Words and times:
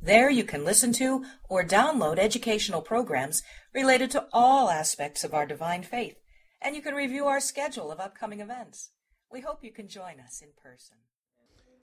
There 0.00 0.30
you 0.30 0.44
can 0.44 0.64
listen 0.64 0.92
to 0.94 1.24
or 1.48 1.64
download 1.64 2.18
educational 2.18 2.82
programs 2.82 3.42
related 3.74 4.10
to 4.12 4.26
all 4.32 4.70
aspects 4.70 5.24
of 5.24 5.34
our 5.34 5.46
divine 5.46 5.82
faith, 5.82 6.16
and 6.60 6.76
you 6.76 6.82
can 6.82 6.94
review 6.94 7.26
our 7.26 7.40
schedule 7.40 7.90
of 7.90 7.98
upcoming 7.98 8.40
events. 8.40 8.90
We 9.30 9.40
hope 9.40 9.64
you 9.64 9.72
can 9.72 9.88
join 9.88 10.20
us 10.20 10.42
in 10.42 10.48
person. 10.62 10.96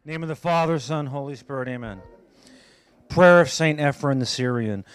Name 0.06 0.24
of 0.24 0.30
the 0.30 0.36
Father, 0.36 0.80
Son, 0.80 1.08
Holy 1.08 1.36
Spirit, 1.36 1.68
amen. 1.68 2.02
Prayer 3.10 3.42
of 3.42 3.50
St. 3.50 3.80
Ephrem 3.80 4.20
the 4.20 4.26
Syrian. 4.26 4.86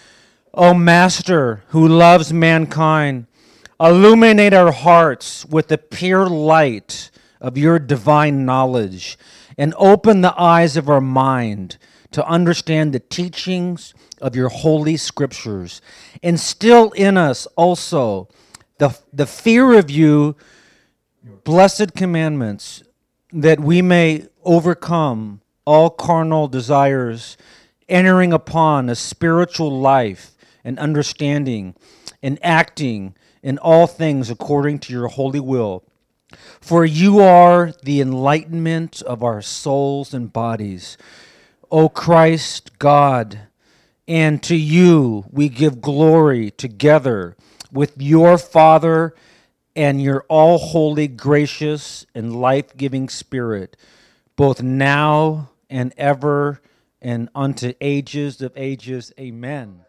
O 0.54 0.74
Master, 0.74 1.62
who 1.68 1.86
loves 1.86 2.32
mankind, 2.32 3.26
illuminate 3.80 4.54
our 4.54 4.72
hearts 4.72 5.44
with 5.44 5.68
the 5.68 5.78
pure 5.78 6.28
light 6.28 7.10
of 7.40 7.56
your 7.56 7.78
divine 7.78 8.44
knowledge, 8.44 9.18
and 9.56 9.74
open 9.76 10.20
the 10.20 10.34
eyes 10.40 10.76
of 10.76 10.88
our 10.88 11.00
mind 11.00 11.78
to 12.12 12.26
understand 12.26 12.92
the 12.92 13.00
teachings 13.00 13.94
of 14.20 14.34
your 14.34 14.48
holy 14.48 14.96
scriptures. 14.96 15.80
Instill 16.22 16.92
in 16.92 17.16
us 17.16 17.46
also 17.56 18.28
the, 18.78 18.96
the 19.12 19.26
fear 19.26 19.74
of 19.78 19.90
you, 19.90 20.36
blessed 21.44 21.94
commandments, 21.94 22.82
that 23.32 23.60
we 23.60 23.82
may 23.82 24.26
overcome 24.44 25.40
all 25.64 25.90
carnal 25.90 26.48
desires, 26.48 27.36
entering 27.88 28.32
upon 28.32 28.88
a 28.88 28.94
spiritual 28.94 29.80
life 29.80 30.32
and 30.64 30.78
understanding 30.78 31.74
and 32.22 32.38
acting 32.42 33.14
in 33.42 33.58
all 33.58 33.86
things 33.86 34.30
according 34.30 34.78
to 34.78 34.92
your 34.92 35.08
holy 35.08 35.40
will. 35.40 35.84
For 36.60 36.84
you 36.84 37.20
are 37.20 37.72
the 37.82 38.00
enlightenment 38.00 39.02
of 39.02 39.22
our 39.22 39.40
souls 39.40 40.12
and 40.12 40.32
bodies. 40.32 40.98
O 41.70 41.88
Christ 41.88 42.78
God, 42.78 43.40
and 44.06 44.42
to 44.42 44.56
you 44.56 45.26
we 45.30 45.48
give 45.48 45.80
glory 45.80 46.50
together 46.50 47.36
with 47.70 47.92
your 48.00 48.38
Father 48.38 49.14
and 49.76 50.02
your 50.02 50.24
all 50.28 50.58
holy, 50.58 51.08
gracious, 51.08 52.06
and 52.14 52.40
life 52.40 52.76
giving 52.76 53.08
Spirit, 53.08 53.76
both 54.34 54.62
now 54.62 55.50
and 55.68 55.92
ever 55.96 56.60
and 57.02 57.28
unto 57.34 57.74
ages 57.80 58.40
of 58.40 58.52
ages. 58.56 59.12
Amen. 59.20 59.80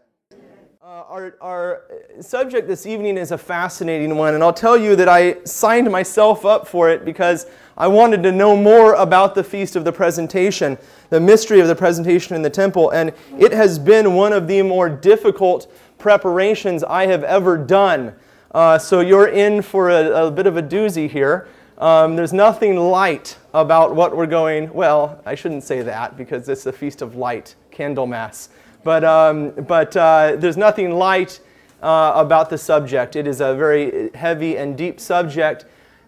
Uh, 0.82 1.04
our, 1.08 1.36
our 1.40 1.84
subject 2.20 2.68
this 2.68 2.86
evening 2.86 3.18
is 3.18 3.32
a 3.32 3.38
fascinating 3.38 4.16
one, 4.16 4.34
and 4.34 4.44
I'll 4.44 4.52
tell 4.52 4.78
you 4.78 4.96
that 4.96 5.08
I 5.08 5.44
signed 5.44 5.90
myself 5.92 6.46
up 6.46 6.68
for 6.68 6.90
it 6.90 7.06
because 7.06 7.46
I 7.80 7.88
wanted 7.88 8.24
to 8.24 8.34
know 8.34 8.58
more 8.58 8.94
about 8.96 9.36
the 9.36 9.44
Feast 9.44 9.78
of 9.78 9.86
the 9.86 9.94
Presentation, 9.94 10.78
the 11.10 11.22
mystery 11.22 11.62
of 11.62 11.70
the 11.70 11.76
presentation 11.76 12.36
in 12.36 12.42
the 12.42 12.50
temple, 12.50 12.90
and 12.90 13.14
it 13.38 13.54
has 13.54 13.80
been 13.80 14.16
one 14.16 14.34
of 14.34 14.50
the 14.50 14.62
more 14.64 14.90
difficult 14.90 15.72
preparations 15.98 16.84
I 16.84 17.06
have 17.06 17.24
ever 17.24 17.58
done. 17.58 18.16
Uh, 18.52 18.78
so 18.78 19.00
you're 19.00 19.30
in 19.30 19.62
for 19.62 19.90
a, 19.90 20.28
a, 20.28 20.30
bit 20.30 20.46
of 20.46 20.58
a 20.58 20.62
doozy 20.62 21.10
here. 21.10 21.48
Um, 21.78 22.18
there's 22.18 22.34
nothing 22.34 22.76
light 22.76 23.38
about 23.54 23.96
what 23.96 24.14
we're 24.14 24.28
going, 24.28 24.74
well, 24.74 25.22
I 25.26 25.36
shouldn't 25.36 25.64
say 25.64 25.82
that 25.82 26.18
because 26.18 26.50
it's 26.50 26.66
the 26.66 26.74
Feast 26.74 27.02
of 27.02 27.16
Light, 27.16 27.56
Candlemas. 27.72 28.50
But, 28.84 29.06
um, 29.06 29.52
but 29.52 29.96
uh, 29.96 30.36
there's 30.38 30.58
nothing 30.58 30.92
light 30.92 31.40
uh, 31.82 32.12
about 32.16 32.50
the 32.50 32.58
subject. 32.58 33.16
It 33.16 33.26
is 33.26 33.40
a 33.40 33.56
very 33.56 34.10
heavy 34.16 34.58
and 34.58 34.78
deep 34.78 35.00
subject. 35.00 35.64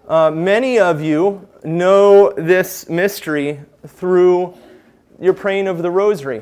Uh, 0.07 0.31
many 0.31 0.79
of 0.79 0.99
you 0.99 1.47
know 1.63 2.33
this 2.33 2.89
mystery 2.89 3.59
through 3.85 4.53
your 5.19 5.33
praying 5.33 5.67
of 5.67 5.83
the 5.83 5.91
rosary. 5.91 6.41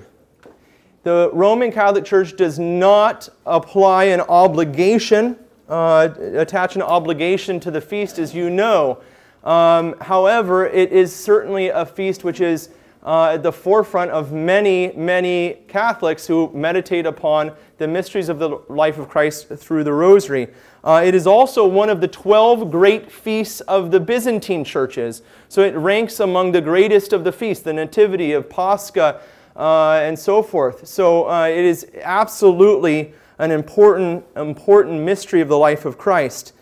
The 1.03 1.29
Roman 1.33 1.71
Catholic 1.71 2.05
Church 2.05 2.37
does 2.37 2.57
not 2.57 3.27
apply 3.45 4.05
an 4.05 4.21
obligation, 4.21 5.37
uh, 5.67 6.07
attach 6.35 6.77
an 6.77 6.81
obligation 6.81 7.59
to 7.59 7.69
the 7.69 7.81
feast, 7.81 8.17
as 8.17 8.33
you 8.33 8.49
know. 8.49 8.99
Um, 9.43 9.95
however, 9.99 10.65
it 10.65 10.93
is 10.93 11.13
certainly 11.13 11.67
a 11.67 11.85
feast 11.85 12.23
which 12.23 12.39
is 12.39 12.69
uh, 13.03 13.31
at 13.33 13.43
the 13.43 13.51
forefront 13.51 14.11
of 14.11 14.31
many, 14.31 14.91
many 14.95 15.57
Catholics 15.67 16.27
who 16.27 16.51
meditate 16.53 17.05
upon 17.05 17.53
the 17.77 17.87
mysteries 17.87 18.27
of 18.27 18.39
the 18.39 18.59
life 18.67 18.97
of 18.97 19.07
Christ 19.07 19.47
through 19.47 19.83
the 19.83 19.93
Rosary. 19.93 20.49
Uh, 20.83 21.01
it 21.05 21.15
is 21.15 21.25
also 21.25 21.65
one 21.65 21.89
of 21.89 22.01
the 22.01 22.07
12 22.07 22.69
great 22.69 23.11
feasts 23.11 23.61
of 23.61 23.91
the 23.91 23.99
Byzantine 23.99 24.63
churches. 24.63 25.21
So 25.47 25.61
it 25.61 25.75
ranks 25.75 26.19
among 26.19 26.51
the 26.51 26.61
greatest 26.61 27.13
of 27.13 27.23
the 27.23 27.31
feasts, 27.31 27.63
the 27.63 27.73
Nativity 27.73 28.33
of 28.33 28.49
Pascha 28.49 29.21
uh, 29.55 29.99
and 30.03 30.17
so 30.17 30.41
forth. 30.41 30.87
So 30.87 31.29
uh, 31.29 31.47
it 31.47 31.65
is 31.65 31.87
absolutely 32.01 33.13
an 33.39 33.51
important, 33.51 34.25
important 34.35 35.01
mystery 35.01 35.41
of 35.41 35.47
the 35.47 35.57
life 35.57 35.85
of 35.85 35.97
Christ. 35.97 36.53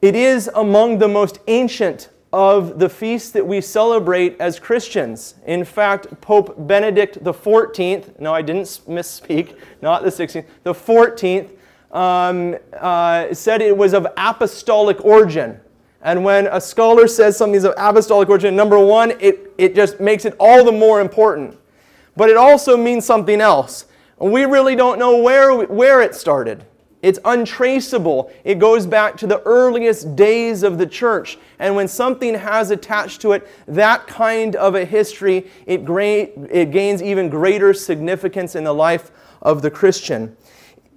It 0.00 0.14
is 0.14 0.50
among 0.54 0.98
the 0.98 1.08
most 1.08 1.40
ancient 1.48 2.08
of 2.32 2.78
the 2.78 2.88
feast 2.88 3.32
that 3.32 3.46
we 3.46 3.60
celebrate 3.60 4.36
as 4.38 4.58
Christians. 4.58 5.34
In 5.46 5.64
fact, 5.64 6.20
Pope 6.20 6.54
Benedict 6.66 7.22
XIV, 7.24 8.20
no, 8.20 8.34
I 8.34 8.42
didn't 8.42 8.66
misspeak, 8.86 9.58
not 9.80 10.02
the 10.02 10.10
16th, 10.10 10.44
the 10.62 10.74
14th, 10.74 11.50
um, 11.90 12.56
uh, 12.78 13.32
said 13.32 13.62
it 13.62 13.76
was 13.76 13.94
of 13.94 14.06
apostolic 14.16 15.02
origin. 15.04 15.58
And 16.02 16.22
when 16.22 16.46
a 16.48 16.60
scholar 16.60 17.08
says 17.08 17.36
something 17.36 17.54
is 17.56 17.64
of 17.64 17.74
apostolic 17.78 18.28
origin, 18.28 18.54
number 18.54 18.78
one, 18.78 19.12
it, 19.20 19.52
it 19.56 19.74
just 19.74 19.98
makes 19.98 20.24
it 20.24 20.36
all 20.38 20.64
the 20.64 20.72
more 20.72 21.00
important. 21.00 21.58
But 22.14 22.28
it 22.28 22.36
also 22.36 22.76
means 22.76 23.06
something 23.06 23.40
else. 23.40 23.86
We 24.18 24.44
really 24.44 24.76
don't 24.76 24.98
know 24.98 25.22
where, 25.22 25.54
where 25.64 26.02
it 26.02 26.14
started. 26.14 26.64
It's 27.00 27.20
untraceable. 27.24 28.32
It 28.42 28.58
goes 28.58 28.84
back 28.84 29.16
to 29.18 29.26
the 29.26 29.40
earliest 29.42 30.16
days 30.16 30.64
of 30.64 30.78
the 30.78 30.86
church. 30.86 31.38
And 31.60 31.76
when 31.76 31.86
something 31.86 32.34
has 32.34 32.72
attached 32.72 33.20
to 33.20 33.32
it 33.32 33.46
that 33.68 34.06
kind 34.08 34.56
of 34.56 34.74
a 34.74 34.84
history, 34.84 35.46
it, 35.66 35.84
gra- 35.84 36.28
it 36.50 36.72
gains 36.72 37.00
even 37.02 37.28
greater 37.28 37.72
significance 37.72 38.56
in 38.56 38.64
the 38.64 38.74
life 38.74 39.12
of 39.42 39.62
the 39.62 39.70
Christian. 39.70 40.36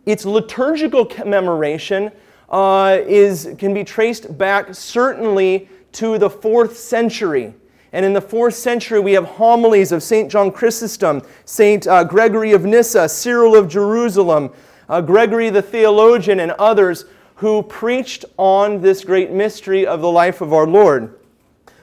Its 0.07 0.25
liturgical 0.25 1.05
commemoration 1.05 2.11
uh, 2.49 2.97
is, 3.05 3.53
can 3.59 3.73
be 3.73 3.83
traced 3.83 4.35
back 4.37 4.73
certainly 4.73 5.69
to 5.91 6.17
the 6.17 6.29
fourth 6.29 6.77
century. 6.77 7.53
And 7.93 8.05
in 8.05 8.13
the 8.13 8.21
fourth 8.21 8.55
century, 8.55 8.99
we 8.99 9.11
have 9.13 9.25
homilies 9.25 9.91
of 9.91 10.01
St. 10.01 10.31
John 10.31 10.51
Chrysostom, 10.51 11.21
St. 11.45 11.85
Uh, 11.85 12.03
Gregory 12.05 12.53
of 12.53 12.65
Nyssa, 12.65 13.07
Cyril 13.07 13.55
of 13.55 13.67
Jerusalem, 13.67 14.51
uh, 14.91 14.99
Gregory 14.99 15.49
the 15.49 15.61
theologian, 15.61 16.41
and 16.41 16.51
others 16.51 17.05
who 17.35 17.63
preached 17.63 18.25
on 18.37 18.81
this 18.81 19.03
great 19.05 19.31
mystery 19.31 19.87
of 19.87 20.01
the 20.01 20.11
life 20.11 20.41
of 20.41 20.51
our 20.53 20.67
Lord. 20.67 21.17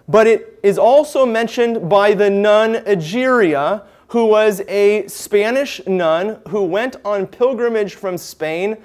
But 0.06 0.26
it 0.26 0.60
is 0.62 0.78
also 0.78 1.24
mentioned 1.24 1.88
by 1.88 2.12
the 2.12 2.28
nun 2.28 2.74
Egeria, 2.84 3.82
who 4.08 4.26
was 4.26 4.60
a 4.68 5.06
Spanish 5.08 5.80
nun 5.86 6.40
who 6.48 6.64
went 6.64 6.96
on 7.04 7.26
pilgrimage 7.26 7.94
from 7.94 8.18
Spain 8.18 8.76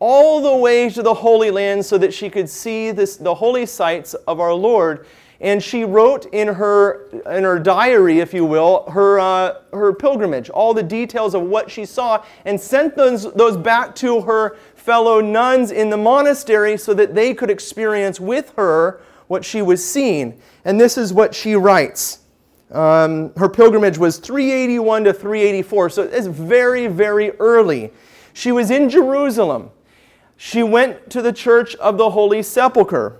all 0.00 0.40
the 0.40 0.56
way 0.56 0.88
to 0.90 1.02
the 1.02 1.14
Holy 1.14 1.50
Land 1.50 1.84
so 1.84 1.98
that 1.98 2.12
she 2.12 2.28
could 2.28 2.48
see 2.48 2.90
this, 2.90 3.16
the 3.16 3.34
holy 3.34 3.66
sites 3.66 4.14
of 4.14 4.40
our 4.40 4.54
Lord. 4.54 5.06
And 5.40 5.62
she 5.62 5.84
wrote 5.84 6.26
in 6.32 6.48
her, 6.48 7.08
in 7.26 7.44
her 7.44 7.60
diary, 7.60 8.18
if 8.18 8.34
you 8.34 8.44
will, 8.44 8.90
her, 8.90 9.20
uh, 9.20 9.60
her 9.72 9.92
pilgrimage, 9.92 10.50
all 10.50 10.74
the 10.74 10.82
details 10.82 11.34
of 11.34 11.42
what 11.42 11.70
she 11.70 11.84
saw, 11.84 12.24
and 12.44 12.60
sent 12.60 12.96
those, 12.96 13.32
those 13.34 13.56
back 13.56 13.94
to 13.96 14.22
her 14.22 14.56
fellow 14.74 15.20
nuns 15.20 15.70
in 15.70 15.90
the 15.90 15.96
monastery 15.96 16.76
so 16.76 16.92
that 16.94 17.14
they 17.14 17.34
could 17.34 17.50
experience 17.50 18.18
with 18.18 18.52
her 18.56 19.00
what 19.28 19.44
she 19.44 19.62
was 19.62 19.84
seeing. 19.88 20.40
And 20.64 20.80
this 20.80 20.98
is 20.98 21.12
what 21.12 21.34
she 21.34 21.54
writes. 21.54 22.20
Um, 22.70 23.32
her 23.36 23.48
pilgrimage 23.48 23.96
was 23.96 24.18
381 24.18 25.04
to 25.04 25.12
384, 25.12 25.90
so 25.90 26.02
it's 26.02 26.26
very, 26.26 26.86
very 26.86 27.30
early. 27.32 27.92
She 28.32 28.52
was 28.52 28.70
in 28.70 28.90
Jerusalem. 28.90 29.70
She 30.36 30.62
went 30.62 31.10
to 31.10 31.22
the 31.22 31.32
church 31.32 31.74
of 31.76 31.96
the 31.96 32.10
Holy 32.10 32.42
Sepulchre, 32.42 33.16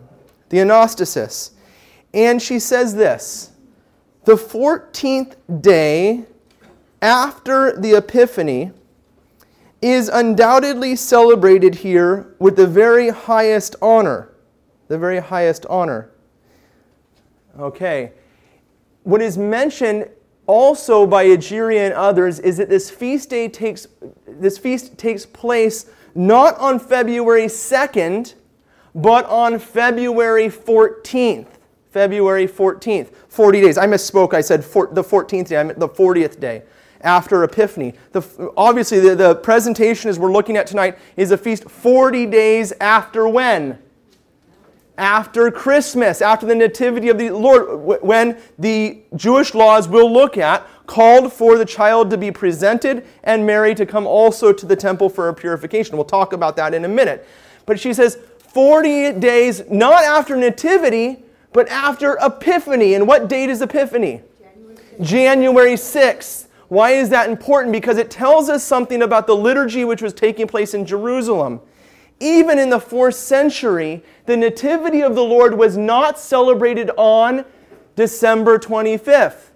the 0.50 0.58
Anastasis, 0.58 1.50
and 2.12 2.40
she 2.40 2.58
says 2.58 2.94
this 2.94 3.52
The 4.24 4.34
14th 4.34 5.36
day 5.60 6.24
after 7.00 7.78
the 7.78 7.96
Epiphany, 7.96 8.72
is 9.80 10.08
undoubtedly 10.08 10.96
celebrated 10.96 11.76
here 11.76 12.34
with 12.38 12.56
the 12.56 12.66
very 12.66 13.10
highest 13.10 13.76
honor. 13.80 14.34
The 14.88 14.98
very 14.98 15.20
highest 15.20 15.66
honor. 15.66 16.10
Okay. 17.58 18.12
What 19.04 19.22
is 19.22 19.38
mentioned 19.38 20.08
also 20.46 21.06
by 21.06 21.26
Egeria 21.26 21.86
and 21.86 21.94
others 21.94 22.40
is 22.40 22.56
that 22.56 22.68
this 22.68 22.90
feast 22.90 23.30
day 23.30 23.48
takes 23.48 23.86
this 24.26 24.58
feast 24.58 24.96
takes 24.98 25.26
place 25.26 25.86
not 26.14 26.56
on 26.58 26.78
February 26.78 27.46
2nd, 27.46 28.34
but 28.94 29.24
on 29.26 29.58
February 29.58 30.48
14th. 30.48 31.46
February 31.90 32.46
14th. 32.46 33.10
40 33.28 33.60
days. 33.60 33.78
I 33.78 33.86
misspoke. 33.86 34.34
I 34.34 34.40
said 34.40 34.64
for, 34.64 34.88
the 34.92 35.02
14th 35.02 35.48
day. 35.48 35.58
I 35.58 35.62
meant 35.62 35.78
the 35.78 35.88
40th 35.88 36.40
day 36.40 36.62
after 37.00 37.44
Epiphany. 37.44 37.94
The, 38.12 38.52
obviously, 38.56 39.00
the, 39.00 39.14
the 39.14 39.34
presentation 39.36 40.10
as 40.10 40.18
we're 40.18 40.32
looking 40.32 40.56
at 40.56 40.66
tonight 40.66 40.98
is 41.16 41.30
a 41.30 41.38
feast 41.38 41.68
40 41.70 42.26
days 42.26 42.72
after 42.80 43.28
when? 43.28 43.78
After 44.96 45.50
Christmas, 45.52 46.20
after 46.20 46.44
the 46.44 46.56
Nativity 46.56 47.08
of 47.08 47.18
the 47.18 47.30
Lord, 47.30 48.02
when 48.02 48.36
the 48.58 49.00
Jewish 49.14 49.54
laws 49.54 49.86
we'll 49.86 50.12
look 50.12 50.36
at 50.36 50.66
called 50.88 51.32
for 51.32 51.56
the 51.56 51.64
child 51.64 52.10
to 52.10 52.16
be 52.16 52.32
presented 52.32 53.06
and 53.22 53.46
Mary 53.46 53.74
to 53.76 53.86
come 53.86 54.06
also 54.06 54.52
to 54.52 54.66
the 54.66 54.74
temple 54.74 55.08
for 55.08 55.28
a 55.28 55.34
purification. 55.34 55.96
We'll 55.96 56.06
talk 56.06 56.32
about 56.32 56.56
that 56.56 56.74
in 56.74 56.84
a 56.84 56.88
minute. 56.88 57.28
But 57.64 57.78
she 57.78 57.94
says 57.94 58.18
40 58.38 59.12
days, 59.20 59.62
not 59.70 60.02
after 60.02 60.34
Nativity, 60.34 61.22
but 61.52 61.68
after 61.68 62.18
Epiphany. 62.20 62.94
And 62.94 63.06
what 63.06 63.28
date 63.28 63.50
is 63.50 63.62
Epiphany? 63.62 64.22
January 65.00 65.74
6th. 65.74 66.46
Why 66.68 66.90
is 66.90 67.08
that 67.10 67.30
important? 67.30 67.72
Because 67.72 67.96
it 67.96 68.10
tells 68.10 68.48
us 68.48 68.62
something 68.62 69.02
about 69.02 69.26
the 69.26 69.34
liturgy 69.34 69.84
which 69.84 70.02
was 70.02 70.12
taking 70.12 70.46
place 70.46 70.74
in 70.74 70.84
Jerusalem. 70.84 71.60
Even 72.20 72.58
in 72.58 72.68
the 72.68 72.80
fourth 72.80 73.14
century, 73.14 74.02
the 74.26 74.36
Nativity 74.36 75.02
of 75.02 75.14
the 75.14 75.22
Lord 75.22 75.56
was 75.56 75.76
not 75.76 76.18
celebrated 76.18 76.90
on 76.96 77.44
December 77.96 78.58
25th. 78.58 79.50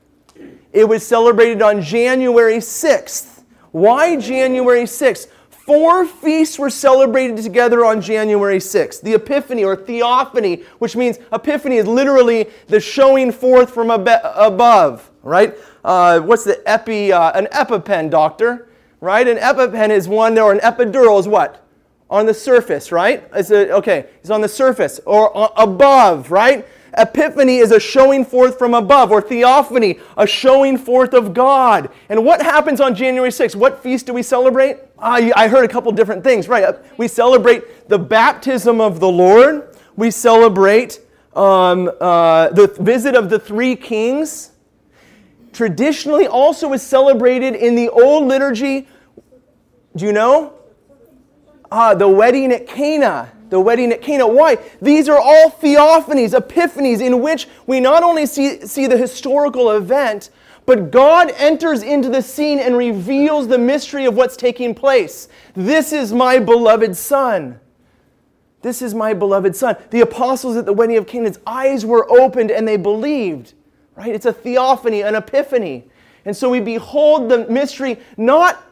It 0.72 0.88
was 0.88 1.06
celebrated 1.06 1.60
on 1.60 1.82
January 1.82 2.58
6th. 2.58 3.42
Why 3.72 4.16
January 4.16 4.84
6th? 4.84 5.26
Four 5.64 6.06
feasts 6.06 6.58
were 6.58 6.70
celebrated 6.70 7.36
together 7.36 7.84
on 7.84 8.00
January 8.00 8.58
6th. 8.58 9.00
The 9.00 9.14
Epiphany 9.14 9.62
or 9.62 9.76
Theophany, 9.76 10.64
which 10.80 10.96
means 10.96 11.20
Epiphany 11.32 11.76
is 11.76 11.86
literally 11.86 12.48
the 12.66 12.80
showing 12.80 13.30
forth 13.30 13.70
from 13.70 13.88
above, 13.88 15.08
right? 15.22 15.54
Uh, 15.84 16.18
what's 16.18 16.42
the 16.42 16.60
epi, 16.68 17.12
uh, 17.12 17.30
an 17.38 17.46
EpiPen, 17.52 18.10
doctor, 18.10 18.70
right? 19.00 19.28
An 19.28 19.36
EpiPen 19.38 19.90
is 19.90 20.08
one, 20.08 20.36
or 20.36 20.50
an 20.50 20.58
epidural 20.58 21.20
is 21.20 21.28
what? 21.28 21.64
On 22.10 22.26
the 22.26 22.34
surface, 22.34 22.90
right? 22.90 23.22
It's 23.32 23.52
a, 23.52 23.70
okay, 23.76 24.06
it's 24.20 24.30
on 24.30 24.40
the 24.40 24.48
surface 24.48 24.98
or 25.06 25.52
above, 25.56 26.32
right? 26.32 26.66
Epiphany 26.98 27.58
is 27.58 27.70
a 27.70 27.80
showing 27.80 28.24
forth 28.24 28.58
from 28.58 28.74
above, 28.74 29.10
or 29.10 29.22
theophany, 29.22 29.98
a 30.16 30.26
showing 30.26 30.76
forth 30.76 31.14
of 31.14 31.32
God. 31.32 31.90
And 32.08 32.24
what 32.24 32.42
happens 32.42 32.80
on 32.80 32.94
January 32.94 33.30
6th? 33.30 33.56
What 33.56 33.82
feast 33.82 34.06
do 34.06 34.12
we 34.12 34.22
celebrate? 34.22 34.76
Uh, 34.98 35.30
I 35.34 35.48
heard 35.48 35.64
a 35.64 35.68
couple 35.68 35.90
different 35.92 36.22
things, 36.22 36.48
right? 36.48 36.64
Uh, 36.64 36.74
we 36.98 37.08
celebrate 37.08 37.88
the 37.88 37.98
baptism 37.98 38.80
of 38.80 39.00
the 39.00 39.08
Lord, 39.08 39.74
we 39.96 40.10
celebrate 40.10 41.00
um, 41.34 41.90
uh, 42.00 42.48
the 42.50 42.66
visit 42.80 43.14
of 43.14 43.30
the 43.30 43.38
three 43.38 43.74
kings. 43.74 44.50
Traditionally, 45.52 46.26
also 46.26 46.72
is 46.72 46.82
celebrated 46.82 47.54
in 47.54 47.74
the 47.74 47.88
old 47.88 48.26
liturgy. 48.26 48.88
Do 49.96 50.06
you 50.06 50.12
know? 50.12 50.54
Ah, 51.70 51.94
the 51.94 52.08
wedding 52.08 52.52
at 52.52 52.66
Cana 52.66 53.32
the 53.52 53.60
wedding 53.60 53.92
at 53.92 54.00
Cana. 54.00 54.26
Why? 54.26 54.56
These 54.80 55.10
are 55.10 55.18
all 55.18 55.50
theophanies, 55.50 56.32
epiphanies, 56.32 57.02
in 57.02 57.20
which 57.20 57.46
we 57.66 57.80
not 57.80 58.02
only 58.02 58.24
see, 58.24 58.66
see 58.66 58.86
the 58.86 58.96
historical 58.96 59.72
event, 59.72 60.30
but 60.64 60.90
God 60.90 61.30
enters 61.36 61.82
into 61.82 62.08
the 62.08 62.22
scene 62.22 62.58
and 62.58 62.78
reveals 62.78 63.48
the 63.48 63.58
mystery 63.58 64.06
of 64.06 64.16
what's 64.16 64.38
taking 64.38 64.74
place. 64.74 65.28
This 65.52 65.92
is 65.92 66.14
my 66.14 66.38
beloved 66.38 66.96
Son. 66.96 67.60
This 68.62 68.80
is 68.80 68.94
my 68.94 69.12
beloved 69.12 69.54
Son. 69.54 69.76
The 69.90 70.00
apostles 70.00 70.56
at 70.56 70.64
the 70.64 70.72
wedding 70.72 70.96
of 70.96 71.06
Cana's 71.06 71.38
eyes 71.46 71.84
were 71.84 72.10
opened 72.10 72.50
and 72.50 72.66
they 72.66 72.78
believed. 72.78 73.52
Right? 73.96 74.14
It's 74.14 74.24
a 74.24 74.32
theophany, 74.32 75.02
an 75.02 75.14
epiphany. 75.14 75.84
And 76.24 76.34
so 76.34 76.48
we 76.48 76.60
behold 76.60 77.28
the 77.28 77.46
mystery 77.48 77.98
not 78.16 78.64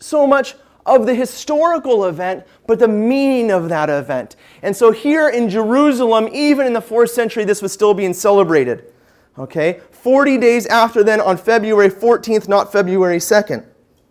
so 0.00 0.26
much 0.26 0.56
of 0.86 1.06
the 1.06 1.14
historical 1.14 2.04
event, 2.04 2.44
but 2.66 2.78
the 2.78 2.88
meaning 2.88 3.50
of 3.50 3.68
that 3.68 3.88
event. 3.88 4.36
And 4.62 4.76
so 4.76 4.90
here 4.90 5.28
in 5.28 5.48
Jerusalem, 5.48 6.28
even 6.32 6.66
in 6.66 6.72
the 6.72 6.80
fourth 6.80 7.10
century, 7.10 7.44
this 7.44 7.62
was 7.62 7.72
still 7.72 7.94
being 7.94 8.14
celebrated. 8.14 8.92
Okay? 9.38 9.80
40 9.90 10.38
days 10.38 10.66
after 10.66 11.02
then, 11.02 11.20
on 11.20 11.36
February 11.36 11.88
14th, 11.88 12.48
not 12.48 12.70
February 12.70 13.18
2nd. 13.18 13.64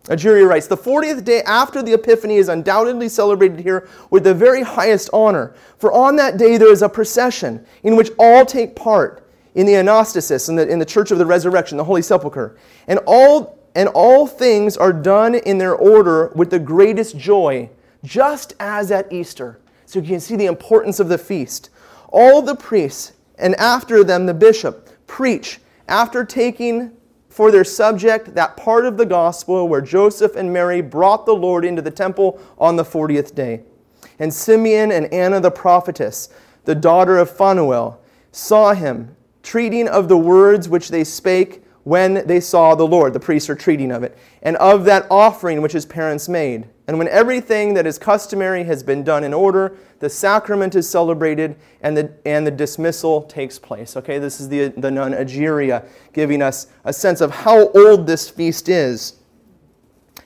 Egeria 0.04 0.46
writes, 0.46 0.66
The 0.66 0.76
40th 0.76 1.24
day 1.24 1.42
after 1.42 1.82
the 1.82 1.94
Epiphany 1.94 2.36
is 2.36 2.48
undoubtedly 2.48 3.08
celebrated 3.08 3.60
here 3.60 3.88
with 4.10 4.24
the 4.24 4.34
very 4.34 4.62
highest 4.62 5.08
honor. 5.12 5.54
For 5.78 5.92
on 5.92 6.16
that 6.16 6.36
day 6.36 6.58
there 6.58 6.70
is 6.70 6.82
a 6.82 6.88
procession 6.88 7.64
in 7.82 7.96
which 7.96 8.10
all 8.18 8.44
take 8.44 8.76
part 8.76 9.26
in 9.54 9.66
the 9.66 9.72
anastasis, 9.72 10.48
in 10.48 10.56
the, 10.56 10.68
in 10.68 10.78
the 10.78 10.84
church 10.84 11.10
of 11.10 11.18
the 11.18 11.24
resurrection, 11.24 11.78
the 11.78 11.84
Holy 11.84 12.02
Sepulchre. 12.02 12.56
And 12.86 12.98
all 13.06 13.58
and 13.74 13.88
all 13.88 14.26
things 14.26 14.76
are 14.76 14.92
done 14.92 15.34
in 15.34 15.58
their 15.58 15.74
order 15.74 16.32
with 16.34 16.50
the 16.50 16.58
greatest 16.58 17.18
joy, 17.18 17.68
just 18.04 18.54
as 18.60 18.90
at 18.90 19.12
Easter. 19.12 19.58
So 19.86 19.98
you 19.98 20.08
can 20.08 20.20
see 20.20 20.36
the 20.36 20.46
importance 20.46 21.00
of 21.00 21.08
the 21.08 21.18
feast. 21.18 21.70
All 22.08 22.42
the 22.42 22.54
priests, 22.54 23.12
and 23.38 23.54
after 23.56 24.04
them 24.04 24.26
the 24.26 24.34
bishop, 24.34 24.88
preach 25.06 25.60
after 25.88 26.24
taking 26.24 26.92
for 27.28 27.50
their 27.50 27.64
subject 27.64 28.34
that 28.34 28.56
part 28.56 28.86
of 28.86 28.96
the 28.96 29.04
gospel 29.04 29.66
where 29.66 29.80
Joseph 29.80 30.36
and 30.36 30.52
Mary 30.52 30.80
brought 30.80 31.26
the 31.26 31.34
Lord 31.34 31.64
into 31.64 31.82
the 31.82 31.90
temple 31.90 32.40
on 32.58 32.76
the 32.76 32.84
40th 32.84 33.34
day. 33.34 33.62
And 34.20 34.32
Simeon 34.32 34.92
and 34.92 35.12
Anna 35.12 35.40
the 35.40 35.50
prophetess, 35.50 36.28
the 36.64 36.76
daughter 36.76 37.18
of 37.18 37.28
Phanuel, 37.28 38.00
saw 38.30 38.72
him, 38.72 39.16
treating 39.42 39.88
of 39.88 40.08
the 40.08 40.16
words 40.16 40.68
which 40.68 40.90
they 40.90 41.02
spake 41.02 41.63
when 41.84 42.26
they 42.26 42.40
saw 42.40 42.74
the 42.74 42.86
Lord. 42.86 43.12
The 43.12 43.20
priests 43.20 43.48
are 43.48 43.54
treating 43.54 43.92
of 43.92 44.02
it. 44.02 44.16
And 44.42 44.56
of 44.56 44.84
that 44.86 45.06
offering 45.10 45.62
which 45.62 45.72
his 45.72 45.86
parents 45.86 46.28
made. 46.28 46.66
And 46.86 46.98
when 46.98 47.08
everything 47.08 47.74
that 47.74 47.86
is 47.86 47.98
customary 47.98 48.64
has 48.64 48.82
been 48.82 49.04
done 49.04 49.24
in 49.24 49.32
order, 49.32 49.76
the 50.00 50.10
sacrament 50.10 50.74
is 50.74 50.88
celebrated 50.88 51.56
and 51.80 51.96
the, 51.96 52.12
and 52.26 52.46
the 52.46 52.50
dismissal 52.50 53.22
takes 53.22 53.58
place. 53.58 53.96
Okay, 53.96 54.18
this 54.18 54.40
is 54.40 54.48
the, 54.48 54.68
the 54.68 54.90
nun 54.90 55.12
Egeria 55.12 55.86
giving 56.12 56.42
us 56.42 56.66
a 56.84 56.92
sense 56.92 57.20
of 57.20 57.30
how 57.30 57.68
old 57.70 58.06
this 58.06 58.28
feast 58.28 58.68
is. 58.68 59.14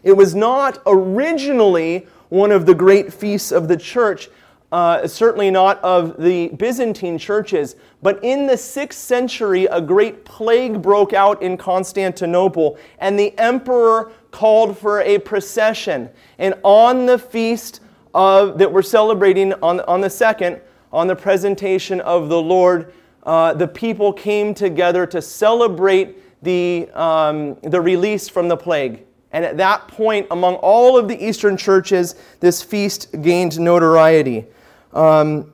It 0.03 0.17
was 0.17 0.35
not 0.35 0.83
originally 0.87 2.07
one 2.29 2.53
of 2.53 2.67
the 2.67 2.75
great 2.75 3.13
feasts 3.13 3.53
of 3.53 3.69
the 3.69 3.77
church 3.77 4.29
uh, 4.71 5.07
certainly 5.07 5.51
not 5.51 5.83
of 5.83 6.23
the 6.23 6.49
Byzantine 6.49 7.19
churches. 7.19 7.77
But 8.03 8.23
in 8.23 8.47
the 8.47 8.55
6th 8.55 8.93
century, 8.93 9.65
a 9.67 9.81
great 9.81 10.25
plague 10.25 10.83
broke 10.83 11.13
out 11.13 11.43
in 11.43 11.57
Constantinople, 11.57 12.79
and 12.99 13.19
the 13.19 13.37
emperor 13.39 14.13
called 14.31 14.77
for 14.77 15.01
a 15.01 15.19
procession. 15.19 16.11
And 16.39 16.55
on 16.63 17.07
the 17.07 17.19
feast 17.19 17.81
of, 18.15 18.59
that 18.59 18.73
we're 18.73 18.83
celebrating 18.83 19.53
on, 19.55 19.81
on 19.81 20.01
the 20.01 20.11
second, 20.11 20.61
on 20.93 21.07
the 21.07 21.17
presentation 21.17 22.01
of 22.03 22.29
the 22.29 22.41
Lord, 22.41 22.93
uh, 23.25 23.55
the 23.55 23.69
people 23.69 24.13
came 24.13 24.55
together 24.55 25.07
to 25.07 25.21
celebrate 25.21 26.43
the, 26.43 26.89
um, 26.95 27.57
the 27.63 27.81
release 27.81 28.29
from 28.29 28.49
the 28.49 28.57
plague. 28.57 29.05
And 29.33 29.45
at 29.45 29.57
that 29.59 29.89
point, 29.89 30.27
among 30.31 30.55
all 30.57 30.97
of 30.97 31.09
the 31.09 31.23
Eastern 31.23 31.57
churches, 31.57 32.15
this 32.41 32.63
feast 32.63 33.21
gained 33.21 33.59
notoriety. 33.59 34.47
Um, 34.93 35.53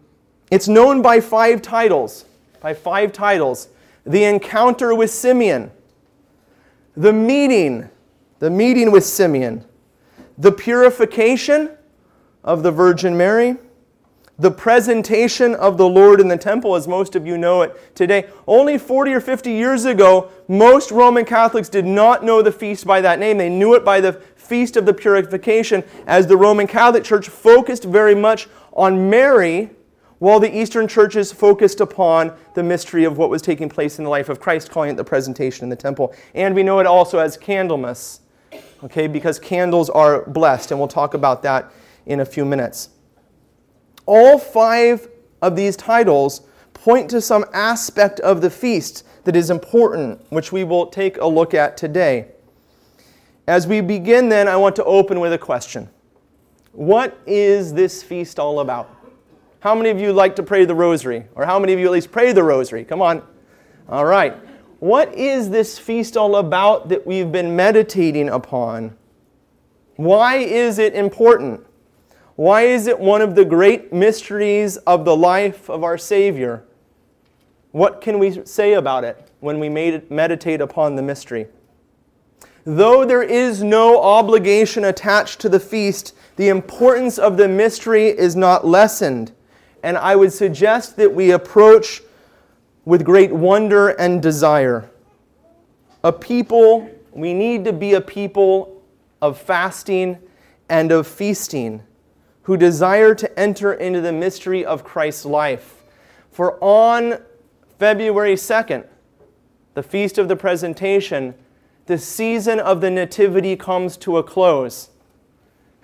it's 0.50 0.69
known 0.69 1.03
by 1.03 1.21
five 1.21 1.62
titles. 1.62 2.26
By 2.61 2.75
five 2.75 3.12
titles. 3.12 3.69
The 4.07 4.25
encounter 4.25 4.95
with 4.95 5.11
Simeon, 5.11 5.71
the 6.97 7.12
meeting, 7.12 7.88
the 8.38 8.50
meeting 8.50 8.93
with 8.93 9.05
Simeon, 9.05 9.64
the 10.37 10.53
purification 10.53 11.71
of 12.43 12.62
the 12.62 12.71
Virgin 12.71 13.17
Mary, 13.17 13.57
the 14.38 14.50
presentation 14.50 15.55
of 15.55 15.79
the 15.79 15.88
Lord 15.88 16.21
in 16.21 16.29
the 16.29 16.37
temple, 16.37 16.75
as 16.75 16.88
most 16.88 17.14
of 17.14 17.26
you 17.26 17.38
know 17.38 17.62
it 17.62 17.95
today. 17.95 18.29
Only 18.47 18.79
40 18.79 19.12
or 19.12 19.21
50 19.21 19.53
years 19.53 19.85
ago, 19.85 20.29
most 20.49 20.91
Roman 20.91 21.25
Catholics 21.25 21.69
did 21.69 21.87
not 21.87 22.25
know 22.25 22.43
the 22.43 22.50
feast 22.50 22.87
by 22.87 23.00
that 23.00 23.19
name. 23.21 23.38
They 23.38 23.49
knew 23.49 23.75
it 23.75 23.85
by 23.85 24.00
the 24.00 24.21
Feast 24.45 24.76
of 24.76 24.85
the 24.85 24.93
Purification, 24.93 25.83
as 26.07 26.26
the 26.26 26.37
Roman 26.37 26.67
Catholic 26.67 27.03
Church 27.03 27.29
focused 27.29 27.85
very 27.85 28.14
much 28.14 28.47
on 28.75 29.09
Mary, 29.09 29.71
while 30.19 30.38
the 30.38 30.54
Eastern 30.54 30.87
churches 30.87 31.33
focused 31.33 31.81
upon 31.81 32.37
the 32.54 32.62
mystery 32.62 33.04
of 33.04 33.16
what 33.16 33.31
was 33.31 33.40
taking 33.40 33.69
place 33.69 33.99
in 33.99 34.04
the 34.04 34.11
life 34.11 34.28
of 34.28 34.40
Christ, 34.40 34.71
calling 34.71 34.90
it 34.90 34.97
the 34.97 35.04
presentation 35.04 35.64
in 35.64 35.71
the 35.71 35.76
temple. 35.76 36.14
And 36.35 36.54
we 36.54 36.62
know 36.62 36.78
it 36.81 36.87
also 36.87 37.19
as 37.19 37.37
Candlemas, 37.38 38.21
Okay, 38.85 39.07
because 39.07 39.38
candles 39.38 39.88
are 39.88 40.28
blessed, 40.28 40.71
and 40.71 40.78
we'll 40.78 40.88
talk 40.88 41.14
about 41.14 41.43
that 41.43 41.73
in 42.04 42.21
a 42.21 42.25
few 42.25 42.45
minutes. 42.45 42.90
All 44.04 44.38
five 44.38 45.09
of 45.40 45.57
these 45.57 45.75
titles 45.75 46.43
point 46.75 47.09
to 47.11 47.23
some 47.23 47.47
aspect 47.54 48.21
of 48.21 48.43
the 48.43 48.50
feast 48.50 49.07
that 49.25 49.37
is 49.37 49.49
important, 49.49 50.21
which 50.31 50.52
we 50.52 50.64
will 50.64 50.87
take 50.87 51.16
a 51.16 51.26
look 51.26 51.54
at 51.54 51.78
today. 51.78 52.26
As 53.47 53.66
we 53.66 53.81
begin, 53.81 54.28
then, 54.28 54.49
I 54.49 54.57
want 54.57 54.76
to 54.76 54.85
open 54.85 55.19
with 55.19 55.33
a 55.33 55.38
question 55.38 55.88
What 56.75 57.16
is 57.25 57.73
this 57.73 58.02
feast 58.02 58.40
all 58.40 58.59
about? 58.59 58.90
How 59.61 59.76
many 59.76 59.90
of 59.90 60.00
you 60.00 60.12
like 60.12 60.35
to 60.37 60.43
pray 60.43 60.64
the 60.64 60.75
rosary? 60.75 61.25
Or 61.37 61.47
how 61.47 61.59
many 61.61 61.73
of 61.73 61.78
you 61.78 61.87
at 61.87 61.93
least 61.93 62.11
pray 62.11 62.33
the 62.33 62.43
rosary? 62.43 62.85
Come 62.85 63.00
on. 63.00 63.23
All 63.88 64.04
right. 64.04 64.35
What 64.81 65.14
is 65.14 65.50
this 65.50 65.78
feast 65.78 66.16
all 66.16 66.37
about 66.37 66.88
that 66.88 67.07
we've 67.07 67.31
been 67.31 67.54
meditating 67.54 68.28
upon? 68.28 68.97
Why 69.97 70.38
is 70.38 70.81
it 70.81 70.95
important? 70.95 71.64
Why 72.35 72.62
is 72.62 72.88
it 72.88 72.99
one 72.99 73.23
of 73.23 73.37
the 73.37 73.45
great 73.45 73.93
mysteries 73.93 74.76
of 74.78 75.04
the 75.04 75.16
life 75.16 75.71
of 75.71 75.85
our 75.85 75.97
Savior? 75.97 76.64
What 77.71 78.00
can 78.00 78.19
we 78.19 78.45
say 78.45 78.73
about 78.73 79.04
it 79.04 79.31
when 79.38 79.61
we 79.61 79.69
meditate 79.69 80.61
upon 80.61 80.97
the 80.97 81.02
mystery? 81.02 81.47
Though 82.64 83.04
there 83.04 83.23
is 83.23 83.62
no 83.62 84.02
obligation 84.02 84.85
attached 84.85 85.40
to 85.40 85.49
the 85.49 85.61
feast, 85.61 86.14
the 86.37 86.49
importance 86.49 87.19
of 87.19 87.37
the 87.37 87.49
mystery 87.49 88.09
is 88.09 88.35
not 88.35 88.67
lessened. 88.67 89.33
And 89.83 89.97
I 89.97 90.17
would 90.17 90.33
suggest 90.33 90.97
that 90.97 91.14
we 91.14 91.31
approach 91.31 92.03
with 92.85 93.05
great 93.05 93.33
wonder 93.33 93.91
and 93.91 94.23
desire. 94.23 94.91
A 96.03 96.12
people, 96.12 96.91
we 97.12 97.33
need 97.33 97.64
to 97.64 97.73
be 97.73 97.95
a 97.95 98.00
people 98.00 98.83
of 99.23 99.38
fasting 99.38 100.19
and 100.69 100.93
of 100.93 101.07
feasting 101.07 101.83
who 102.43 102.57
desire 102.57 103.14
to 103.14 103.38
enter 103.38 103.73
into 103.73 104.00
the 104.00 104.12
mystery 104.12 104.64
of 104.64 104.85
Christ's 104.85 105.25
life. 105.25 105.83
For 106.31 106.62
on 106.62 107.23
February 107.79 108.35
2nd, 108.35 108.87
the 109.75 109.83
feast 109.83 110.19
of 110.19 110.29
the 110.29 110.37
presentation, 110.37 111.35
the 111.87 111.99
season 111.99 112.61
of 112.61 112.81
the 112.81 112.91
Nativity 112.91 113.57
comes 113.57 113.97
to 113.99 114.19
a 114.19 114.23
close. 114.23 114.91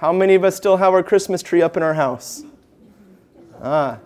How 0.01 0.15
many 0.15 0.35
of 0.35 0.45
us 0.45 0.57
still 0.57 0.79
have 0.79 0.95
our 0.95 1.03
Christmas 1.03 1.43
tree 1.43 1.61
up 1.61 1.77
in 1.77 1.83
our 1.83 1.93
house? 1.93 2.43
Ah. 3.63 3.99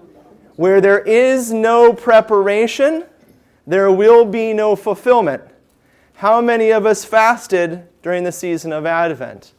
Where 0.56 0.80
there 0.80 0.98
is 0.98 1.52
no 1.52 1.92
preparation, 1.92 3.04
there 3.64 3.92
will 3.92 4.24
be 4.24 4.52
no 4.52 4.74
fulfillment. 4.74 5.42
How 6.14 6.40
many 6.40 6.72
of 6.72 6.84
us 6.84 7.04
fasted 7.04 7.86
during 8.02 8.24
the 8.24 8.32
season 8.32 8.72
of 8.72 8.86
Advent? 8.86 9.52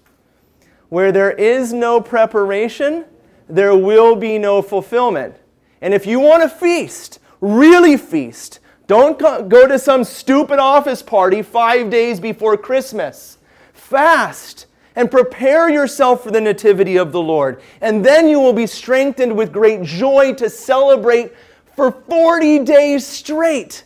Where 0.89 1.13
there 1.13 1.31
is 1.31 1.71
no 1.71 2.01
preparation, 2.01 3.05
there 3.47 3.73
will 3.73 4.17
be 4.17 4.37
no 4.37 4.61
fulfillment. 4.61 5.37
And 5.79 5.93
if 5.93 6.05
you 6.05 6.19
want 6.19 6.43
to 6.43 6.49
feast, 6.49 7.19
really 7.39 7.95
feast, 7.95 8.59
don't 8.87 9.17
go 9.17 9.69
to 9.69 9.79
some 9.79 10.03
stupid 10.03 10.59
office 10.59 11.01
party 11.01 11.41
five 11.41 11.89
days 11.89 12.19
before 12.19 12.57
Christmas. 12.57 13.37
Fast 13.71 14.65
and 14.95 15.11
prepare 15.11 15.69
yourself 15.69 16.23
for 16.23 16.31
the 16.31 16.41
nativity 16.41 16.97
of 16.97 17.11
the 17.11 17.21
Lord. 17.21 17.61
And 17.81 18.05
then 18.05 18.27
you 18.29 18.39
will 18.39 18.53
be 18.53 18.67
strengthened 18.67 19.35
with 19.35 19.51
great 19.51 19.83
joy 19.83 20.33
to 20.35 20.49
celebrate 20.49 21.33
for 21.75 21.91
40 21.91 22.59
days 22.59 23.05
straight 23.05 23.83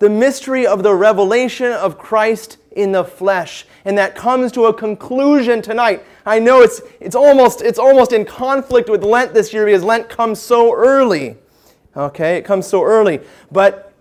the 0.00 0.10
mystery 0.10 0.66
of 0.66 0.82
the 0.82 0.94
revelation 0.94 1.72
of 1.72 1.98
Christ 1.98 2.56
in 2.72 2.92
the 2.92 3.04
flesh. 3.04 3.66
And 3.84 3.96
that 3.98 4.14
comes 4.14 4.50
to 4.52 4.66
a 4.66 4.74
conclusion 4.74 5.62
tonight. 5.62 6.02
I 6.24 6.38
know 6.38 6.62
it's, 6.62 6.80
it's, 7.00 7.14
almost, 7.14 7.60
it's 7.60 7.78
almost 7.78 8.12
in 8.12 8.24
conflict 8.24 8.88
with 8.88 9.04
Lent 9.04 9.34
this 9.34 9.52
year 9.52 9.66
because 9.66 9.84
Lent 9.84 10.08
comes 10.08 10.40
so 10.40 10.74
early. 10.74 11.36
Okay, 11.96 12.36
it 12.36 12.44
comes 12.44 12.66
so 12.66 12.82
early. 12.82 13.20
But 13.52 13.92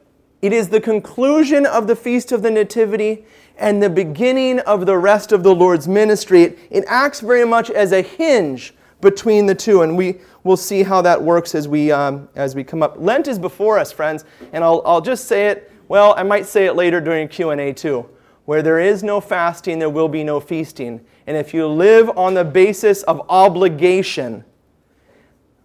it 0.41 0.53
is 0.53 0.69
the 0.69 0.79
conclusion 0.79 1.65
of 1.65 1.87
the 1.87 1.95
Feast 1.95 2.31
of 2.31 2.43
the 2.43 2.51
Nativity 2.51 3.25
and 3.59 3.81
the 3.81 3.89
beginning 3.89 4.59
of 4.61 4.85
the 4.85 4.97
rest 4.97 5.31
of 5.31 5.43
the 5.43 5.53
Lord's 5.53 5.87
ministry. 5.87 6.43
It, 6.43 6.59
it 6.69 6.83
acts 6.87 7.19
very 7.19 7.45
much 7.45 7.69
as 7.69 7.91
a 7.91 8.01
hinge 8.01 8.73
between 9.01 9.45
the 9.45 9.55
two, 9.55 9.81
and 9.81 9.97
we 9.97 10.19
will 10.43 10.57
see 10.57 10.83
how 10.83 11.01
that 11.01 11.21
works 11.21 11.55
as 11.55 11.67
we, 11.67 11.91
um, 11.91 12.27
as 12.35 12.55
we 12.55 12.63
come 12.63 12.83
up. 12.83 12.95
Lent 12.97 13.27
is 13.27 13.39
before 13.39 13.77
us, 13.77 13.91
friends, 13.91 14.25
and 14.51 14.63
I'll, 14.63 14.81
I'll 14.85 15.01
just 15.01 15.25
say 15.25 15.47
it. 15.47 15.71
Well, 15.87 16.13
I 16.17 16.23
might 16.23 16.45
say 16.45 16.65
it 16.65 16.73
later 16.75 17.01
during 17.01 17.27
Q&A 17.27 17.73
too. 17.73 18.09
Where 18.45 18.61
there 18.61 18.79
is 18.79 19.03
no 19.03 19.21
fasting, 19.21 19.79
there 19.79 19.89
will 19.89 20.09
be 20.09 20.23
no 20.23 20.39
feasting. 20.39 21.05
And 21.27 21.37
if 21.37 21.53
you 21.53 21.67
live 21.67 22.09
on 22.17 22.33
the 22.33 22.43
basis 22.43 23.03
of 23.03 23.21
obligation, 23.29 24.43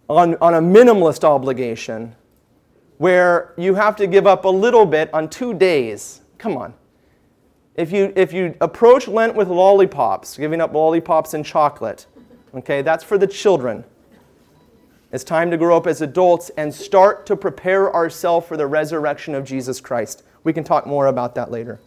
on, 0.07 0.35
on 0.35 0.53
a 0.53 0.61
minimalist 0.61 1.23
obligation, 1.23 2.15
where 2.97 3.53
you 3.57 3.73
have 3.73 3.95
to 3.97 4.07
give 4.07 4.27
up 4.27 4.45
a 4.45 4.49
little 4.49 4.85
bit 4.85 5.11
on 5.13 5.29
two 5.29 5.53
days, 5.53 6.21
come 6.37 6.55
on. 6.57 6.73
If 7.75 7.91
you, 7.91 8.13
if 8.15 8.31
you 8.31 8.55
approach 8.61 9.07
Lent 9.07 9.35
with 9.35 9.49
lollipops, 9.49 10.37
giving 10.37 10.61
up 10.61 10.73
lollipops 10.73 11.33
and 11.33 11.45
chocolate, 11.45 12.05
okay, 12.53 12.81
that's 12.81 13.03
for 13.03 13.17
the 13.17 13.27
children. 13.27 13.83
It's 15.11 15.23
time 15.23 15.51
to 15.51 15.57
grow 15.57 15.77
up 15.77 15.87
as 15.87 16.01
adults 16.01 16.49
and 16.57 16.73
start 16.73 17.25
to 17.27 17.35
prepare 17.35 17.93
ourselves 17.93 18.47
for 18.47 18.57
the 18.57 18.67
resurrection 18.67 19.35
of 19.35 19.45
Jesus 19.45 19.79
Christ. 19.79 20.23
We 20.43 20.53
can 20.53 20.63
talk 20.63 20.87
more 20.87 21.07
about 21.07 21.35
that 21.35 21.51
later 21.51 21.79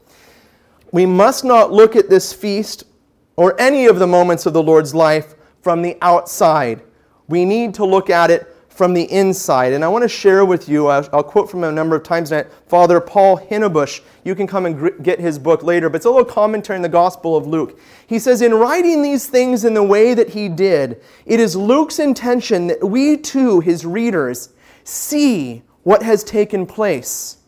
we 0.92 1.06
must 1.06 1.44
not 1.44 1.72
look 1.72 1.96
at 1.96 2.08
this 2.08 2.32
feast 2.32 2.84
or 3.36 3.60
any 3.60 3.86
of 3.86 3.98
the 3.98 4.06
moments 4.06 4.46
of 4.46 4.52
the 4.52 4.62
Lord's 4.62 4.94
life 4.94 5.34
from 5.62 5.82
the 5.82 5.96
outside. 6.02 6.82
We 7.28 7.44
need 7.44 7.74
to 7.74 7.84
look 7.84 8.10
at 8.10 8.30
it 8.30 8.54
from 8.78 8.94
the 8.94 9.10
inside. 9.12 9.72
And 9.72 9.84
I 9.84 9.88
want 9.88 10.04
to 10.04 10.08
share 10.08 10.44
with 10.44 10.68
you, 10.68 10.86
I'll, 10.86 11.06
I'll 11.12 11.22
quote 11.22 11.50
from 11.50 11.64
a 11.64 11.72
number 11.72 11.96
of 11.96 12.04
times 12.04 12.28
tonight, 12.28 12.46
Father 12.68 13.00
Paul 13.00 13.36
Hinnebusch. 13.36 14.00
You 14.24 14.34
can 14.34 14.46
come 14.46 14.64
and 14.64 14.78
gr- 14.78 15.02
get 15.02 15.18
his 15.18 15.38
book 15.38 15.62
later, 15.62 15.90
but 15.90 15.96
it's 15.96 16.06
a 16.06 16.10
little 16.10 16.24
commentary 16.24 16.76
in 16.76 16.82
the 16.82 16.88
Gospel 16.88 17.36
of 17.36 17.46
Luke. 17.46 17.78
He 18.06 18.18
says, 18.18 18.40
In 18.40 18.54
writing 18.54 19.02
these 19.02 19.26
things 19.26 19.64
in 19.64 19.74
the 19.74 19.82
way 19.82 20.14
that 20.14 20.30
he 20.30 20.48
did, 20.48 21.02
it 21.26 21.40
is 21.40 21.56
Luke's 21.56 21.98
intention 21.98 22.68
that 22.68 22.88
we 22.88 23.16
too, 23.16 23.60
his 23.60 23.84
readers, 23.84 24.50
see 24.84 25.62
what 25.82 26.02
has 26.02 26.22
taken 26.22 26.64
place, 26.64 27.38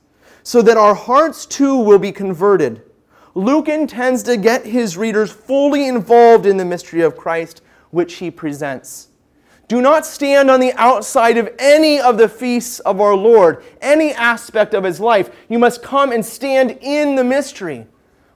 so 0.42 0.60
that 0.60 0.76
our 0.76 0.94
hearts 0.94 1.46
too 1.46 1.76
will 1.76 1.98
be 1.98 2.12
converted 2.12 2.82
Luke 3.34 3.68
intends 3.68 4.24
to 4.24 4.36
get 4.36 4.66
his 4.66 4.96
readers 4.96 5.30
fully 5.30 5.86
involved 5.86 6.46
in 6.46 6.56
the 6.56 6.64
mystery 6.64 7.02
of 7.02 7.16
Christ, 7.16 7.62
which 7.90 8.14
he 8.14 8.30
presents. 8.30 9.09
Do 9.70 9.80
not 9.80 10.04
stand 10.04 10.50
on 10.50 10.58
the 10.58 10.72
outside 10.72 11.38
of 11.38 11.48
any 11.56 12.00
of 12.00 12.18
the 12.18 12.28
feasts 12.28 12.80
of 12.80 13.00
our 13.00 13.14
Lord, 13.14 13.62
any 13.80 14.12
aspect 14.12 14.74
of 14.74 14.82
his 14.82 14.98
life. 14.98 15.30
You 15.48 15.60
must 15.60 15.80
come 15.80 16.10
and 16.10 16.26
stand 16.26 16.76
in 16.80 17.14
the 17.14 17.22
mystery 17.22 17.86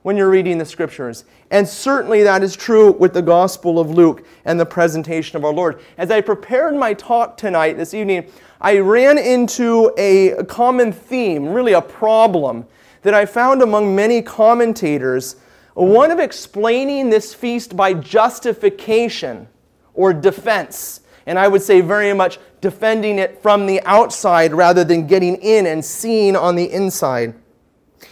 when 0.03 0.17
you're 0.17 0.31
reading 0.31 0.59
the 0.59 0.65
scriptures. 0.65 1.25
And 1.51 1.69
certainly 1.69 2.23
that 2.23 2.45
is 2.45 2.55
true 2.55 2.93
with 2.93 3.15
the 3.15 3.21
Gospel 3.21 3.81
of 3.81 3.91
Luke 3.91 4.25
and 4.45 4.61
the 4.61 4.65
presentation 4.65 5.37
of 5.37 5.45
our 5.45 5.53
Lord. 5.53 5.81
As 5.99 6.13
I 6.13 6.21
prepared 6.21 6.77
my 6.77 6.95
talk 6.95 7.37
tonight, 7.37 7.77
this 7.77 7.95
evening, 7.95 8.31
I 8.61 8.79
ran 8.79 9.19
into 9.19 9.93
a 9.99 10.45
common 10.45 10.93
theme, 10.93 11.49
really 11.49 11.73
a 11.73 11.83
problem 11.83 12.65
that 13.03 13.13
I 13.13 13.27
found 13.27 13.61
among 13.61 13.97
many 13.97 14.23
commentators 14.23 15.35
one 15.75 16.13
of 16.13 16.21
explaining 16.21 17.11
this 17.11 17.35
feast 17.35 17.75
by 17.75 17.93
justification 17.93 19.49
or 19.95 20.13
defense. 20.13 21.01
And 21.27 21.39
I 21.39 21.49
would 21.49 21.63
say 21.63 21.81
very 21.81 22.13
much 22.13 22.39
defending 22.61 23.19
it 23.19 23.41
from 23.43 23.67
the 23.67 23.81
outside 23.83 24.53
rather 24.53 24.85
than 24.85 25.07
getting 25.07 25.37
in 25.37 25.67
and 25.67 25.85
seeing 25.85 26.37
on 26.37 26.55
the 26.57 26.71
inside. 26.71 27.35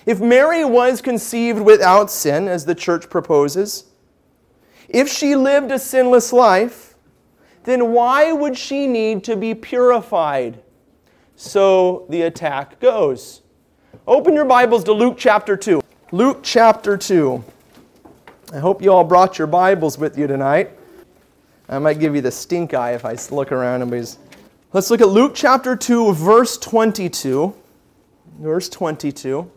If 0.07 0.21
Mary 0.21 0.65
was 0.65 1.03
conceived 1.03 1.61
without 1.61 2.11
sin, 2.11 2.49
as 2.49 2.65
the 2.65 2.75
church 2.75 3.11
proposes, 3.11 3.85
if 4.89 5.09
she 5.09 5.37
lived 5.37 5.71
a 5.71 5.79
sinless 5.79 6.33
life, 6.33 6.95
then 7.65 7.93
why 7.93 8.33
would 8.33 8.57
she 8.57 8.87
need 8.87 9.23
to 9.25 9.37
be 9.37 9.55
purified? 9.55 10.61
So 11.37 12.07
the 12.09 12.23
attack 12.23 12.81
goes. 12.81 13.43
Open 14.07 14.35
your 14.35 14.45
Bibles 14.45 14.85
to 14.85 14.93
Luke 14.93 15.17
chapter 15.19 15.57
2. 15.57 15.81
Luke 16.11 16.41
chapter 16.43 16.97
2. 16.97 17.45
I 18.53 18.59
hope 18.59 18.83
you 18.83 18.93
all 18.93 19.05
brought 19.05 19.39
your 19.39 19.47
Bibles 19.47 19.97
with 19.97 20.19
you 20.19 20.27
tonight. 20.27 20.77
I 21.69 21.79
might 21.79 21.99
give 22.01 22.15
you 22.15 22.21
the 22.21 22.31
stink 22.31 22.75
eye 22.75 22.93
if 22.93 23.05
I 23.05 23.17
look 23.31 23.53
around 23.53 23.83
and 23.83 24.19
Let's 24.73 24.91
look 24.91 25.01
at 25.01 25.09
Luke 25.09 25.33
chapter 25.35 25.77
2, 25.77 26.15
verse 26.15 26.57
22. 26.59 27.55
Verse 28.41 28.69
22. 28.69 29.51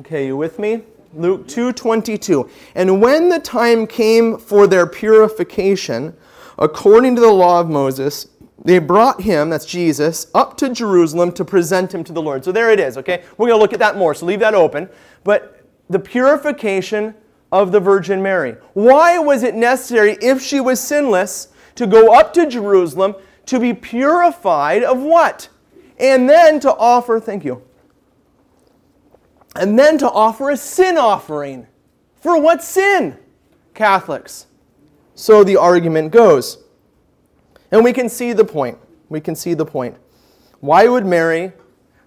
Okay, 0.00 0.26
you 0.26 0.36
with 0.36 0.58
me? 0.58 0.82
Luke 1.14 1.48
2:22. 1.48 2.48
And 2.74 3.02
when 3.02 3.28
the 3.28 3.38
time 3.38 3.86
came 3.86 4.38
for 4.38 4.66
their 4.66 4.86
purification, 4.86 6.14
according 6.58 7.16
to 7.16 7.20
the 7.20 7.32
law 7.32 7.60
of 7.60 7.68
Moses, 7.68 8.28
they 8.62 8.78
brought 8.78 9.22
him, 9.22 9.50
that's 9.50 9.64
Jesus, 9.64 10.26
up 10.34 10.56
to 10.58 10.68
Jerusalem 10.68 11.32
to 11.32 11.44
present 11.44 11.94
him 11.94 12.04
to 12.04 12.12
the 12.12 12.22
Lord. 12.22 12.44
So 12.44 12.52
there 12.52 12.70
it 12.70 12.78
is, 12.78 12.98
okay? 12.98 13.22
We're 13.36 13.48
going 13.48 13.58
to 13.58 13.62
look 13.62 13.72
at 13.72 13.78
that 13.78 13.96
more, 13.96 14.14
so 14.14 14.26
leave 14.26 14.40
that 14.40 14.54
open. 14.54 14.88
But 15.24 15.64
the 15.88 15.98
purification 15.98 17.14
of 17.52 17.72
the 17.72 17.80
Virgin 17.80 18.22
Mary? 18.22 18.56
Why 18.74 19.18
was 19.18 19.42
it 19.42 19.54
necessary, 19.54 20.16
if 20.20 20.40
she 20.42 20.60
was 20.60 20.80
sinless, 20.80 21.48
to 21.74 21.86
go 21.86 22.14
up 22.14 22.32
to 22.34 22.46
Jerusalem 22.46 23.14
to 23.46 23.58
be 23.58 23.74
purified 23.74 24.82
of 24.82 25.00
what? 25.00 25.48
And 25.98 26.28
then 26.28 26.60
to 26.60 26.74
offer, 26.74 27.20
thank 27.20 27.44
you, 27.44 27.62
and 29.56 29.78
then 29.78 29.98
to 29.98 30.10
offer 30.10 30.50
a 30.50 30.56
sin 30.56 30.96
offering. 30.96 31.66
For 32.20 32.40
what 32.40 32.62
sin? 32.62 33.18
Catholics. 33.74 34.46
So 35.14 35.42
the 35.42 35.56
argument 35.56 36.12
goes. 36.12 36.58
And 37.70 37.84
we 37.84 37.92
can 37.92 38.08
see 38.08 38.32
the 38.32 38.44
point. 38.44 38.78
We 39.08 39.20
can 39.20 39.34
see 39.34 39.54
the 39.54 39.66
point. 39.66 39.96
Why 40.60 40.86
would 40.86 41.06
Mary, 41.06 41.52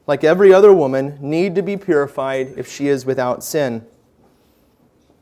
like 0.08 0.24
every 0.24 0.54
other 0.54 0.74
woman, 0.74 1.18
need 1.20 1.56
to 1.56 1.62
be 1.62 1.78
purified 1.78 2.54
if 2.58 2.72
she 2.72 2.88
is 2.88 3.06
without 3.06 3.44
sin? 3.44 3.86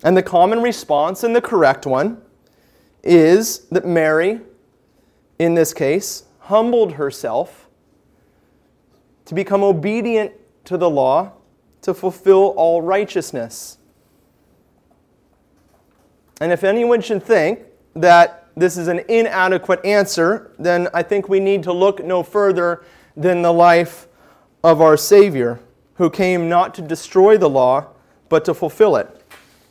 And 0.03 0.17
the 0.17 0.23
common 0.23 0.61
response, 0.61 1.23
and 1.23 1.35
the 1.35 1.41
correct 1.41 1.85
one, 1.85 2.21
is 3.03 3.65
that 3.71 3.85
Mary, 3.85 4.39
in 5.39 5.53
this 5.53 5.73
case, 5.73 6.23
humbled 6.39 6.93
herself 6.93 7.69
to 9.25 9.35
become 9.35 9.63
obedient 9.63 10.33
to 10.65 10.77
the 10.77 10.89
law 10.89 11.33
to 11.81 11.93
fulfill 11.93 12.53
all 12.57 12.81
righteousness. 12.81 13.77
And 16.39 16.51
if 16.51 16.63
anyone 16.63 17.01
should 17.01 17.23
think 17.23 17.59
that 17.95 18.49
this 18.55 18.77
is 18.77 18.87
an 18.87 18.99
inadequate 19.07 19.83
answer, 19.85 20.51
then 20.59 20.87
I 20.93 21.03
think 21.03 21.29
we 21.29 21.39
need 21.39 21.63
to 21.63 21.73
look 21.73 22.03
no 22.03 22.23
further 22.23 22.83
than 23.15 23.41
the 23.41 23.53
life 23.53 24.07
of 24.63 24.81
our 24.81 24.97
Savior, 24.97 25.59
who 25.95 26.09
came 26.09 26.49
not 26.49 26.73
to 26.75 26.81
destroy 26.81 27.37
the 27.37 27.49
law, 27.49 27.87
but 28.29 28.45
to 28.45 28.53
fulfill 28.53 28.95
it. 28.95 29.20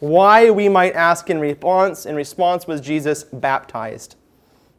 Why, 0.01 0.51
we 0.51 0.69
might 0.69 0.95
ask 0.95 1.31
in 1.31 1.41
response, 1.41 2.07
in 2.07 2.17
response 2.17 2.67
was 2.67 2.81
Jesus 2.81 3.25
baptized. 3.25 4.17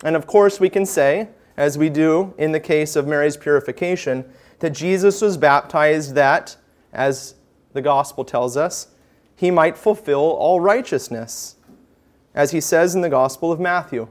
And 0.04 0.16
of 0.16 0.28
course, 0.28 0.60
we 0.60 0.70
can 0.70 0.86
say, 0.86 1.30
as 1.58 1.78
we 1.78 1.90
do 1.90 2.34
in 2.38 2.52
the 2.52 2.60
case 2.60 2.96
of 2.96 3.08
Mary's 3.08 3.38
purification, 3.38 4.26
that 4.60 4.72
Jesus 4.72 5.22
was 5.22 5.38
baptized 5.38 6.16
that, 6.16 6.58
as 6.92 7.36
the 7.74 7.82
gospel 7.82 8.26
tells 8.26 8.58
us, 8.58 8.88
he 9.36 9.52
might 9.52 9.78
fulfill 9.78 10.20
all 10.20 10.60
righteousness, 10.60 11.56
as 12.34 12.52
he 12.52 12.62
says 12.62 12.96
in 12.96 13.02
the 13.02 13.10
Gospel 13.10 13.52
of 13.52 13.60
Matthew. 13.60 14.08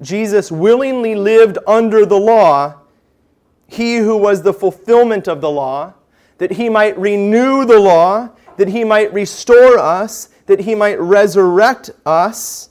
Jesus 0.00 0.50
willingly 0.50 1.14
lived 1.14 1.58
under 1.66 2.04
the 2.04 2.18
law, 2.18 2.80
he 3.66 3.96
who 3.96 4.16
was 4.16 4.42
the 4.42 4.52
fulfillment 4.52 5.28
of 5.28 5.40
the 5.40 5.50
law, 5.50 5.94
that 6.38 6.52
he 6.52 6.68
might 6.68 6.98
renew 6.98 7.64
the 7.64 7.78
law, 7.78 8.30
that 8.56 8.68
he 8.68 8.84
might 8.84 9.12
restore 9.12 9.78
us, 9.78 10.30
that 10.46 10.60
he 10.60 10.74
might 10.74 11.00
resurrect 11.00 11.90
us. 12.04 12.70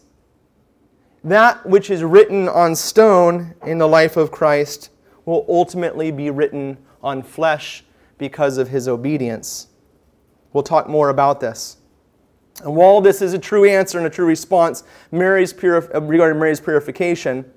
That 1.23 1.65
which 1.65 1.89
is 1.89 2.03
written 2.03 2.47
on 2.47 2.75
stone 2.75 3.55
in 3.65 3.77
the 3.77 3.87
life 3.87 4.17
of 4.17 4.31
Christ 4.31 4.89
will 5.25 5.45
ultimately 5.49 6.11
be 6.11 6.29
written 6.29 6.77
on 7.01 7.23
flesh 7.23 7.83
because 8.17 8.57
of 8.57 8.69
his 8.69 8.87
obedience. 8.87 9.67
We'll 10.53 10.63
talk 10.63 10.87
more 10.87 11.09
about 11.09 11.39
this. 11.39 11.77
And 12.63 12.75
while 12.75 13.01
this 13.01 13.21
is 13.21 13.33
a 13.33 13.39
true 13.39 13.65
answer 13.65 13.97
and 13.97 14.07
a 14.07 14.09
true 14.09 14.25
response 14.25 14.83
Mary's 15.11 15.51
purif- 15.51 15.89
regarding 15.93 16.39
Mary's 16.39 16.61
purification, 16.61 17.51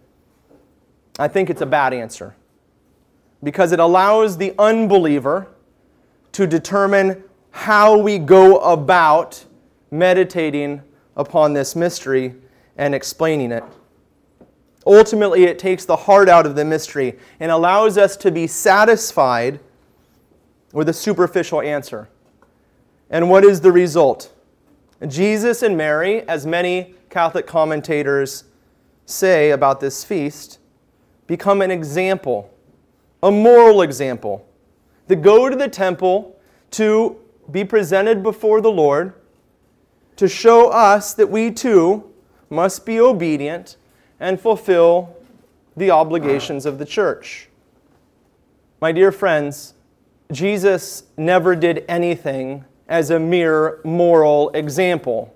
I 1.18 1.28
think 1.28 1.50
it's 1.50 1.60
a 1.60 1.66
bad 1.66 1.94
answer 1.94 2.34
because 3.42 3.72
it 3.72 3.78
allows 3.78 4.36
the 4.38 4.54
unbeliever 4.58 5.48
to 6.32 6.46
determine 6.46 7.22
how 7.58 7.98
we 7.98 8.18
go 8.18 8.60
about 8.60 9.44
meditating 9.90 10.80
upon 11.16 11.52
this 11.52 11.74
mystery 11.74 12.32
and 12.76 12.94
explaining 12.94 13.50
it. 13.50 13.64
Ultimately, 14.86 15.42
it 15.42 15.58
takes 15.58 15.84
the 15.84 15.96
heart 15.96 16.28
out 16.28 16.46
of 16.46 16.54
the 16.54 16.64
mystery 16.64 17.18
and 17.40 17.50
allows 17.50 17.98
us 17.98 18.16
to 18.18 18.30
be 18.30 18.46
satisfied 18.46 19.58
with 20.72 20.88
a 20.88 20.92
superficial 20.92 21.60
answer. 21.60 22.08
And 23.10 23.28
what 23.28 23.44
is 23.44 23.60
the 23.60 23.72
result? 23.72 24.32
Jesus 25.08 25.64
and 25.64 25.76
Mary, 25.76 26.22
as 26.28 26.46
many 26.46 26.94
Catholic 27.10 27.48
commentators 27.48 28.44
say 29.04 29.50
about 29.50 29.80
this 29.80 30.04
feast, 30.04 30.60
become 31.26 31.60
an 31.60 31.72
example, 31.72 32.54
a 33.20 33.32
moral 33.32 33.82
example. 33.82 34.46
They 35.08 35.16
go 35.16 35.48
to 35.48 35.56
the 35.56 35.68
temple 35.68 36.38
to 36.70 37.18
be 37.50 37.64
presented 37.64 38.22
before 38.22 38.60
the 38.60 38.70
Lord, 38.70 39.14
to 40.16 40.28
show 40.28 40.70
us 40.70 41.14
that 41.14 41.30
we 41.30 41.50
too 41.50 42.12
must 42.50 42.84
be 42.84 42.98
obedient 43.00 43.76
and 44.20 44.40
fulfill 44.40 45.16
the 45.76 45.90
obligations 45.90 46.66
of 46.66 46.78
the 46.78 46.84
church. 46.84 47.48
My 48.80 48.92
dear 48.92 49.12
friends, 49.12 49.74
Jesus 50.32 51.04
never 51.16 51.56
did 51.56 51.84
anything 51.88 52.64
as 52.88 53.10
a 53.10 53.18
mere 53.18 53.80
moral 53.84 54.50
example. 54.50 55.34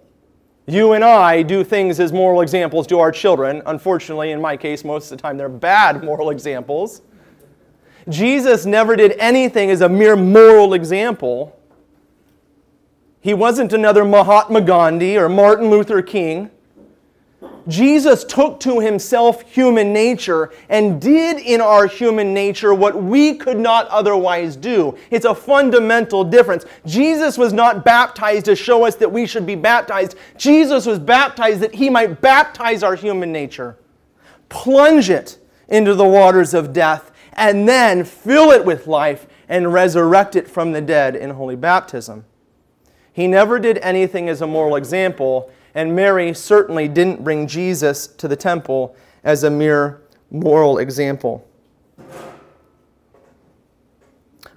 You 0.66 0.92
and 0.92 1.04
I 1.04 1.42
do 1.42 1.64
things 1.64 1.98
as 1.98 2.12
moral 2.12 2.40
examples 2.40 2.86
to 2.88 2.98
our 2.98 3.10
children. 3.10 3.62
Unfortunately, 3.66 4.30
in 4.30 4.40
my 4.40 4.56
case, 4.56 4.84
most 4.84 5.10
of 5.10 5.18
the 5.18 5.22
time 5.22 5.36
they're 5.36 5.48
bad 5.48 6.04
moral 6.04 6.30
examples. 6.30 7.02
Jesus 8.08 8.66
never 8.66 8.96
did 8.96 9.12
anything 9.18 9.70
as 9.70 9.80
a 9.80 9.88
mere 9.88 10.16
moral 10.16 10.74
example. 10.74 11.58
He 13.22 13.34
wasn't 13.34 13.72
another 13.72 14.04
Mahatma 14.04 14.60
Gandhi 14.60 15.16
or 15.16 15.28
Martin 15.28 15.70
Luther 15.70 16.02
King. 16.02 16.50
Jesus 17.68 18.24
took 18.24 18.58
to 18.60 18.80
himself 18.80 19.42
human 19.42 19.92
nature 19.92 20.50
and 20.68 21.00
did 21.00 21.38
in 21.38 21.60
our 21.60 21.86
human 21.86 22.34
nature 22.34 22.74
what 22.74 23.00
we 23.00 23.36
could 23.36 23.58
not 23.58 23.86
otherwise 23.88 24.56
do. 24.56 24.98
It's 25.12 25.24
a 25.24 25.36
fundamental 25.36 26.24
difference. 26.24 26.64
Jesus 26.84 27.38
was 27.38 27.52
not 27.52 27.84
baptized 27.84 28.46
to 28.46 28.56
show 28.56 28.84
us 28.84 28.96
that 28.96 29.12
we 29.12 29.26
should 29.26 29.46
be 29.46 29.54
baptized. 29.54 30.16
Jesus 30.36 30.84
was 30.84 30.98
baptized 30.98 31.60
that 31.60 31.76
he 31.76 31.88
might 31.88 32.20
baptize 32.20 32.82
our 32.82 32.96
human 32.96 33.30
nature, 33.30 33.78
plunge 34.48 35.10
it 35.10 35.38
into 35.68 35.94
the 35.94 36.04
waters 36.04 36.54
of 36.54 36.72
death, 36.72 37.12
and 37.34 37.68
then 37.68 38.02
fill 38.02 38.50
it 38.50 38.64
with 38.64 38.88
life 38.88 39.28
and 39.48 39.72
resurrect 39.72 40.34
it 40.34 40.48
from 40.48 40.72
the 40.72 40.80
dead 40.80 41.14
in 41.14 41.30
holy 41.30 41.56
baptism. 41.56 42.24
He 43.12 43.26
never 43.26 43.58
did 43.58 43.78
anything 43.78 44.28
as 44.28 44.40
a 44.40 44.46
moral 44.46 44.76
example 44.76 45.50
and 45.74 45.94
Mary 45.94 46.34
certainly 46.34 46.88
didn't 46.88 47.24
bring 47.24 47.46
Jesus 47.46 48.06
to 48.06 48.28
the 48.28 48.36
temple 48.36 48.94
as 49.24 49.44
a 49.44 49.50
mere 49.50 50.02
moral 50.30 50.78
example. 50.78 51.46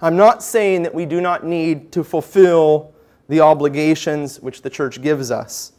I'm 0.00 0.16
not 0.16 0.42
saying 0.42 0.82
that 0.82 0.94
we 0.94 1.06
do 1.06 1.20
not 1.20 1.44
need 1.44 1.90
to 1.92 2.04
fulfill 2.04 2.92
the 3.28 3.40
obligations 3.40 4.40
which 4.40 4.60
the 4.60 4.68
church 4.68 5.00
gives 5.00 5.30
us. 5.30 5.72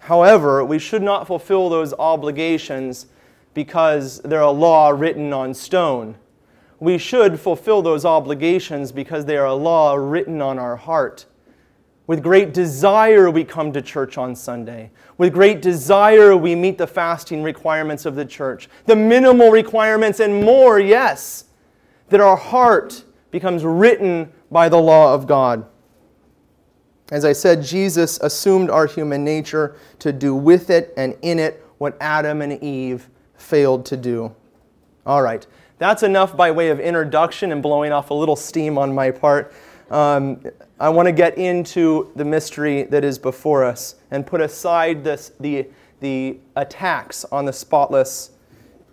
However, 0.00 0.64
we 0.64 0.78
should 0.78 1.02
not 1.02 1.26
fulfill 1.26 1.68
those 1.68 1.94
obligations 1.94 3.06
because 3.54 4.20
they're 4.20 4.40
a 4.40 4.50
law 4.50 4.88
written 4.88 5.32
on 5.32 5.54
stone. 5.54 6.16
We 6.80 6.98
should 6.98 7.38
fulfill 7.38 7.82
those 7.82 8.04
obligations 8.04 8.90
because 8.90 9.24
they 9.24 9.36
are 9.36 9.46
a 9.46 9.54
law 9.54 9.94
written 9.94 10.42
on 10.42 10.58
our 10.58 10.76
heart. 10.76 11.26
With 12.08 12.22
great 12.22 12.54
desire, 12.54 13.30
we 13.30 13.44
come 13.44 13.70
to 13.74 13.82
church 13.82 14.16
on 14.16 14.34
Sunday. 14.34 14.90
With 15.18 15.34
great 15.34 15.60
desire, 15.60 16.34
we 16.34 16.54
meet 16.54 16.78
the 16.78 16.86
fasting 16.86 17.42
requirements 17.42 18.06
of 18.06 18.16
the 18.16 18.24
church, 18.24 18.70
the 18.86 18.96
minimal 18.96 19.50
requirements, 19.50 20.18
and 20.18 20.42
more, 20.42 20.80
yes, 20.80 21.44
that 22.08 22.18
our 22.18 22.36
heart 22.36 23.04
becomes 23.30 23.62
written 23.62 24.32
by 24.50 24.70
the 24.70 24.78
law 24.78 25.12
of 25.12 25.26
God. 25.26 25.66
As 27.10 27.26
I 27.26 27.34
said, 27.34 27.62
Jesus 27.62 28.18
assumed 28.20 28.70
our 28.70 28.86
human 28.86 29.22
nature 29.22 29.76
to 29.98 30.10
do 30.10 30.34
with 30.34 30.70
it 30.70 30.94
and 30.96 31.14
in 31.20 31.38
it 31.38 31.62
what 31.76 31.94
Adam 32.00 32.40
and 32.40 32.62
Eve 32.62 33.10
failed 33.36 33.84
to 33.84 33.98
do. 33.98 34.34
All 35.04 35.20
right, 35.20 35.46
that's 35.76 36.02
enough 36.02 36.34
by 36.34 36.52
way 36.52 36.70
of 36.70 36.80
introduction 36.80 37.52
and 37.52 37.62
blowing 37.62 37.92
off 37.92 38.08
a 38.08 38.14
little 38.14 38.34
steam 38.34 38.78
on 38.78 38.94
my 38.94 39.10
part. 39.10 39.52
Um, 39.90 40.42
I 40.78 40.90
want 40.90 41.06
to 41.06 41.12
get 41.12 41.38
into 41.38 42.12
the 42.14 42.24
mystery 42.24 42.82
that 42.84 43.04
is 43.04 43.18
before 43.18 43.64
us 43.64 43.96
and 44.10 44.26
put 44.26 44.40
aside 44.40 45.02
this, 45.02 45.32
the, 45.40 45.66
the 46.00 46.38
attacks 46.56 47.24
on 47.26 47.46
the 47.46 47.52
spotless 47.52 48.32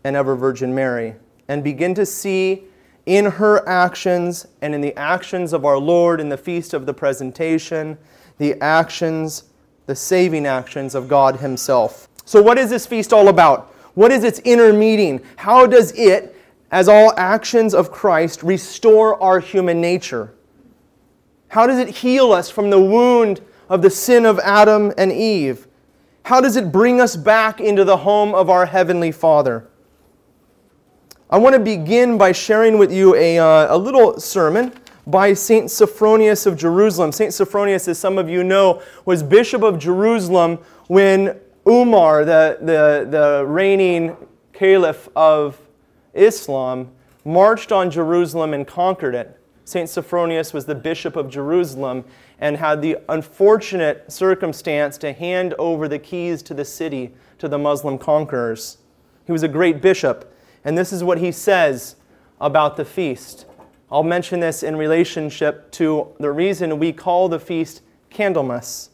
and 0.03 0.15
ever 0.15 0.35
Virgin 0.35 0.73
Mary 0.73 1.15
and 1.47 1.63
begin 1.63 1.93
to 1.95 2.05
see 2.05 2.63
in 3.05 3.25
her 3.25 3.67
actions 3.67 4.47
and 4.61 4.73
in 4.73 4.81
the 4.81 4.95
actions 4.95 5.53
of 5.53 5.65
our 5.65 5.77
Lord 5.77 6.19
in 6.19 6.29
the 6.29 6.37
feast 6.37 6.73
of 6.73 6.85
the 6.85 6.93
presentation, 6.93 7.97
the 8.37 8.59
actions, 8.61 9.43
the 9.85 9.95
saving 9.95 10.45
actions 10.45 10.95
of 10.95 11.07
God 11.07 11.37
Himself. 11.37 12.07
So, 12.25 12.41
what 12.41 12.57
is 12.57 12.69
this 12.69 12.87
feast 12.87 13.13
all 13.13 13.27
about? 13.27 13.73
What 13.93 14.11
is 14.11 14.23
its 14.23 14.41
inner 14.43 14.73
meaning? 14.73 15.21
How 15.35 15.67
does 15.67 15.91
it, 15.91 16.35
as 16.71 16.87
all 16.87 17.13
actions 17.17 17.75
of 17.75 17.91
Christ, 17.91 18.41
restore 18.41 19.21
our 19.21 19.39
human 19.39 19.79
nature? 19.79 20.33
How 21.55 21.65
does 21.65 21.79
it 21.79 21.87
heal 21.87 22.33
us 22.33 22.49
from 22.49 22.69
the 22.69 22.81
wound 22.81 23.39
of 23.69 23.81
the 23.81 23.89
sin 23.89 24.25
of 24.25 24.39
Adam 24.39 24.91
and 24.97 25.09
Eve? 25.09 25.67
How 26.23 26.41
does 26.41 26.57
it 26.57 26.69
bring 26.69 26.99
us 26.99 27.15
back 27.15 27.61
into 27.61 27.85
the 27.85 27.95
home 27.95 28.35
of 28.35 28.49
our 28.49 28.65
Heavenly 28.65 29.13
Father? 29.13 29.65
I 31.29 31.37
want 31.37 31.53
to 31.53 31.61
begin 31.61 32.17
by 32.17 32.33
sharing 32.33 32.77
with 32.77 32.91
you 32.91 33.15
a, 33.15 33.39
uh, 33.39 33.73
a 33.73 33.77
little 33.77 34.19
sermon 34.19 34.73
by 35.07 35.33
St. 35.33 35.71
Sophronius 35.71 36.45
of 36.45 36.57
Jerusalem. 36.57 37.13
St. 37.13 37.31
Sophronius, 37.31 37.87
as 37.87 37.97
some 37.97 38.17
of 38.17 38.29
you 38.29 38.43
know, 38.43 38.81
was 39.05 39.23
Bishop 39.23 39.63
of 39.63 39.79
Jerusalem 39.79 40.57
when 40.87 41.39
Umar, 41.65 42.25
the, 42.25 42.57
the, 42.59 43.07
the 43.09 43.45
reigning 43.45 44.17
caliph 44.51 45.07
of 45.15 45.57
Islam, 46.13 46.91
marched 47.23 47.71
on 47.71 47.89
Jerusalem 47.89 48.53
and 48.53 48.67
conquered 48.67 49.15
it. 49.15 49.39
St. 49.65 49.89
Sophronius 49.89 50.53
was 50.53 50.65
the 50.65 50.75
Bishop 50.75 51.15
of 51.15 51.27
Jerusalem 51.27 52.05
and 52.39 52.57
had 52.57 52.83
the 52.83 52.97
unfortunate 53.09 54.11
circumstance 54.11 54.95
to 54.99 55.11
hand 55.11 55.55
over 55.57 55.87
the 55.87 55.97
keys 55.97 56.43
to 56.43 56.53
the 56.53 56.63
city 56.63 57.13
to 57.39 57.47
the 57.47 57.57
Muslim 57.57 57.97
conquerors. 57.97 58.77
He 59.25 59.31
was 59.31 59.41
a 59.41 59.47
great 59.47 59.81
bishop, 59.81 60.31
and 60.63 60.77
this 60.77 60.93
is 60.93 61.03
what 61.03 61.17
he 61.17 61.31
says 61.31 61.95
about 62.39 62.77
the 62.77 62.85
feast. 62.85 63.47
I'll 63.91 64.03
mention 64.03 64.39
this 64.39 64.61
in 64.61 64.75
relationship 64.75 65.71
to 65.71 66.13
the 66.19 66.31
reason 66.31 66.77
we 66.77 66.93
call 66.93 67.27
the 67.27 67.39
feast 67.39 67.81
Candlemas. 68.11 68.89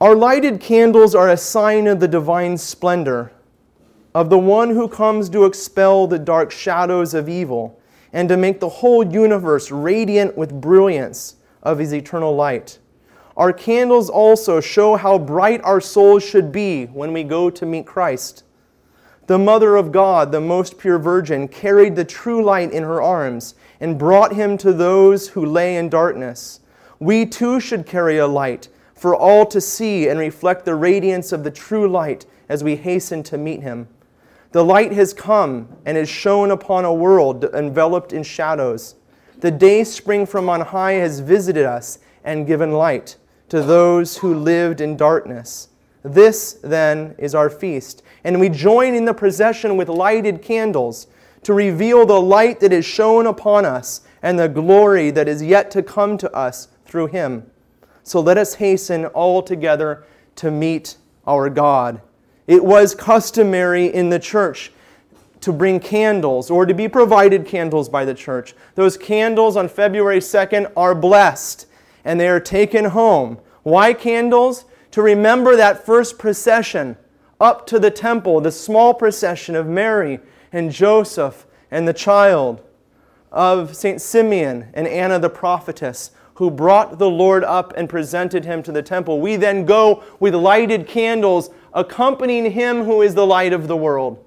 Our 0.00 0.14
lighted 0.14 0.58
candles 0.58 1.14
are 1.14 1.28
a 1.28 1.36
sign 1.36 1.86
of 1.86 2.00
the 2.00 2.08
divine 2.08 2.56
splendor, 2.56 3.30
of 4.14 4.30
the 4.30 4.38
one 4.38 4.70
who 4.70 4.88
comes 4.88 5.28
to 5.30 5.44
expel 5.44 6.06
the 6.06 6.18
dark 6.18 6.50
shadows 6.50 7.12
of 7.12 7.28
evil 7.28 7.78
and 8.14 8.28
to 8.28 8.36
make 8.36 8.60
the 8.60 8.68
whole 8.68 9.04
universe 9.04 9.70
radiant 9.70 10.38
with 10.38 10.60
brilliance 10.60 11.36
of 11.62 11.78
his 11.78 11.92
eternal 11.92 12.34
light. 12.34 12.78
Our 13.36 13.52
candles 13.52 14.08
also 14.08 14.60
show 14.60 14.94
how 14.94 15.18
bright 15.18 15.60
our 15.64 15.80
souls 15.80 16.22
should 16.22 16.52
be 16.52 16.86
when 16.86 17.12
we 17.12 17.24
go 17.24 17.50
to 17.50 17.66
meet 17.66 17.84
Christ. 17.84 18.44
The 19.26 19.38
Mother 19.38 19.74
of 19.74 19.90
God, 19.90 20.30
the 20.30 20.40
most 20.40 20.78
pure 20.78 20.98
Virgin, 20.98 21.48
carried 21.48 21.96
the 21.96 22.04
true 22.04 22.44
light 22.44 22.70
in 22.70 22.84
her 22.84 23.02
arms 23.02 23.56
and 23.80 23.98
brought 23.98 24.34
him 24.34 24.56
to 24.58 24.72
those 24.72 25.28
who 25.28 25.44
lay 25.44 25.76
in 25.76 25.88
darkness. 25.88 26.60
We 27.00 27.26
too 27.26 27.58
should 27.58 27.84
carry 27.84 28.18
a 28.18 28.28
light 28.28 28.68
for 28.94 29.16
all 29.16 29.44
to 29.46 29.60
see 29.60 30.08
and 30.08 30.20
reflect 30.20 30.64
the 30.64 30.76
radiance 30.76 31.32
of 31.32 31.42
the 31.42 31.50
true 31.50 31.88
light 31.88 32.26
as 32.48 32.62
we 32.62 32.76
hasten 32.76 33.24
to 33.24 33.38
meet 33.38 33.62
him. 33.62 33.88
The 34.54 34.64
light 34.64 34.92
has 34.92 35.12
come 35.12 35.66
and 35.84 35.98
is 35.98 36.08
shone 36.08 36.52
upon 36.52 36.84
a 36.84 36.94
world 36.94 37.44
enveloped 37.44 38.12
in 38.12 38.22
shadows. 38.22 38.94
The 39.40 39.50
day 39.50 39.82
spring 39.82 40.26
from 40.26 40.48
on 40.48 40.60
high 40.60 40.92
has 40.92 41.18
visited 41.18 41.66
us 41.66 41.98
and 42.22 42.46
given 42.46 42.70
light 42.70 43.16
to 43.48 43.62
those 43.62 44.18
who 44.18 44.32
lived 44.32 44.80
in 44.80 44.96
darkness. 44.96 45.70
This, 46.04 46.52
then, 46.62 47.16
is 47.18 47.34
our 47.34 47.50
feast, 47.50 48.04
and 48.22 48.38
we 48.38 48.48
join 48.48 48.94
in 48.94 49.06
the 49.06 49.12
procession 49.12 49.76
with 49.76 49.88
lighted 49.88 50.40
candles 50.40 51.08
to 51.42 51.52
reveal 51.52 52.06
the 52.06 52.20
light 52.20 52.60
that 52.60 52.72
is 52.72 52.84
shone 52.84 53.26
upon 53.26 53.64
us 53.64 54.02
and 54.22 54.38
the 54.38 54.48
glory 54.48 55.10
that 55.10 55.26
is 55.26 55.42
yet 55.42 55.68
to 55.72 55.82
come 55.82 56.16
to 56.18 56.32
us 56.32 56.68
through 56.86 57.08
him. 57.08 57.50
So 58.04 58.20
let 58.20 58.38
us 58.38 58.54
hasten 58.54 59.06
all 59.06 59.42
together 59.42 60.04
to 60.36 60.52
meet 60.52 60.96
our 61.26 61.50
God. 61.50 62.00
It 62.46 62.64
was 62.64 62.94
customary 62.94 63.86
in 63.86 64.10
the 64.10 64.18
church 64.18 64.72
to 65.40 65.52
bring 65.52 65.80
candles 65.80 66.50
or 66.50 66.66
to 66.66 66.74
be 66.74 66.88
provided 66.88 67.46
candles 67.46 67.88
by 67.88 68.04
the 68.04 68.14
church. 68.14 68.54
Those 68.74 68.96
candles 68.96 69.56
on 69.56 69.68
February 69.68 70.20
2nd 70.20 70.72
are 70.76 70.94
blessed 70.94 71.66
and 72.04 72.18
they 72.18 72.28
are 72.28 72.40
taken 72.40 72.86
home. 72.86 73.38
Why 73.62 73.92
candles? 73.94 74.64
To 74.92 75.02
remember 75.02 75.56
that 75.56 75.84
first 75.84 76.18
procession 76.18 76.96
up 77.40 77.66
to 77.66 77.78
the 77.78 77.90
temple, 77.90 78.40
the 78.40 78.52
small 78.52 78.94
procession 78.94 79.56
of 79.56 79.66
Mary 79.66 80.20
and 80.52 80.70
Joseph 80.70 81.46
and 81.70 81.88
the 81.88 81.92
child, 81.92 82.62
of 83.34 83.74
St. 83.74 84.00
Simeon 84.00 84.68
and 84.74 84.86
Anna 84.86 85.18
the 85.18 85.28
prophetess, 85.28 86.12
who 86.34 86.50
brought 86.50 86.98
the 86.98 87.10
Lord 87.10 87.42
up 87.44 87.74
and 87.76 87.88
presented 87.88 88.44
him 88.44 88.62
to 88.62 88.72
the 88.72 88.82
temple. 88.82 89.20
We 89.20 89.36
then 89.36 89.66
go 89.66 90.04
with 90.20 90.34
lighted 90.34 90.86
candles, 90.86 91.50
accompanying 91.74 92.52
him 92.52 92.84
who 92.84 93.02
is 93.02 93.14
the 93.14 93.26
light 93.26 93.52
of 93.52 93.68
the 93.68 93.76
world. 93.76 94.24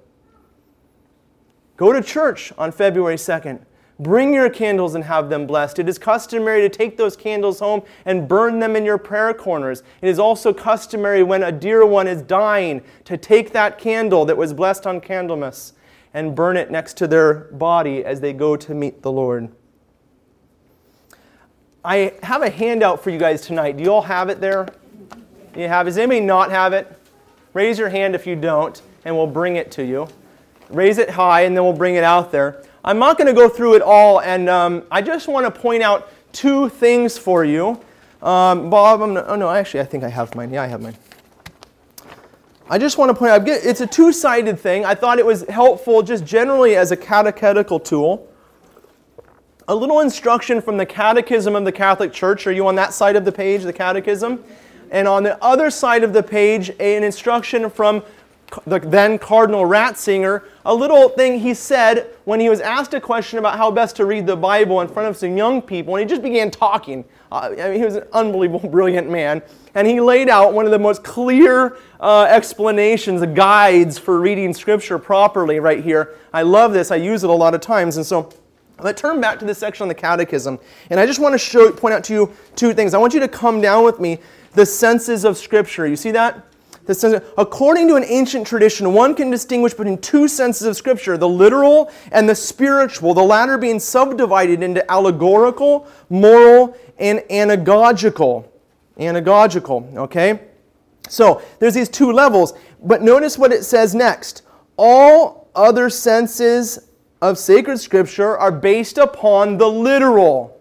Go 1.77 1.93
to 1.93 2.01
church 2.01 2.51
on 2.57 2.71
February 2.71 3.15
2nd. 3.15 3.63
Bring 3.99 4.33
your 4.33 4.49
candles 4.49 4.93
and 4.93 5.03
have 5.05 5.29
them 5.29 5.47
blessed. 5.47 5.79
It 5.79 5.89
is 5.89 5.97
customary 5.97 6.61
to 6.61 6.69
take 6.69 6.97
those 6.97 7.15
candles 7.15 7.59
home 7.59 7.81
and 8.05 8.27
burn 8.27 8.59
them 8.59 8.75
in 8.75 8.85
your 8.85 8.99
prayer 8.99 9.33
corners. 9.33 9.81
It 10.01 10.09
is 10.09 10.19
also 10.19 10.53
customary 10.53 11.23
when 11.23 11.41
a 11.41 11.51
dear 11.51 11.83
one 11.83 12.07
is 12.07 12.21
dying 12.21 12.83
to 13.05 13.17
take 13.17 13.53
that 13.53 13.79
candle 13.79 14.23
that 14.25 14.37
was 14.37 14.53
blessed 14.53 14.85
on 14.85 15.01
Candlemas 15.01 15.73
and 16.13 16.35
burn 16.35 16.57
it 16.57 16.69
next 16.69 16.95
to 16.97 17.07
their 17.07 17.45
body 17.53 18.05
as 18.05 18.19
they 18.19 18.33
go 18.33 18.55
to 18.55 18.73
meet 18.75 19.01
the 19.01 19.11
Lord. 19.11 19.49
I 21.83 22.13
have 22.21 22.43
a 22.43 22.49
handout 22.49 23.03
for 23.03 23.09
you 23.09 23.17
guys 23.17 23.41
tonight. 23.41 23.77
Do 23.77 23.83
you 23.83 23.91
all 23.93 24.01
have 24.01 24.29
it 24.29 24.41
there? 24.41 24.67
You 25.55 25.67
have? 25.67 25.87
Does 25.87 25.97
anybody 25.97 26.19
not 26.19 26.51
have 26.51 26.73
it? 26.73 26.96
Raise 27.57 27.79
your 27.79 27.89
hand 27.89 28.13
if 28.13 28.27
you 28.27 28.35
don't, 28.35 28.79
and 29.03 29.17
we'll 29.17 29.25
bring 29.25 29.55
it 29.55 29.71
to 29.71 29.83
you. 29.83 30.07
Raise 30.69 30.99
it 30.99 31.09
high, 31.09 31.41
and 31.41 31.57
then 31.57 31.63
we'll 31.63 31.73
bring 31.73 31.95
it 31.95 32.03
out 32.03 32.31
there. 32.31 32.63
I'm 32.85 32.99
not 32.99 33.17
going 33.17 33.25
to 33.25 33.33
go 33.33 33.49
through 33.49 33.73
it 33.73 33.81
all, 33.81 34.21
and 34.21 34.47
um, 34.47 34.83
I 34.91 35.01
just 35.01 35.27
want 35.27 35.51
to 35.51 35.59
point 35.59 35.81
out 35.81 36.11
two 36.31 36.69
things 36.69 37.17
for 37.17 37.43
you. 37.43 37.69
Um, 38.21 38.69
Bob, 38.69 39.01
I'm 39.01 39.15
not, 39.15 39.25
oh 39.27 39.35
no, 39.35 39.49
actually, 39.49 39.79
I 39.79 39.85
think 39.85 40.03
I 40.03 40.07
have 40.07 40.35
mine. 40.35 40.53
Yeah, 40.53 40.61
I 40.61 40.67
have 40.67 40.83
mine. 40.83 40.95
I 42.69 42.77
just 42.77 42.99
want 42.99 43.09
to 43.09 43.15
point 43.15 43.31
out, 43.31 43.47
it's 43.47 43.81
a 43.81 43.87
two 43.87 44.13
sided 44.13 44.59
thing. 44.59 44.85
I 44.85 44.93
thought 44.93 45.17
it 45.17 45.25
was 45.25 45.41
helpful 45.49 46.03
just 46.03 46.25
generally 46.25 46.75
as 46.75 46.91
a 46.91 46.95
catechetical 46.95 47.79
tool. 47.79 48.31
A 49.67 49.73
little 49.73 50.01
instruction 50.01 50.61
from 50.61 50.77
the 50.77 50.85
Catechism 50.85 51.55
of 51.55 51.65
the 51.65 51.71
Catholic 51.71 52.13
Church. 52.13 52.45
Are 52.45 52.51
you 52.51 52.67
on 52.67 52.75
that 52.75 52.93
side 52.93 53.15
of 53.15 53.25
the 53.25 53.31
page, 53.31 53.63
the 53.63 53.73
Catechism? 53.73 54.43
And 54.91 55.07
on 55.07 55.23
the 55.23 55.41
other 55.43 55.69
side 55.69 56.03
of 56.03 56.13
the 56.13 56.23
page, 56.23 56.69
an 56.79 57.03
instruction 57.03 57.69
from 57.69 58.03
the 58.65 58.79
then 58.79 59.19
Cardinal 59.19 59.63
Ratzinger, 59.63 60.43
a 60.65 60.73
little 60.73 61.09
thing 61.09 61.39
he 61.39 61.53
said 61.53 62.07
when 62.25 62.39
he 62.39 62.49
was 62.49 62.61
asked 62.61 62.93
a 62.93 63.01
question 63.01 63.39
about 63.39 63.57
how 63.57 63.69
best 63.69 63.95
to 63.97 64.05
read 64.05 64.25
the 64.25 64.37
Bible 64.37 64.81
in 64.81 64.87
front 64.87 65.09
of 65.09 65.17
some 65.17 65.35
young 65.35 65.61
people, 65.61 65.95
and 65.95 66.09
he 66.09 66.09
just 66.09 66.21
began 66.21 66.49
talking. 66.49 67.03
Uh, 67.31 67.53
I 67.59 67.69
mean, 67.69 67.79
he 67.79 67.85
was 67.85 67.95
an 67.95 68.07
unbelievable, 68.13 68.69
brilliant 68.71 69.09
man. 69.09 69.41
And 69.75 69.85
he 69.85 69.99
laid 69.99 70.29
out 70.29 70.53
one 70.53 70.65
of 70.65 70.71
the 70.71 70.79
most 70.79 71.03
clear 71.03 71.77
uh, 71.99 72.25
explanations, 72.29 73.23
guides 73.35 73.97
for 73.97 74.19
reading 74.19 74.53
Scripture 74.53 74.97
properly 74.97 75.59
right 75.59 75.83
here. 75.83 76.15
I 76.33 76.43
love 76.43 76.73
this. 76.73 76.89
I 76.89 76.95
use 76.95 77.23
it 77.23 77.29
a 77.29 77.33
lot 77.33 77.53
of 77.53 77.61
times. 77.61 77.97
And 77.97 78.05
so 78.05 78.29
let's 78.79 78.99
turn 78.99 79.21
back 79.21 79.39
to 79.39 79.45
this 79.45 79.57
section 79.57 79.83
on 79.83 79.87
the 79.87 79.95
Catechism. 79.95 80.57
And 80.89 80.99
I 80.99 81.05
just 81.05 81.19
want 81.19 81.33
to 81.33 81.37
show, 81.37 81.71
point 81.71 81.93
out 81.93 82.03
to 82.05 82.13
you 82.13 82.33
two 82.55 82.73
things. 82.73 82.93
I 82.93 82.97
want 82.97 83.13
you 83.13 83.19
to 83.19 83.27
come 83.27 83.61
down 83.61 83.83
with 83.83 83.99
me 83.99 84.19
the 84.53 84.65
senses 84.65 85.23
of 85.23 85.37
Scripture. 85.37 85.87
You 85.87 85.95
see 85.95 86.11
that? 86.11 86.43
Sense, 86.93 87.21
according 87.37 87.89
to 87.89 87.95
an 87.95 88.05
ancient 88.05 88.47
tradition, 88.47 88.93
one 88.93 89.13
can 89.13 89.29
distinguish 89.29 89.73
between 89.73 89.97
two 89.97 90.27
senses 90.27 90.65
of 90.65 90.77
Scripture 90.77 91.17
the 91.17 91.27
literal 91.27 91.91
and 92.13 92.29
the 92.29 92.35
spiritual, 92.35 93.13
the 93.13 93.23
latter 93.23 93.57
being 93.57 93.79
subdivided 93.79 94.63
into 94.63 94.89
allegorical, 94.89 95.87
moral, 96.09 96.77
and 96.97 97.19
anagogical. 97.29 98.45
Anagogical, 98.97 99.95
okay? 99.97 100.39
So 101.09 101.41
there's 101.59 101.73
these 101.73 101.89
two 101.89 102.11
levels, 102.11 102.53
but 102.81 103.01
notice 103.01 103.37
what 103.37 103.51
it 103.51 103.63
says 103.65 103.93
next. 103.93 104.43
All 104.77 105.49
other 105.55 105.89
senses 105.89 106.87
of 107.21 107.37
sacred 107.37 107.79
Scripture 107.79 108.37
are 108.37 108.51
based 108.51 108.97
upon 108.97 109.57
the 109.57 109.67
literal. 109.67 110.56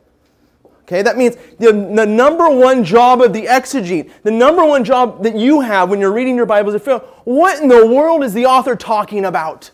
Okay, 0.86 1.02
that 1.02 1.16
means 1.16 1.36
the, 1.58 1.72
the 1.72 2.06
number 2.06 2.48
one 2.48 2.84
job 2.84 3.20
of 3.20 3.32
the 3.32 3.46
exegete, 3.46 4.08
the 4.22 4.30
number 4.30 4.64
one 4.64 4.84
job 4.84 5.24
that 5.24 5.34
you 5.34 5.60
have 5.60 5.90
when 5.90 6.00
you're 6.00 6.12
reading 6.12 6.36
your 6.36 6.46
Bible 6.46 6.72
is 6.72 6.80
to 6.80 6.84
out 6.94 7.06
what 7.24 7.60
in 7.60 7.66
the 7.66 7.84
world 7.84 8.22
is 8.22 8.32
the 8.32 8.46
author 8.46 8.76
talking 8.76 9.24
about? 9.24 9.72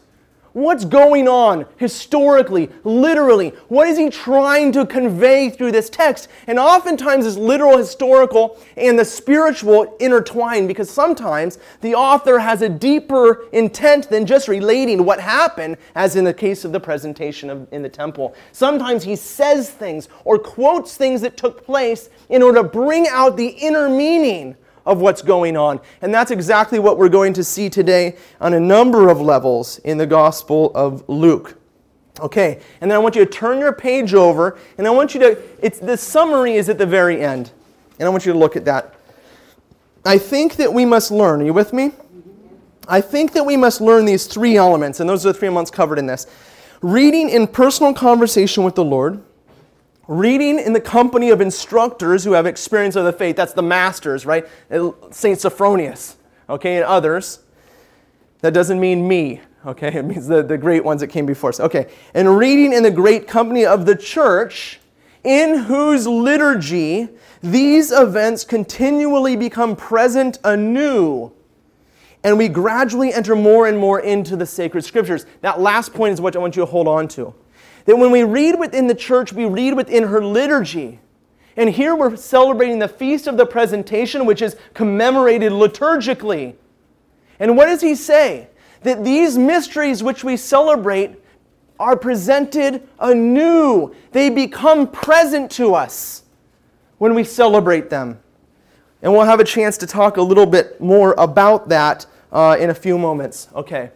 What's 0.53 0.85
going 0.85 1.29
on 1.29 1.65
historically, 1.79 2.69
literally? 2.85 3.51
What 3.69 3.89
is 3.89 3.97
he 3.97 4.11
trying 4.11 4.73
to 4.73 4.85
convey 4.85 5.49
through 5.49 5.73
this 5.73 5.89
text? 5.89 6.29
And 6.47 6.59
oftentimes, 6.59 7.25
this 7.25 7.37
literal, 7.37 7.79
historical, 7.79 8.59
and 8.77 8.99
the 8.99 9.05
spiritual 9.05 9.97
intertwine 9.99 10.67
because 10.67 10.91
sometimes 10.91 11.59
the 11.81 11.95
author 11.95 12.39
has 12.39 12.61
a 12.61 12.69
deeper 12.69 13.47
intent 13.53 14.11
than 14.11 14.27
just 14.27 14.47
relating 14.47 15.07
what 15.07 15.21
happened, 15.21 15.79
as 15.95 16.17
in 16.17 16.25
the 16.25 16.35
case 16.35 16.67
of 16.67 16.73
the 16.73 16.81
presentation 16.81 17.49
of, 17.49 17.67
in 17.73 17.81
the 17.81 17.89
temple. 17.89 18.35
Sometimes 18.53 19.05
he 19.05 19.17
says 19.17 19.71
things 19.71 20.11
or 20.25 20.39
quotes 20.39 20.99
things 20.99 21.23
that 21.23 21.39
took 21.39 21.65
place 21.65 22.11
in 22.29 22.43
order 22.43 22.63
to 22.63 22.69
bring 22.69 23.09
out 23.09 23.39
the 23.39 23.49
inner 23.49 23.89
meaning 23.89 24.57
of 24.85 25.01
what's 25.01 25.23
going 25.23 25.57
on. 25.57 25.81
And 26.01 26.13
that's 26.13 26.31
exactly 26.31 26.79
what 26.79 26.99
we're 26.99 27.09
going 27.09 27.33
to 27.35 27.45
see 27.45 27.71
today 27.71 28.17
on 28.41 28.55
a 28.55 28.61
number 28.61 29.09
of 29.09 29.21
levels 29.21 29.79
in 29.79 29.99
the 29.99 30.07
Gospel 30.07 30.73
of 30.75 31.09
Luke. 31.09 31.59
Okay, 32.21 32.61
and 32.81 32.91
then 32.91 32.97
I 32.97 32.99
want 32.99 33.17
you 33.17 33.25
to 33.25 33.31
turn 33.31 33.59
your 33.59 33.73
page 33.73 34.13
over, 34.13 34.59
and 34.77 34.87
I 34.87 34.91
want 34.91 35.15
you 35.15 35.21
to, 35.21 35.43
it's 35.65 35.79
the 35.79 35.97
summary 35.97 36.55
is 36.55 36.69
at 36.69 36.77
the 36.77 36.87
very 36.87 37.23
end. 37.23 37.53
And 37.99 38.07
I 38.07 38.11
want 38.11 38.27
you 38.27 38.33
to 38.33 38.39
look 38.39 38.55
at 38.55 38.65
that. 38.67 38.95
I 40.05 40.19
think 40.19 40.57
that 40.57 40.73
we 40.73 40.85
must 40.85 41.11
learn. 41.11 41.41
Are 41.41 41.45
you 41.45 41.53
with 41.53 41.73
me? 41.73 41.93
I 42.89 43.01
think 43.01 43.33
that 43.33 43.47
we 43.47 43.57
must 43.57 43.81
learn 43.81 44.05
these 44.05 44.27
three 44.27 44.57
elements, 44.57 45.01
and 45.01 45.09
those 45.09 45.25
are 45.25 45.33
the 45.33 45.39
three 45.39 45.49
elements 45.49 45.71
covered 45.71 45.99
in 45.99 46.07
this. 46.07 46.27
Reading 46.81 47.31
in 47.31 47.47
personal 47.47 47.95
conversation 47.95 48.65
with 48.65 48.75
the 48.75 48.85
Lord, 48.85 49.23
reading 50.19 50.59
in 50.59 50.73
the 50.73 50.81
company 50.81 51.31
of 51.31 51.41
instructors 51.41 52.25
who 52.25 52.33
have 52.33 52.47
experience 52.47 52.97
of 52.97 53.05
the 53.05 53.13
faith, 53.13 53.37
that's 53.37 53.53
the 53.53 53.63
masters, 53.63 54.27
right? 54.27 54.47
St. 55.11 55.39
Sophronius, 55.39 56.17
okay, 56.49 56.77
and 56.77 56.85
others. 56.85 57.41
That 58.41 58.53
doesn't 58.53 58.81
mean 58.81 59.07
me, 59.07 59.41
okay? 59.65 59.89
It 59.99 60.05
means 60.05 60.27
the, 60.27 60.43
the 60.43 60.59
great 60.59 60.85
ones 60.85 61.01
that 61.01 61.09
came 61.09 61.27
before 61.27 61.51
us. 61.51 61.61
Okay, 61.61 61.89
and 62.15 62.39
reading 62.39 62.73
in 62.73 62.83
the 62.83 62.91
great 62.91 63.27
company 63.27 63.65
of 63.65 63.87
the 63.87 63.97
church, 63.97 64.81
in 65.25 65.57
whose 65.61 66.07
liturgy 66.07 67.09
these 67.43 67.93
events 67.93 68.45
continually 68.45 69.37
become 69.37 69.77
present 69.77 70.39
anew 70.45 71.33
and 72.25 72.39
we 72.39 72.49
gradually 72.49 73.13
enter 73.13 73.35
more 73.35 73.67
and 73.67 73.77
more 73.77 74.01
into 74.01 74.37
the 74.37 74.47
sacred 74.47 74.85
scriptures. 74.85 75.27
That 75.41 75.61
last 75.61 75.93
point 75.93 76.13
is 76.13 76.21
what 76.21 76.37
I 76.37 76.39
want 76.39 76.57
you 76.57 76.63
to 76.63 76.67
hold 76.67 76.87
on 76.87 77.09
to. 77.09 77.35
That 77.85 77.97
when 77.97 78.11
we 78.11 78.23
read 78.23 78.59
within 78.59 78.87
the 78.87 78.95
church, 78.95 79.33
we 79.33 79.45
read 79.45 79.75
within 79.75 80.05
her 80.05 80.25
liturgy. 80.25 81.01
And 81.57 81.69
here 81.69 81.95
we're 81.95 82.17
celebrating 82.17 82.79
the 82.79 82.89
feast 82.89 83.27
of 83.27 83.37
the 83.37 83.47
presentation, 83.47 84.25
which 84.25 84.41
is 84.41 84.57
commemorated 84.75 85.53
liturgically. 85.53 86.55
And 87.39 87.57
what 87.57 87.67
does 87.67 87.81
he 87.81 87.95
say? 87.95 88.49
That 88.83 89.05
these 89.05 89.37
mysteries 89.37 90.03
which 90.03 90.25
we 90.25 90.37
celebrate 90.37 91.17
are 91.79 91.97
presented 91.97 92.89
anew, 92.99 93.95
they 94.13 94.31
become 94.31 94.89
present 94.89 95.51
to 95.53 95.75
us 95.75 96.23
when 96.99 97.15
we 97.15 97.25
celebrate 97.25 97.91
them. 97.91 98.21
And 99.03 99.13
we'll 99.13 99.25
have 99.25 99.41
a 99.41 99.45
chance 99.45 99.77
to 99.79 99.87
talk 99.87 100.17
a 100.17 100.23
little 100.23 100.47
bit 100.47 100.81
more 100.81 101.15
about 101.19 101.69
that 101.71 102.07
uh, 102.31 102.57
in 102.59 102.71
a 102.71 102.75
few 102.75 102.97
moments. 102.97 103.49
Okay. 103.55 103.91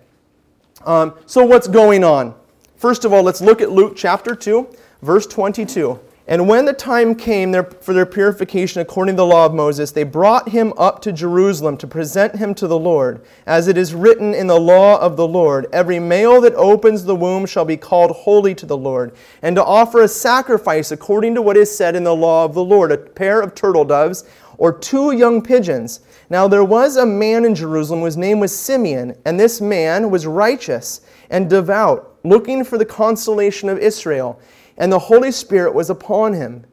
Um, 0.84 1.14
so, 1.26 1.44
what's 1.44 1.68
going 1.68 2.02
on? 2.02 2.34
First 2.76 3.06
of 3.06 3.12
all, 3.12 3.22
let's 3.22 3.40
look 3.40 3.62
at 3.62 3.72
Luke 3.72 3.94
chapter 3.96 4.34
2, 4.34 4.68
verse 5.00 5.26
22. 5.26 5.98
And 6.28 6.48
when 6.48 6.64
the 6.64 6.72
time 6.72 7.14
came 7.14 7.54
for 7.80 7.94
their 7.94 8.04
purification 8.04 8.82
according 8.82 9.14
to 9.14 9.22
the 9.22 9.26
law 9.26 9.46
of 9.46 9.54
Moses, 9.54 9.92
they 9.92 10.02
brought 10.02 10.48
him 10.48 10.74
up 10.76 11.00
to 11.02 11.12
Jerusalem 11.12 11.76
to 11.78 11.86
present 11.86 12.36
him 12.36 12.52
to 12.56 12.66
the 12.66 12.78
Lord. 12.78 13.24
As 13.46 13.68
it 13.68 13.78
is 13.78 13.94
written 13.94 14.34
in 14.34 14.48
the 14.48 14.60
law 14.60 15.00
of 15.00 15.16
the 15.16 15.26
Lord, 15.26 15.68
every 15.72 16.00
male 16.00 16.40
that 16.40 16.54
opens 16.54 17.04
the 17.04 17.14
womb 17.14 17.46
shall 17.46 17.64
be 17.64 17.76
called 17.76 18.10
holy 18.10 18.56
to 18.56 18.66
the 18.66 18.76
Lord, 18.76 19.12
and 19.40 19.54
to 19.56 19.64
offer 19.64 20.02
a 20.02 20.08
sacrifice 20.08 20.90
according 20.90 21.34
to 21.36 21.42
what 21.42 21.56
is 21.56 21.74
said 21.74 21.94
in 21.94 22.04
the 22.04 22.14
law 22.14 22.44
of 22.44 22.54
the 22.54 22.64
Lord, 22.64 22.90
a 22.92 22.98
pair 22.98 23.40
of 23.40 23.54
turtle 23.54 23.84
doves 23.84 24.24
or 24.58 24.76
two 24.76 25.12
young 25.12 25.40
pigeons. 25.40 26.00
Now 26.28 26.48
there 26.48 26.64
was 26.64 26.96
a 26.96 27.06
man 27.06 27.44
in 27.44 27.54
Jerusalem 27.54 28.00
whose 28.00 28.16
name 28.16 28.40
was 28.40 28.56
Simeon, 28.56 29.16
and 29.24 29.38
this 29.38 29.60
man 29.60 30.10
was 30.10 30.26
righteous 30.26 31.02
and 31.30 31.48
devout, 31.48 32.15
looking 32.28 32.64
for 32.64 32.78
the 32.78 32.84
consolation 32.84 33.68
of 33.68 33.78
Israel 33.78 34.40
and 34.78 34.92
the 34.92 34.98
Holy 34.98 35.30
Spirit 35.30 35.74
was 35.74 35.90
upon 35.90 36.32
him. 36.32 36.64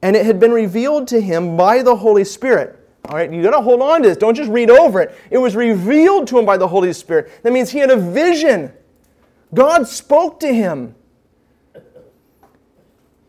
And 0.00 0.16
it 0.16 0.26
had 0.26 0.40
been 0.40 0.52
revealed 0.52 1.06
to 1.08 1.20
him 1.20 1.56
by 1.56 1.82
the 1.82 1.96
Holy 1.96 2.24
Spirit. 2.24 2.78
All 3.06 3.16
right, 3.16 3.32
you 3.32 3.42
got 3.42 3.50
to 3.50 3.60
hold 3.60 3.82
on 3.82 4.02
to 4.02 4.08
this. 4.08 4.16
Don't 4.16 4.34
just 4.34 4.50
read 4.50 4.70
over 4.70 5.00
it. 5.00 5.14
It 5.30 5.38
was 5.38 5.56
revealed 5.56 6.28
to 6.28 6.38
him 6.38 6.46
by 6.46 6.56
the 6.56 6.68
Holy 6.68 6.92
Spirit. 6.92 7.30
That 7.42 7.52
means 7.52 7.70
he 7.70 7.78
had 7.78 7.90
a 7.90 7.96
vision. 7.96 8.72
God 9.54 9.86
spoke 9.86 10.40
to 10.40 10.52
him 10.52 10.94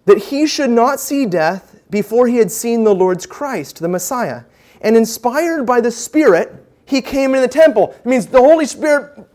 that 0.05 0.17
he 0.17 0.47
should 0.47 0.69
not 0.69 0.99
see 0.99 1.25
death 1.25 1.81
before 1.89 2.27
he 2.27 2.37
had 2.37 2.51
seen 2.51 2.83
the 2.83 2.93
Lord's 2.93 3.25
Christ, 3.25 3.79
the 3.79 3.87
Messiah. 3.87 4.43
And 4.81 4.97
inspired 4.97 5.65
by 5.65 5.81
the 5.81 5.91
Spirit, 5.91 6.53
he 6.85 7.01
came 7.01 7.35
into 7.35 7.41
the 7.41 7.47
temple. 7.47 7.95
It 7.97 8.05
means 8.05 8.27
the 8.27 8.39
Holy 8.39 8.65
Spirit 8.65 9.27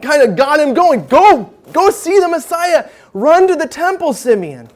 kind 0.00 0.22
of 0.22 0.36
got 0.36 0.60
him 0.60 0.74
going. 0.74 1.06
Go, 1.06 1.53
go 1.72 1.90
see 1.90 2.18
the 2.18 2.28
Messiah. 2.28 2.88
Run 3.12 3.48
to 3.48 3.56
the 3.56 3.66
temple, 3.66 4.12
Simeon. 4.12 4.68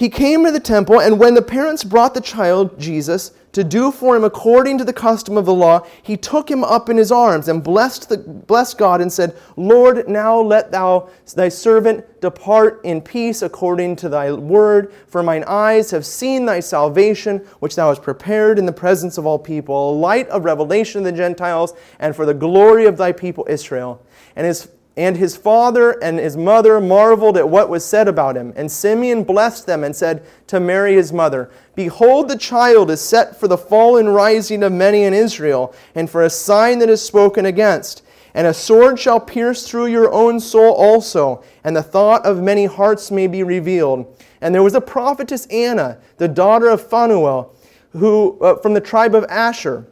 He 0.00 0.08
came 0.08 0.46
to 0.46 0.50
the 0.50 0.60
temple, 0.60 0.98
and 0.98 1.18
when 1.18 1.34
the 1.34 1.42
parents 1.42 1.84
brought 1.84 2.14
the 2.14 2.22
child, 2.22 2.78
Jesus, 2.80 3.32
to 3.52 3.62
do 3.62 3.90
for 3.90 4.16
him 4.16 4.24
according 4.24 4.78
to 4.78 4.84
the 4.84 4.94
custom 4.94 5.36
of 5.36 5.44
the 5.44 5.52
law, 5.52 5.84
he 6.02 6.16
took 6.16 6.50
him 6.50 6.64
up 6.64 6.88
in 6.88 6.96
his 6.96 7.12
arms 7.12 7.48
and 7.48 7.62
blessed, 7.62 8.08
the, 8.08 8.16
blessed 8.16 8.78
God 8.78 9.02
and 9.02 9.12
said, 9.12 9.36
Lord, 9.56 10.08
now 10.08 10.40
let 10.40 10.72
thou 10.72 11.10
thy 11.34 11.50
servant 11.50 12.20
depart 12.22 12.80
in 12.82 13.02
peace 13.02 13.42
according 13.42 13.96
to 13.96 14.08
thy 14.08 14.32
word, 14.32 14.90
for 15.06 15.22
mine 15.22 15.44
eyes 15.46 15.90
have 15.90 16.06
seen 16.06 16.46
thy 16.46 16.60
salvation, 16.60 17.38
which 17.58 17.76
thou 17.76 17.88
hast 17.88 18.02
prepared 18.02 18.58
in 18.58 18.64
the 18.64 18.72
presence 18.72 19.18
of 19.18 19.26
all 19.26 19.38
people, 19.38 19.90
a 19.90 19.92
light 19.92 20.28
of 20.28 20.46
revelation 20.46 21.00
of 21.00 21.04
the 21.04 21.12
Gentiles, 21.12 21.74
and 21.98 22.16
for 22.16 22.24
the 22.24 22.32
glory 22.32 22.86
of 22.86 22.96
thy 22.96 23.12
people 23.12 23.46
Israel. 23.50 24.00
And 24.34 24.46
his 24.46 24.68
and 24.96 25.16
his 25.16 25.36
father 25.36 25.92
and 26.02 26.18
his 26.18 26.36
mother 26.36 26.80
marveled 26.80 27.36
at 27.36 27.48
what 27.48 27.68
was 27.68 27.84
said 27.84 28.08
about 28.08 28.36
him. 28.36 28.52
And 28.56 28.70
Simeon 28.70 29.22
blessed 29.24 29.66
them 29.66 29.84
and 29.84 29.94
said 29.94 30.24
to 30.48 30.60
Mary 30.60 30.94
his 30.94 31.12
mother, 31.12 31.50
Behold, 31.74 32.28
the 32.28 32.36
child 32.36 32.90
is 32.90 33.00
set 33.00 33.38
for 33.38 33.48
the 33.48 33.56
fall 33.56 33.96
and 33.96 34.14
rising 34.14 34.62
of 34.62 34.72
many 34.72 35.04
in 35.04 35.14
Israel, 35.14 35.74
and 35.94 36.10
for 36.10 36.22
a 36.22 36.30
sign 36.30 36.80
that 36.80 36.90
is 36.90 37.00
spoken 37.00 37.46
against. 37.46 38.02
And 38.34 38.46
a 38.46 38.54
sword 38.54 38.98
shall 38.98 39.20
pierce 39.20 39.66
through 39.66 39.86
your 39.86 40.12
own 40.12 40.38
soul 40.38 40.72
also, 40.72 41.42
and 41.64 41.74
the 41.74 41.82
thought 41.82 42.24
of 42.24 42.42
many 42.42 42.66
hearts 42.66 43.10
may 43.10 43.26
be 43.26 43.42
revealed. 43.42 44.16
And 44.40 44.54
there 44.54 44.62
was 44.62 44.74
a 44.74 44.80
prophetess 44.80 45.46
Anna, 45.46 45.98
the 46.16 46.28
daughter 46.28 46.68
of 46.68 46.86
Phanuel, 46.86 47.54
who 47.92 48.38
uh, 48.40 48.56
from 48.56 48.74
the 48.74 48.80
tribe 48.80 49.14
of 49.14 49.24
Asher, 49.28 49.86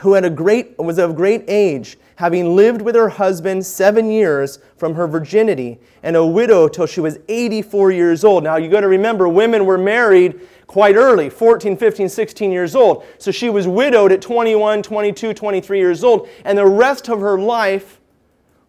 who 0.00 0.14
had 0.14 0.24
a 0.24 0.30
great 0.30 0.78
was 0.78 0.98
of 0.98 1.14
great 1.14 1.44
age 1.46 1.98
having 2.20 2.54
lived 2.54 2.82
with 2.82 2.94
her 2.94 3.08
husband 3.08 3.64
seven 3.64 4.10
years 4.10 4.58
from 4.76 4.94
her 4.94 5.06
virginity, 5.06 5.80
and 6.02 6.14
a 6.14 6.26
widow 6.26 6.68
till 6.68 6.84
she 6.84 7.00
was 7.00 7.18
84 7.28 7.92
years 7.92 8.24
old. 8.24 8.44
Now, 8.44 8.56
you 8.56 8.68
got 8.68 8.82
to 8.82 8.88
remember, 8.88 9.26
women 9.26 9.64
were 9.64 9.78
married 9.78 10.38
quite 10.66 10.96
early 10.96 11.30
14, 11.30 11.78
15, 11.78 12.10
16 12.10 12.52
years 12.52 12.76
old. 12.76 13.06
So 13.16 13.30
she 13.30 13.48
was 13.48 13.66
widowed 13.66 14.12
at 14.12 14.20
21, 14.20 14.82
22, 14.82 15.32
23 15.32 15.78
years 15.78 16.04
old, 16.04 16.28
and 16.44 16.58
the 16.58 16.66
rest 16.66 17.08
of 17.08 17.20
her 17.20 17.38
life 17.38 18.00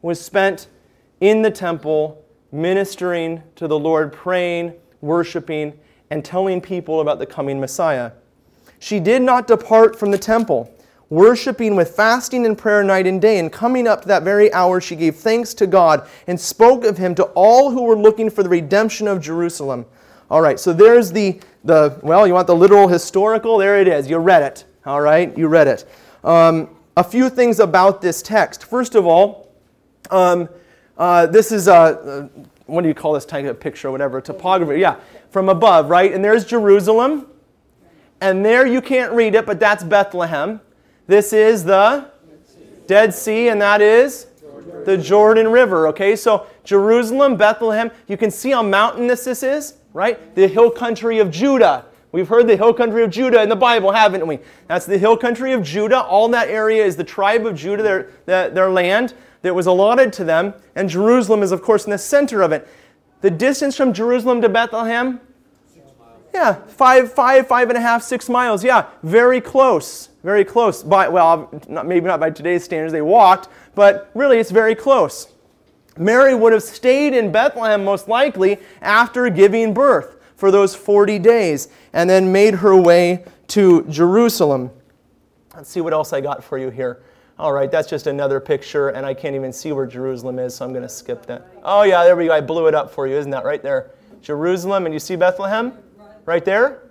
was 0.02 0.22
spent 0.22 0.70
in 1.20 1.42
the 1.42 1.52
temple, 1.52 2.24
ministering 2.54 3.44
to 3.58 3.68
the 3.68 3.78
Lord, 3.78 4.14
praying, 4.14 4.76
worshiping, 5.02 5.78
and 6.10 6.24
telling 6.24 6.62
people 6.62 7.02
about 7.02 7.20
the 7.20 7.26
coming 7.26 7.60
Messiah. 7.60 8.14
She 8.80 9.02
did 9.02 9.22
not 9.22 9.46
depart 9.46 10.00
from 10.00 10.12
the 10.12 10.18
temple 10.18 10.74
worshiping 11.12 11.76
with 11.76 11.90
fasting 11.90 12.46
and 12.46 12.58
prayer 12.58 12.84
night 12.84 13.06
and 13.06 13.22
day. 13.22 13.38
And 13.38 13.52
coming 13.52 13.86
up 13.86 14.02
to 14.04 14.08
that 14.08 14.24
very 14.24 14.52
hour, 14.54 14.80
she 14.80 14.96
gave 14.96 15.18
thanks 15.18 15.54
to 15.56 15.68
God 15.68 16.08
and 16.26 16.40
spoke 16.40 16.86
of 16.86 16.98
him 16.98 17.14
to 17.16 17.26
all 17.36 17.70
who 17.70 17.84
were 17.84 17.98
looking 17.98 18.30
for 18.30 18.44
the 18.44 18.50
redemption 18.50 19.08
of 19.08 19.22
Jerusalem. 19.22 19.86
All 20.32 20.42
right, 20.42 20.58
so 20.58 20.72
there's 20.72 21.12
the, 21.12 21.42
the 21.66 22.00
well, 22.02 22.26
you 22.26 22.34
want 22.34 22.48
the 22.48 22.56
literal 22.56 22.88
historical? 22.88 23.58
There 23.58 23.78
it 23.80 23.90
is. 23.90 24.10
You 24.10 24.18
read 24.18 24.42
it. 24.42 24.64
All 24.86 25.02
right, 25.02 25.38
you 25.38 25.50
read 25.50 25.68
it. 25.68 25.86
Um, 26.24 26.70
a 26.96 27.04
few 27.04 27.30
things 27.30 27.60
about 27.60 28.02
this 28.02 28.22
text. 28.22 28.64
First 28.64 28.96
of 28.96 29.06
all, 29.06 29.54
um, 30.10 30.48
uh, 30.98 31.26
this 31.26 31.52
is 31.52 31.68
a, 31.68 31.74
uh, 31.74 32.28
what 32.68 32.84
do 32.84 32.88
you 32.88 32.94
call 32.94 33.12
this 33.12 33.26
type 33.26 33.46
of 33.46 33.60
picture 33.60 33.90
or 33.90 33.92
whatever? 33.92 34.22
Topography. 34.22 34.80
Yeah, 34.80 34.96
from 35.30 35.50
above, 35.50 35.90
right? 35.90 36.14
And 36.14 36.24
there's 36.24 36.46
Jerusalem. 36.46 37.28
And 38.22 38.46
there 38.46 38.66
you 38.66 38.82
can't 38.82 39.12
read 39.12 39.36
it, 39.36 39.46
but 39.46 39.60
that's 39.60 39.84
Bethlehem. 39.84 40.62
This 41.08 41.34
is 41.34 41.64
the 41.64 42.12
Dead 42.88 43.14
Sea, 43.14 43.50
and 43.50 43.62
that 43.62 43.82
is 43.82 44.28
the 44.86 44.98
Jordan 44.98 45.48
River. 45.50 45.88
Okay, 45.88 46.16
so 46.16 46.48
Jerusalem, 46.64 47.38
Bethlehem, 47.38 47.92
you 48.08 48.18
can 48.18 48.32
see 48.32 48.52
how 48.52 48.64
mountainous 48.64 49.24
this 49.24 49.44
is, 49.44 49.76
right? 49.94 50.36
The 50.36 50.48
hill 50.48 50.72
country 50.72 51.20
of 51.20 51.32
Judah. 51.32 51.86
We've 52.12 52.28
heard 52.28 52.48
the 52.48 52.58
hill 52.58 52.74
country 52.74 53.04
of 53.04 53.10
Judah 53.10 53.42
in 53.42 53.50
the 53.50 53.56
Bible, 53.56 53.92
haven't 53.92 54.26
we? 54.28 54.40
That's 54.68 54.86
the 54.86 54.98
hill 54.98 55.16
country 55.16 55.54
of 55.54 55.64
Judah. 55.64 56.02
All 56.02 56.28
that 56.30 56.50
area 56.50 56.86
is 56.86 56.98
the 56.98 57.04
tribe 57.04 57.46
of 57.46 57.56
Judah, 57.56 57.84
their, 57.84 58.10
their, 58.26 58.50
their 58.50 58.70
land 58.70 59.14
that 59.44 59.56
was 59.56 59.66
allotted 59.66 60.12
to 60.14 60.24
them. 60.24 60.54
And 60.76 60.90
Jerusalem 60.90 61.42
is, 61.42 61.52
of 61.52 61.62
course, 61.62 61.86
in 61.86 61.92
the 61.92 61.98
center 61.98 62.42
of 62.42 62.52
it. 62.52 62.68
The 63.22 63.32
distance 63.32 63.78
from 63.78 63.94
Jerusalem 63.94 64.42
to 64.42 64.50
Bethlehem, 64.50 65.22
yeah, 66.34 66.56
five, 66.68 67.12
five, 67.14 67.48
five 67.48 67.70
and 67.70 67.78
a 67.78 67.82
half, 67.82 68.04
six 68.04 68.30
miles. 68.30 68.64
Yeah, 68.64 68.88
very 69.04 69.42
close, 69.42 70.10
very 70.24 70.46
close. 70.46 70.84
By 70.84 71.08
well, 71.08 71.50
not, 71.68 71.86
maybe 71.88 72.06
not 72.06 72.20
by 72.20 72.30
today's 72.30 72.64
standards, 72.64 72.94
they 72.94 73.02
walked, 73.02 73.50
but 73.76 74.12
really 74.14 74.38
it's 74.38 74.52
very 74.52 74.76
close. 74.76 75.32
Mary 75.98 76.34
would 76.34 76.54
have 76.54 76.64
stayed 76.64 77.14
in 77.14 77.32
Bethlehem 77.32 77.84
most 77.84 78.08
likely 78.08 78.58
after 78.82 79.30
giving 79.30 79.74
birth 79.74 80.18
for 80.36 80.52
those 80.52 80.74
40 80.74 81.20
days 81.20 81.68
and 81.94 82.10
then 82.10 82.32
made 82.32 82.56
her 82.56 82.76
way 82.76 83.26
to 83.48 83.84
Jerusalem. 83.90 84.72
Let's 85.56 85.70
see 85.70 85.82
what 85.82 85.94
else 85.94 86.14
I 86.14 86.22
got 86.22 86.44
for 86.44 86.58
you 86.58 86.70
here. 86.70 87.04
All 87.38 87.54
right, 87.54 87.70
that's 87.70 87.90
just 87.90 88.08
another 88.08 88.40
picture, 88.40 88.90
and 88.90 89.06
I 89.06 89.14
can't 89.14 89.36
even 89.36 89.52
see 89.52 89.72
where 89.72 89.88
Jerusalem 89.88 90.40
is, 90.40 90.56
so 90.56 90.64
I'm 90.64 90.72
going 90.72 90.84
to 90.84 90.90
skip 90.90 91.26
that. 91.26 91.48
Oh, 91.64 91.82
yeah, 91.84 92.04
there 92.04 92.16
we 92.16 92.28
go. 92.28 92.34
I 92.34 92.42
blew 92.42 92.68
it 92.68 92.76
up 92.76 92.92
for 92.92 93.08
you. 93.08 93.16
Isn't 93.16 93.32
that 93.32 93.44
right 93.44 93.64
there? 93.64 93.92
Jerusalem, 94.22 94.86
and 94.86 94.94
you 94.94 95.00
see 95.00 95.16
Bethlehem? 95.16 95.74
Right 96.26 96.46
there? 96.46 96.84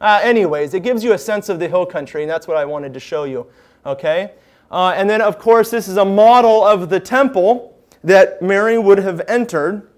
Uh, 0.00 0.20
anyways, 0.22 0.74
it 0.74 0.80
gives 0.80 1.02
you 1.02 1.12
a 1.12 1.18
sense 1.18 1.48
of 1.48 1.58
the 1.58 1.68
hill 1.68 1.86
country, 1.86 2.22
and 2.22 2.30
that's 2.30 2.46
what 2.46 2.56
I 2.56 2.64
wanted 2.64 2.92
to 2.94 3.00
show 3.00 3.24
you. 3.24 3.46
Okay? 3.84 4.32
Uh, 4.70 4.92
and 4.96 5.08
then, 5.08 5.20
of 5.20 5.38
course, 5.38 5.70
this 5.70 5.88
is 5.88 5.96
a 5.96 6.04
model 6.04 6.64
of 6.64 6.88
the 6.90 7.00
temple 7.00 7.76
that 8.04 8.42
Mary 8.42 8.78
would 8.78 8.98
have 8.98 9.22
entered. 9.28 9.88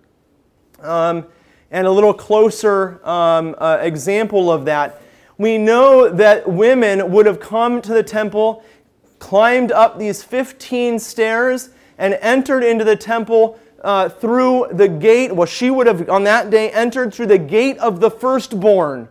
Um, 0.81 1.27
and 1.71 1.87
a 1.87 1.91
little 1.91 2.15
closer 2.15 3.07
um, 3.07 3.55
uh, 3.59 3.79
example 3.81 4.51
of 4.51 4.65
that. 4.65 5.03
We 5.37 5.59
know 5.59 6.09
that 6.09 6.49
women 6.49 7.11
would 7.13 7.27
have 7.27 7.41
come 7.41 7.81
to 7.83 7.93
the 7.93 8.03
temple, 8.03 8.65
climbed 9.19 9.71
up 9.71 9.99
these 9.99 10.23
15 10.23 10.99
stairs, 10.99 11.71
and 11.99 12.15
entered 12.21 12.65
into 12.65 12.85
the 12.85 12.97
temple 12.97 13.59
uh, 13.83 14.09
through 14.09 14.69
the 14.73 14.89
gate. 14.89 15.35
Well, 15.35 15.47
she 15.47 15.71
would 15.71 15.87
have 15.87 16.09
on 16.09 16.25
that 16.25 16.51
day 16.51 16.71
entered 16.71 17.13
through 17.13 17.27
the 17.27 17.39
gate 17.39 17.79
of 17.79 18.01
the 18.01 18.11
firstborn. 18.11 19.09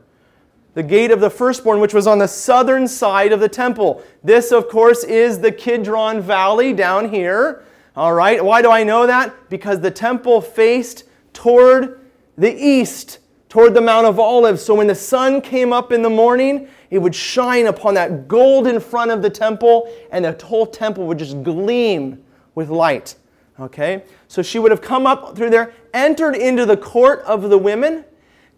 The 0.77 0.83
gate 0.83 1.09
of 1.09 1.19
the 1.19 1.31
firstborn, 1.31 1.79
which 1.79 1.95
was 1.95 2.05
on 2.05 2.19
the 2.19 2.27
southern 2.27 2.87
side 2.87 3.31
of 3.31 3.39
the 3.39 3.49
temple. 3.49 4.03
This, 4.23 4.51
of 4.51 4.69
course, 4.69 5.03
is 5.03 5.39
the 5.39 5.51
Kidron 5.51 6.21
Valley 6.21 6.71
down 6.71 7.09
here. 7.09 7.63
All 7.95 8.13
right, 8.13 8.45
why 8.45 8.61
do 8.61 8.69
I 8.69 8.83
know 8.83 9.07
that? 9.07 9.49
Because 9.49 9.81
the 9.81 9.89
temple 9.89 10.39
faced 10.39 11.05
toward 11.33 11.99
the 12.37 12.55
east, 12.55 13.17
toward 13.49 13.73
the 13.73 13.81
Mount 13.81 14.05
of 14.05 14.19
Olives. 14.19 14.63
So 14.63 14.75
when 14.75 14.85
the 14.85 14.93
sun 14.93 15.41
came 15.41 15.73
up 15.73 15.91
in 15.91 16.03
the 16.03 16.11
morning, 16.11 16.67
it 16.91 16.99
would 16.99 17.15
shine 17.15 17.65
upon 17.65 17.95
that 17.95 18.27
gold 18.27 18.67
in 18.67 18.79
front 18.79 19.09
of 19.09 19.23
the 19.23 19.31
temple, 19.31 19.91
and 20.11 20.23
the 20.23 20.45
whole 20.45 20.67
temple 20.67 21.07
would 21.07 21.17
just 21.17 21.41
gleam 21.41 22.23
with 22.53 22.69
light. 22.69 23.15
Okay? 23.59 24.03
So 24.27 24.43
she 24.43 24.59
would 24.59 24.69
have 24.69 24.81
come 24.81 25.07
up 25.07 25.35
through 25.35 25.49
there, 25.49 25.73
entered 25.95 26.35
into 26.35 26.67
the 26.67 26.77
court 26.77 27.21
of 27.21 27.49
the 27.49 27.57
women, 27.57 28.05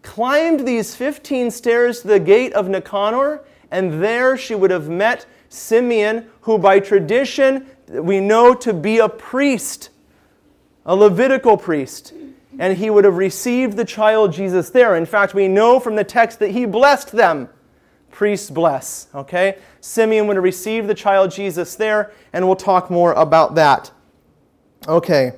climbed 0.02 0.66
these 0.66 0.94
15 0.94 1.50
stairs 1.50 2.02
to 2.02 2.08
the 2.08 2.20
gate 2.20 2.52
of 2.54 2.68
Nicanor, 2.68 3.42
and 3.70 4.02
there 4.02 4.36
she 4.36 4.54
would 4.54 4.70
have 4.70 4.88
met 4.88 5.26
Simeon, 5.48 6.26
who 6.42 6.58
by 6.58 6.80
tradition 6.80 7.66
we 7.88 8.20
know 8.20 8.54
to 8.54 8.72
be 8.72 8.98
a 8.98 9.08
priest, 9.08 9.90
a 10.86 10.94
Levitical 10.94 11.56
priest. 11.56 12.14
And 12.58 12.76
he 12.76 12.90
would 12.90 13.04
have 13.04 13.16
received 13.16 13.76
the 13.76 13.84
child 13.84 14.32
Jesus 14.32 14.70
there. 14.70 14.96
In 14.96 15.06
fact, 15.06 15.34
we 15.34 15.48
know 15.48 15.80
from 15.80 15.96
the 15.96 16.04
text 16.04 16.40
that 16.40 16.50
he 16.50 16.66
blessed 16.66 17.12
them. 17.12 17.48
Priests 18.10 18.50
bless. 18.50 19.08
Okay? 19.14 19.56
Simeon 19.80 20.26
would 20.26 20.36
have 20.36 20.44
received 20.44 20.86
the 20.88 20.94
child 20.94 21.30
Jesus 21.30 21.74
there, 21.76 22.12
and 22.32 22.46
we'll 22.46 22.56
talk 22.56 22.90
more 22.90 23.12
about 23.14 23.54
that. 23.54 23.90
Okay. 24.86 25.32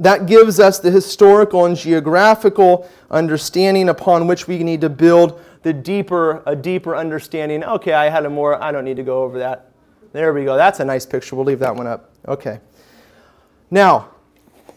That 0.00 0.26
gives 0.26 0.58
us 0.58 0.78
the 0.78 0.90
historical 0.90 1.66
and 1.66 1.76
geographical 1.76 2.88
understanding 3.10 3.90
upon 3.90 4.26
which 4.26 4.48
we 4.48 4.64
need 4.64 4.80
to 4.80 4.88
build 4.88 5.40
the 5.62 5.74
deeper, 5.74 6.42
a 6.46 6.56
deeper 6.56 6.96
understanding. 6.96 7.62
Okay, 7.62 7.92
I 7.92 8.08
had 8.08 8.24
a 8.24 8.30
more, 8.30 8.60
I 8.62 8.72
don't 8.72 8.84
need 8.84 8.96
to 8.96 9.02
go 9.02 9.22
over 9.22 9.38
that. 9.38 9.70
There 10.12 10.32
we 10.32 10.44
go. 10.44 10.56
That's 10.56 10.80
a 10.80 10.84
nice 10.84 11.04
picture. 11.04 11.36
We'll 11.36 11.44
leave 11.44 11.58
that 11.58 11.76
one 11.76 11.86
up. 11.86 12.10
Okay. 12.26 12.60
Now, 13.70 14.08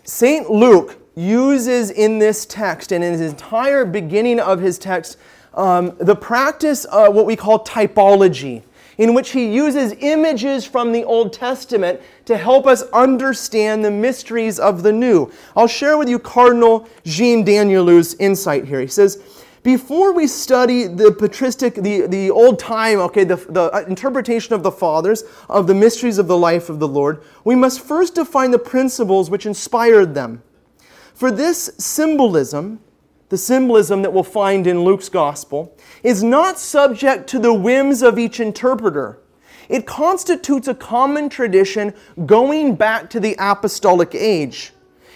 St. 0.03 0.51
Luke 0.51 0.99
uses 1.15 1.89
in 1.89 2.19
this 2.19 2.45
text 2.45 2.91
and 2.91 3.03
in 3.03 3.13
his 3.13 3.31
entire 3.31 3.86
beginning 3.86 4.41
of 4.41 4.59
his 4.59 4.77
text 4.77 5.17
um, 5.53 5.95
the 5.99 6.15
practice 6.15 6.86
of 6.86 7.13
what 7.13 7.25
we 7.25 7.36
call 7.36 7.63
typology, 7.63 8.63
in 8.97 9.13
which 9.13 9.32
he 9.32 9.45
uses 9.53 9.93
images 9.99 10.65
from 10.65 10.91
the 10.91 11.03
Old 11.03 11.34
Testament 11.34 11.99
to 12.25 12.38
help 12.38 12.67
us 12.67 12.84
understand 12.93 13.84
the 13.84 13.91
mysteries 13.91 14.60
of 14.60 14.84
the 14.84 14.91
New. 14.91 15.32
I'll 15.56 15.67
share 15.67 15.97
with 15.97 16.10
you 16.10 16.19
Cardinal 16.19 16.88
Jean 17.03 17.45
Danielou's 17.45 18.15
insight 18.15 18.65
here. 18.65 18.82
He 18.82 18.88
says, 18.88 19.21
before 19.63 20.12
we 20.12 20.27
study 20.27 20.88
the 20.88 21.12
patristic, 21.12 21.75
the, 21.75 22.06
the 22.06 22.29
old 22.29 22.60
time, 22.60 22.99
okay, 22.99 23.23
the, 23.23 23.38
the 23.38 23.73
uh, 23.73 23.86
interpretation 23.88 24.53
of 24.53 24.62
the 24.62 24.71
fathers, 24.71 25.23
of 25.49 25.67
the 25.67 25.73
mysteries 25.73 26.17
of 26.17 26.27
the 26.27 26.38
life 26.38 26.69
of 26.69 26.79
the 26.79 26.88
Lord, 26.88 27.23
we 27.45 27.56
must 27.56 27.79
first 27.79 28.15
define 28.15 28.51
the 28.51 28.60
principles 28.60 29.29
which 29.29 29.45
inspired 29.45 30.13
them. 30.13 30.43
For 31.13 31.32
this 31.32 31.71
symbolism, 31.77 32.82
the 33.34 33.38
symbolism 33.39 34.04
that 34.04 34.13
we'll 34.13 34.22
find 34.22 34.67
in 34.67 34.84
Luke's 34.84 35.10
gospel, 35.10 35.76
is 36.04 36.22
not 36.22 36.60
subject 36.60 37.26
to 37.26 37.39
the 37.39 37.52
whims 37.52 38.04
of 38.04 38.19
each 38.19 38.39
interpreter. 38.39 39.17
It 39.69 39.88
constitutes 39.88 40.67
a 40.67 40.76
common 40.76 41.30
tradition 41.30 41.96
going 42.28 42.76
back 42.76 43.10
to 43.10 43.19
the 43.19 43.36
apostolic 43.39 44.13
age. 44.13 44.72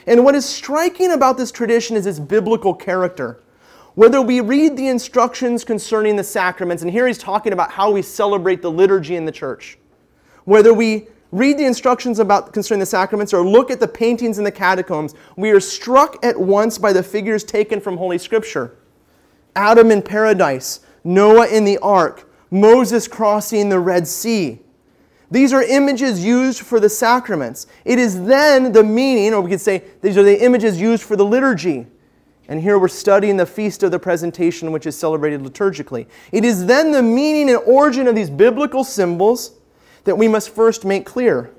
And 0.08 0.26
what 0.26 0.34
is 0.34 0.48
striking 0.48 1.12
about 1.12 1.38
this 1.38 1.52
tradition 1.52 1.96
is 1.96 2.08
its 2.08 2.18
biblical 2.18 2.74
character. 2.74 3.44
Whether 3.94 4.20
we 4.20 4.42
read 4.42 4.78
the 4.78 4.88
instructions 4.88 5.64
concerning 5.64 6.16
the 6.16 6.24
sacraments, 6.24 6.82
and 6.82 6.92
here 6.92 7.06
he's 7.06 7.20
talking 7.20 7.54
about 7.54 7.70
how 7.70 7.92
we 7.92 8.02
celebrate 8.02 8.64
the 8.64 8.72
liturgy 8.72 9.16
in 9.16 9.26
the 9.26 9.32
church, 9.32 9.78
whether 10.46 10.74
we 10.74 11.08
read 11.32 11.58
the 11.58 11.66
instructions 11.66 12.20
about 12.20 12.54
concerning 12.54 12.80
the 12.80 12.86
sacraments 12.86 13.34
or 13.34 13.46
look 13.46 13.70
at 13.70 13.80
the 13.80 13.88
paintings 13.88 14.38
in 14.38 14.44
the 14.44 14.52
catacombs, 14.52 15.14
we 15.36 15.52
are 15.52 15.60
struck 15.60 16.24
at 16.26 16.40
once 16.40 16.78
by 16.78 16.94
the 16.94 17.04
figures 17.04 17.44
taken 17.44 17.82
from 17.82 17.98
Holy 17.98 18.18
Scripture. 18.18 18.78
Adam 19.56 19.92
in 19.92 20.02
paradise, 20.02 20.82
Noah 21.04 21.48
in 21.48 21.66
the 21.66 21.78
ark, 21.80 22.30
Moses 22.52 23.08
crossing 23.08 23.70
the 23.70 23.80
Red 23.80 24.08
Sea. 24.08 24.60
These 25.30 25.52
are 25.52 25.64
images 25.64 26.24
used 26.24 26.62
for 26.62 26.80
the 26.80 26.88
sacraments. 26.88 27.68
It 27.84 28.00
is 28.00 28.24
then 28.24 28.72
the 28.72 28.84
meaning, 28.84 29.34
or 29.34 29.42
we 29.42 29.50
could 29.50 29.62
say 29.62 29.84
these 30.02 30.18
are 30.18 30.24
the 30.24 30.42
images 30.42 30.80
used 30.80 31.04
for 31.04 31.18
the 31.18 31.26
liturgy. 31.26 31.86
And 32.48 32.62
here 32.62 32.80
we're 32.80 32.88
studying 32.88 33.36
the 33.36 33.46
feast 33.46 33.84
of 33.84 33.92
the 33.92 34.00
presentation, 34.00 34.72
which 34.72 34.86
is 34.86 34.98
celebrated 34.98 35.42
liturgically. 35.42 36.08
It 36.32 36.46
is 36.46 36.66
then 36.66 36.92
the 36.92 37.04
meaning 37.04 37.50
and 37.50 37.60
origin 37.66 38.08
of 38.08 38.16
these 38.16 38.30
biblical 38.30 38.86
symbols 38.86 39.57
that 40.08 40.18
we 40.18 40.30
must 40.30 40.50
first 40.50 40.86
make 40.86 41.06
clear. 41.06 41.52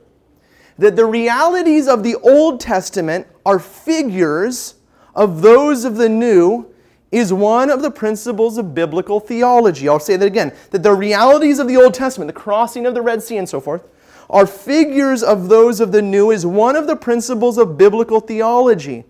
That 0.78 0.96
the 0.96 1.04
realities 1.04 1.87
of 1.87 2.02
the 2.02 2.16
Old 2.16 2.61
Testament 2.61 3.26
are 3.44 3.58
figures 3.58 4.76
of 5.14 5.42
those 5.42 5.84
of 5.84 5.96
the 5.96 6.08
New 6.08 6.66
is 7.12 7.30
one 7.30 7.68
of 7.68 7.82
the 7.82 7.90
principles 7.90 8.56
of 8.56 8.74
biblical 8.74 9.20
theology. 9.20 9.87
I'll 9.87 10.00
say 10.00 10.16
that 10.16 10.24
again. 10.24 10.54
That 10.70 10.82
the 10.82 10.94
realities 10.94 11.58
of 11.58 11.68
the 11.68 11.76
Old 11.76 11.92
Testament, 11.92 12.28
the 12.28 12.40
crossing 12.40 12.87
of 12.87 12.94
the 12.94 13.02
Red 13.02 13.22
Sea 13.22 13.37
and 13.37 13.48
so 13.48 13.61
forth, 13.61 13.84
are 14.30 14.46
figures 14.46 15.22
of 15.22 15.50
those 15.50 15.78
of 15.80 15.92
the 15.92 16.02
New 16.02 16.30
is 16.30 16.46
one 16.46 16.74
of 16.74 16.87
the 16.87 16.96
principles 16.96 17.58
of 17.58 17.76
biblical 17.76 18.20
theology. 18.20 19.04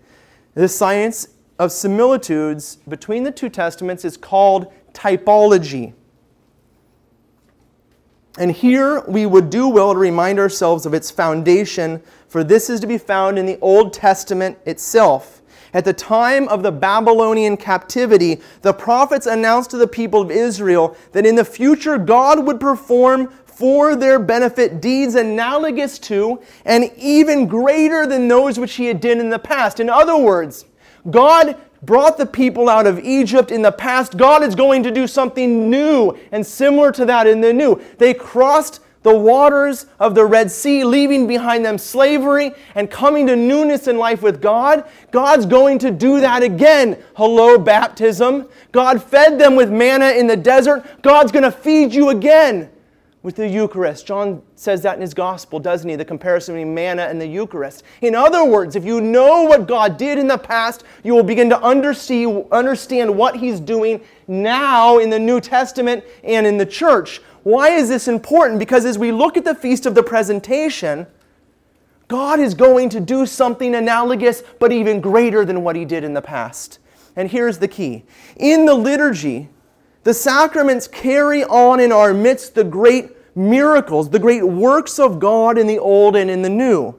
The 0.55 0.68
science 0.68 1.29
of 1.61 1.70
similitudes 1.70 2.79
between 2.88 3.22
the 3.22 3.33
two 3.33 3.51
testaments 3.51 4.05
is 4.05 4.16
called 4.16 4.72
typology. 4.92 5.92
And 8.37 8.53
here 8.53 9.01
we 9.09 9.27
would 9.27 9.51
do 9.51 9.69
well 9.69 9.93
to 9.93 9.99
remind 9.99 10.38
ourselves 10.38 10.87
of 10.87 10.95
its 10.95 11.11
foundation, 11.11 12.03
for 12.29 12.45
this 12.45 12.69
is 12.69 12.81
to 12.81 12.87
be 12.87 12.99
found 12.99 13.38
in 13.38 13.47
the 13.47 13.59
Old 13.61 13.93
Testament 13.93 14.59
itself. 14.67 15.41
At 15.75 15.85
the 15.85 15.93
time 15.93 16.49
of 16.49 16.62
the 16.62 16.73
Babylonian 16.73 17.57
captivity, 17.57 18.41
the 18.62 18.73
prophets 18.73 19.27
announced 19.27 19.71
to 19.71 19.77
the 19.77 19.87
people 19.87 20.23
of 20.23 20.31
Israel 20.31 20.97
that 21.12 21.27
in 21.27 21.35
the 21.35 21.45
future 21.45 21.99
God 21.99 22.47
would 22.47 22.61
perform 22.61 23.33
for 23.45 23.97
their 23.97 24.19
benefit 24.19 24.81
deeds 24.81 25.17
analogous 25.17 25.99
to 25.99 26.41
and 26.64 26.91
even 26.97 27.47
greater 27.47 28.07
than 28.07 28.29
those 28.29 28.59
which 28.59 28.75
he 28.75 28.87
had 28.87 29.01
done 29.01 29.19
in 29.19 29.31
the 29.31 29.38
past. 29.38 29.81
In 29.81 29.91
other 29.91 30.17
words, 30.17 30.64
God 31.11 31.57
brought 31.83 32.19
the 32.19 32.27
people 32.27 32.69
out 32.69 32.87
of 32.87 32.99
Egypt 32.99 33.51
in 33.51 33.62
the 33.62 33.73
past. 33.73 34.17
God 34.17 34.43
is 34.43 34.55
going 34.55 34.83
to 34.83 34.91
do 34.91 35.07
something 35.07 35.71
new 35.71 36.19
and 36.33 36.47
similar 36.47 36.93
to 36.93 37.05
that 37.07 37.27
in 37.27 37.41
the 37.41 37.53
new. 37.53 37.81
They 37.99 38.14
crossed 38.14 38.81
the 39.03 39.17
waters 39.17 39.87
of 40.01 40.14
the 40.14 40.25
Red 40.25 40.51
Sea, 40.51 40.85
leaving 40.85 41.27
behind 41.27 41.64
them 41.64 41.79
slavery 41.79 42.53
and 42.75 42.91
coming 42.91 43.27
to 43.29 43.37
newness 43.37 43.87
in 43.87 43.97
life 43.97 44.23
with 44.23 44.43
God. 44.43 44.88
God's 45.12 45.47
going 45.47 45.79
to 45.79 45.91
do 45.91 46.21
that 46.21 46.43
again. 46.43 47.03
Hello, 47.14 47.59
baptism. 47.59 48.49
God 48.73 49.03
fed 49.03 49.38
them 49.38 49.55
with 49.55 49.71
manna 49.71 50.11
in 50.11 50.27
the 50.27 50.37
desert. 50.37 50.85
God's 51.03 51.33
going 51.33 51.44
to 51.44 51.52
feed 51.52 51.94
you 51.94 52.11
again 52.11 52.71
with 53.23 53.37
the 53.37 53.48
Eucharist. 53.48 54.06
John 54.06 54.42
says 54.54 54.83
that 54.83 54.94
in 54.94 55.00
his 55.00 55.12
gospel, 55.12 55.58
doesn't 55.58 55.88
he? 55.88 55.96
The 55.96 56.04
comparison 56.04 56.54
between 56.54 56.75
manna 56.75 57.02
and 57.02 57.21
the 57.21 57.27
Eucharist. 57.27 57.83
In 58.00 58.14
other 58.14 58.44
words, 58.44 58.77
if 58.77 58.85
you 58.85 59.00
know 59.00 59.42
what 59.42 59.66
God 59.66 59.96
did 59.96 60.19
in 60.19 60.29
the 60.29 60.38
past, 60.38 60.85
you 61.02 61.14
will 61.14 61.25
begin 61.25 61.48
to 61.50 61.60
understand 61.60 63.16
what 63.16 63.37
he's 63.37 63.60
doing 63.60 64.00
now 64.29 64.98
in 64.98 65.10
the 65.10 65.19
New 65.19 65.40
Testament 65.40 66.04
and 66.23 66.46
in 66.46 66.58
the 66.58 66.66
church. 66.66 67.21
Why 67.42 67.71
is 67.71 67.88
this 67.88 68.08
important? 68.08 68.58
Because 68.58 68.85
as 68.85 68.98
we 68.98 69.10
look 69.10 69.37
at 69.37 69.44
the 69.44 69.54
Feast 69.54 69.87
of 69.87 69.94
the 69.94 70.02
Presentation, 70.02 71.06
God 72.06 72.40
is 72.40 72.54
going 72.54 72.88
to 72.90 73.00
do 73.00 73.27
something 73.27 73.75
analogous, 73.75 74.42
but 74.58 74.73
even 74.73 75.00
greater 75.00 75.44
than 75.44 75.62
what 75.62 75.77
he 75.77 75.85
did 75.85 76.04
in 76.04 76.14
the 76.14 76.23
past. 76.23 76.79
And 77.16 77.31
here's 77.31 77.58
the 77.58 77.69
key 77.69 78.04
in 78.37 78.64
the 78.64 78.75
liturgy, 78.75 79.48
the 80.09 80.15
sacraments 80.15 80.88
carry 80.88 81.44
on 81.44 81.81
in 81.81 81.92
our 81.92 82.15
midst 82.15 82.54
the 82.54 82.65
great 82.65 83.11
miracles, 83.37 84.09
the 84.09 84.19
great 84.19 84.42
works 84.42 84.98
of 84.98 85.21
God 85.21 85.59
in 85.59 85.67
the 85.67 85.79
Old 85.79 86.17
and 86.17 86.31
in 86.31 86.40
the 86.40 86.48
New. 86.48 86.98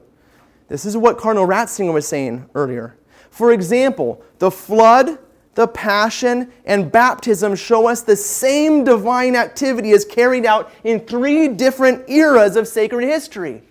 This 0.67 0.85
is 0.85 0.95
what 0.95 1.17
Cardinal 1.17 1.47
Ratzinger 1.47 1.91
was 1.91 2.07
saying 2.07 2.47
earlier. 2.53 2.95
For 3.31 3.51
example, 3.51 4.23
the 4.37 4.51
flood, 4.51 5.17
the 5.55 5.67
passion, 5.67 6.51
and 6.65 6.91
baptism 6.91 7.55
show 7.55 7.87
us 7.87 8.03
the 8.03 8.15
same 8.15 8.83
divine 8.83 9.35
activity 9.35 9.89
is 9.89 10.05
carried 10.05 10.45
out 10.45 10.71
in 10.83 10.99
three 10.99 11.47
different 11.47 12.07
eras 12.11 12.55
of 12.55 12.67
sacred 12.67 13.07
history. 13.07 13.63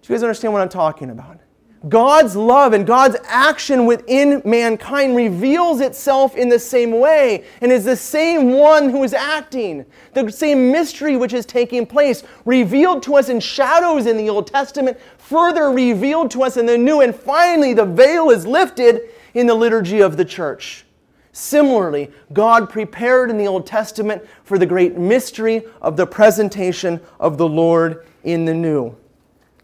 Do 0.00 0.10
you 0.10 0.14
guys 0.14 0.22
understand 0.22 0.54
what 0.54 0.62
I'm 0.62 0.70
talking 0.70 1.10
about? 1.10 1.41
God's 1.88 2.36
love 2.36 2.74
and 2.74 2.86
God's 2.86 3.16
action 3.24 3.86
within 3.86 4.40
mankind 4.44 5.16
reveals 5.16 5.80
itself 5.80 6.36
in 6.36 6.48
the 6.48 6.58
same 6.58 6.92
way 7.00 7.44
and 7.60 7.72
is 7.72 7.84
the 7.84 7.96
same 7.96 8.52
one 8.52 8.88
who 8.88 9.02
is 9.02 9.12
acting. 9.12 9.84
The 10.14 10.30
same 10.30 10.70
mystery 10.70 11.16
which 11.16 11.32
is 11.32 11.44
taking 11.44 11.84
place, 11.84 12.22
revealed 12.44 13.02
to 13.04 13.16
us 13.16 13.28
in 13.28 13.40
shadows 13.40 14.06
in 14.06 14.16
the 14.16 14.30
Old 14.30 14.46
Testament, 14.46 14.98
further 15.18 15.72
revealed 15.72 16.30
to 16.32 16.44
us 16.44 16.56
in 16.56 16.66
the 16.66 16.78
New, 16.78 17.00
and 17.00 17.14
finally 17.14 17.74
the 17.74 17.84
veil 17.84 18.30
is 18.30 18.46
lifted 18.46 19.10
in 19.34 19.48
the 19.48 19.54
liturgy 19.54 20.00
of 20.00 20.16
the 20.16 20.24
church. 20.24 20.84
Similarly, 21.32 22.10
God 22.32 22.68
prepared 22.70 23.30
in 23.30 23.38
the 23.38 23.48
Old 23.48 23.66
Testament 23.66 24.22
for 24.44 24.58
the 24.58 24.66
great 24.66 24.96
mystery 24.98 25.62
of 25.80 25.96
the 25.96 26.06
presentation 26.06 27.00
of 27.18 27.38
the 27.38 27.48
Lord 27.48 28.06
in 28.22 28.44
the 28.44 28.54
New. 28.54 28.94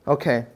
Okay. 0.06 0.46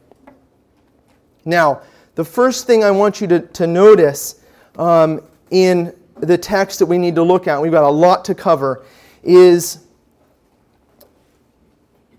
Now, 1.44 1.82
the 2.14 2.24
first 2.24 2.66
thing 2.66 2.84
I 2.84 2.90
want 2.90 3.20
you 3.20 3.26
to, 3.28 3.40
to 3.40 3.66
notice 3.66 4.40
um, 4.76 5.22
in 5.50 5.94
the 6.18 6.38
text 6.38 6.78
that 6.78 6.86
we 6.86 6.98
need 6.98 7.14
to 7.16 7.22
look 7.22 7.48
at, 7.48 7.60
we've 7.60 7.72
got 7.72 7.84
a 7.84 7.90
lot 7.90 8.24
to 8.26 8.34
cover, 8.34 8.84
is 9.22 9.84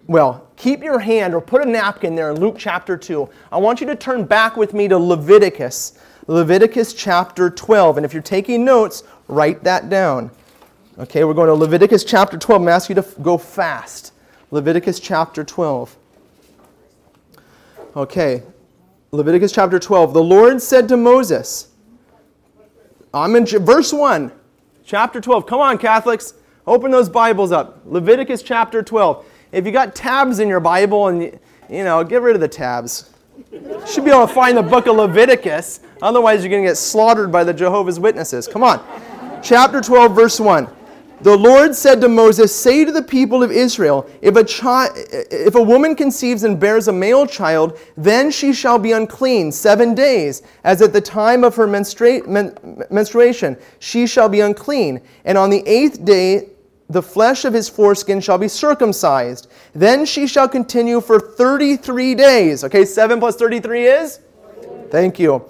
well, 0.07 0.49
keep 0.57 0.83
your 0.83 0.99
hand 0.99 1.33
or 1.33 1.41
put 1.41 1.65
a 1.65 1.69
napkin 1.69 2.15
there 2.15 2.31
in 2.31 2.39
Luke 2.39 2.55
chapter 2.57 2.97
2. 2.97 3.29
I 3.51 3.57
want 3.57 3.79
you 3.79 3.87
to 3.87 3.95
turn 3.95 4.25
back 4.25 4.57
with 4.57 4.73
me 4.73 4.87
to 4.89 4.97
Leviticus, 4.97 5.97
Leviticus 6.27 6.93
chapter 6.93 7.49
12. 7.49 7.97
And 7.97 8.05
if 8.05 8.13
you're 8.13 8.21
taking 8.21 8.65
notes, 8.65 9.03
write 9.27 9.63
that 9.63 9.89
down. 9.89 10.29
Okay, 10.99 11.23
we're 11.23 11.33
going 11.33 11.47
to 11.47 11.53
Leviticus 11.53 12.03
chapter 12.03 12.37
12. 12.37 12.61
I'm 12.61 12.67
asking 12.67 12.97
you 12.97 13.01
to 13.01 13.21
go 13.21 13.37
fast. 13.37 14.13
Leviticus 14.51 14.99
chapter 14.99 15.43
12. 15.43 15.97
Okay, 17.95 18.43
Leviticus 19.13 19.51
chapter 19.51 19.77
12. 19.77 20.11
The 20.11 20.23
Lord 20.23 20.59
said 20.59 20.87
to 20.87 20.97
Moses, 20.97 21.67
I'm 23.13 23.35
in 23.35 23.45
verse 23.45 23.93
1, 23.93 24.31
chapter 24.83 25.21
12. 25.21 25.45
Come 25.45 25.59
on, 25.59 25.77
Catholics, 25.77 26.33
open 26.65 26.89
those 26.89 27.09
Bibles 27.09 27.51
up. 27.51 27.83
Leviticus 27.85 28.41
chapter 28.41 28.81
12. 28.81 29.23
If 29.51 29.67
you 29.67 29.71
got 29.71 29.93
tabs 29.93 30.39
in 30.39 30.47
your 30.47 30.59
Bible 30.59 31.09
and 31.09 31.21
you, 31.21 31.39
you 31.69 31.83
know, 31.83 32.03
get 32.03 32.23
rid 32.23 32.33
of 32.33 32.41
the 32.41 32.47
tabs. 32.47 33.11
You 33.51 33.83
should 33.85 34.03
be 34.03 34.09
able 34.09 34.25
to 34.25 34.33
find 34.33 34.57
the 34.57 34.63
book 34.63 34.87
of 34.87 34.95
Leviticus. 34.95 35.81
Otherwise, 36.01 36.41
you're 36.41 36.49
going 36.49 36.63
to 36.63 36.69
get 36.69 36.77
slaughtered 36.77 37.31
by 37.31 37.43
the 37.43 37.53
Jehovah's 37.53 37.99
Witnesses. 37.99 38.47
Come 38.47 38.63
on. 38.63 38.83
Chapter 39.43 39.79
12, 39.79 40.15
verse 40.15 40.39
1. 40.39 40.67
The 41.23 41.37
Lord 41.37 41.73
said 41.73 42.01
to 42.01 42.09
Moses, 42.09 42.53
Say 42.53 42.83
to 42.83 42.91
the 42.91 43.01
people 43.01 43.43
of 43.43 43.49
Israel, 43.49 44.05
if 44.21 44.35
a, 44.35 44.43
chi- 44.43 44.89
if 45.31 45.55
a 45.55 45.63
woman 45.63 45.95
conceives 45.95 46.43
and 46.43 46.59
bears 46.59 46.89
a 46.89 46.91
male 46.91 47.25
child, 47.25 47.79
then 47.95 48.29
she 48.29 48.51
shall 48.51 48.77
be 48.77 48.91
unclean 48.91 49.53
seven 49.53 49.95
days, 49.95 50.41
as 50.65 50.81
at 50.81 50.91
the 50.91 50.99
time 50.99 51.45
of 51.45 51.55
her 51.55 51.65
menstrua- 51.65 52.27
men- 52.27 52.83
menstruation. 52.91 53.55
She 53.79 54.05
shall 54.05 54.27
be 54.27 54.41
unclean. 54.41 54.99
And 55.23 55.37
on 55.37 55.49
the 55.49 55.65
eighth 55.65 56.03
day, 56.03 56.49
the 56.89 57.01
flesh 57.01 57.45
of 57.45 57.53
his 57.53 57.69
foreskin 57.69 58.19
shall 58.19 58.37
be 58.37 58.49
circumcised. 58.49 59.47
Then 59.73 60.05
she 60.05 60.27
shall 60.27 60.49
continue 60.49 60.99
for 60.99 61.21
33 61.21 62.15
days. 62.15 62.65
Okay, 62.65 62.83
7 62.83 63.21
plus 63.21 63.37
33 63.37 63.87
is? 63.87 64.19
Thank 64.91 65.19
you. 65.19 65.45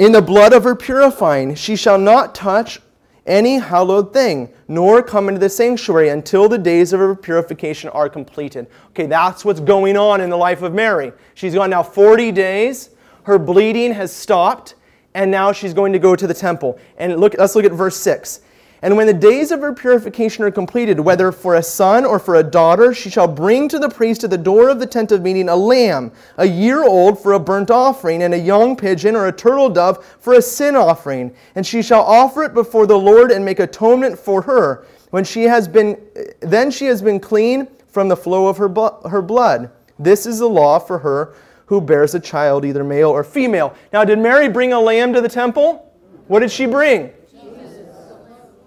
In 0.00 0.10
the 0.10 0.22
blood 0.22 0.52
of 0.52 0.64
her 0.64 0.74
purifying, 0.74 1.54
she 1.54 1.76
shall 1.76 1.98
not 1.98 2.34
touch 2.34 2.80
any 3.26 3.58
hallowed 3.58 4.12
thing, 4.12 4.52
nor 4.68 5.02
come 5.02 5.28
into 5.28 5.40
the 5.40 5.48
sanctuary 5.48 6.08
until 6.08 6.48
the 6.48 6.58
days 6.58 6.92
of 6.92 7.00
her 7.00 7.14
purification 7.14 7.90
are 7.90 8.08
completed. 8.08 8.66
Okay, 8.90 9.06
that's 9.06 9.44
what's 9.44 9.60
going 9.60 9.96
on 9.96 10.20
in 10.20 10.30
the 10.30 10.36
life 10.36 10.62
of 10.62 10.74
Mary. 10.74 11.12
She's 11.34 11.54
gone 11.54 11.70
now 11.70 11.82
40 11.82 12.32
days, 12.32 12.90
her 13.24 13.38
bleeding 13.38 13.92
has 13.92 14.12
stopped, 14.12 14.74
and 15.14 15.30
now 15.30 15.52
she's 15.52 15.74
going 15.74 15.92
to 15.92 15.98
go 15.98 16.16
to 16.16 16.26
the 16.26 16.34
temple. 16.34 16.78
And 16.96 17.18
look, 17.18 17.34
let's 17.38 17.54
look 17.54 17.64
at 17.64 17.72
verse 17.72 17.96
6. 17.96 18.40
And 18.82 18.96
when 18.96 19.06
the 19.06 19.12
days 19.12 19.50
of 19.50 19.60
her 19.60 19.74
purification 19.74 20.42
are 20.44 20.50
completed, 20.50 20.98
whether 21.00 21.30
for 21.32 21.56
a 21.56 21.62
son 21.62 22.06
or 22.06 22.18
for 22.18 22.36
a 22.36 22.42
daughter, 22.42 22.94
she 22.94 23.10
shall 23.10 23.28
bring 23.28 23.68
to 23.68 23.78
the 23.78 23.90
priest 23.90 24.24
at 24.24 24.30
the 24.30 24.38
door 24.38 24.70
of 24.70 24.80
the 24.80 24.86
tent 24.86 25.12
of 25.12 25.20
meeting 25.20 25.50
a 25.50 25.56
lamb, 25.56 26.12
a 26.38 26.46
year 26.46 26.82
old 26.84 27.18
for 27.22 27.34
a 27.34 27.38
burnt 27.38 27.70
offering, 27.70 28.22
and 28.22 28.32
a 28.32 28.38
young 28.38 28.74
pigeon 28.76 29.14
or 29.16 29.26
a 29.26 29.32
turtle 29.32 29.68
dove 29.68 30.04
for 30.20 30.34
a 30.34 30.42
sin 30.42 30.76
offering. 30.76 31.34
And 31.54 31.66
she 31.66 31.82
shall 31.82 32.02
offer 32.02 32.42
it 32.42 32.54
before 32.54 32.86
the 32.86 32.98
Lord 32.98 33.30
and 33.30 33.44
make 33.44 33.60
atonement 33.60 34.18
for 34.18 34.40
her. 34.42 34.86
When 35.10 35.24
she 35.24 35.42
has 35.44 35.68
been, 35.68 36.00
then 36.40 36.70
she 36.70 36.86
has 36.86 37.02
been 37.02 37.20
clean 37.20 37.68
from 37.88 38.08
the 38.08 38.16
flow 38.16 38.46
of 38.46 38.56
her, 38.56 38.68
her 39.08 39.20
blood. 39.20 39.70
This 39.98 40.24
is 40.24 40.38
the 40.38 40.48
law 40.48 40.78
for 40.78 40.98
her 41.00 41.34
who 41.66 41.80
bears 41.80 42.14
a 42.14 42.20
child, 42.20 42.64
either 42.64 42.82
male 42.82 43.10
or 43.10 43.22
female. 43.22 43.74
Now, 43.92 44.04
did 44.04 44.18
Mary 44.18 44.48
bring 44.48 44.72
a 44.72 44.80
lamb 44.80 45.12
to 45.12 45.20
the 45.20 45.28
temple? 45.28 45.92
What 46.26 46.40
did 46.40 46.50
she 46.50 46.66
bring? 46.66 47.12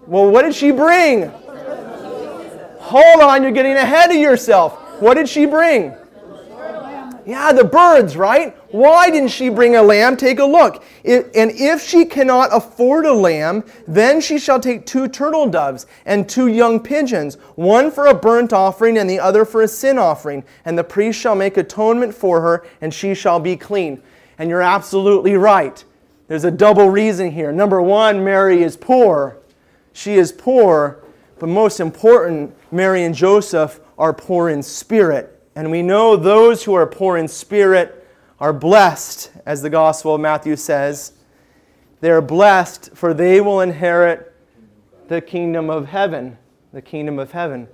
Well, 0.05 0.29
what 0.29 0.43
did 0.43 0.53
she 0.53 0.71
bring? 0.71 1.31
Hold 2.79 3.21
on, 3.21 3.43
you're 3.43 3.51
getting 3.51 3.73
ahead 3.73 4.11
of 4.11 4.17
yourself. 4.17 5.01
What 5.01 5.15
did 5.15 5.29
she 5.29 5.45
bring? 5.45 5.93
Yeah, 7.25 7.53
the 7.53 7.63
birds, 7.63 8.17
right? 8.17 8.55
Why 8.73 9.09
didn't 9.09 9.29
she 9.29 9.47
bring 9.47 9.77
a 9.77 9.81
lamb? 9.81 10.17
Take 10.17 10.39
a 10.39 10.45
look. 10.45 10.83
and 11.05 11.25
if 11.33 11.81
she 11.81 12.03
cannot 12.03 12.49
afford 12.51 13.05
a 13.05 13.13
lamb, 13.13 13.63
then 13.87 14.19
she 14.19 14.37
shall 14.37 14.59
take 14.59 14.85
two 14.85 15.07
turtle 15.07 15.47
doves 15.47 15.85
and 16.05 16.27
two 16.27 16.47
young 16.47 16.81
pigeons, 16.81 17.35
one 17.55 17.91
for 17.91 18.07
a 18.07 18.13
burnt 18.13 18.51
offering 18.51 18.97
and 18.97 19.09
the 19.09 19.19
other 19.19 19.45
for 19.45 19.61
a 19.61 19.67
sin 19.69 19.97
offering. 19.97 20.43
And 20.65 20.77
the 20.77 20.83
priest 20.83 21.17
shall 21.17 21.35
make 21.35 21.55
atonement 21.55 22.13
for 22.13 22.41
her, 22.41 22.65
and 22.81 22.93
she 22.93 23.13
shall 23.13 23.39
be 23.39 23.55
clean. 23.55 24.01
And 24.37 24.49
you're 24.49 24.61
absolutely 24.61 25.35
right. 25.35 25.81
There's 26.27 26.43
a 26.43 26.51
double 26.51 26.89
reason 26.89 27.31
here. 27.31 27.53
Number 27.53 27.81
one, 27.81 28.25
Mary 28.25 28.63
is 28.63 28.75
poor. 28.75 29.37
She 29.93 30.15
is 30.15 30.31
poor, 30.31 31.03
but 31.39 31.47
most 31.47 31.79
important, 31.79 32.55
Mary 32.71 33.03
and 33.03 33.15
Joseph 33.15 33.79
are 33.97 34.13
poor 34.13 34.49
in 34.49 34.61
spirit. 34.61 35.41
And 35.55 35.71
we 35.71 35.81
know 35.81 36.15
those 36.15 36.63
who 36.63 36.73
are 36.73 36.87
poor 36.87 37.17
in 37.17 37.27
spirit 37.27 38.07
are 38.39 38.53
blessed, 38.53 39.31
as 39.45 39.61
the 39.61 39.69
Gospel 39.69 40.15
of 40.15 40.21
Matthew 40.21 40.55
says. 40.55 41.13
They 42.01 42.11
are 42.11 42.21
blessed, 42.21 42.95
for 42.95 43.13
they 43.13 43.39
will 43.39 43.61
inherit 43.61 44.33
the 45.07 45.21
kingdom 45.21 45.69
of 45.69 45.87
heaven. 45.87 46.37
The 46.73 46.81
kingdom 46.81 47.19
of 47.19 47.31
heaven 47.31 47.67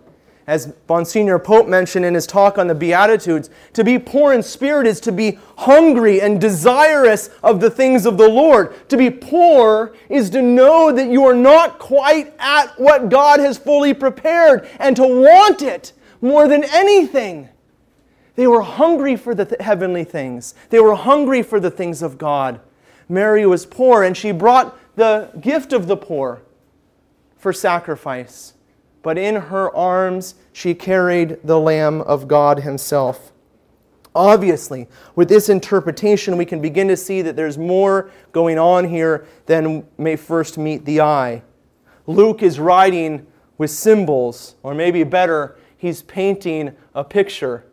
as 0.49 0.73
Monsignor 0.89 1.37
Pope 1.37 1.67
mentioned 1.67 2.03
in 2.03 2.15
his 2.15 2.25
talk 2.25 2.57
on 2.57 2.65
the 2.65 2.73
Beatitudes, 2.73 3.51
to 3.73 3.83
be 3.83 3.99
poor 3.99 4.33
in 4.33 4.41
spirit 4.41 4.87
is 4.87 4.99
to 5.01 5.11
be 5.11 5.37
hungry 5.57 6.19
and 6.21 6.41
desirous 6.41 7.29
of 7.43 7.59
the 7.59 7.69
things 7.69 8.07
of 8.07 8.17
the 8.17 8.27
Lord. 8.27 8.89
To 8.89 8.97
be 8.97 9.11
poor 9.11 9.93
is 10.09 10.31
to 10.31 10.41
know 10.41 10.91
that 10.91 11.07
you 11.07 11.23
are 11.23 11.35
not 11.35 11.77
quite 11.77 12.33
at 12.39 12.79
what 12.79 13.09
God 13.09 13.39
has 13.39 13.59
fully 13.59 13.93
prepared 13.93 14.67
and 14.79 14.95
to 14.95 15.03
want 15.03 15.61
it 15.61 15.93
more 16.19 16.47
than 16.47 16.63
anything. 16.63 17.49
They 18.33 18.47
were 18.47 18.63
hungry 18.63 19.17
for 19.17 19.35
the 19.35 19.45
th- 19.45 19.61
heavenly 19.61 20.03
things, 20.03 20.55
they 20.71 20.79
were 20.79 20.95
hungry 20.95 21.43
for 21.43 21.59
the 21.59 21.69
things 21.69 22.01
of 22.01 22.17
God. 22.17 22.59
Mary 23.07 23.45
was 23.45 23.67
poor 23.67 24.01
and 24.01 24.17
she 24.17 24.31
brought 24.31 24.75
the 24.95 25.29
gift 25.39 25.73
of 25.73 25.85
the 25.85 25.97
poor 25.97 26.41
for 27.37 27.53
sacrifice 27.53 28.53
but 29.01 29.17
in 29.17 29.35
her 29.35 29.73
arms 29.75 30.35
she 30.51 30.73
carried 30.73 31.39
the 31.43 31.59
Lamb 31.59 32.01
of 32.01 32.27
God 32.27 32.59
Himself. 32.59 33.31
Obviously, 34.15 34.87
with 35.15 35.29
this 35.29 35.49
interpretation, 35.49 36.35
we 36.35 36.45
can 36.45 36.61
begin 36.61 36.87
to 36.87 36.97
see 36.97 37.21
that 37.21 37.35
there's 37.35 37.57
more 37.57 38.11
going 38.31 38.57
on 38.57 38.85
here 38.85 39.27
than 39.45 39.85
may 39.97 40.15
first 40.15 40.57
meet 40.57 40.83
the 40.85 40.99
eye. 40.99 41.41
Luke 42.07 42.41
is 42.41 42.59
writing 42.59 43.25
with 43.57 43.69
symbols, 43.69 44.55
or 44.63 44.73
maybe 44.73 45.03
better, 45.03 45.57
he's 45.77 46.01
painting 46.01 46.75
a 46.95 47.03
picture. 47.03 47.65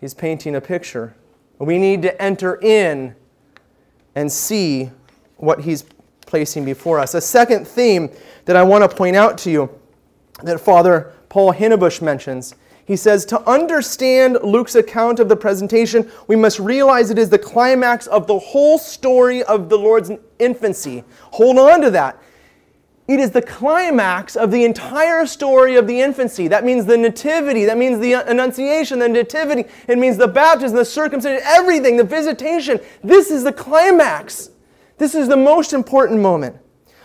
He's 0.00 0.14
painting 0.14 0.56
a 0.56 0.60
picture. 0.60 1.14
We 1.58 1.76
need 1.76 2.00
to 2.02 2.22
enter 2.22 2.58
in 2.62 3.14
and 4.14 4.32
see 4.32 4.90
what 5.36 5.60
he's 5.60 5.84
placing 6.26 6.64
before 6.64 6.98
us. 6.98 7.14
A 7.14 7.20
second 7.20 7.68
theme 7.68 8.08
that 8.46 8.56
I 8.56 8.62
want 8.62 8.88
to 8.88 8.96
point 8.96 9.16
out 9.16 9.36
to 9.38 9.50
you 9.50 9.79
that 10.42 10.60
Father 10.60 11.12
Paul 11.28 11.52
Hinnebusch 11.52 12.02
mentions. 12.02 12.54
He 12.84 12.96
says, 12.96 13.24
To 13.26 13.40
understand 13.48 14.38
Luke's 14.42 14.74
account 14.74 15.20
of 15.20 15.28
the 15.28 15.36
presentation, 15.36 16.10
we 16.26 16.34
must 16.34 16.58
realize 16.58 17.10
it 17.10 17.18
is 17.18 17.30
the 17.30 17.38
climax 17.38 18.06
of 18.08 18.26
the 18.26 18.38
whole 18.38 18.78
story 18.78 19.42
of 19.44 19.68
the 19.68 19.78
Lord's 19.78 20.10
infancy. 20.38 21.04
Hold 21.32 21.58
on 21.58 21.80
to 21.82 21.90
that. 21.92 22.20
It 23.06 23.18
is 23.18 23.32
the 23.32 23.42
climax 23.42 24.36
of 24.36 24.52
the 24.52 24.64
entire 24.64 25.26
story 25.26 25.74
of 25.76 25.88
the 25.88 26.00
infancy. 26.00 26.46
That 26.46 26.64
means 26.64 26.84
the 26.84 26.96
nativity. 26.96 27.64
That 27.64 27.76
means 27.76 27.98
the 27.98 28.12
annunciation, 28.12 29.00
the 29.00 29.08
nativity. 29.08 29.68
It 29.88 29.98
means 29.98 30.16
the 30.16 30.28
baptism, 30.28 30.76
the 30.76 30.84
circumcision, 30.84 31.40
everything, 31.44 31.96
the 31.96 32.04
visitation. 32.04 32.78
This 33.02 33.30
is 33.30 33.42
the 33.42 33.52
climax. 33.52 34.50
This 34.98 35.14
is 35.14 35.26
the 35.28 35.36
most 35.36 35.72
important 35.72 36.20
moment. 36.20 36.56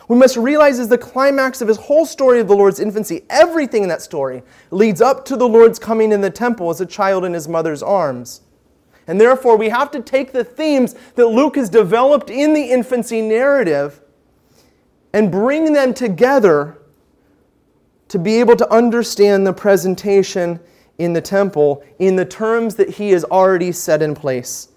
We 0.07 0.17
must 0.17 0.37
realize 0.37 0.77
is 0.77 0.87
the 0.87 0.97
climax 0.97 1.61
of 1.61 1.67
his 1.67 1.77
whole 1.77 2.05
story 2.05 2.39
of 2.39 2.47
the 2.47 2.55
Lord's 2.55 2.79
infancy. 2.79 3.23
Everything 3.29 3.83
in 3.83 3.89
that 3.89 4.01
story 4.01 4.43
leads 4.69 5.01
up 5.01 5.25
to 5.25 5.35
the 5.35 5.47
Lord's 5.47 5.79
coming 5.79 6.11
in 6.11 6.21
the 6.21 6.29
temple 6.29 6.69
as 6.69 6.79
a 6.79 6.85
child 6.85 7.25
in 7.25 7.33
his 7.33 7.47
mother's 7.47 7.81
arms. 7.81 8.41
And 9.07 9.19
therefore, 9.19 9.57
we 9.57 9.69
have 9.69 9.91
to 9.91 10.01
take 10.01 10.31
the 10.31 10.43
themes 10.43 10.95
that 11.15 11.27
Luke 11.27 11.55
has 11.55 11.69
developed 11.69 12.29
in 12.29 12.53
the 12.53 12.71
infancy 12.71 13.21
narrative 13.21 14.01
and 15.13 15.31
bring 15.31 15.73
them 15.73 15.93
together 15.93 16.79
to 18.07 18.19
be 18.19 18.39
able 18.39 18.55
to 18.55 18.71
understand 18.71 19.45
the 19.45 19.53
presentation 19.53 20.59
in 20.97 21.13
the 21.13 21.21
temple 21.21 21.83
in 21.99 22.15
the 22.15 22.25
terms 22.25 22.75
that 22.75 22.89
he 22.89 23.11
has 23.11 23.23
already 23.25 23.71
set 23.71 24.01
in 24.01 24.13
place. 24.13 24.69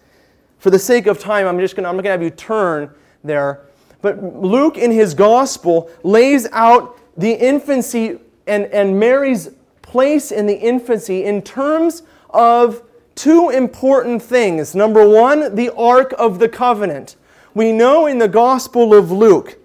For 0.59 0.70
the 0.70 0.79
sake 0.79 1.07
of 1.07 1.18
time, 1.18 1.47
I'm 1.47 1.59
just 1.59 1.76
going 1.76 2.03
to 2.03 2.11
have 2.11 2.22
you 2.22 2.31
turn 2.31 2.91
there. 3.22 3.68
But 4.01 4.22
Luke 4.22 4.78
in 4.78 4.90
his 4.90 5.14
gospel 5.14 5.90
lays 6.03 6.46
out 6.53 6.99
the 7.16 7.32
infancy 7.32 8.18
and, 8.46 8.66
and 8.66 8.99
Mary's 8.99 9.51
place 9.82 10.30
in 10.30 10.46
the 10.46 10.55
infancy 10.55 11.24
in 11.24 11.42
terms 11.42 12.03
of 12.30 12.82
two 13.14 13.51
important 13.51 14.22
things. 14.22 14.74
Number 14.74 15.09
one, 15.09 15.55
the 15.55 15.74
Ark 15.74 16.14
of 16.18 16.38
the 16.38 16.49
Covenant. 16.49 17.16
We 17.55 17.72
know 17.72 18.07
in 18.07 18.18
the 18.18 18.28
Gospel 18.28 18.94
of 18.94 19.11
Luke 19.11 19.59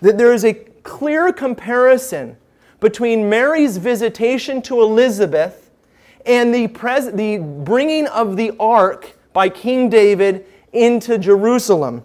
that 0.00 0.16
there 0.16 0.32
is 0.32 0.44
a 0.44 0.54
clear 0.54 1.32
comparison 1.32 2.36
between 2.78 3.28
Mary's 3.28 3.76
visitation 3.76 4.62
to 4.62 4.80
Elizabeth 4.80 5.70
and 6.26 6.54
the, 6.54 6.68
pres- 6.68 7.12
the 7.12 7.38
bringing 7.38 8.06
of 8.08 8.36
the 8.36 8.52
ark 8.58 9.16
by 9.32 9.48
King 9.48 9.88
David 9.88 10.46
into 10.72 11.18
Jerusalem. 11.18 12.04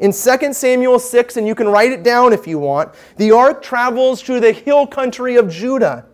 In 0.00 0.12
2 0.12 0.54
Samuel 0.54 0.98
6, 0.98 1.36
and 1.36 1.46
you 1.46 1.54
can 1.54 1.68
write 1.68 1.92
it 1.92 2.02
down 2.02 2.32
if 2.32 2.46
you 2.46 2.58
want, 2.58 2.94
the 3.18 3.32
ark 3.32 3.62
travels 3.62 4.22
through 4.22 4.40
the 4.40 4.52
hill 4.52 4.86
country 4.86 5.36
of 5.36 5.50
Judah. 5.50 6.06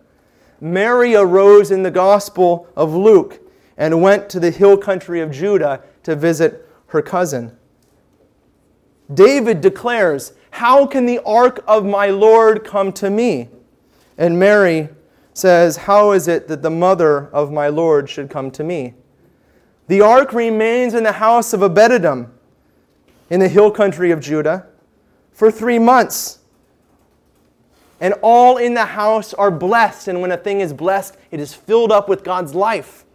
Mary 0.59 1.15
arose 1.15 1.71
in 1.71 1.83
the 1.83 1.91
Gospel 1.91 2.67
of 2.75 2.93
Luke 2.93 3.39
and 3.77 4.01
went 4.01 4.29
to 4.29 4.41
the 4.41 4.51
hill 4.51 4.77
country 4.77 5.21
of 5.21 5.31
Judah 5.31 5.81
to 6.03 6.17
visit 6.17 6.67
her 6.87 7.01
cousin. 7.01 7.57
David 9.13 9.61
declares, 9.61 10.33
How 10.51 10.85
can 10.85 11.05
the 11.05 11.19
ark 11.25 11.63
of 11.65 11.85
my 11.85 12.07
Lord 12.07 12.65
come 12.65 12.91
to 12.93 13.09
me? 13.09 13.47
And 14.17 14.37
Mary 14.37 14.89
says, 15.33 15.77
How 15.77 16.11
is 16.11 16.27
it 16.27 16.49
that 16.49 16.61
the 16.61 16.69
mother 16.69 17.27
of 17.27 17.53
my 17.53 17.69
Lord 17.69 18.09
should 18.09 18.29
come 18.29 18.51
to 18.51 18.65
me? 18.65 18.95
The 19.87 20.01
ark 20.01 20.33
remains 20.33 20.93
in 20.93 21.03
the 21.03 21.13
house 21.13 21.53
of 21.53 21.61
Obededom 21.61 22.31
in 23.29 23.39
the 23.39 23.47
hill 23.47 23.71
country 23.71 24.11
of 24.11 24.19
Judah 24.19 24.67
for 25.31 25.51
three 25.51 25.79
months. 25.79 26.39
And 27.99 28.13
all 28.21 28.57
in 28.57 28.73
the 28.73 28.85
house 28.85 29.33
are 29.33 29.51
blessed. 29.51 30.07
And 30.07 30.21
when 30.21 30.31
a 30.31 30.37
thing 30.37 30.61
is 30.61 30.73
blessed, 30.73 31.17
it 31.31 31.39
is 31.39 31.53
filled 31.53 31.91
up 31.91 32.07
with 32.07 32.23
God's 32.23 32.53
life. 32.53 33.05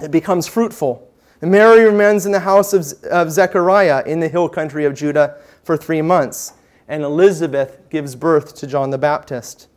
It 0.00 0.10
becomes 0.10 0.46
fruitful. 0.46 1.08
And 1.40 1.50
Mary 1.50 1.84
remains 1.84 2.26
in 2.26 2.32
the 2.32 2.40
house 2.40 2.72
of, 2.72 2.92
of 3.04 3.30
Zechariah 3.30 4.02
in 4.06 4.20
the 4.20 4.28
hill 4.28 4.48
country 4.48 4.84
of 4.84 4.94
Judah 4.94 5.38
for 5.62 5.76
three 5.76 6.02
months. 6.02 6.54
And 6.88 7.02
Elizabeth 7.02 7.88
gives 7.88 8.14
birth 8.16 8.54
to 8.56 8.66
John 8.66 8.90
the 8.90 8.98
Baptist. 8.98 9.68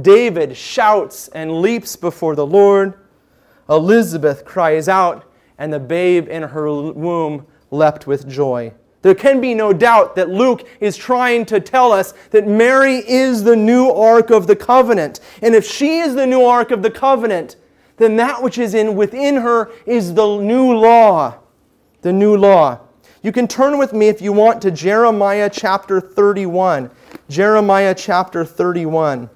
David 0.00 0.56
shouts 0.56 1.28
and 1.28 1.60
leaps 1.60 1.96
before 1.96 2.34
the 2.34 2.46
Lord. 2.46 2.94
Elizabeth 3.68 4.44
cries 4.44 4.88
out, 4.88 5.30
and 5.58 5.72
the 5.72 5.80
babe 5.80 6.28
in 6.28 6.42
her 6.42 6.70
womb 6.70 7.46
leapt 7.74 8.06
with 8.06 8.28
joy. 8.28 8.72
There 9.02 9.14
can 9.14 9.40
be 9.40 9.52
no 9.52 9.74
doubt 9.74 10.16
that 10.16 10.30
Luke 10.30 10.66
is 10.80 10.96
trying 10.96 11.44
to 11.46 11.60
tell 11.60 11.92
us 11.92 12.14
that 12.30 12.46
Mary 12.46 12.96
is 12.96 13.44
the 13.44 13.54
new 13.54 13.90
ark 13.90 14.30
of 14.30 14.46
the 14.46 14.56
covenant. 14.56 15.20
And 15.42 15.54
if 15.54 15.66
she 15.66 15.98
is 15.98 16.14
the 16.14 16.26
new 16.26 16.42
ark 16.42 16.70
of 16.70 16.82
the 16.82 16.90
covenant, 16.90 17.56
then 17.98 18.16
that 18.16 18.42
which 18.42 18.56
is 18.56 18.72
in 18.72 18.96
within 18.96 19.36
her 19.36 19.70
is 19.84 20.14
the 20.14 20.38
new 20.38 20.72
law. 20.72 21.36
The 22.00 22.14
new 22.14 22.34
law. 22.36 22.80
You 23.22 23.30
can 23.30 23.46
turn 23.46 23.76
with 23.78 23.92
me 23.92 24.08
if 24.08 24.22
you 24.22 24.32
want 24.32 24.62
to 24.62 24.70
Jeremiah 24.70 25.50
chapter 25.52 26.00
31. 26.00 26.90
Jeremiah 27.28 27.94
chapter 27.94 28.44
31. 28.44 29.28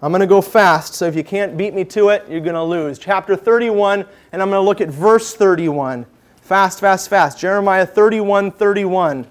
I'm 0.00 0.12
going 0.12 0.20
to 0.20 0.26
go 0.26 0.40
fast, 0.40 0.94
so 0.94 1.06
if 1.06 1.16
you 1.16 1.24
can't 1.24 1.56
beat 1.56 1.74
me 1.74 1.84
to 1.86 2.10
it, 2.10 2.24
you're 2.28 2.40
going 2.40 2.54
to 2.54 2.62
lose. 2.62 2.98
Chapter 2.98 3.34
31, 3.34 4.06
and 4.30 4.40
I'm 4.42 4.50
going 4.50 4.60
to 4.60 4.64
look 4.64 4.80
at 4.80 4.88
verse 4.88 5.34
31. 5.34 6.06
Fast, 6.48 6.80
fast, 6.80 7.10
fast. 7.10 7.38
Jeremiah 7.38 7.84
31 7.84 8.52
31. 8.52 9.26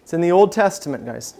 It's 0.00 0.14
in 0.14 0.22
the 0.22 0.32
Old 0.32 0.52
Testament, 0.52 1.04
guys. 1.04 1.34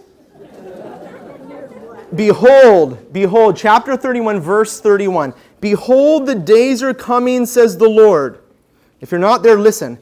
behold, 2.13 3.11
behold, 3.11 3.57
chapter 3.57 3.97
31, 3.97 4.41
verse 4.41 4.79
31. 4.79 5.33
Behold, 5.59 6.27
the 6.27 6.35
days 6.35 6.83
are 6.83 6.93
coming, 6.93 7.47
says 7.47 7.79
the 7.79 7.89
Lord. 7.89 8.37
If 9.01 9.09
you're 9.09 9.19
not 9.19 9.41
there, 9.41 9.57
listen. 9.57 9.97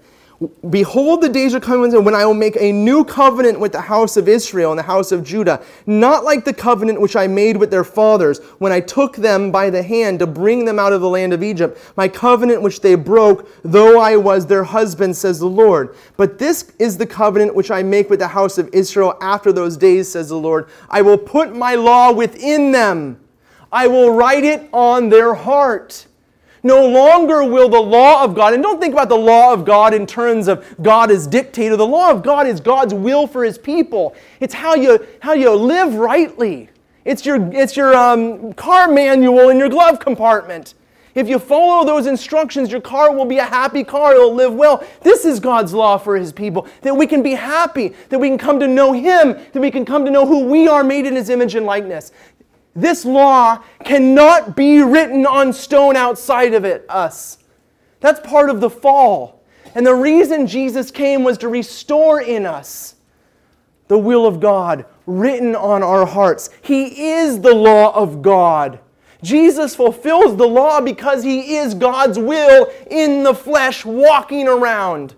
Behold, 0.69 1.21
the 1.21 1.29
days 1.29 1.53
are 1.53 1.59
coming 1.59 2.03
when 2.03 2.15
I 2.15 2.25
will 2.25 2.33
make 2.33 2.57
a 2.59 2.71
new 2.71 3.05
covenant 3.05 3.59
with 3.59 3.71
the 3.71 3.81
house 3.81 4.17
of 4.17 4.27
Israel 4.27 4.71
and 4.71 4.79
the 4.79 4.83
house 4.83 5.11
of 5.11 5.23
Judah, 5.23 5.63
not 5.85 6.23
like 6.23 6.43
the 6.43 6.53
covenant 6.53 6.99
which 6.99 7.15
I 7.15 7.27
made 7.27 7.55
with 7.57 7.69
their 7.69 7.83
fathers 7.83 8.39
when 8.57 8.71
I 8.71 8.79
took 8.79 9.15
them 9.15 9.51
by 9.51 9.69
the 9.69 9.83
hand 9.83 10.19
to 10.19 10.27
bring 10.27 10.65
them 10.65 10.79
out 10.79 10.91
of 10.91 11.01
the 11.01 11.09
land 11.09 11.33
of 11.33 11.43
Egypt, 11.43 11.77
my 11.95 12.07
covenant 12.07 12.61
which 12.61 12.81
they 12.81 12.95
broke, 12.95 13.47
though 13.63 13.99
I 13.99 14.15
was 14.15 14.47
their 14.47 14.63
husband, 14.63 15.15
says 15.15 15.39
the 15.39 15.45
Lord. 15.45 15.95
But 16.17 16.39
this 16.39 16.73
is 16.79 16.97
the 16.97 17.05
covenant 17.05 17.55
which 17.55 17.71
I 17.71 17.83
make 17.83 18.09
with 18.09 18.19
the 18.19 18.27
house 18.27 18.57
of 18.57 18.69
Israel 18.73 19.17
after 19.21 19.51
those 19.51 19.77
days, 19.77 20.11
says 20.11 20.29
the 20.29 20.35
Lord. 20.35 20.67
I 20.89 21.01
will 21.03 21.17
put 21.17 21.55
my 21.55 21.75
law 21.75 22.11
within 22.11 22.71
them, 22.71 23.19
I 23.71 23.87
will 23.87 24.11
write 24.11 24.43
it 24.43 24.69
on 24.71 25.09
their 25.09 25.33
heart 25.33 26.07
no 26.63 26.87
longer 26.87 27.43
will 27.43 27.67
the 27.67 27.79
law 27.79 28.23
of 28.23 28.33
God, 28.33 28.53
and 28.53 28.63
don't 28.63 28.79
think 28.79 28.93
about 28.93 29.09
the 29.09 29.15
law 29.15 29.53
of 29.53 29.65
God 29.65 29.93
in 29.93 30.05
terms 30.05 30.47
of 30.47 30.65
God 30.81 31.11
as 31.11 31.27
dictator. 31.27 31.75
The 31.75 31.85
law 31.85 32.09
of 32.09 32.23
God 32.23 32.47
is 32.47 32.61
God's 32.61 32.93
will 32.93 33.27
for 33.27 33.43
his 33.43 33.57
people. 33.57 34.15
It's 34.39 34.53
how 34.53 34.75
you, 34.75 35.05
how 35.19 35.33
you 35.33 35.53
live 35.53 35.95
rightly. 35.95 36.69
It's 37.03 37.25
your, 37.25 37.53
it's 37.53 37.75
your 37.75 37.93
um, 37.93 38.53
car 38.53 38.87
manual 38.87 39.49
in 39.49 39.59
your 39.59 39.69
glove 39.69 39.99
compartment. 39.99 40.73
If 41.15 41.29
you 41.29 41.37
follow 41.37 41.85
those 41.85 42.07
instructions, 42.07 42.71
your 42.71 42.81
car 42.81 43.13
will 43.15 43.25
be 43.25 43.37
a 43.37 43.43
happy 43.43 43.83
car. 43.83 44.15
It'll 44.15 44.33
live 44.33 44.53
well. 44.53 44.83
This 45.01 45.25
is 45.25 45.39
God's 45.39 45.73
law 45.73 45.97
for 45.97 46.15
His 46.15 46.31
people 46.31 46.67
that 46.81 46.95
we 46.95 47.05
can 47.05 47.21
be 47.21 47.33
happy, 47.33 47.93
that 48.09 48.17
we 48.17 48.29
can 48.29 48.37
come 48.37 48.59
to 48.59 48.67
know 48.67 48.93
Him, 48.93 49.33
that 49.51 49.59
we 49.59 49.69
can 49.69 49.85
come 49.85 50.05
to 50.05 50.11
know 50.11 50.25
who 50.25 50.45
we 50.45 50.67
are 50.67 50.83
made 50.83 51.05
in 51.05 51.15
His 51.15 51.29
image 51.29 51.53
and 51.53 51.67
likeness. 51.67 52.11
This 52.75 53.05
law 53.05 53.61
cannot 53.83 54.55
be 54.55 54.81
written 54.81 55.25
on 55.25 55.53
stone 55.53 55.95
outside 55.95 56.53
of 56.53 56.65
it, 56.65 56.85
us. 56.89 57.37
That's 57.99 58.19
part 58.27 58.49
of 58.49 58.61
the 58.61 58.69
fall. 58.69 59.43
And 59.75 59.85
the 59.85 59.95
reason 59.95 60.47
Jesus 60.47 60.91
came 60.91 61.23
was 61.23 61.37
to 61.39 61.47
restore 61.47 62.21
in 62.21 62.45
us 62.45 62.95
the 63.87 63.97
will 63.97 64.25
of 64.25 64.39
God 64.39 64.85
written 65.05 65.55
on 65.55 65.83
our 65.83 66.05
hearts. 66.05 66.49
He 66.61 67.11
is 67.11 67.41
the 67.41 67.53
law 67.53 67.93
of 67.93 68.21
God. 68.21 68.79
Jesus 69.21 69.75
fulfills 69.75 70.35
the 70.35 70.47
law 70.47 70.81
because 70.81 71.23
he 71.23 71.55
is 71.55 71.73
God's 71.73 72.19
will 72.19 72.71
in 72.89 73.23
the 73.23 73.33
flesh 73.33 73.85
walking 73.85 74.47
around. 74.47 75.15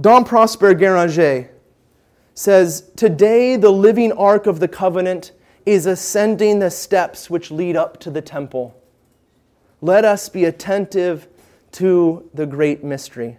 Dom 0.00 0.24
Prosper 0.24 0.74
Guéranger 0.74 1.50
says, 2.40 2.90
Today 2.96 3.56
the 3.56 3.70
living 3.70 4.12
ark 4.12 4.46
of 4.46 4.60
the 4.60 4.68
covenant 4.68 5.32
is 5.66 5.84
ascending 5.84 6.58
the 6.58 6.70
steps 6.70 7.28
which 7.28 7.50
lead 7.50 7.76
up 7.76 8.00
to 8.00 8.10
the 8.10 8.22
temple. 8.22 8.74
Let 9.82 10.06
us 10.06 10.30
be 10.30 10.46
attentive 10.46 11.28
to 11.72 12.30
the 12.32 12.46
great 12.46 12.82
mystery. 12.82 13.36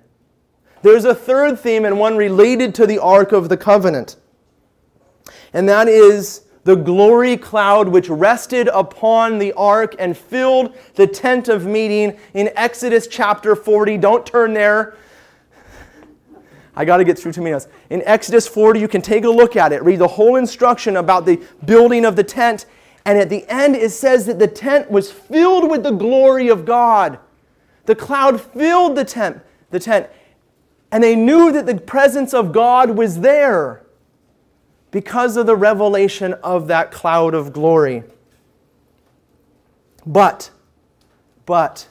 There's 0.84 1.06
a 1.06 1.16
third 1.16 1.60
theme 1.60 1.84
and 1.84 2.00
one 2.00 2.16
related 2.16 2.76
to 2.76 2.86
the 2.86 3.00
ark 3.00 3.32
of 3.32 3.50
the 3.50 3.58
covenant, 3.58 4.18
and 5.52 5.68
that 5.68 5.88
is 5.88 6.44
the 6.64 6.76
glory 6.76 7.38
cloud 7.38 7.88
which 7.88 8.08
rested 8.08 8.68
upon 8.68 9.40
the 9.40 9.52
ark 9.54 9.96
and 9.98 10.16
filled 10.16 10.76
the 10.94 11.08
tent 11.08 11.48
of 11.48 11.66
meeting 11.66 12.20
in 12.36 12.52
Exodus 12.56 13.08
chapter 13.08 13.56
40. 13.56 13.98
Don't 13.98 14.28
turn 14.28 14.54
there. 14.54 14.96
I 16.76 16.86
got 16.86 16.98
to 16.98 17.04
get 17.04 17.20
through 17.20 17.34
two 17.34 17.42
minutes. 17.42 17.68
In 17.90 18.02
Exodus 18.06 18.48
40, 18.48 18.80
you 18.80 18.88
can 18.88 19.02
take 19.02 19.26
a 19.26 19.30
look 19.30 19.56
at 19.56 19.74
it, 19.74 19.84
read 19.84 20.00
the 20.00 20.08
whole 20.08 20.38
instruction 20.38 20.98
about 20.98 21.26
the 21.26 21.42
building 21.66 22.06
of 22.06 22.16
the 22.16 22.24
tent. 22.24 22.66
And 23.06 23.18
at 23.18 23.30
the 23.30 23.46
end, 23.50 23.76
it 23.76 23.92
says 23.92 24.26
that 24.28 24.40
the 24.40 24.48
tent 24.48 24.90
was 24.90 25.12
filled 25.12 25.70
with 25.70 25.84
the 25.84 25.92
glory 25.92 26.50
of 26.50 26.66
God. 26.66 27.20
The 27.86 27.96
cloud 27.96 28.40
filled 28.40 28.96
the 28.96 29.04
tent, 29.04 29.42
the 29.70 29.80
tent. 29.80 30.08
And 30.92 31.04
they 31.04 31.16
knew 31.16 31.52
that 31.52 31.66
the 31.66 31.78
presence 31.78 32.34
of 32.34 32.52
God 32.52 32.92
was 32.92 33.20
there 33.20 33.84
because 34.92 35.38
of 35.38 35.46
the 35.46 35.56
revelation 35.56 36.34
of 36.36 36.68
that 36.68 36.92
cloud 36.92 37.34
of 37.34 37.54
glory. 37.54 38.04
But, 40.06 40.52
but, 41.46 41.88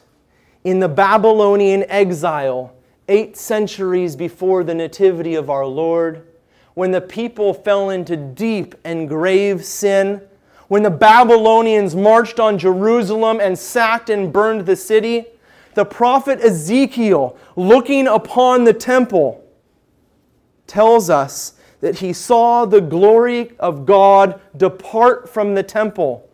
in 0.65 0.81
the 0.81 0.89
Babylonian 0.89 1.85
exile, 1.89 2.75
eight 3.11 3.37
centuries 3.37 4.17
before 4.17 4.65
the 4.65 4.75
nativity 4.75 5.35
of 5.35 5.51
our 5.51 5.67
Lord, 5.67 6.27
when 6.75 6.93
the 6.93 7.01
people 7.01 7.53
fell 7.53 7.91
into 7.91 8.17
deep 8.17 8.75
and 8.85 9.09
grave 9.09 9.65
sin, 9.65 10.23
when 10.69 10.85
the 10.85 10.91
Babylonians 10.91 11.97
marched 11.97 12.39
on 12.39 12.57
Jerusalem 12.57 13.41
and 13.41 13.59
sacked 13.59 14.09
and 14.09 14.33
burned 14.33 14.65
the 14.65 14.77
city, 14.77 15.27
the 15.75 15.85
prophet 15.85 16.41
Ezekiel, 16.41 17.37
looking 17.57 18.07
upon 18.07 18.65
the 18.65 18.73
temple, 18.73 19.45
tells 20.69 21.11
us 21.11 21.55
that 21.81 21.99
he 21.99 22.13
saw 22.13 22.65
the 22.65 22.81
glory 22.81 23.53
of 23.59 23.85
God 23.85 24.41
depart 24.57 25.29
from 25.29 25.55
the 25.55 25.63
temple. 25.63 26.30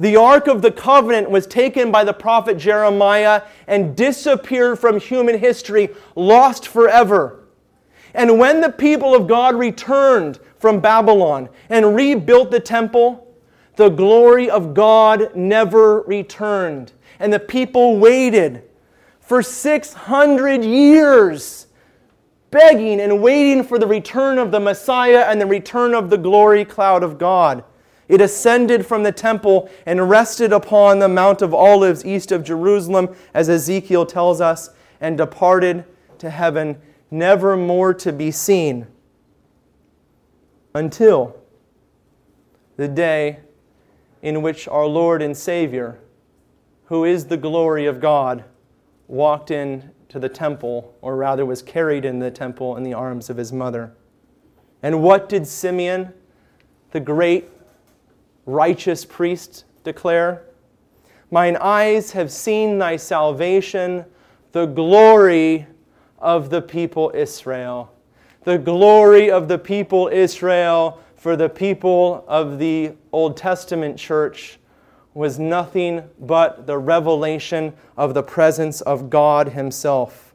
The 0.00 0.16
Ark 0.16 0.46
of 0.46 0.62
the 0.62 0.72
Covenant 0.72 1.30
was 1.30 1.46
taken 1.46 1.92
by 1.92 2.04
the 2.04 2.14
prophet 2.14 2.56
Jeremiah 2.56 3.42
and 3.66 3.94
disappeared 3.94 4.78
from 4.78 4.98
human 4.98 5.38
history, 5.38 5.90
lost 6.16 6.66
forever. 6.66 7.44
And 8.14 8.38
when 8.38 8.62
the 8.62 8.72
people 8.72 9.14
of 9.14 9.28
God 9.28 9.56
returned 9.56 10.40
from 10.56 10.80
Babylon 10.80 11.50
and 11.68 11.94
rebuilt 11.94 12.50
the 12.50 12.60
temple, 12.60 13.30
the 13.76 13.90
glory 13.90 14.48
of 14.48 14.72
God 14.72 15.36
never 15.36 16.00
returned. 16.00 16.92
And 17.18 17.30
the 17.30 17.38
people 17.38 17.98
waited 17.98 18.62
for 19.20 19.42
600 19.42 20.64
years 20.64 21.66
begging 22.50 23.02
and 23.02 23.22
waiting 23.22 23.62
for 23.62 23.78
the 23.78 23.86
return 23.86 24.38
of 24.38 24.50
the 24.50 24.60
Messiah 24.60 25.26
and 25.28 25.38
the 25.38 25.46
return 25.46 25.94
of 25.94 26.08
the 26.08 26.16
glory 26.16 26.64
cloud 26.64 27.02
of 27.02 27.18
God. 27.18 27.64
It 28.10 28.20
ascended 28.20 28.84
from 28.86 29.04
the 29.04 29.12
temple 29.12 29.70
and 29.86 30.10
rested 30.10 30.52
upon 30.52 30.98
the 30.98 31.08
Mount 31.08 31.42
of 31.42 31.54
Olives 31.54 32.04
east 32.04 32.32
of 32.32 32.42
Jerusalem, 32.42 33.14
as 33.32 33.48
Ezekiel 33.48 34.04
tells 34.04 34.40
us, 34.40 34.70
and 35.00 35.16
departed 35.16 35.84
to 36.18 36.28
heaven, 36.28 36.82
never 37.08 37.56
more 37.56 37.94
to 37.94 38.12
be 38.12 38.32
seen 38.32 38.88
until 40.74 41.36
the 42.76 42.88
day 42.88 43.38
in 44.22 44.42
which 44.42 44.66
our 44.66 44.86
Lord 44.86 45.22
and 45.22 45.36
Savior, 45.36 46.00
who 46.86 47.04
is 47.04 47.26
the 47.26 47.36
glory 47.36 47.86
of 47.86 48.00
God, 48.00 48.42
walked 49.06 49.52
in 49.52 49.92
to 50.08 50.18
the 50.18 50.28
temple, 50.28 50.96
or 51.00 51.14
rather 51.14 51.46
was 51.46 51.62
carried 51.62 52.04
in 52.04 52.18
the 52.18 52.32
temple 52.32 52.76
in 52.76 52.82
the 52.82 52.92
arms 52.92 53.30
of 53.30 53.36
his 53.36 53.52
mother. 53.52 53.92
And 54.82 55.00
what 55.00 55.28
did 55.28 55.46
Simeon, 55.46 56.12
the 56.90 56.98
great 56.98 57.48
righteous 58.46 59.04
priest, 59.04 59.64
declare? 59.84 60.44
Mine 61.30 61.56
eyes 61.56 62.12
have 62.12 62.30
seen 62.30 62.78
thy 62.78 62.96
salvation, 62.96 64.04
the 64.52 64.66
glory 64.66 65.66
of 66.18 66.50
the 66.50 66.60
people 66.60 67.12
Israel. 67.14 67.92
The 68.44 68.58
glory 68.58 69.30
of 69.30 69.48
the 69.48 69.58
people 69.58 70.08
Israel 70.08 71.00
for 71.16 71.36
the 71.36 71.48
people 71.48 72.24
of 72.26 72.58
the 72.58 72.92
Old 73.12 73.36
Testament 73.36 73.98
church 73.98 74.58
was 75.12 75.38
nothing 75.38 76.02
but 76.18 76.66
the 76.66 76.78
revelation 76.78 77.74
of 77.96 78.14
the 78.14 78.22
presence 78.22 78.80
of 78.80 79.10
God 79.10 79.50
Himself. 79.50 80.34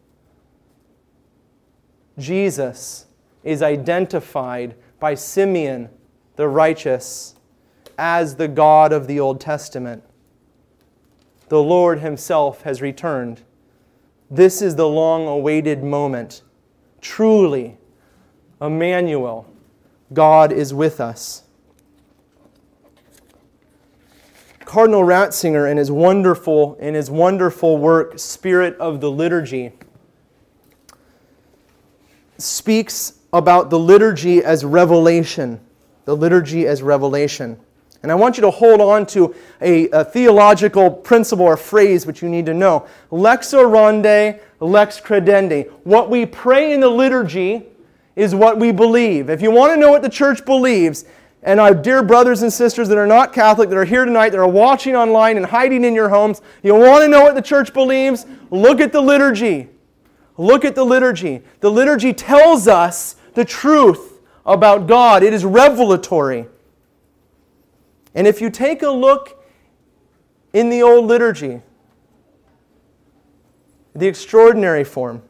Jesus 2.17 3.07
is 3.43 3.61
identified 3.61 4.75
by 4.99 5.15
Simeon 5.15 5.89
the 6.35 6.47
righteous 6.47 7.34
as 7.97 8.35
the 8.35 8.47
God 8.47 8.91
of 8.91 9.07
the 9.07 9.19
Old 9.19 9.39
Testament. 9.39 10.03
The 11.49 11.61
Lord 11.61 11.99
Himself 11.99 12.63
has 12.63 12.81
returned. 12.81 13.41
This 14.29 14.61
is 14.61 14.75
the 14.75 14.87
long 14.87 15.27
awaited 15.27 15.83
moment. 15.83 16.41
Truly, 17.01 17.77
Emmanuel, 18.59 19.47
God 20.13 20.51
is 20.51 20.73
with 20.73 20.99
us. 20.99 21.43
Cardinal 24.65 25.03
Ratzinger 25.03 25.69
in 25.69 25.77
his 25.77 25.91
wonderful 25.91 26.75
in 26.79 26.95
his 26.95 27.09
wonderful 27.09 27.77
work 27.77 28.17
Spirit 28.17 28.75
of 28.77 28.99
the 28.99 29.11
Liturgy 29.11 29.71
speaks 32.37 33.19
about 33.31 33.69
the 33.69 33.79
liturgy 33.79 34.43
as 34.43 34.65
revelation, 34.65 35.59
the 36.05 36.15
liturgy 36.15 36.65
as 36.67 36.81
revelation. 36.81 37.59
And 38.03 38.11
I 38.11 38.15
want 38.15 38.37
you 38.37 38.41
to 38.41 38.51
hold 38.51 38.81
on 38.81 39.05
to 39.07 39.33
a, 39.61 39.89
a 39.89 40.03
theological 40.03 40.91
principle 40.91 41.45
or 41.45 41.57
phrase 41.57 42.05
which 42.05 42.21
you 42.21 42.29
need 42.29 42.45
to 42.45 42.53
know. 42.53 42.87
Lex 43.11 43.53
orandi, 43.53 44.39
lex 44.59 45.01
credendi. 45.01 45.69
What 45.83 46.09
we 46.09 46.25
pray 46.25 46.73
in 46.73 46.79
the 46.79 46.89
liturgy 46.89 47.63
is 48.15 48.35
what 48.35 48.59
we 48.59 48.71
believe. 48.71 49.29
If 49.29 49.41
you 49.41 49.51
want 49.51 49.73
to 49.73 49.79
know 49.79 49.89
what 49.89 50.01
the 50.01 50.09
church 50.09 50.45
believes, 50.45 51.05
and 51.45 51.59
our 51.59 51.75
dear 51.75 52.01
brothers 52.01 52.41
and 52.41 52.51
sisters 52.51 52.87
that 52.89 52.97
are 52.97 53.05
not 53.05 53.31
Catholic, 53.31 53.69
that 53.69 53.77
are 53.77 53.85
here 53.85 54.03
tonight, 54.03 54.29
that 54.29 54.39
are 54.39 54.47
watching 54.47 54.95
online 54.95 55.37
and 55.37 55.45
hiding 55.45 55.83
in 55.83 55.93
your 55.93 56.09
homes, 56.09 56.41
you 56.63 56.73
want 56.73 57.03
to 57.03 57.07
know 57.07 57.21
what 57.21 57.35
the 57.35 57.41
church 57.41 57.71
believes? 57.71 58.25
Look 58.49 58.81
at 58.81 58.91
the 58.91 59.01
liturgy. 59.01 59.69
Look 60.37 60.65
at 60.65 60.73
the 60.73 60.83
liturgy. 60.83 61.43
The 61.59 61.69
liturgy 61.69 62.13
tells 62.13 62.67
us 62.67 63.15
the 63.35 63.45
truth 63.45 64.19
about 64.43 64.87
God, 64.87 65.23
it 65.23 65.33
is 65.33 65.45
revelatory. 65.45 66.47
And 68.15 68.25
if 68.25 68.41
you 68.41 68.49
take 68.49 68.81
a 68.81 68.89
look 68.89 69.43
in 70.53 70.69
the 70.69 70.81
old 70.81 71.05
liturgy, 71.05 71.61
the 73.93 74.07
extraordinary 74.07 74.83
form, 74.83 75.21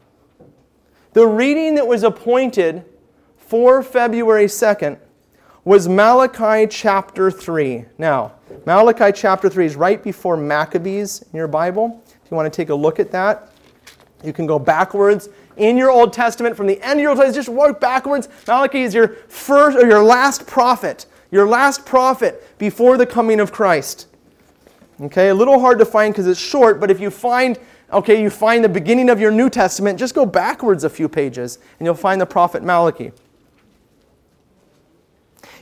the 1.12 1.26
reading 1.26 1.74
that 1.74 1.86
was 1.86 2.02
appointed 2.02 2.84
for 3.36 3.82
February 3.82 4.46
2nd 4.46 4.98
was 5.64 5.88
Malachi 5.88 6.66
chapter 6.68 7.30
3. 7.30 7.84
Now, 7.98 8.32
Malachi 8.66 9.10
chapter 9.12 9.48
3 9.48 9.66
is 9.66 9.74
right 9.74 10.02
before 10.02 10.36
Maccabees 10.36 11.22
in 11.22 11.36
your 11.36 11.48
Bible. 11.48 12.02
If 12.24 12.30
you 12.30 12.36
want 12.36 12.52
to 12.52 12.56
take 12.56 12.68
a 12.68 12.74
look 12.74 13.00
at 13.00 13.10
that, 13.10 13.50
you 14.22 14.32
can 14.32 14.46
go 14.46 14.58
backwards 14.58 15.28
in 15.56 15.76
your 15.76 15.90
Old 15.90 16.12
Testament 16.12 16.56
from 16.56 16.66
the 16.66 16.80
end 16.82 17.00
of 17.00 17.02
your 17.02 17.10
Old 17.10 17.18
Testament. 17.18 17.34
Just 17.34 17.48
work 17.48 17.80
backwards. 17.80 18.28
Malachi 18.46 18.82
is 18.82 18.94
your 18.94 19.08
first 19.28 19.76
or 19.76 19.88
your 19.88 20.04
last 20.04 20.46
prophet, 20.46 21.06
your 21.30 21.46
last 21.46 21.84
prophet 21.84 22.58
before 22.58 22.96
the 22.96 23.06
coming 23.06 23.40
of 23.40 23.52
Christ. 23.52 24.06
Okay, 25.00 25.28
a 25.28 25.34
little 25.34 25.60
hard 25.60 25.78
to 25.78 25.84
find 25.84 26.12
because 26.12 26.26
it's 26.26 26.40
short, 26.40 26.80
but 26.80 26.90
if 26.90 27.00
you 27.00 27.10
find 27.10 27.58
okay, 27.92 28.20
you 28.20 28.30
find 28.30 28.64
the 28.64 28.68
beginning 28.68 29.08
of 29.08 29.20
your 29.20 29.30
New 29.30 29.48
Testament, 29.48 29.98
just 29.98 30.14
go 30.14 30.26
backwards 30.26 30.84
a 30.84 30.90
few 30.90 31.08
pages 31.08 31.58
and 31.78 31.86
you'll 31.86 31.94
find 31.94 32.20
the 32.20 32.26
prophet 32.26 32.62
Malachi. 32.62 33.12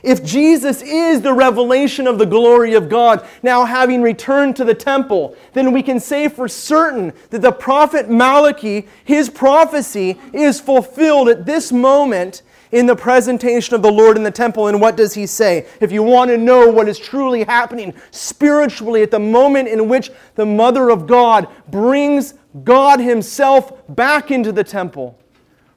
If 0.05 0.23
Jesus 0.23 0.83
is 0.83 1.21
the 1.21 1.33
revelation 1.33 2.05
of 2.05 2.19
the 2.19 2.27
glory 2.27 2.75
of 2.75 2.89
God, 2.89 3.27
now 3.41 3.65
having 3.65 4.03
returned 4.03 4.55
to 4.57 4.63
the 4.63 4.75
temple, 4.75 5.35
then 5.53 5.71
we 5.71 5.81
can 5.81 5.99
say 5.99 6.27
for 6.27 6.47
certain 6.47 7.11
that 7.31 7.41
the 7.41 7.51
prophet 7.51 8.07
Malachi, 8.07 8.87
his 9.03 9.29
prophecy, 9.29 10.19
is 10.31 10.59
fulfilled 10.59 11.27
at 11.27 11.47
this 11.47 11.71
moment 11.71 12.43
in 12.71 12.85
the 12.85 12.95
presentation 12.95 13.75
of 13.75 13.81
the 13.81 13.91
Lord 13.91 14.17
in 14.17 14.23
the 14.23 14.31
temple. 14.31 14.67
And 14.67 14.81
what 14.81 14.97
does 14.97 15.13
he 15.13 15.25
say? 15.25 15.67
If 15.79 15.91
you 15.91 16.03
want 16.03 16.29
to 16.31 16.37
know 16.37 16.69
what 16.69 16.87
is 16.87 16.99
truly 16.99 17.43
happening 17.43 17.93
spiritually 18.11 19.01
at 19.01 19.11
the 19.11 19.19
moment 19.19 19.67
in 19.67 19.87
which 19.87 20.11
the 20.35 20.45
Mother 20.45 20.89
of 20.89 21.07
God 21.07 21.47
brings 21.69 22.33
God 22.63 22.99
Himself 22.99 23.73
back 23.95 24.31
into 24.31 24.51
the 24.51 24.63
temple, 24.63 25.19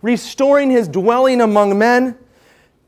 restoring 0.02 0.70
His 0.70 0.88
dwelling 0.88 1.40
among 1.40 1.78
men 1.78 2.16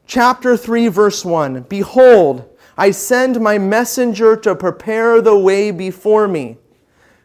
chapter 0.07 0.57
3, 0.57 0.89
verse 0.89 1.25
1 1.25 1.63
Behold, 1.63 2.47
I 2.77 2.91
send 2.91 3.41
my 3.41 3.59
messenger 3.59 4.37
to 4.37 4.55
prepare 4.55 5.21
the 5.21 5.37
way 5.37 5.71
before 5.71 6.27
me. 6.29 6.59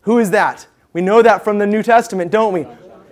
Who 0.01 0.19
is 0.19 0.31
that? 0.31 0.67
We 0.93 1.01
know 1.01 1.21
that 1.21 1.43
from 1.43 1.59
the 1.59 1.67
New 1.67 1.83
Testament, 1.83 2.31
don't 2.31 2.53
we? 2.53 2.67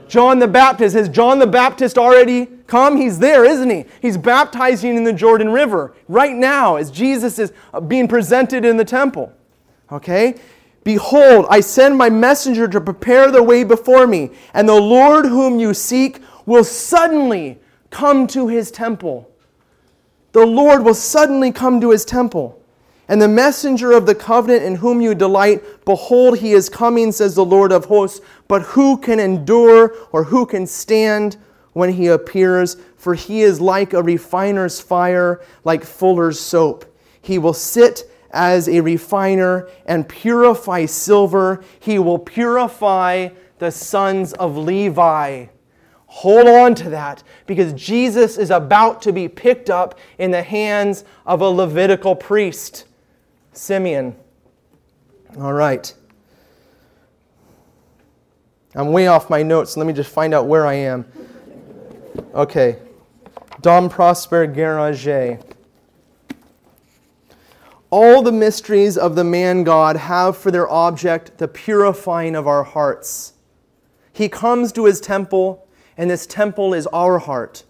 John 0.07 0.39
the 0.39 0.47
Baptist. 0.47 0.95
Has 0.95 1.09
John 1.09 1.39
the 1.39 1.47
Baptist 1.47 1.97
already 1.97 2.47
come? 2.67 2.97
He's 2.97 3.19
there, 3.19 3.45
isn't 3.45 3.69
he? 3.69 3.85
He's 4.01 4.17
baptizing 4.17 4.95
in 4.95 5.03
the 5.03 5.13
Jordan 5.13 5.49
River 5.49 5.93
right 6.07 6.35
now 6.35 6.75
as 6.75 6.91
Jesus 6.91 7.39
is 7.39 7.53
uh, 7.73 7.79
being 7.79 8.07
presented 8.07 8.65
in 8.65 8.77
the 8.77 8.85
temple. 8.85 9.31
Okay? 9.91 10.35
Behold, 10.83 11.45
I 11.49 11.61
send 11.61 11.97
my 11.97 12.09
messenger 12.09 12.67
to 12.67 12.81
prepare 12.81 13.31
the 13.31 13.41
way 13.41 13.63
before 13.63 14.05
me, 14.05 14.31
and 14.53 14.67
the 14.67 14.73
Lord 14.73 15.25
whom 15.25 15.59
you 15.59 15.73
seek 15.73 16.19
will 16.45 16.63
suddenly 16.63 17.59
come 17.89 18.27
to 18.27 18.47
his 18.47 18.69
temple 18.69 19.29
the 20.33 20.45
Lord 20.45 20.83
will 20.83 20.95
suddenly 20.95 21.51
come 21.51 21.79
to 21.79 21.91
his 21.91 22.03
temple. 22.03 22.59
And 23.13 23.21
the 23.21 23.27
messenger 23.27 23.91
of 23.91 24.07
the 24.07 24.15
covenant 24.15 24.63
in 24.63 24.73
whom 24.73 24.99
you 24.99 25.13
delight, 25.13 25.85
behold, 25.85 26.39
he 26.39 26.53
is 26.53 26.67
coming, 26.67 27.11
says 27.11 27.35
the 27.35 27.45
Lord 27.45 27.71
of 27.71 27.85
hosts. 27.85 28.21
But 28.47 28.63
who 28.63 28.97
can 28.97 29.19
endure 29.19 29.95
or 30.11 30.23
who 30.23 30.47
can 30.47 30.65
stand 30.65 31.37
when 31.73 31.93
he 31.93 32.07
appears? 32.07 32.75
For 32.97 33.13
he 33.13 33.43
is 33.43 33.61
like 33.61 33.93
a 33.93 34.01
refiner's 34.01 34.81
fire, 34.81 35.41
like 35.63 35.83
fuller's 35.83 36.39
soap. 36.39 36.85
He 37.21 37.37
will 37.37 37.53
sit 37.53 38.11
as 38.31 38.67
a 38.67 38.81
refiner 38.81 39.69
and 39.85 40.09
purify 40.09 40.87
silver, 40.87 41.63
he 41.79 41.99
will 41.99 42.17
purify 42.17 43.29
the 43.59 43.69
sons 43.69 44.33
of 44.33 44.57
Levi. 44.57 45.45
Hold 46.07 46.47
on 46.47 46.73
to 46.73 46.89
that 46.89 47.21
because 47.45 47.73
Jesus 47.73 48.39
is 48.39 48.49
about 48.49 49.03
to 49.03 49.13
be 49.13 49.27
picked 49.27 49.69
up 49.69 49.99
in 50.17 50.31
the 50.31 50.41
hands 50.41 51.05
of 51.27 51.41
a 51.41 51.47
Levitical 51.47 52.15
priest, 52.15 52.85
Simeon. 53.53 54.15
All 55.39 55.53
right. 55.53 55.93
I'm 58.75 58.91
way 58.91 59.07
off 59.07 59.29
my 59.29 59.43
notes. 59.43 59.77
Let 59.77 59.85
me 59.85 59.93
just 59.93 60.11
find 60.11 60.33
out 60.33 60.47
where 60.47 60.65
I 60.65 60.73
am. 60.73 61.05
Okay. 62.33 62.79
Dom 63.61 63.89
Prosper 63.89 64.47
Guéranger. 64.47 65.41
All 67.91 68.23
the 68.23 68.31
mysteries 68.31 68.97
of 68.97 69.15
the 69.15 69.23
man 69.23 69.63
God 69.63 69.95
have 69.95 70.35
for 70.35 70.49
their 70.49 70.67
object 70.69 71.37
the 71.37 71.47
purifying 71.47 72.35
of 72.35 72.47
our 72.47 72.63
hearts. 72.63 73.33
He 74.11 74.29
comes 74.29 74.71
to 74.71 74.85
his 74.85 74.99
temple, 74.99 75.67
and 75.95 76.09
this 76.09 76.25
temple 76.25 76.73
is 76.73 76.87
our 76.87 77.19
heart. 77.19 77.63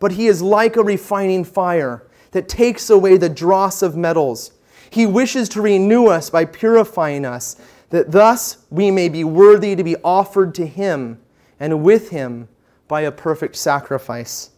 But 0.00 0.12
he 0.12 0.26
is 0.26 0.40
like 0.40 0.76
a 0.76 0.82
refining 0.82 1.44
fire 1.44 2.06
that 2.30 2.48
takes 2.48 2.88
away 2.88 3.18
the 3.18 3.28
dross 3.28 3.82
of 3.82 3.94
metals. 3.94 4.52
He 4.92 5.06
wishes 5.06 5.48
to 5.50 5.62
renew 5.62 6.08
us 6.08 6.28
by 6.28 6.44
purifying 6.44 7.24
us, 7.24 7.56
that 7.88 8.12
thus 8.12 8.58
we 8.68 8.90
may 8.90 9.08
be 9.08 9.24
worthy 9.24 9.74
to 9.74 9.82
be 9.82 9.96
offered 10.04 10.54
to 10.56 10.66
him 10.66 11.18
and 11.58 11.82
with 11.82 12.10
him 12.10 12.46
by 12.88 13.00
a 13.00 13.10
perfect 13.10 13.56
sacrifice. 13.56 14.50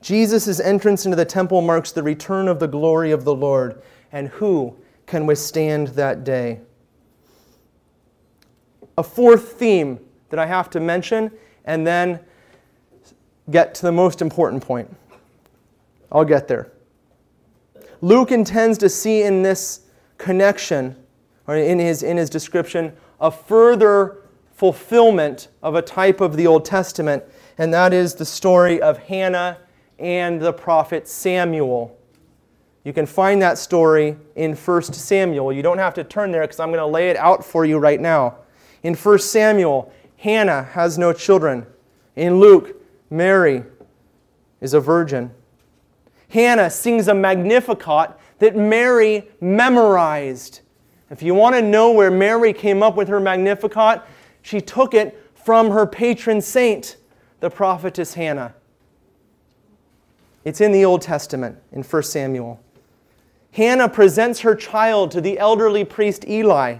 Jesus' 0.00 0.60
entrance 0.60 1.04
into 1.04 1.16
the 1.16 1.24
temple 1.24 1.60
marks 1.60 1.90
the 1.90 2.04
return 2.04 2.46
of 2.46 2.60
the 2.60 2.68
glory 2.68 3.10
of 3.10 3.24
the 3.24 3.34
Lord, 3.34 3.82
and 4.12 4.28
who 4.28 4.76
can 5.06 5.26
withstand 5.26 5.88
that 5.88 6.22
day? 6.22 6.60
A 8.96 9.02
fourth 9.02 9.54
theme 9.54 9.98
that 10.30 10.38
I 10.38 10.46
have 10.46 10.70
to 10.70 10.78
mention, 10.78 11.32
and 11.64 11.84
then 11.84 12.20
get 13.50 13.74
to 13.74 13.82
the 13.82 13.92
most 13.92 14.22
important 14.22 14.62
point. 14.62 14.94
I'll 16.10 16.24
get 16.24 16.48
there. 16.48 16.72
Luke 18.00 18.32
intends 18.32 18.78
to 18.78 18.88
see 18.88 19.22
in 19.22 19.42
this 19.42 19.80
connection, 20.18 20.96
or 21.46 21.56
in 21.56 21.78
his, 21.78 22.02
in 22.02 22.16
his 22.16 22.28
description, 22.30 22.92
a 23.20 23.30
further 23.30 24.18
fulfillment 24.52 25.48
of 25.62 25.74
a 25.74 25.82
type 25.82 26.20
of 26.20 26.36
the 26.36 26.46
Old 26.46 26.64
Testament, 26.64 27.24
and 27.58 27.72
that 27.72 27.92
is 27.92 28.14
the 28.14 28.24
story 28.24 28.80
of 28.80 28.98
Hannah 28.98 29.58
and 29.98 30.40
the 30.40 30.52
prophet 30.52 31.08
Samuel. 31.08 31.98
You 32.84 32.92
can 32.92 33.06
find 33.06 33.40
that 33.40 33.56
story 33.56 34.16
in 34.36 34.54
1 34.54 34.82
Samuel. 34.82 35.52
You 35.52 35.62
don't 35.62 35.78
have 35.78 35.94
to 35.94 36.04
turn 36.04 36.30
there 36.30 36.42
because 36.42 36.60
I'm 36.60 36.68
going 36.68 36.78
to 36.78 36.86
lay 36.86 37.08
it 37.08 37.16
out 37.16 37.44
for 37.44 37.64
you 37.64 37.78
right 37.78 38.00
now. 38.00 38.36
In 38.82 38.94
1 38.94 39.18
Samuel, 39.20 39.92
Hannah 40.18 40.64
has 40.72 40.98
no 40.98 41.12
children. 41.12 41.66
In 42.16 42.38
Luke, 42.38 42.76
Mary 43.10 43.64
is 44.60 44.74
a 44.74 44.80
virgin. 44.80 45.30
Hannah 46.34 46.68
sings 46.68 47.06
a 47.06 47.14
Magnificat 47.14 48.10
that 48.40 48.56
Mary 48.56 49.28
memorized. 49.40 50.62
If 51.08 51.22
you 51.22 51.32
want 51.32 51.54
to 51.54 51.62
know 51.62 51.92
where 51.92 52.10
Mary 52.10 52.52
came 52.52 52.82
up 52.82 52.96
with 52.96 53.06
her 53.06 53.20
Magnificat, 53.20 54.02
she 54.42 54.60
took 54.60 54.94
it 54.94 55.16
from 55.36 55.70
her 55.70 55.86
patron 55.86 56.40
saint, 56.40 56.96
the 57.38 57.50
prophetess 57.50 58.14
Hannah. 58.14 58.52
It's 60.44 60.60
in 60.60 60.72
the 60.72 60.84
Old 60.84 61.02
Testament, 61.02 61.56
in 61.70 61.84
1 61.84 62.02
Samuel. 62.02 62.60
Hannah 63.52 63.88
presents 63.88 64.40
her 64.40 64.56
child 64.56 65.12
to 65.12 65.20
the 65.20 65.38
elderly 65.38 65.84
priest 65.84 66.26
Eli. 66.26 66.78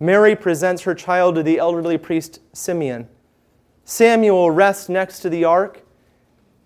Mary 0.00 0.34
presents 0.34 0.82
her 0.82 0.94
child 0.96 1.36
to 1.36 1.44
the 1.44 1.60
elderly 1.60 1.98
priest 1.98 2.40
Simeon. 2.52 3.06
Samuel 3.84 4.50
rests 4.50 4.88
next 4.88 5.20
to 5.20 5.30
the 5.30 5.44
ark, 5.44 5.82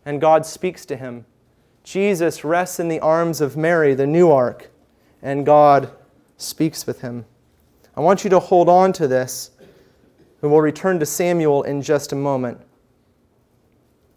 and 0.07 0.19
God 0.19 0.47
speaks 0.47 0.87
to 0.87 0.97
him. 0.97 1.27
Jesus 1.87 2.43
rests 2.43 2.81
in 2.81 2.89
the 2.89 2.99
arms 2.99 3.41
of 3.41 3.57
Mary, 3.57 3.95
the 3.95 4.09
new 4.09 4.29
ark, 4.29 4.71
and 5.23 5.47
God 5.47 5.89
speaks 6.37 6.85
with 6.85 7.01
him. 7.01 7.25
I 7.97 8.01
want 8.01 8.25
you 8.25 8.31
to 8.31 8.41
hold 8.41 8.69
on 8.69 8.93
to 8.95 9.07
this, 9.07 9.53
and 10.43 10.51
we'll 10.51 10.61
return 10.61 10.99
to 10.99 11.07
Samuel 11.07 11.63
in 11.63 11.81
just 11.81 12.11
a 12.11 12.17
moment. 12.17 12.61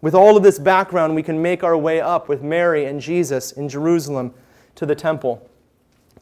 With 0.02 0.16
all 0.16 0.36
of 0.36 0.42
this 0.42 0.58
background, 0.58 1.14
we 1.14 1.22
can 1.22 1.44
make 1.44 1.64
our 1.64 1.78
way 1.78 2.02
up 2.02 2.28
with 2.28 2.42
Mary 2.42 2.86
and 2.86 3.00
Jesus 3.00 3.52
in 3.52 3.70
Jerusalem 3.70 4.34
to 4.74 4.88
the 4.88 4.96
temple, 4.96 5.48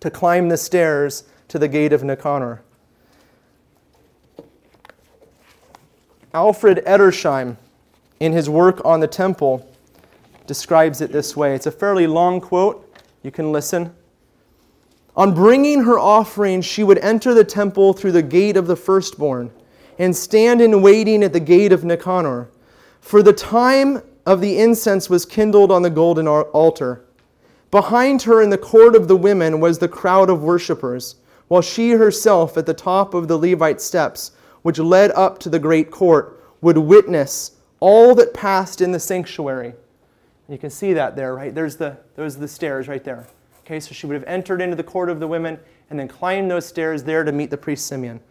to 0.02 0.12
climb 0.12 0.50
the 0.50 0.58
stairs 0.58 1.24
to 1.48 1.58
the 1.58 1.70
gate 1.70 1.94
of 1.94 2.04
Nicanor. 2.04 2.62
Alfred 6.34 6.84
Edersheim, 6.86 7.56
in 8.20 8.34
his 8.34 8.50
work 8.50 8.84
on 8.84 9.00
the 9.00 9.08
temple, 9.08 9.66
describes 10.48 11.02
it 11.02 11.12
this 11.12 11.36
way. 11.36 11.54
It's 11.54 11.68
a 11.68 11.72
fairly 11.72 12.08
long 12.08 12.42
quote. 12.42 12.84
You 13.24 13.32
can 13.32 13.52
listen. 13.52 13.94
On 15.16 15.34
bringing 15.34 15.84
her 15.84 16.00
offering, 16.00 16.62
she 16.62 16.84
would 16.84 17.00
enter 17.00 17.34
the 17.34 17.44
temple 17.44 17.94
through 17.94 18.12
the 18.14 18.22
gate 18.22 18.56
of 18.56 18.68
the 18.68 18.76
firstborn 18.76 19.52
and 20.00 20.16
stand 20.16 20.62
in 20.62 20.82
waiting 20.82 21.24
at 21.24 21.34
the 21.34 21.40
gate 21.40 21.72
of 21.72 21.84
Nicanor 21.84 22.50
for 23.02 23.24
the 23.24 23.34
time 23.34 24.02
of 24.26 24.42
the 24.42 24.60
incense 24.60 25.10
was 25.10 25.26
kindled 25.26 25.72
on 25.72 25.82
the 25.82 25.90
golden 25.90 26.28
altar. 26.28 27.06
Behind 27.72 28.22
her 28.24 28.42
in 28.42 28.50
the 28.50 28.58
court 28.58 28.96
of 28.96 29.08
the 29.08 29.16
women 29.16 29.60
was 29.60 29.80
the 29.80 29.88
crowd 29.88 30.30
of 30.30 30.44
worshippers, 30.44 31.16
while 31.48 31.62
she 31.62 31.92
herself 31.92 32.58
at 32.58 32.66
the 32.66 32.74
top 32.74 33.14
of 33.14 33.28
the 33.28 33.38
Levite 33.38 33.82
steps, 33.82 34.32
which 34.62 34.80
led 34.80 35.12
up 35.12 35.40
to 35.40 35.50
the 35.50 35.60
great 35.60 35.90
court, 35.90 36.44
would 36.62 36.78
witness 36.78 37.52
all 37.80 38.14
that 38.16 38.34
passed 38.34 38.82
in 38.82 38.92
the 38.92 39.00
sanctuary. 39.00 39.74
You 40.50 40.58
can 40.58 40.70
see 40.70 40.94
that 40.94 41.16
there, 41.16 41.36
right? 41.36 41.54
There's 41.54 41.76
the, 41.76 41.98
those 42.16 42.38
are 42.38 42.40
the 42.40 42.48
stairs 42.48 42.88
right 42.88 43.04
there. 43.04 43.28
Okay, 43.66 43.80
so 43.80 43.94
she 43.94 44.06
would 44.06 44.14
have 44.14 44.24
entered 44.24 44.62
into 44.62 44.76
the 44.76 44.84
court 44.84 45.10
of 45.10 45.20
the 45.20 45.28
women 45.28 45.60
and 45.90 46.00
then 46.00 46.08
climbed 46.08 46.50
those 46.50 46.66
stairs 46.66 47.04
there 47.04 47.24
to 47.24 47.32
meet 47.32 47.50
the 47.50 47.58
priest 47.58 47.86
Simeon. 47.86 48.22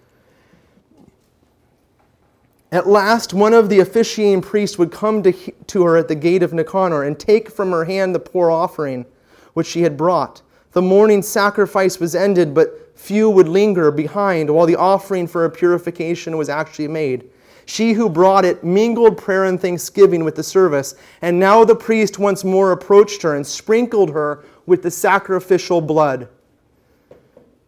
At 2.73 2.87
last, 2.87 3.33
one 3.33 3.53
of 3.53 3.69
the 3.69 3.81
officiating 3.81 4.43
priests 4.43 4.79
would 4.79 4.91
come 4.91 5.23
to, 5.23 5.33
to 5.33 5.85
her 5.85 5.97
at 5.97 6.09
the 6.09 6.15
gate 6.15 6.43
of 6.43 6.53
Nicanor 6.53 7.05
and 7.05 7.19
take 7.19 7.51
from 7.51 7.71
her 7.71 7.85
hand 7.85 8.15
the 8.15 8.19
poor 8.19 8.51
offering 8.51 9.07
which 9.53 9.67
she 9.67 9.83
had 9.83 9.97
brought. 9.97 10.43
The 10.73 10.83
morning 10.83 11.23
sacrifice 11.23 12.01
was 12.01 12.15
ended, 12.15 12.55
but 12.55 12.93
few 12.99 13.31
would 13.31 13.49
linger 13.49 13.91
behind 13.91 14.51
while 14.51 14.67
the 14.67 14.77
offering 14.77 15.27
for 15.27 15.45
a 15.45 15.51
purification 15.51 16.37
was 16.37 16.49
actually 16.49 16.89
made. 16.89 17.31
She 17.67 17.93
who 17.93 18.09
brought 18.09 18.45
it 18.45 18.65
mingled 18.65 19.19
prayer 19.19 19.45
and 19.45 19.61
thanksgiving 19.61 20.25
with 20.25 20.37
the 20.37 20.43
service, 20.43 20.95
and 21.21 21.39
now 21.39 21.65
the 21.65 21.77
priest 21.77 22.19
once 22.19 22.43
more 22.43 22.73
approached 22.73 23.23
her 23.23 23.35
and 23.35 23.47
sprinkled 23.47 24.11
her 24.11 24.45
with 24.65 24.83
the 24.83 24.91
sacrificial 24.91 25.81
blood, 25.81 26.29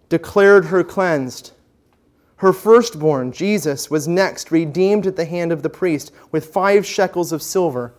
declared 0.08 0.66
her 0.66 0.82
cleansed 0.82 1.52
her 2.38 2.52
firstborn, 2.52 3.32
Jesus, 3.32 3.90
was 3.90 4.06
next 4.06 4.52
redeemed 4.52 5.08
at 5.08 5.16
the 5.16 5.24
hand 5.24 5.50
of 5.50 5.62
the 5.64 5.68
priest 5.68 6.12
with 6.30 6.52
five 6.52 6.86
shekels 6.86 7.32
of 7.32 7.42
silver. 7.42 7.94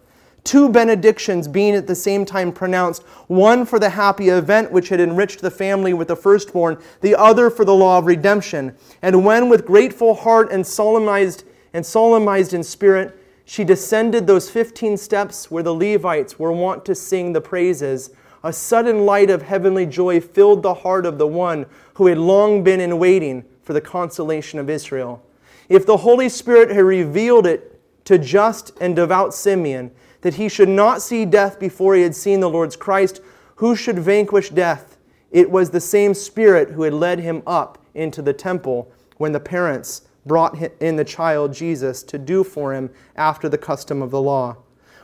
Two 0.46 0.70
benedictions 0.70 1.50
being 1.50 1.76
at 1.76 1.88
the 1.88 1.96
same 1.96 2.24
time 2.24 2.54
pronounced, 2.54 3.04
one 3.28 3.66
for 3.66 3.80
the 3.80 3.90
happy 3.90 4.30
event 4.30 4.72
which 4.72 4.88
had 4.88 5.02
enriched 5.02 5.42
the 5.42 5.52
family 5.52 5.94
with 5.94 6.08
the 6.08 6.16
firstborn, 6.16 6.82
the 7.02 7.16
other 7.16 7.50
for 7.50 7.66
the 7.66 7.76
law 7.76 7.98
of 7.98 8.06
redemption. 8.06 8.74
And 9.02 9.26
when 9.26 9.50
with 9.50 9.66
grateful 9.66 10.16
heart 10.16 10.50
and 10.54 10.66
solemnized 10.66 11.44
and 11.74 11.86
solemnized 11.86 12.54
in 12.54 12.64
spirit, 12.64 13.18
she 13.46 13.64
descended 13.64 14.28
those 14.28 14.50
15 14.50 14.98
steps 14.98 15.50
where 15.50 15.64
the 15.64 15.74
Levites 15.74 16.38
were 16.38 16.52
wont 16.52 16.86
to 16.86 16.94
sing 16.94 17.34
the 17.34 17.42
praises, 17.42 18.12
a 18.44 18.54
sudden 18.54 19.06
light 19.06 19.30
of 19.30 19.42
heavenly 19.42 19.86
joy 19.86 20.22
filled 20.22 20.64
the 20.64 20.74
heart 20.74 21.06
of 21.06 21.18
the 21.18 21.28
one 21.28 21.66
who 21.96 22.08
had 22.08 22.18
long 22.18 22.64
been 22.64 22.80
in 22.80 23.00
waiting 23.00 23.44
for 23.64 23.74
the 23.74 23.82
consolation 23.82 24.60
of 24.60 24.70
Israel. 24.70 25.24
If 25.68 25.86
the 25.86 25.98
Holy 25.98 26.30
Spirit 26.30 26.70
had 26.70 26.84
revealed 26.84 27.46
it 27.46 27.80
to 28.06 28.18
just 28.18 28.72
and 28.80 28.96
devout 28.96 29.34
Simeon, 29.34 29.92
that 30.22 30.36
he 30.36 30.50
should 30.50 30.70
not 30.70 31.02
see 31.02 31.26
death 31.26 31.60
before 31.60 31.96
he 31.96 32.02
had 32.02 32.16
seen 32.16 32.40
the 32.40 32.50
Lord's 32.50 32.76
Christ, 32.76 33.22
who 33.56 33.76
should 33.76 34.00
vanquish 34.00 34.50
death? 34.50 34.98
It 35.32 35.50
was 35.50 35.70
the 35.70 35.82
same 35.82 36.14
Spirit 36.14 36.72
who 36.72 36.84
had 36.84 36.94
led 36.94 37.20
him 37.20 37.44
up 37.46 37.78
into 37.94 38.22
the 38.22 38.34
temple 38.34 38.92
when 39.18 39.32
the 39.32 39.40
parents 39.40 40.04
brought 40.26 40.58
in 40.82 40.96
the 40.96 41.06
child 41.06 41.54
Jesus 41.54 42.04
to 42.04 42.18
do 42.18 42.44
for 42.44 42.74
him 42.74 42.90
after 43.16 43.50
the 43.50 43.58
custom 43.58 44.02
of 44.02 44.12
the 44.12 44.22
law. 44.22 44.58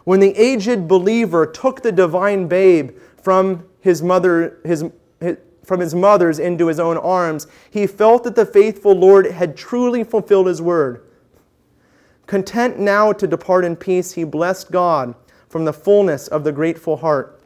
When 0.03 0.19
the 0.19 0.35
aged 0.37 0.87
believer 0.87 1.45
took 1.45 1.81
the 1.81 1.91
divine 1.91 2.47
babe 2.47 2.97
from 3.21 3.65
his 3.79 4.01
mother, 4.01 4.59
his, 4.63 4.85
his 5.19 5.37
from 5.65 5.79
his 5.79 5.95
mother's 5.95 6.39
into 6.39 6.67
his 6.67 6.79
own 6.79 6.97
arms, 6.97 7.47
he 7.69 7.87
felt 7.87 8.23
that 8.23 8.35
the 8.35 8.45
faithful 8.45 8.93
Lord 8.93 9.31
had 9.31 9.57
truly 9.57 10.03
fulfilled 10.03 10.47
his 10.47 10.61
word. 10.61 11.03
Content 12.27 12.79
now 12.79 13.11
to 13.13 13.27
depart 13.27 13.65
in 13.65 13.75
peace, 13.75 14.13
he 14.13 14.23
blessed 14.23 14.71
God 14.71 15.15
from 15.49 15.65
the 15.65 15.73
fullness 15.73 16.27
of 16.27 16.43
the 16.43 16.51
grateful 16.51 16.97
heart. 16.97 17.41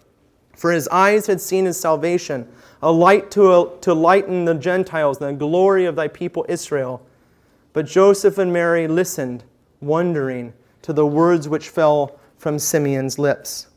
For 0.56 0.72
his 0.72 0.88
eyes 0.90 1.28
had 1.28 1.40
seen 1.40 1.66
his 1.66 1.80
salvation, 1.80 2.48
a 2.82 2.92
light 2.92 3.32
to, 3.32 3.72
to 3.82 3.94
lighten 3.94 4.46
the 4.46 4.56
Gentiles, 4.56 5.22
and 5.22 5.36
the 5.36 5.40
glory 5.40 5.86
of 5.86 5.96
thy 5.96 6.08
people 6.08 6.46
Israel. 6.50 7.02
But 7.80 7.86
Joseph 7.86 8.38
and 8.38 8.52
Mary 8.52 8.90
listened, 8.90 9.46
wondering, 9.80 10.52
to 10.82 10.92
the 10.92 11.06
words 11.06 11.48
which 11.48 11.70
fell 11.70 12.20
from 12.38 12.60
Simeon's 12.60 13.18
lips. 13.18 13.68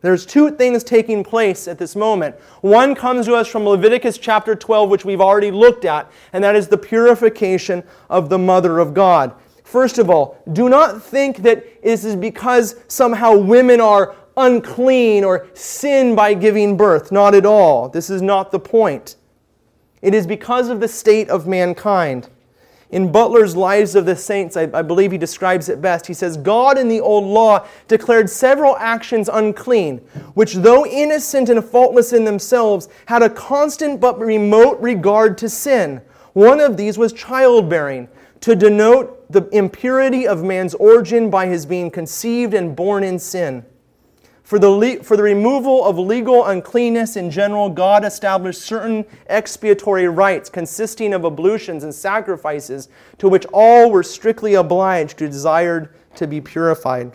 There's 0.00 0.26
two 0.26 0.50
things 0.50 0.82
taking 0.82 1.22
place 1.22 1.68
at 1.68 1.78
this 1.78 1.94
moment. 1.94 2.34
One 2.62 2.96
comes 2.96 3.26
to 3.26 3.34
us 3.34 3.46
from 3.46 3.64
Leviticus 3.64 4.18
chapter 4.18 4.56
12, 4.56 4.90
which 4.90 5.04
we've 5.04 5.20
already 5.20 5.52
looked 5.52 5.84
at, 5.84 6.10
and 6.32 6.42
that 6.42 6.56
is 6.56 6.66
the 6.66 6.78
purification 6.78 7.84
of 8.10 8.28
the 8.28 8.38
Mother 8.38 8.80
of 8.80 8.92
God. 8.92 9.32
First 9.62 9.98
of 9.98 10.10
all, 10.10 10.42
do 10.52 10.68
not 10.68 11.00
think 11.00 11.36
that 11.44 11.80
this 11.80 12.04
is 12.04 12.16
because 12.16 12.74
somehow 12.88 13.36
women 13.36 13.80
are 13.80 14.16
unclean 14.36 15.22
or 15.22 15.46
sin 15.54 16.16
by 16.16 16.34
giving 16.34 16.76
birth. 16.76 17.12
Not 17.12 17.36
at 17.36 17.46
all. 17.46 17.88
This 17.88 18.10
is 18.10 18.20
not 18.20 18.50
the 18.50 18.58
point. 18.58 19.14
It 20.02 20.12
is 20.12 20.26
because 20.26 20.70
of 20.70 20.80
the 20.80 20.88
state 20.88 21.28
of 21.28 21.46
mankind. 21.46 22.28
In 22.90 23.12
Butler's 23.12 23.54
Lives 23.54 23.94
of 23.94 24.06
the 24.06 24.16
Saints, 24.16 24.56
I, 24.56 24.62
I, 24.72 24.80
believe 24.80 25.12
he 25.12 25.18
describes 25.18 25.68
it 25.68 25.82
best. 25.82 26.06
He 26.06 26.14
says, 26.14 26.38
God 26.38 26.78
in 26.78 26.88
the 26.88 27.00
old 27.00 27.24
law 27.24 27.66
declared 27.86 28.30
several 28.30 28.76
actions 28.78 29.28
unclean, 29.30 29.98
which, 30.32 30.54
though 30.54 30.86
innocent 30.86 31.50
and 31.50 31.62
faultless 31.62 32.14
in 32.14 32.24
themselves, 32.24 32.88
had 33.04 33.22
a 33.22 33.28
constant 33.28 34.00
but 34.00 34.18
remote 34.18 34.80
regard 34.80 35.36
to 35.38 35.50
sin. 35.50 36.00
One 36.32 36.60
of 36.60 36.78
these 36.78 36.96
was 36.96 37.12
childbearing, 37.12 38.08
to 38.40 38.56
denote 38.56 39.30
the 39.30 39.46
impurity 39.48 40.26
of 40.26 40.42
man's 40.42 40.72
origin 40.74 41.28
by 41.28 41.46
his 41.46 41.66
being 41.66 41.90
conceived 41.90 42.54
and 42.54 42.74
born 42.74 43.04
in 43.04 43.18
sin. 43.18 43.66
For 44.48 44.58
the, 44.58 44.70
le- 44.70 45.02
for 45.02 45.14
the 45.14 45.22
removal 45.22 45.84
of 45.84 45.98
legal 45.98 46.46
uncleanness 46.46 47.16
in 47.16 47.30
general, 47.30 47.68
God 47.68 48.02
established 48.02 48.62
certain 48.62 49.04
expiatory 49.26 50.08
rites 50.08 50.48
consisting 50.48 51.12
of 51.12 51.26
ablutions 51.26 51.84
and 51.84 51.94
sacrifices 51.94 52.88
to 53.18 53.28
which 53.28 53.44
all 53.52 53.90
were 53.90 54.02
strictly 54.02 54.54
obliged 54.54 55.20
who 55.20 55.28
desired 55.28 55.94
to 56.14 56.26
be 56.26 56.40
purified. 56.40 57.12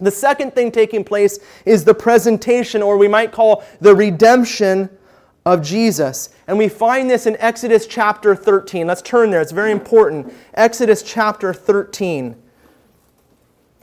The 0.00 0.12
second 0.12 0.54
thing 0.54 0.70
taking 0.70 1.02
place 1.02 1.40
is 1.66 1.84
the 1.84 1.94
presentation, 1.94 2.82
or 2.82 2.96
we 2.96 3.08
might 3.08 3.32
call 3.32 3.64
the 3.80 3.96
redemption 3.96 4.96
of 5.44 5.60
Jesus. 5.60 6.28
And 6.46 6.56
we 6.56 6.68
find 6.68 7.10
this 7.10 7.26
in 7.26 7.36
Exodus 7.40 7.88
chapter 7.88 8.36
13. 8.36 8.86
Let's 8.86 9.02
turn 9.02 9.32
there, 9.32 9.40
it's 9.40 9.50
very 9.50 9.72
important. 9.72 10.32
Exodus 10.54 11.02
chapter 11.02 11.52
13. 11.52 12.36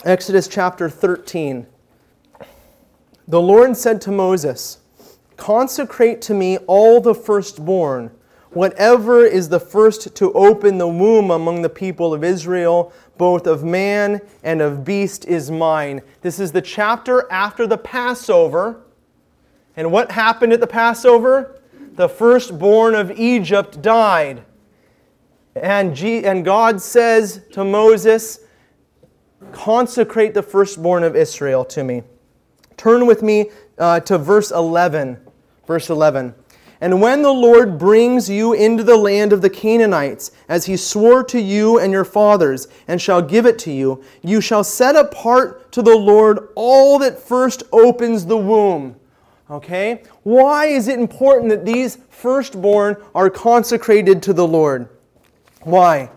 Exodus 0.05 0.47
chapter 0.47 0.89
13. 0.89 1.67
The 3.28 3.41
Lord 3.41 3.75
said 3.75 3.99
to 4.01 4.11
Moses, 4.11 4.78
Consecrate 5.36 6.21
to 6.23 6.34
me 6.34 6.57
all 6.59 7.01
the 7.01 7.13
firstborn, 7.13 8.11
whatever 8.51 9.25
is 9.25 9.49
the 9.49 9.59
first 9.59 10.15
to 10.15 10.32
open 10.32 10.78
the 10.78 10.88
womb 10.88 11.30
among 11.30 11.61
the 11.61 11.69
people 11.69 12.13
of 12.13 12.23
Israel, 12.23 12.93
both 13.17 13.45
of 13.45 13.65
man 13.65 14.21
and 14.43 14.61
of 14.61 14.86
beast, 14.86 15.25
is 15.25 15.51
mine. 15.51 16.01
This 16.21 16.39
is 16.39 16.53
the 16.53 16.61
chapter 16.61 17.30
after 17.30 17.67
the 17.67 17.78
Passover. 17.78 18.82
And 19.75 19.91
what 19.91 20.11
happened 20.11 20.53
at 20.53 20.61
the 20.61 20.67
Passover? 20.67 21.61
The 21.95 22.07
firstborn 22.07 22.95
of 22.95 23.11
Egypt 23.11 23.82
died. 23.82 24.43
And, 25.53 25.95
G- 25.95 26.23
and 26.23 26.45
God 26.45 26.82
says 26.82 27.41
to 27.51 27.65
Moses, 27.65 28.39
Consecrate 29.51 30.34
the 30.34 30.43
firstborn 30.43 31.03
of 31.03 31.15
Israel 31.15 31.65
to 31.65 31.84
me. 31.84 32.03
Turn 32.78 33.05
with 33.07 33.23
me 33.23 33.49
uh, 33.78 33.99
to 34.01 34.17
verse 34.17 34.51
11. 34.51 35.17
Verse 35.65 35.89
11. 35.89 36.34
And 36.80 37.01
when 37.01 37.23
the 37.23 37.32
Lord 37.32 37.80
brings 37.80 38.30
you 38.30 38.53
into 38.53 38.84
the 38.84 38.97
land 38.97 39.34
of 39.34 39.41
the 39.41 39.49
Canaanites, 39.49 40.32
as 40.47 40.67
he 40.67 40.78
swore 40.78 41.23
to 41.23 41.41
you 41.41 41.80
and 41.80 41.91
your 41.91 42.05
fathers, 42.05 42.67
and 42.88 43.01
shall 43.01 43.21
give 43.21 43.47
it 43.47 43.57
to 43.59 43.71
you, 43.71 44.03
you 44.21 44.41
shall 44.41 44.63
set 44.63 44.95
apart 44.95 45.71
to 45.71 45.82
the 45.82 45.95
Lord 45.95 46.49
all 46.55 46.99
that 46.99 47.19
first 47.19 47.63
opens 47.71 48.28
the 48.28 48.38
womb. 48.38 48.95
Okay? 49.49 50.03
Why 50.23 50.67
is 50.67 50.88
it 50.88 50.99
important 50.99 51.49
that 51.49 51.65
these 51.65 51.97
firstborn 52.09 52.97
are 53.15 53.30
consecrated 53.30 54.21
to 54.23 54.34
the 54.34 54.47
Lord? 54.47 54.88
Why? 55.61 56.11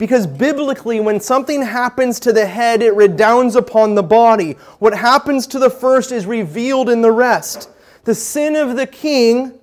Because 0.00 0.26
biblically, 0.26 0.98
when 0.98 1.20
something 1.20 1.60
happens 1.60 2.18
to 2.20 2.32
the 2.32 2.46
head, 2.46 2.80
it 2.80 2.94
redounds 2.94 3.54
upon 3.54 3.94
the 3.94 4.02
body. 4.02 4.52
What 4.78 4.96
happens 4.96 5.46
to 5.48 5.58
the 5.58 5.68
first 5.68 6.10
is 6.10 6.24
revealed 6.24 6.88
in 6.88 7.02
the 7.02 7.12
rest. 7.12 7.68
The 8.04 8.14
sin 8.14 8.56
of 8.56 8.76
the 8.76 8.86
king 8.86 9.60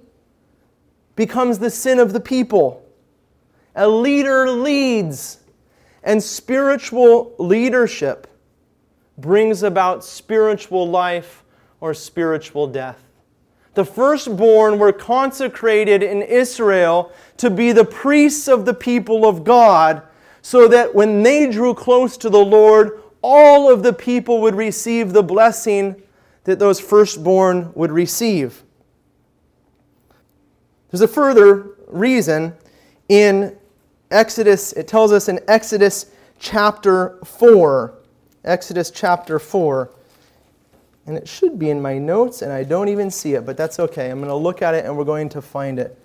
becomes 1.15 1.57
the 1.57 1.71
sin 1.71 1.97
of 1.97 2.13
the 2.13 2.19
people. 2.19 2.87
A 3.75 3.87
leader 3.87 4.47
leads, 4.47 5.39
and 6.03 6.21
spiritual 6.21 7.33
leadership 7.39 8.27
brings 9.17 9.63
about 9.63 10.05
spiritual 10.05 10.87
life 10.87 11.43
or 11.81 11.95
spiritual 11.95 12.67
death. 12.67 13.03
The 13.73 13.85
firstborn 13.85 14.77
were 14.77 14.93
consecrated 14.93 16.03
in 16.03 16.21
Israel 16.21 17.11
to 17.37 17.49
be 17.49 17.71
the 17.71 17.85
priests 17.85 18.47
of 18.47 18.65
the 18.65 18.75
people 18.75 19.25
of 19.27 19.43
God 19.43 20.03
so 20.47 20.65
that 20.65 20.95
when 20.95 21.23
they 21.23 21.51
drew 21.51 21.73
close 21.73 22.15
to 22.15 22.29
the 22.29 22.39
Lord, 22.39 23.01
all 23.21 23.69
of 23.69 23.83
the 23.83 23.91
people 23.91 24.39
would 24.39 24.55
receive 24.55 25.11
the 25.11 25.21
blessing 25.21 26.01
that 26.45 26.57
those 26.57 26.79
firstborn 26.79 27.69
would 27.75 27.91
receive. 27.91 28.63
There's 30.89 31.01
a 31.01 31.07
further 31.09 31.71
reason 31.87 32.53
in 33.09 33.57
Exodus, 34.09 34.71
it 34.71 34.87
tells 34.87 35.11
us 35.11 35.27
in 35.27 35.41
Exodus 35.49 36.11
chapter 36.39 37.19
4. 37.25 37.93
Exodus 38.45 38.89
chapter 38.89 39.39
4. 39.39 39.91
And 41.07 41.17
it 41.17 41.27
should 41.27 41.59
be 41.59 41.71
in 41.71 41.81
my 41.81 41.97
notes, 41.97 42.41
and 42.41 42.53
I 42.53 42.63
don't 42.63 42.87
even 42.87 43.11
see 43.11 43.33
it, 43.33 43.45
but 43.45 43.57
that's 43.57 43.81
okay. 43.81 44.09
I'm 44.09 44.19
going 44.19 44.29
to 44.29 44.35
look 44.35 44.61
at 44.61 44.75
it 44.75 44.85
and 44.85 44.97
we're 44.97 45.03
going 45.03 45.27
to 45.27 45.41
find 45.41 45.77
it. 45.77 45.99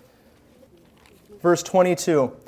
Verse 1.40 1.62
22. 1.62 2.41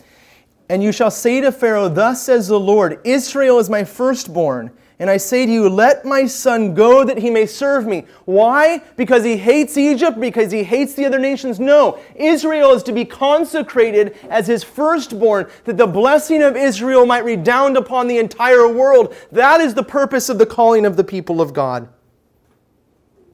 And 0.68 0.82
you 0.82 0.92
shall 0.92 1.10
say 1.10 1.40
to 1.40 1.52
Pharaoh, 1.52 1.88
Thus 1.88 2.22
says 2.22 2.48
the 2.48 2.58
Lord, 2.58 3.00
Israel 3.04 3.58
is 3.58 3.68
my 3.68 3.84
firstborn. 3.84 4.70
And 4.98 5.10
I 5.10 5.16
say 5.16 5.44
to 5.44 5.52
you, 5.52 5.68
Let 5.68 6.04
my 6.04 6.24
son 6.26 6.72
go 6.72 7.04
that 7.04 7.18
he 7.18 7.28
may 7.28 7.46
serve 7.46 7.86
me. 7.86 8.06
Why? 8.24 8.78
Because 8.96 9.24
he 9.24 9.36
hates 9.36 9.76
Egypt? 9.76 10.20
Because 10.20 10.52
he 10.52 10.62
hates 10.62 10.94
the 10.94 11.04
other 11.04 11.18
nations? 11.18 11.58
No. 11.58 11.98
Israel 12.14 12.72
is 12.72 12.82
to 12.84 12.92
be 12.92 13.04
consecrated 13.04 14.16
as 14.30 14.46
his 14.46 14.62
firstborn, 14.62 15.50
that 15.64 15.76
the 15.76 15.86
blessing 15.86 16.42
of 16.42 16.56
Israel 16.56 17.06
might 17.06 17.24
redound 17.24 17.76
upon 17.76 18.06
the 18.06 18.18
entire 18.18 18.68
world. 18.68 19.14
That 19.32 19.60
is 19.60 19.74
the 19.74 19.82
purpose 19.82 20.28
of 20.28 20.38
the 20.38 20.46
calling 20.46 20.86
of 20.86 20.96
the 20.96 21.04
people 21.04 21.40
of 21.40 21.52
God. 21.52 21.88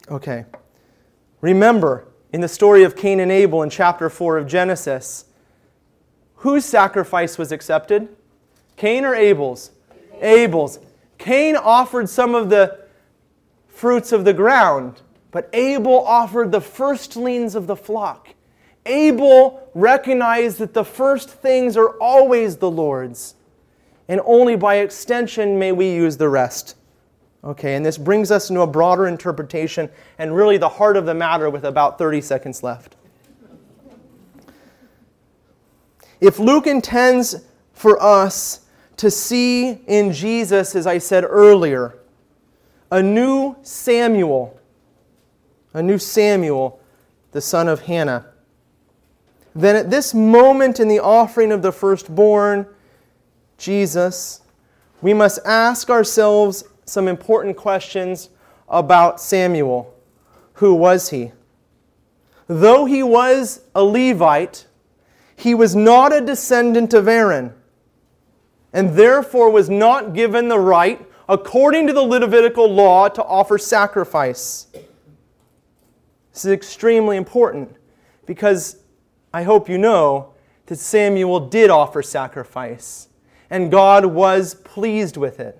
Okay. 0.09 0.45
Remember, 1.41 2.07
in 2.33 2.41
the 2.41 2.47
story 2.47 2.83
of 2.83 2.95
Cain 2.95 3.19
and 3.19 3.31
Abel 3.31 3.61
in 3.61 3.69
chapter 3.69 4.09
4 4.09 4.37
of 4.39 4.47
Genesis, 4.47 5.25
Whose 6.41 6.65
sacrifice 6.65 7.37
was 7.37 7.51
accepted? 7.51 8.09
Cain 8.75 9.05
or 9.05 9.13
Abel's? 9.13 9.71
Abel's. 10.21 10.79
Cain 11.19 11.55
offered 11.55 12.09
some 12.09 12.33
of 12.33 12.49
the 12.49 12.79
fruits 13.67 14.11
of 14.11 14.25
the 14.25 14.33
ground, 14.33 15.01
but 15.29 15.49
Abel 15.53 16.03
offered 16.03 16.51
the 16.51 16.59
firstlings 16.59 17.53
of 17.53 17.67
the 17.67 17.75
flock. 17.75 18.29
Abel 18.87 19.69
recognized 19.75 20.57
that 20.57 20.73
the 20.73 20.83
first 20.83 21.29
things 21.29 21.77
are 21.77 21.89
always 21.99 22.57
the 22.57 22.71
Lord's, 22.71 23.35
and 24.07 24.19
only 24.25 24.55
by 24.55 24.77
extension 24.77 25.59
may 25.59 25.71
we 25.71 25.91
use 25.91 26.17
the 26.17 26.27
rest. 26.29 26.75
Okay, 27.43 27.75
and 27.75 27.85
this 27.85 27.99
brings 27.99 28.31
us 28.31 28.49
into 28.49 28.61
a 28.61 28.67
broader 28.67 29.07
interpretation 29.07 29.91
and 30.17 30.35
really 30.35 30.57
the 30.57 30.69
heart 30.69 30.97
of 30.97 31.05
the 31.05 31.13
matter 31.13 31.51
with 31.51 31.65
about 31.65 31.99
30 31.99 32.19
seconds 32.21 32.63
left. 32.63 32.95
If 36.21 36.37
Luke 36.37 36.67
intends 36.67 37.43
for 37.73 38.01
us 38.01 38.61
to 38.97 39.09
see 39.09 39.71
in 39.87 40.13
Jesus, 40.13 40.75
as 40.75 40.85
I 40.85 40.99
said 40.99 41.25
earlier, 41.27 41.97
a 42.91 43.01
new 43.01 43.55
Samuel, 43.63 44.59
a 45.73 45.81
new 45.81 45.97
Samuel, 45.97 46.79
the 47.31 47.41
son 47.41 47.67
of 47.67 47.81
Hannah, 47.81 48.27
then 49.55 49.75
at 49.75 49.89
this 49.89 50.13
moment 50.13 50.79
in 50.79 50.87
the 50.87 50.99
offering 50.99 51.51
of 51.51 51.63
the 51.63 51.71
firstborn, 51.71 52.67
Jesus, 53.57 54.41
we 55.01 55.13
must 55.13 55.39
ask 55.43 55.89
ourselves 55.89 56.63
some 56.85 57.07
important 57.07 57.57
questions 57.57 58.29
about 58.69 59.19
Samuel. 59.19 59.93
Who 60.55 60.75
was 60.75 61.09
he? 61.09 61.31
Though 62.47 62.85
he 62.85 63.01
was 63.01 63.61
a 63.73 63.83
Levite, 63.83 64.67
he 65.41 65.55
was 65.55 65.75
not 65.75 66.13
a 66.13 66.21
descendant 66.21 66.93
of 66.93 67.07
Aaron, 67.07 67.51
and 68.71 68.91
therefore 68.91 69.49
was 69.49 69.71
not 69.71 70.13
given 70.13 70.49
the 70.49 70.59
right, 70.59 71.03
according 71.27 71.87
to 71.87 71.93
the 71.93 72.01
Levitical 72.01 72.71
law, 72.71 73.07
to 73.09 73.23
offer 73.23 73.57
sacrifice. 73.57 74.67
This 76.31 76.45
is 76.45 76.51
extremely 76.51 77.17
important 77.17 77.75
because 78.27 78.83
I 79.33 79.41
hope 79.41 79.67
you 79.67 79.79
know 79.79 80.33
that 80.67 80.77
Samuel 80.77 81.39
did 81.47 81.71
offer 81.71 82.03
sacrifice 82.03 83.07
and 83.49 83.71
God 83.71 84.05
was 84.05 84.53
pleased 84.53 85.17
with 85.17 85.39
it. 85.39 85.57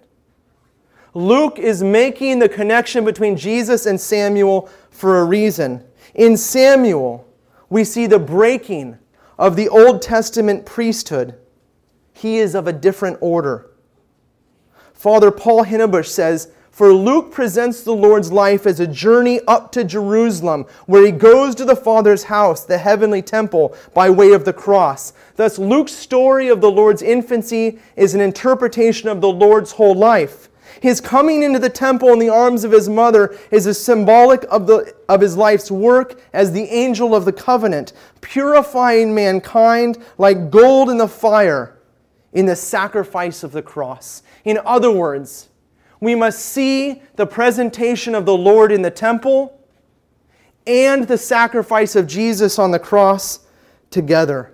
Luke 1.15 1.57
is 1.57 1.81
making 1.81 2.37
the 2.37 2.47
connection 2.47 3.03
between 3.03 3.35
Jesus 3.35 3.87
and 3.87 3.99
Samuel 3.99 4.69
for 4.91 5.19
a 5.19 5.25
reason. 5.25 5.83
In 6.13 6.37
Samuel, 6.37 7.27
we 7.69 7.83
see 7.83 8.05
the 8.05 8.19
breaking 8.19 8.99
of 9.41 9.55
the 9.55 9.67
Old 9.67 10.03
Testament 10.03 10.67
priesthood. 10.67 11.33
He 12.13 12.37
is 12.37 12.53
of 12.53 12.67
a 12.67 12.73
different 12.73 13.17
order. 13.21 13.71
Father 14.93 15.31
Paul 15.31 15.65
Hinnebusch 15.65 16.05
says, 16.05 16.51
For 16.69 16.93
Luke 16.93 17.31
presents 17.31 17.81
the 17.81 17.91
Lord's 17.91 18.31
life 18.31 18.67
as 18.67 18.79
a 18.79 18.85
journey 18.85 19.41
up 19.47 19.71
to 19.71 19.83
Jerusalem, 19.83 20.67
where 20.85 21.03
he 21.03 21.11
goes 21.11 21.55
to 21.55 21.65
the 21.65 21.75
Father's 21.75 22.25
house, 22.25 22.65
the 22.65 22.77
heavenly 22.77 23.23
temple, 23.23 23.75
by 23.95 24.11
way 24.11 24.31
of 24.33 24.45
the 24.45 24.53
cross. 24.53 25.11
Thus, 25.37 25.57
Luke's 25.57 25.93
story 25.93 26.47
of 26.47 26.61
the 26.61 26.69
Lord's 26.69 27.01
infancy 27.01 27.79
is 27.95 28.13
an 28.13 28.21
interpretation 28.21 29.09
of 29.09 29.21
the 29.21 29.31
Lord's 29.31 29.71
whole 29.71 29.95
life. 29.95 30.50
His 30.81 30.99
coming 30.99 31.43
into 31.43 31.59
the 31.59 31.69
temple 31.69 32.09
in 32.09 32.17
the 32.17 32.29
arms 32.29 32.63
of 32.63 32.71
his 32.71 32.89
mother 32.89 33.37
is 33.51 33.67
a 33.67 33.73
symbolic 33.73 34.43
of, 34.49 34.65
the, 34.65 34.95
of 35.07 35.21
his 35.21 35.37
life's 35.37 35.69
work 35.69 36.19
as 36.33 36.51
the 36.51 36.63
angel 36.63 37.13
of 37.13 37.23
the 37.23 37.31
covenant, 37.31 37.93
purifying 38.19 39.13
mankind 39.13 40.03
like 40.17 40.49
gold 40.49 40.89
in 40.89 40.97
the 40.97 41.07
fire 41.07 41.77
in 42.33 42.47
the 42.47 42.55
sacrifice 42.55 43.43
of 43.43 43.51
the 43.51 43.61
cross. 43.61 44.23
In 44.43 44.59
other 44.65 44.91
words, 44.91 45.49
we 45.99 46.15
must 46.15 46.39
see 46.39 47.03
the 47.15 47.27
presentation 47.27 48.15
of 48.15 48.25
the 48.25 48.35
Lord 48.35 48.71
in 48.71 48.81
the 48.81 48.89
temple 48.89 49.59
and 50.65 51.07
the 51.07 51.17
sacrifice 51.17 51.95
of 51.95 52.07
Jesus 52.07 52.57
on 52.57 52.71
the 52.71 52.79
cross 52.79 53.45
together 53.91 54.51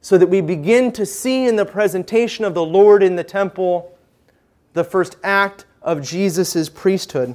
so 0.00 0.16
that 0.16 0.28
we 0.28 0.40
begin 0.40 0.90
to 0.92 1.04
see 1.04 1.46
in 1.46 1.56
the 1.56 1.66
presentation 1.66 2.46
of 2.46 2.54
the 2.54 2.64
Lord 2.64 3.02
in 3.02 3.16
the 3.16 3.24
temple 3.24 3.91
the 4.72 4.84
first 4.84 5.16
act 5.22 5.66
of 5.82 6.02
Jesus' 6.02 6.68
priesthood. 6.68 7.34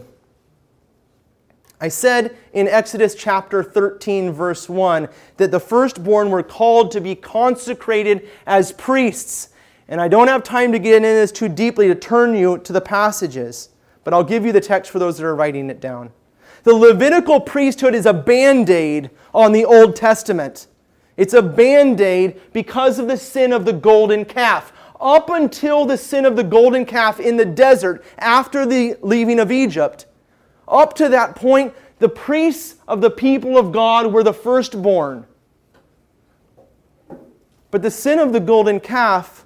I 1.79 1.89
said 1.89 2.35
in 2.53 2.67
Exodus 2.67 3.13
chapter 3.13 3.63
13, 3.63 4.31
verse 4.31 4.67
1, 4.67 5.07
that 5.37 5.51
the 5.51 5.59
firstborn 5.59 6.31
were 6.31 6.41
called 6.41 6.91
to 6.91 7.01
be 7.01 7.13
consecrated 7.13 8.27
as 8.47 8.71
priests. 8.71 9.49
And 9.87 10.01
I 10.01 10.07
don't 10.07 10.27
have 10.27 10.43
time 10.43 10.71
to 10.71 10.79
get 10.79 10.95
into 10.95 11.09
this 11.09 11.31
too 11.31 11.47
deeply 11.47 11.87
to 11.87 11.95
turn 11.95 12.35
you 12.35 12.57
to 12.59 12.73
the 12.73 12.81
passages, 12.81 13.69
but 14.03 14.13
I'll 14.13 14.23
give 14.23 14.43
you 14.43 14.51
the 14.51 14.59
text 14.59 14.91
for 14.91 14.97
those 14.97 15.17
that 15.17 15.25
are 15.25 15.35
writing 15.35 15.69
it 15.69 15.79
down. 15.79 16.11
The 16.63 16.73
Levitical 16.73 17.39
priesthood 17.39 17.93
is 17.93 18.07
a 18.07 18.13
band 18.13 18.69
aid 18.71 19.11
on 19.33 19.51
the 19.51 19.63
Old 19.63 19.95
Testament. 19.95 20.67
It's 21.15 21.33
a 21.33 21.41
band 21.41 22.01
aid 22.01 22.41
because 22.53 22.97
of 22.97 23.07
the 23.07 23.17
sin 23.17 23.53
of 23.53 23.65
the 23.65 23.73
golden 23.73 24.25
calf 24.25 24.73
up 24.99 25.29
until 25.29 25.85
the 25.85 25.97
sin 25.97 26.25
of 26.25 26.35
the 26.35 26.43
golden 26.43 26.85
calf 26.85 27.19
in 27.19 27.37
the 27.37 27.45
desert 27.45 28.03
after 28.17 28.65
the 28.65 28.97
leaving 29.01 29.39
of 29.39 29.51
Egypt, 29.51 30.05
up 30.67 30.93
to 30.95 31.09
that 31.09 31.35
point, 31.35 31.73
the 31.99 32.09
priests 32.09 32.75
of 32.87 33.01
the 33.01 33.09
people 33.09 33.57
of 33.57 33.71
God 33.71 34.11
were 34.11 34.23
the 34.23 34.33
firstborn. 34.33 35.25
But 37.71 37.81
the 37.81 37.91
sin 37.91 38.19
of 38.19 38.33
the 38.33 38.39
golden 38.39 38.79
calf 38.79 39.45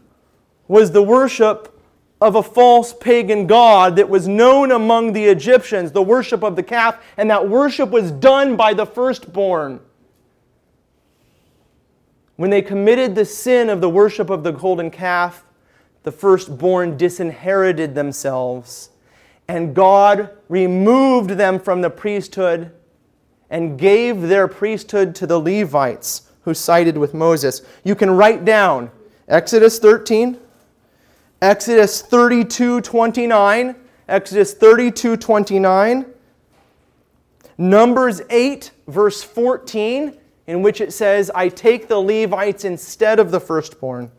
was 0.67 0.91
the 0.91 1.03
worship 1.03 1.79
of 2.21 2.35
a 2.35 2.43
false 2.43 2.93
pagan 2.93 3.47
god 3.47 3.95
that 3.95 4.07
was 4.07 4.27
known 4.27 4.71
among 4.71 5.11
the 5.11 5.25
Egyptians, 5.25 5.91
the 5.91 6.03
worship 6.03 6.43
of 6.43 6.55
the 6.55 6.63
calf, 6.63 7.03
and 7.17 7.29
that 7.29 7.49
worship 7.49 7.89
was 7.89 8.11
done 8.11 8.55
by 8.55 8.73
the 8.73 8.85
firstborn. 8.85 9.79
When 12.41 12.49
they 12.49 12.63
committed 12.63 13.13
the 13.13 13.23
sin 13.23 13.69
of 13.69 13.81
the 13.81 13.89
worship 13.89 14.31
of 14.31 14.43
the 14.43 14.51
golden 14.51 14.89
calf, 14.89 15.45
the 16.01 16.11
firstborn 16.11 16.97
disinherited 16.97 17.93
themselves, 17.93 18.89
and 19.47 19.75
God 19.75 20.31
removed 20.49 21.29
them 21.29 21.59
from 21.59 21.81
the 21.81 21.91
priesthood 21.91 22.71
and 23.51 23.77
gave 23.77 24.23
their 24.23 24.47
priesthood 24.47 25.13
to 25.17 25.27
the 25.27 25.37
Levites 25.37 26.31
who 26.41 26.55
sided 26.55 26.97
with 26.97 27.13
Moses. 27.13 27.61
You 27.83 27.93
can 27.93 28.09
write 28.09 28.43
down 28.43 28.89
Exodus 29.27 29.77
13, 29.77 30.39
Exodus 31.43 32.01
32 32.01 32.81
29, 32.81 33.75
Exodus 34.07 34.55
32 34.55 35.15
29, 35.15 36.05
Numbers 37.59 38.21
8, 38.31 38.71
verse 38.87 39.21
14 39.21 40.17
in 40.47 40.61
which 40.61 40.81
it 40.81 40.93
says, 40.93 41.31
I 41.33 41.49
take 41.49 41.87
the 41.87 41.99
Levites 41.99 42.65
instead 42.65 43.19
of 43.19 43.31
the 43.31 43.39
firstborn. 43.39 44.11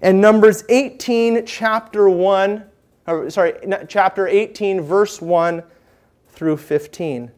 And 0.00 0.20
Numbers 0.20 0.64
18, 0.68 1.46
chapter 1.46 2.08
1, 2.08 2.64
or 3.06 3.30
sorry, 3.30 3.54
chapter 3.88 4.26
18, 4.28 4.80
verse 4.80 5.20
1 5.22 5.62
through 6.28 6.56
15. 6.56 7.30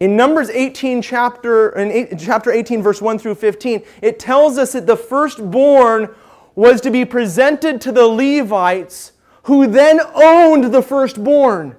In 0.00 0.16
Numbers 0.16 0.50
18, 0.50 1.02
chapter, 1.02 1.70
in 1.78 2.18
chapter 2.18 2.50
18, 2.50 2.82
verse 2.82 3.00
1 3.00 3.18
through 3.18 3.34
15, 3.36 3.82
it 4.00 4.18
tells 4.18 4.58
us 4.58 4.72
that 4.72 4.86
the 4.86 4.96
firstborn 4.96 6.14
was 6.54 6.80
to 6.80 6.90
be 6.90 7.04
presented 7.04 7.80
to 7.80 7.92
the 7.92 8.06
Levites, 8.06 9.12
who 9.44 9.66
then 9.66 10.00
owned 10.14 10.72
the 10.72 10.82
firstborn. 10.82 11.76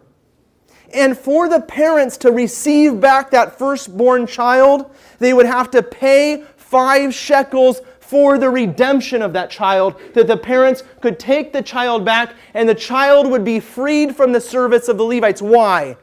And 0.93 1.17
for 1.17 1.49
the 1.49 1.59
parents 1.61 2.17
to 2.17 2.31
receive 2.31 3.01
back 3.01 3.31
that 3.31 3.57
firstborn 3.57 4.27
child, 4.27 4.91
they 5.19 5.33
would 5.33 5.47
have 5.47 5.71
to 5.71 5.81
pay 5.81 6.43
five 6.55 7.13
shekels 7.13 7.81
for 7.99 8.37
the 8.37 8.49
redemption 8.49 9.23
of 9.23 9.33
that 9.33 9.49
child, 9.49 9.99
that 10.13 10.27
the 10.27 10.37
parents 10.37 10.83
could 11.01 11.17
take 11.17 11.51
the 11.51 11.63
child 11.63 12.05
back 12.05 12.35
and 12.53 12.69
the 12.69 12.75
child 12.75 13.25
would 13.27 13.43
be 13.43 13.59
freed 13.59 14.15
from 14.15 14.31
the 14.31 14.41
service 14.41 14.87
of 14.87 14.97
the 14.97 15.03
Levites. 15.03 15.41
Why? 15.41 15.97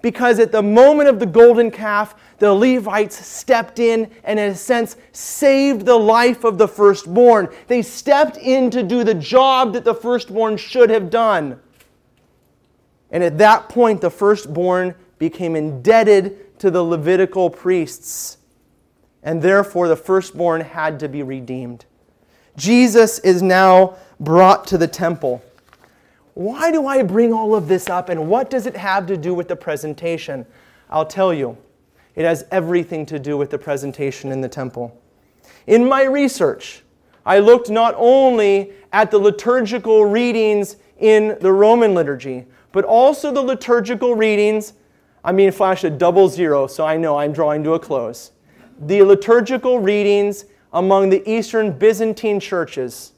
Because 0.00 0.38
at 0.38 0.52
the 0.52 0.62
moment 0.62 1.08
of 1.08 1.18
the 1.18 1.26
golden 1.26 1.72
calf, 1.72 2.14
the 2.38 2.52
Levites 2.52 3.16
stepped 3.16 3.80
in 3.80 4.08
and, 4.22 4.38
in 4.38 4.52
a 4.52 4.54
sense, 4.54 4.96
saved 5.10 5.84
the 5.84 5.96
life 5.96 6.44
of 6.44 6.58
the 6.58 6.68
firstborn. 6.68 7.48
They 7.66 7.82
stepped 7.82 8.36
in 8.36 8.70
to 8.70 8.84
do 8.84 9.02
the 9.02 9.14
job 9.14 9.72
that 9.72 9.84
the 9.84 9.94
firstborn 9.94 10.56
should 10.56 10.90
have 10.90 11.10
done. 11.10 11.58
And 13.10 13.22
at 13.22 13.38
that 13.38 13.68
point, 13.68 14.00
the 14.00 14.10
firstborn 14.10 14.94
became 15.18 15.56
indebted 15.56 16.58
to 16.60 16.70
the 16.70 16.82
Levitical 16.82 17.50
priests, 17.50 18.38
and 19.22 19.40
therefore 19.40 19.88
the 19.88 19.96
firstborn 19.96 20.60
had 20.60 21.00
to 21.00 21.08
be 21.08 21.22
redeemed. 21.22 21.84
Jesus 22.56 23.18
is 23.20 23.42
now 23.42 23.96
brought 24.20 24.66
to 24.66 24.78
the 24.78 24.88
temple. 24.88 25.42
Why 26.34 26.70
do 26.70 26.86
I 26.86 27.02
bring 27.02 27.32
all 27.32 27.54
of 27.54 27.68
this 27.68 27.88
up, 27.88 28.08
and 28.08 28.28
what 28.28 28.50
does 28.50 28.66
it 28.66 28.76
have 28.76 29.06
to 29.06 29.16
do 29.16 29.34
with 29.34 29.48
the 29.48 29.56
presentation? 29.56 30.46
I'll 30.90 31.06
tell 31.06 31.32
you. 31.32 31.56
It 32.14 32.24
has 32.24 32.44
everything 32.50 33.06
to 33.06 33.18
do 33.20 33.36
with 33.36 33.50
the 33.50 33.58
presentation 33.58 34.32
in 34.32 34.40
the 34.40 34.48
temple. 34.48 35.00
In 35.68 35.88
my 35.88 36.02
research, 36.02 36.82
I 37.24 37.38
looked 37.38 37.70
not 37.70 37.94
only 37.96 38.72
at 38.92 39.12
the 39.12 39.18
liturgical 39.18 40.04
readings 40.04 40.76
in 40.98 41.36
the 41.40 41.52
Roman 41.52 41.94
liturgy, 41.94 42.46
but 42.78 42.84
also 42.84 43.32
the 43.32 43.42
liturgical 43.42 44.14
readings. 44.14 44.74
I 45.24 45.32
mean, 45.32 45.50
flash 45.50 45.82
a 45.82 45.90
double 45.90 46.28
zero, 46.28 46.68
so 46.68 46.86
I 46.86 46.96
know 46.96 47.18
I'm 47.18 47.32
drawing 47.32 47.64
to 47.64 47.72
a 47.72 47.78
close. 47.80 48.30
The 48.78 49.02
liturgical 49.02 49.80
readings 49.80 50.44
among 50.72 51.10
the 51.10 51.28
Eastern 51.28 51.76
Byzantine 51.76 52.38
churches. 52.38 53.14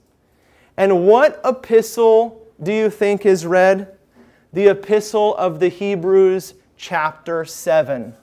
And 0.78 1.06
what 1.06 1.42
epistle 1.44 2.48
do 2.62 2.72
you 2.72 2.88
think 2.88 3.26
is 3.26 3.44
read? 3.44 3.98
The 4.54 4.68
epistle 4.68 5.36
of 5.36 5.60
the 5.60 5.68
Hebrews, 5.68 6.54
chapter 6.78 7.44
7. 7.44 8.14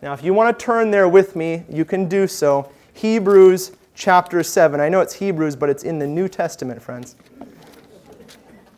Now, 0.00 0.14
if 0.14 0.24
you 0.24 0.32
want 0.32 0.58
to 0.58 0.64
turn 0.64 0.90
there 0.90 1.06
with 1.06 1.36
me, 1.36 1.64
you 1.68 1.84
can 1.84 2.08
do 2.08 2.26
so. 2.26 2.72
Hebrews 2.94 3.72
chapter 3.94 4.42
7. 4.42 4.80
I 4.80 4.88
know 4.88 5.02
it's 5.02 5.12
Hebrews, 5.12 5.54
but 5.54 5.68
it's 5.68 5.82
in 5.82 5.98
the 5.98 6.06
New 6.06 6.28
Testament, 6.28 6.80
friends. 6.80 7.14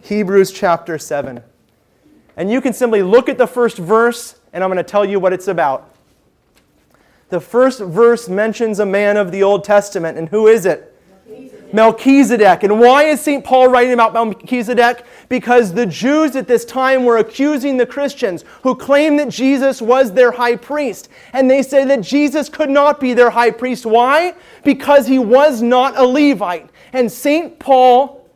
Hebrews 0.03 0.51
chapter 0.51 0.99
7. 0.99 1.45
And 2.41 2.51
you 2.51 2.63
can 2.63 2.73
simply 2.73 3.03
look 3.03 3.29
at 3.29 3.37
the 3.37 3.47
first 3.47 3.77
verse, 3.77 4.37
and 4.55 4.65
I'm 4.65 4.71
going 4.71 4.79
to 4.79 4.83
tell 4.83 5.05
you 5.05 5.21
what 5.21 5.35
it's 5.35 5.47
about. 5.47 5.95
The 7.29 7.39
first 7.39 7.81
verse 7.81 8.31
mentions 8.31 8.81
a 8.81 8.87
man 8.87 9.19
of 9.19 9.31
the 9.31 9.43
Old 9.43 9.63
Testament, 9.63 10.17
and 10.17 10.27
who 10.27 10.47
is 10.47 10.65
it? 10.65 10.99
Melchizedek. 11.29 11.75
Melchizedek. 11.75 12.63
And 12.63 12.81
why 12.81 13.03
is 13.03 13.21
St. 13.21 13.45
Paul 13.45 13.69
writing 13.69 13.93
about 13.93 14.15
Melchizedek? 14.15 15.05
Because 15.29 15.75
the 15.75 15.85
Jews 15.85 16.35
at 16.35 16.49
this 16.49 16.65
time 16.65 17.05
were 17.05 17.19
accusing 17.19 17.77
the 17.77 17.85
Christians 17.85 18.47
who 18.63 18.75
claimed 18.75 19.19
that 19.19 19.29
Jesus 19.29 19.83
was 19.83 20.11
their 20.11 20.33
high 20.33 20.57
priest. 20.57 21.11
And 21.35 21.51
they 21.51 21.61
say 21.61 21.85
that 21.85 22.01
Jesus 22.01 22.49
could 22.49 22.71
not 22.71 23.01
be 23.01 23.13
their 23.13 23.29
high 23.29 23.51
priest. 23.51 23.85
Why? 23.85 24.33
Because 24.65 25.07
he 25.07 25.19
was 25.19 25.61
not 25.61 25.99
a 25.99 26.07
Levite. 26.07 26.71
And 26.95 27.13
St. 27.13 27.59
Paul 27.59 28.27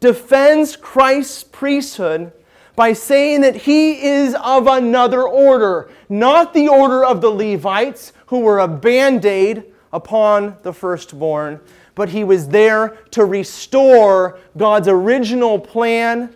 defends 0.00 0.76
Christ's 0.76 1.44
priesthood 1.44 2.30
by 2.76 2.92
saying 2.92 3.42
that 3.42 3.54
he 3.54 4.04
is 4.04 4.34
of 4.42 4.66
another 4.66 5.22
order, 5.22 5.90
not 6.08 6.54
the 6.54 6.68
order 6.68 7.04
of 7.04 7.20
the 7.20 7.30
Levites, 7.30 8.12
who 8.26 8.40
were 8.40 8.58
a 8.58 8.68
band 8.68 9.24
aid 9.24 9.64
upon 9.92 10.56
the 10.62 10.72
firstborn, 10.72 11.60
but 11.94 12.08
he 12.08 12.24
was 12.24 12.48
there 12.48 12.98
to 13.12 13.24
restore 13.24 14.38
God's 14.56 14.88
original 14.88 15.58
plan, 15.58 16.34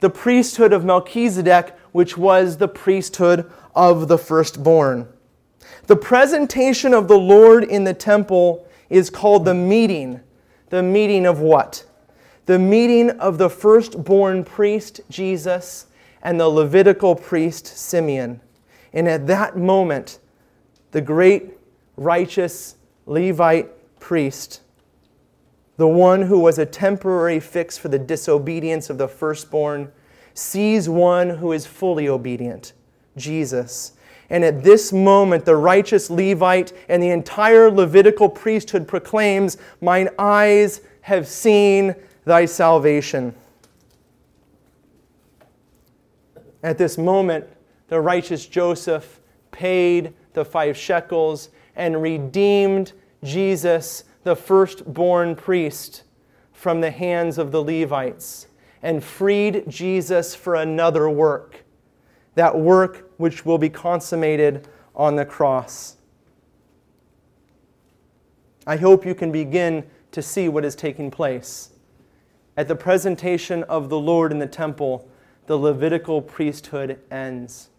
the 0.00 0.10
priesthood 0.10 0.72
of 0.72 0.84
Melchizedek, 0.84 1.74
which 1.90 2.16
was 2.16 2.56
the 2.56 2.68
priesthood 2.68 3.50
of 3.74 4.06
the 4.06 4.18
firstborn. 4.18 5.08
The 5.86 5.96
presentation 5.96 6.94
of 6.94 7.08
the 7.08 7.18
Lord 7.18 7.64
in 7.64 7.84
the 7.84 7.94
temple 7.94 8.68
is 8.88 9.10
called 9.10 9.44
the 9.44 9.54
meeting. 9.54 10.20
The 10.70 10.82
meeting 10.82 11.26
of 11.26 11.40
what? 11.40 11.84
The 12.46 12.58
meeting 12.58 13.10
of 13.10 13.38
the 13.38 13.48
firstborn 13.48 14.44
priest, 14.44 15.00
Jesus, 15.08 15.86
and 16.22 16.38
the 16.38 16.48
Levitical 16.48 17.14
priest, 17.14 17.66
Simeon. 17.66 18.40
And 18.92 19.08
at 19.08 19.26
that 19.26 19.56
moment, 19.56 20.18
the 20.92 21.00
great 21.00 21.52
righteous 21.96 22.76
Levite 23.06 23.98
priest, 24.00 24.62
the 25.76 25.88
one 25.88 26.22
who 26.22 26.38
was 26.38 26.58
a 26.58 26.66
temporary 26.66 27.40
fix 27.40 27.76
for 27.76 27.88
the 27.88 27.98
disobedience 27.98 28.88
of 28.88 28.98
the 28.98 29.08
firstborn, 29.08 29.90
sees 30.34 30.88
one 30.88 31.30
who 31.30 31.52
is 31.52 31.66
fully 31.66 32.08
obedient, 32.08 32.72
Jesus. 33.16 33.92
And 34.30 34.44
at 34.44 34.62
this 34.62 34.92
moment, 34.92 35.44
the 35.44 35.56
righteous 35.56 36.10
Levite 36.10 36.72
and 36.88 37.02
the 37.02 37.10
entire 37.10 37.70
Levitical 37.70 38.28
priesthood 38.28 38.88
proclaims, 38.88 39.58
Mine 39.80 40.08
eyes 40.18 40.80
have 41.02 41.26
seen 41.26 41.94
thy 42.24 42.44
salvation. 42.44 43.34
At 46.62 46.78
this 46.78 46.96
moment, 46.96 47.46
the 47.88 48.00
righteous 48.00 48.46
Joseph 48.46 49.20
paid 49.50 50.14
the 50.32 50.44
five 50.44 50.76
shekels 50.76 51.50
and 51.76 52.00
redeemed 52.00 52.92
Jesus, 53.22 54.04
the 54.22 54.34
firstborn 54.34 55.36
priest, 55.36 56.04
from 56.52 56.80
the 56.80 56.90
hands 56.90 57.36
of 57.36 57.52
the 57.52 57.62
Levites 57.62 58.46
and 58.84 59.02
freed 59.02 59.64
Jesus 59.66 60.34
for 60.34 60.54
another 60.54 61.08
work, 61.08 61.64
that 62.34 62.56
work 62.56 63.10
which 63.16 63.44
will 63.44 63.56
be 63.58 63.70
consummated 63.70 64.68
on 64.94 65.16
the 65.16 65.24
cross. 65.24 65.96
I 68.66 68.76
hope 68.76 69.06
you 69.06 69.14
can 69.14 69.32
begin 69.32 69.84
to 70.12 70.20
see 70.22 70.48
what 70.48 70.64
is 70.66 70.74
taking 70.74 71.10
place. 71.10 71.70
At 72.56 72.68
the 72.68 72.76
presentation 72.76 73.64
of 73.64 73.88
the 73.88 73.98
Lord 73.98 74.30
in 74.30 74.38
the 74.38 74.46
temple, 74.46 75.08
the 75.46 75.56
Levitical 75.56 76.22
priesthood 76.22 77.00
ends. 77.10 77.70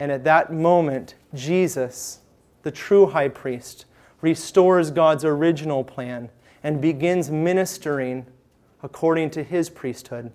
And 0.00 0.10
at 0.10 0.24
that 0.24 0.52
moment, 0.52 1.14
Jesus, 1.34 2.20
the 2.62 2.70
true 2.70 3.06
high 3.06 3.28
priest, 3.28 3.84
restores 4.22 4.90
God's 4.90 5.24
original 5.24 5.84
plan 5.84 6.30
and 6.62 6.80
begins 6.80 7.30
ministering 7.30 8.26
according 8.82 9.30
to 9.30 9.42
his 9.42 9.68
priesthood, 9.68 10.32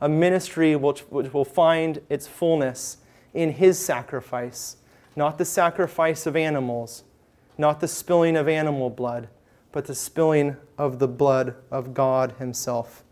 a 0.00 0.08
ministry 0.08 0.76
which, 0.76 1.00
which 1.00 1.32
will 1.32 1.44
find 1.44 2.00
its 2.08 2.26
fullness 2.26 2.98
in 3.34 3.52
his 3.52 3.78
sacrifice, 3.78 4.76
not 5.16 5.36
the 5.38 5.44
sacrifice 5.44 6.26
of 6.26 6.36
animals, 6.36 7.04
not 7.58 7.80
the 7.80 7.88
spilling 7.88 8.36
of 8.36 8.48
animal 8.48 8.88
blood, 8.88 9.28
but 9.72 9.86
the 9.86 9.94
spilling 9.94 10.56
of 10.78 10.98
the 10.98 11.08
blood 11.08 11.54
of 11.70 11.92
God 11.92 12.34
himself. 12.38 13.02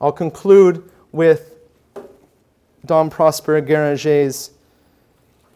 I'll 0.00 0.12
conclude 0.12 0.90
with 1.12 1.58
Dom 2.86 3.10
Prosper 3.10 3.60
Guéranger's 3.60 4.52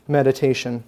meditation. 0.07 0.85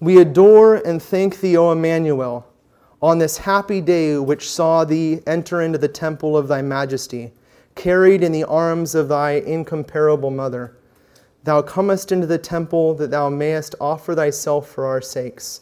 We 0.00 0.18
adore 0.18 0.76
and 0.76 1.02
thank 1.02 1.40
thee, 1.40 1.56
O 1.56 1.70
Emmanuel, 1.70 2.46
on 3.02 3.18
this 3.18 3.36
happy 3.36 3.80
day 3.80 4.16
which 4.16 4.50
saw 4.50 4.84
thee 4.84 5.20
enter 5.26 5.60
into 5.60 5.78
the 5.78 5.86
temple 5.86 6.36
of 6.36 6.48
thy 6.48 6.62
majesty, 6.62 7.32
carried 7.74 8.22
in 8.22 8.32
the 8.32 8.44
arms 8.44 8.94
of 8.94 9.08
thy 9.08 9.32
incomparable 9.32 10.30
mother. 10.30 10.76
Thou 11.44 11.60
comest 11.62 12.10
into 12.10 12.26
the 12.26 12.38
temple 12.38 12.94
that 12.94 13.10
thou 13.10 13.28
mayest 13.28 13.74
offer 13.80 14.14
thyself 14.14 14.68
for 14.68 14.86
our 14.86 15.02
sakes. 15.02 15.60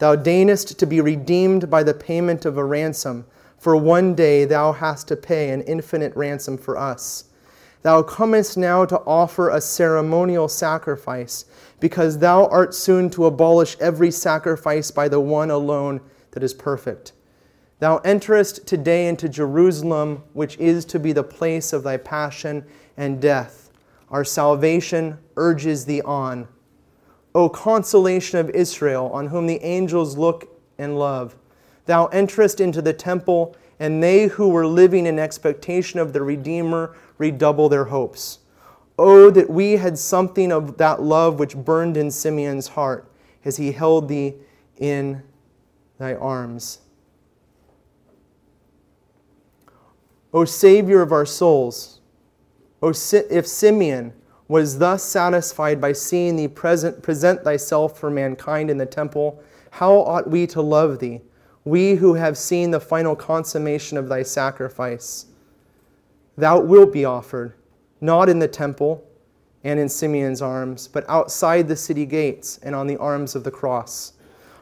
Thou 0.00 0.16
deignest 0.16 0.78
to 0.78 0.86
be 0.86 1.02
redeemed 1.02 1.68
by 1.68 1.82
the 1.82 1.92
payment 1.92 2.46
of 2.46 2.56
a 2.56 2.64
ransom, 2.64 3.26
for 3.58 3.76
one 3.76 4.14
day 4.14 4.46
thou 4.46 4.72
hast 4.72 5.08
to 5.08 5.16
pay 5.16 5.50
an 5.50 5.60
infinite 5.62 6.16
ransom 6.16 6.56
for 6.56 6.78
us. 6.78 7.24
Thou 7.82 8.02
comest 8.02 8.56
now 8.56 8.86
to 8.86 9.00
offer 9.00 9.50
a 9.50 9.60
ceremonial 9.60 10.48
sacrifice, 10.48 11.44
because 11.80 12.16
thou 12.18 12.46
art 12.46 12.74
soon 12.74 13.10
to 13.10 13.26
abolish 13.26 13.76
every 13.78 14.10
sacrifice 14.10 14.90
by 14.90 15.06
the 15.06 15.20
one 15.20 15.50
alone 15.50 16.00
that 16.30 16.42
is 16.42 16.54
perfect. 16.54 17.12
Thou 17.78 17.98
enterest 17.98 18.66
today 18.66 19.06
into 19.06 19.28
Jerusalem, 19.28 20.22
which 20.32 20.56
is 20.56 20.86
to 20.86 20.98
be 20.98 21.12
the 21.12 21.22
place 21.22 21.74
of 21.74 21.82
thy 21.82 21.98
passion 21.98 22.64
and 22.96 23.20
death. 23.20 23.70
Our 24.08 24.24
salvation 24.24 25.18
urges 25.36 25.84
thee 25.84 26.00
on. 26.00 26.48
O 27.34 27.48
consolation 27.48 28.38
of 28.38 28.50
Israel, 28.50 29.10
on 29.12 29.28
whom 29.28 29.46
the 29.46 29.62
angels 29.62 30.16
look 30.16 30.48
and 30.78 30.98
love, 30.98 31.36
thou 31.86 32.06
enterest 32.06 32.60
into 32.60 32.82
the 32.82 32.92
temple, 32.92 33.54
and 33.78 34.02
they 34.02 34.26
who 34.26 34.48
were 34.48 34.66
living 34.66 35.06
in 35.06 35.18
expectation 35.18 36.00
of 36.00 36.12
the 36.12 36.22
Redeemer 36.22 36.96
redouble 37.18 37.68
their 37.68 37.86
hopes. 37.86 38.40
Oh, 38.98 39.30
that 39.30 39.48
we 39.48 39.72
had 39.72 39.98
something 39.98 40.52
of 40.52 40.76
that 40.76 41.00
love 41.02 41.38
which 41.38 41.56
burned 41.56 41.96
in 41.96 42.10
Simeon's 42.10 42.68
heart 42.68 43.10
as 43.44 43.56
he 43.56 43.72
held 43.72 44.08
thee 44.08 44.34
in 44.76 45.22
thy 45.98 46.14
arms. 46.14 46.80
O 50.32 50.44
Savior 50.44 51.00
of 51.00 51.12
our 51.12 51.26
souls, 51.26 52.00
o 52.82 52.90
if 52.90 53.46
Simeon 53.46 54.12
was 54.50 54.78
thus 54.78 55.04
satisfied 55.04 55.80
by 55.80 55.92
seeing 55.92 56.34
thee 56.34 56.48
present, 56.48 57.00
present 57.04 57.44
thyself 57.44 57.96
for 57.96 58.10
mankind 58.10 58.68
in 58.68 58.78
the 58.78 58.84
temple, 58.84 59.40
how 59.70 59.92
ought 59.92 60.28
we 60.28 60.44
to 60.44 60.60
love 60.60 60.98
thee, 60.98 61.20
we 61.64 61.94
who 61.94 62.14
have 62.14 62.36
seen 62.36 62.72
the 62.72 62.80
final 62.80 63.14
consummation 63.14 63.96
of 63.96 64.08
thy 64.08 64.24
sacrifice? 64.24 65.26
thou 66.36 66.58
wilt 66.58 66.92
be 66.92 67.04
offered, 67.04 67.54
not 68.00 68.28
in 68.28 68.40
the 68.40 68.48
temple 68.48 69.06
and 69.62 69.78
in 69.78 69.88
Simeon's 69.88 70.42
arms, 70.42 70.88
but 70.88 71.08
outside 71.08 71.68
the 71.68 71.76
city 71.76 72.04
gates 72.04 72.58
and 72.64 72.74
on 72.74 72.88
the 72.88 72.96
arms 72.96 73.36
of 73.36 73.44
the 73.44 73.52
cross. 73.52 74.14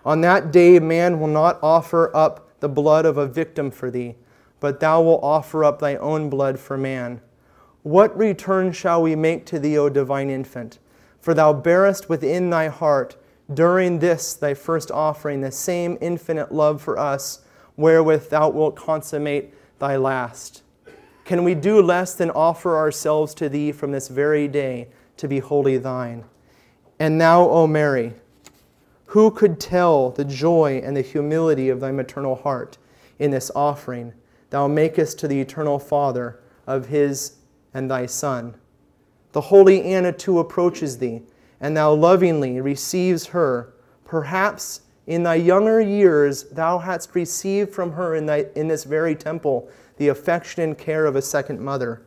On 0.05 0.21
that 0.21 0.53
day, 0.53 0.79
man 0.79 1.19
will 1.19 1.29
not 1.29 1.59
offer 1.63 2.15
up 2.15 2.61
the 2.61 2.69
blood 2.69 3.07
of 3.07 3.17
a 3.17 3.27
victim 3.27 3.71
for 3.71 3.91
thee, 3.91 4.17
but 4.61 4.81
thou 4.81 5.01
wilt 5.01 5.23
offer 5.23 5.65
up 5.65 5.79
thy 5.79 5.97
own 5.97 6.29
blood 6.29 6.59
for 6.59 6.77
man. 6.77 7.23
What 7.89 8.15
return 8.19 8.73
shall 8.73 9.01
we 9.01 9.17
make 9.17 9.47
to 9.47 9.59
thee, 9.59 9.79
O 9.79 9.89
divine 9.89 10.29
infant? 10.29 10.79
For 11.23 11.33
thou 11.33 11.55
bearest 11.55 12.07
within 12.07 12.51
thy 12.51 12.69
heart, 12.69 13.17
during 13.55 14.01
this 14.01 14.35
thy 14.35 14.53
first 14.53 14.91
offering, 14.91 15.41
the 15.41 15.51
same 15.51 15.97
infinite 16.03 16.53
love 16.53 16.83
for 16.83 16.99
us, 16.99 17.41
wherewith 17.79 18.29
thou 18.29 18.51
wilt 18.51 18.77
consummate 18.77 19.55
thy 19.79 19.97
last. 19.97 20.63
Can 21.25 21.45
we 21.45 21.55
do 21.55 21.81
less 21.81 22.15
than 22.15 22.31
offer 22.33 22.77
ourselves 22.77 23.33
to 23.37 23.49
thee 23.49 23.73
from 23.73 23.93
this 23.93 24.09
very 24.09 24.49
day 24.49 24.89
to 25.17 25.27
be 25.27 25.39
wholly 25.39 25.79
thine? 25.79 26.27
And 26.99 27.17
now, 27.17 27.49
O 27.49 27.67
Mary, 27.67 28.13
who 29.07 29.31
could 29.31 29.59
tell 29.59 30.11
the 30.11 30.27
joy 30.27 30.83
and 30.85 30.95
the 30.95 31.01
humility 31.01 31.71
of 31.71 31.81
thy 31.81 31.93
maternal 31.93 32.35
heart 32.35 32.77
in 33.19 33.31
this 33.31 33.51
offering 33.57 34.13
thou 34.51 34.69
makest 34.69 35.19
to 35.21 35.27
the 35.27 35.41
eternal 35.41 35.79
Father 35.79 36.39
of 36.67 36.89
his 36.89 37.38
and 37.75 37.91
thy 37.91 38.07
Son? 38.07 38.55
The 39.33 39.41
holy 39.41 39.83
Anna 39.83 40.13
too 40.13 40.39
approaches 40.39 40.99
thee, 40.99 41.23
and 41.61 41.77
thou 41.77 41.93
lovingly 41.93 42.61
receives 42.61 43.27
her. 43.27 43.75
Perhaps 44.05 44.83
in 45.07 45.23
thy 45.23 45.37
younger 45.37 45.81
years 45.81 46.45
thou 46.45 46.79
hadst 46.79 47.15
received 47.15 47.73
from 47.73 47.93
her 47.93 48.15
in, 48.15 48.27
thy, 48.27 48.47
in 48.55 48.69
this 48.69 48.85
very 48.85 49.15
temple 49.15 49.69
the 49.97 50.09
affection 50.09 50.63
and 50.63 50.79
care 50.79 51.07
of 51.07 51.17
a 51.17 51.23
second 51.23 51.61
mother. 51.61 52.03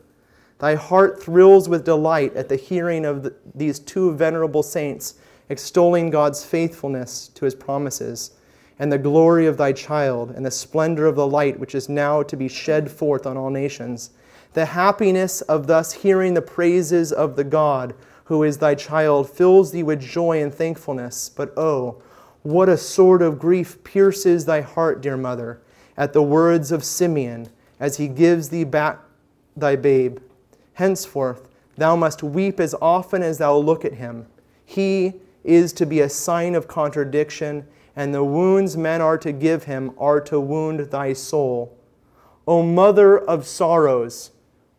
Thy 0.59 0.75
heart 0.75 1.21
thrills 1.21 1.67
with 1.67 1.85
delight 1.85 2.35
at 2.35 2.47
the 2.47 2.55
hearing 2.55 3.05
of 3.05 3.23
the, 3.23 3.33
these 3.55 3.79
two 3.79 4.13
venerable 4.13 4.63
saints 4.63 5.15
extolling 5.49 6.09
God's 6.09 6.45
faithfulness 6.45 7.27
to 7.29 7.45
his 7.45 7.55
promises, 7.55 8.31
and 8.79 8.91
the 8.91 8.97
glory 8.97 9.47
of 9.47 9.57
thy 9.57 9.73
child, 9.73 10.31
and 10.31 10.45
the 10.45 10.51
splendor 10.51 11.05
of 11.07 11.15
the 11.15 11.27
light 11.27 11.59
which 11.59 11.75
is 11.75 11.89
now 11.89 12.23
to 12.23 12.37
be 12.37 12.47
shed 12.47 12.89
forth 12.89 13.25
on 13.25 13.35
all 13.35 13.49
nations. 13.49 14.11
The 14.53 14.65
happiness 14.65 15.41
of 15.41 15.67
thus 15.67 15.93
hearing 15.93 16.33
the 16.33 16.41
praises 16.41 17.11
of 17.13 17.35
the 17.35 17.43
God 17.43 17.93
who 18.25 18.43
is 18.43 18.57
thy 18.57 18.75
child 18.75 19.29
fills 19.29 19.71
thee 19.71 19.83
with 19.83 20.01
joy 20.01 20.41
and 20.41 20.53
thankfulness. 20.53 21.29
But 21.29 21.53
oh, 21.57 22.01
what 22.43 22.69
a 22.69 22.77
sword 22.77 23.21
of 23.21 23.39
grief 23.39 23.83
pierces 23.83 24.45
thy 24.45 24.61
heart, 24.61 25.01
dear 25.01 25.17
mother, 25.17 25.61
at 25.95 26.13
the 26.13 26.23
words 26.23 26.71
of 26.71 26.83
Simeon 26.83 27.49
as 27.79 27.97
he 27.97 28.07
gives 28.07 28.49
thee 28.49 28.63
back 28.63 28.99
thy 29.55 29.75
babe. 29.75 30.19
Henceforth, 30.73 31.47
thou 31.77 31.95
must 31.95 32.23
weep 32.23 32.59
as 32.59 32.75
often 32.81 33.21
as 33.21 33.37
thou 33.37 33.55
look 33.55 33.85
at 33.85 33.93
him. 33.93 34.27
He 34.65 35.13
is 35.43 35.73
to 35.73 35.85
be 35.85 36.01
a 36.01 36.09
sign 36.09 36.55
of 36.55 36.67
contradiction, 36.67 37.67
and 37.95 38.13
the 38.13 38.23
wounds 38.23 38.77
men 38.77 39.01
are 39.01 39.17
to 39.17 39.31
give 39.31 39.65
him 39.65 39.91
are 39.97 40.21
to 40.21 40.39
wound 40.39 40.79
thy 40.91 41.13
soul. 41.13 41.77
O 42.47 42.63
mother 42.63 43.17
of 43.17 43.45
sorrows, 43.45 44.31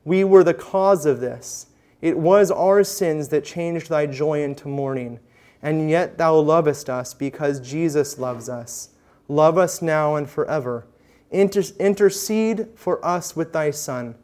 we 0.05 0.24
were 0.24 0.45
the 0.45 0.55
cause 0.55 1.07
of 1.07 1.20
this. 1.20 1.66
It 2.01 2.19
was 2.19 2.51
our 2.51 2.83
sins 2.83 3.29
that 3.29 3.45
changed 3.45 3.89
thy 3.89 4.07
joy 4.07 4.43
into 4.43 4.69
mourning, 4.69 5.20
and 5.62 5.89
yet 5.89 6.19
thou 6.19 6.37
lovest 6.37 6.91
us 6.91 7.15
because 7.15 7.61
Jesus 7.61 8.19
loves 8.19 8.49
us. 8.49 8.91
Love 9.29 9.57
us 9.57 9.81
now 9.81 10.16
and 10.16 10.29
forever. 10.29 10.87
Inter- 11.31 11.62
intercede 11.79 12.69
for 12.74 13.05
us 13.05 13.37
with 13.37 13.53
thy 13.53 13.70
Son. 13.70 14.16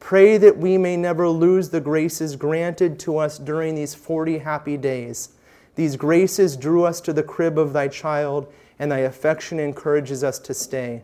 Pray 0.00 0.38
that 0.38 0.56
we 0.56 0.78
may 0.78 0.96
never 0.96 1.28
lose 1.28 1.68
the 1.68 1.80
graces 1.80 2.36
granted 2.36 2.98
to 3.00 3.18
us 3.18 3.38
during 3.38 3.74
these 3.74 3.94
40 3.94 4.38
happy 4.38 4.76
days. 4.76 5.30
These 5.74 5.96
graces 5.96 6.56
drew 6.56 6.84
us 6.84 7.00
to 7.02 7.12
the 7.12 7.22
crib 7.22 7.58
of 7.58 7.72
thy 7.72 7.88
child, 7.88 8.52
and 8.78 8.90
thy 8.90 9.00
affection 9.00 9.60
encourages 9.60 10.24
us 10.24 10.38
to 10.40 10.54
stay. 10.54 11.02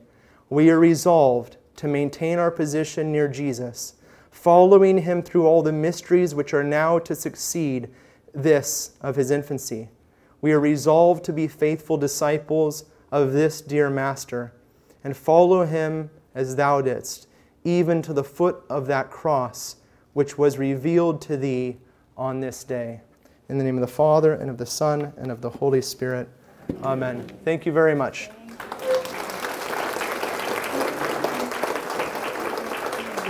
We 0.48 0.70
are 0.70 0.78
resolved 0.78 1.56
to 1.76 1.88
maintain 1.88 2.38
our 2.38 2.50
position 2.50 3.12
near 3.12 3.28
Jesus, 3.28 3.94
following 4.42 4.98
him 4.98 5.22
through 5.22 5.46
all 5.46 5.62
the 5.62 5.70
mysteries 5.70 6.34
which 6.34 6.52
are 6.52 6.64
now 6.64 6.98
to 6.98 7.14
succeed 7.14 7.88
this 8.34 8.90
of 9.00 9.14
his 9.14 9.30
infancy. 9.30 9.88
We 10.40 10.50
are 10.50 10.58
resolved 10.58 11.22
to 11.26 11.32
be 11.32 11.46
faithful 11.46 11.96
disciples 11.96 12.86
of 13.12 13.32
this 13.32 13.60
dear 13.60 13.88
Master 13.88 14.52
and 15.04 15.16
follow 15.16 15.64
him 15.64 16.10
as 16.34 16.56
thou 16.56 16.80
didst, 16.80 17.28
even 17.62 18.02
to 18.02 18.12
the 18.12 18.24
foot 18.24 18.64
of 18.68 18.88
that 18.88 19.10
cross 19.10 19.76
which 20.12 20.36
was 20.36 20.58
revealed 20.58 21.20
to 21.22 21.36
thee 21.36 21.76
on 22.16 22.40
this 22.40 22.64
day. 22.64 23.00
In 23.48 23.58
the 23.58 23.64
name 23.64 23.76
of 23.76 23.80
the 23.82 23.86
Father, 23.86 24.32
and 24.34 24.50
of 24.50 24.58
the 24.58 24.66
Son, 24.66 25.12
and 25.18 25.30
of 25.30 25.40
the 25.40 25.50
Holy 25.50 25.80
Spirit. 25.80 26.28
Amen. 26.82 27.30
Thank 27.44 27.64
you 27.64 27.70
very 27.70 27.94
much. 27.94 28.28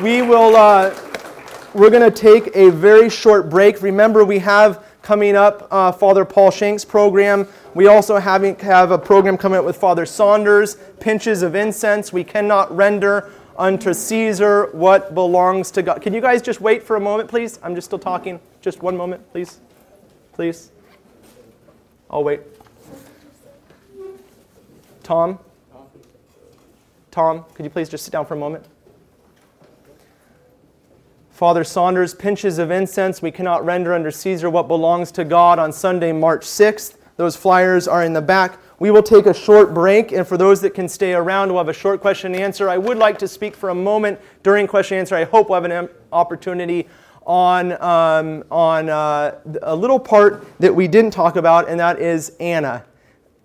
We 0.02 0.20
will, 0.20 0.56
uh, 0.56 0.92
we're 1.74 1.88
going 1.88 2.02
to 2.02 2.10
take 2.10 2.56
a 2.56 2.70
very 2.70 3.08
short 3.08 3.48
break. 3.48 3.82
Remember, 3.82 4.24
we 4.24 4.40
have 4.40 4.84
coming 5.00 5.36
up 5.36 5.68
uh, 5.70 5.92
Father 5.92 6.24
Paul 6.24 6.50
Shank's 6.50 6.84
program. 6.84 7.46
We 7.74 7.86
also 7.86 8.16
have, 8.16 8.42
have 8.62 8.90
a 8.90 8.98
program 8.98 9.38
coming 9.38 9.60
up 9.60 9.64
with 9.64 9.76
Father 9.76 10.04
Saunders, 10.04 10.76
Pinches 10.98 11.42
of 11.42 11.54
Incense. 11.54 12.12
We 12.12 12.24
cannot 12.24 12.74
render 12.74 13.30
unto 13.56 13.94
Caesar 13.94 14.70
what 14.72 15.14
belongs 15.14 15.70
to 15.70 15.82
God. 15.82 16.02
Can 16.02 16.12
you 16.12 16.20
guys 16.20 16.42
just 16.42 16.60
wait 16.60 16.82
for 16.82 16.96
a 16.96 17.00
moment, 17.00 17.28
please? 17.28 17.60
I'm 17.62 17.76
just 17.76 17.86
still 17.86 17.96
talking. 17.96 18.40
Just 18.60 18.82
one 18.82 18.96
moment, 18.96 19.30
please. 19.30 19.60
Please. 20.32 20.72
I'll 22.10 22.24
wait. 22.24 22.40
Tom? 25.04 25.38
Tom, 27.12 27.44
could 27.54 27.64
you 27.64 27.70
please 27.70 27.88
just 27.88 28.04
sit 28.04 28.10
down 28.10 28.26
for 28.26 28.34
a 28.34 28.36
moment? 28.36 28.66
Father 31.42 31.64
Saunders, 31.64 32.14
pinches 32.14 32.60
of 32.60 32.70
incense. 32.70 33.20
We 33.20 33.32
cannot 33.32 33.64
render 33.64 33.94
under 33.94 34.12
Caesar 34.12 34.48
what 34.48 34.68
belongs 34.68 35.10
to 35.10 35.24
God 35.24 35.58
on 35.58 35.72
Sunday, 35.72 36.12
March 36.12 36.46
6th. 36.46 36.98
Those 37.16 37.34
flyers 37.34 37.88
are 37.88 38.04
in 38.04 38.12
the 38.12 38.22
back. 38.22 38.60
We 38.78 38.92
will 38.92 39.02
take 39.02 39.26
a 39.26 39.34
short 39.34 39.74
break, 39.74 40.12
and 40.12 40.24
for 40.24 40.36
those 40.36 40.60
that 40.60 40.72
can 40.72 40.88
stay 40.88 41.14
around, 41.14 41.48
we'll 41.48 41.58
have 41.58 41.68
a 41.68 41.72
short 41.72 42.00
question 42.00 42.32
and 42.32 42.40
answer. 42.40 42.68
I 42.68 42.78
would 42.78 42.96
like 42.96 43.18
to 43.18 43.26
speak 43.26 43.56
for 43.56 43.70
a 43.70 43.74
moment 43.74 44.20
during 44.44 44.68
question 44.68 44.98
and 44.98 45.00
answer. 45.00 45.16
I 45.16 45.24
hope 45.24 45.48
we'll 45.48 45.60
have 45.60 45.68
an 45.68 45.88
opportunity 46.12 46.86
on, 47.26 47.72
um, 47.82 48.44
on 48.48 48.88
uh, 48.88 49.34
a 49.62 49.74
little 49.74 49.98
part 49.98 50.46
that 50.60 50.72
we 50.72 50.86
didn't 50.86 51.10
talk 51.10 51.34
about, 51.34 51.68
and 51.68 51.80
that 51.80 51.98
is 51.98 52.36
Anna, 52.38 52.84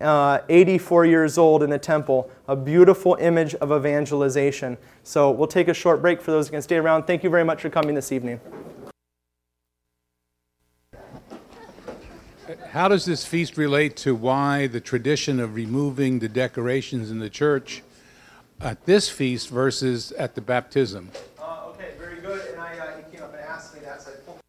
uh, 0.02 0.40
84 0.50 1.06
years 1.06 1.38
old 1.38 1.64
in 1.64 1.70
the 1.70 1.80
temple, 1.80 2.30
a 2.48 2.56
beautiful 2.56 3.16
image 3.16 3.56
of 3.56 3.72
evangelization. 3.72 4.78
So 5.04 5.32
we'll 5.32 5.48
take 5.48 5.68
a 5.68 5.74
short 5.74 6.02
break 6.02 6.22
for 6.22 6.32
those 6.32 6.48
who 6.48 6.52
can 6.52 6.62
stay 6.62 6.78
around. 6.78 7.04
Thank 7.04 7.24
you 7.24 7.30
very 7.30 7.44
much 7.44 7.62
for 7.62 7.70
coming 7.70 7.96
this 7.96 8.12
evening. 8.12 8.40
How 12.70 12.88
does 12.88 13.06
this 13.06 13.26
feast 13.26 13.58
relate 13.58 13.98
to 13.98 14.16
why 14.16 14.68
the 14.68 14.80
tradition 14.80 15.40
of 15.40 15.56
removing 15.56 16.20
the 16.20 16.30
decorations 16.30 17.12
in 17.12 17.20
the 17.20 17.30
church 17.30 17.82
at 18.62 18.86
this 18.86 19.10
feast 19.10 19.50
versus 19.50 20.12
at 20.14 20.36
the 20.36 20.42
baptism? 20.42 21.12
Uh, 21.40 21.70
okay, 21.70 21.92
very 21.98 22.22
good. 22.22 22.42
And 22.52 22.62
I, 22.62 22.78
uh, 22.78 22.98
he 22.98 23.12
came 23.12 23.24
up 23.24 23.34
and 23.34 23.42
asked 23.42 23.74
me 23.74 23.82
that, 23.82 24.02
so 24.02 24.12
I 24.12 24.16
pulled. 24.26 24.40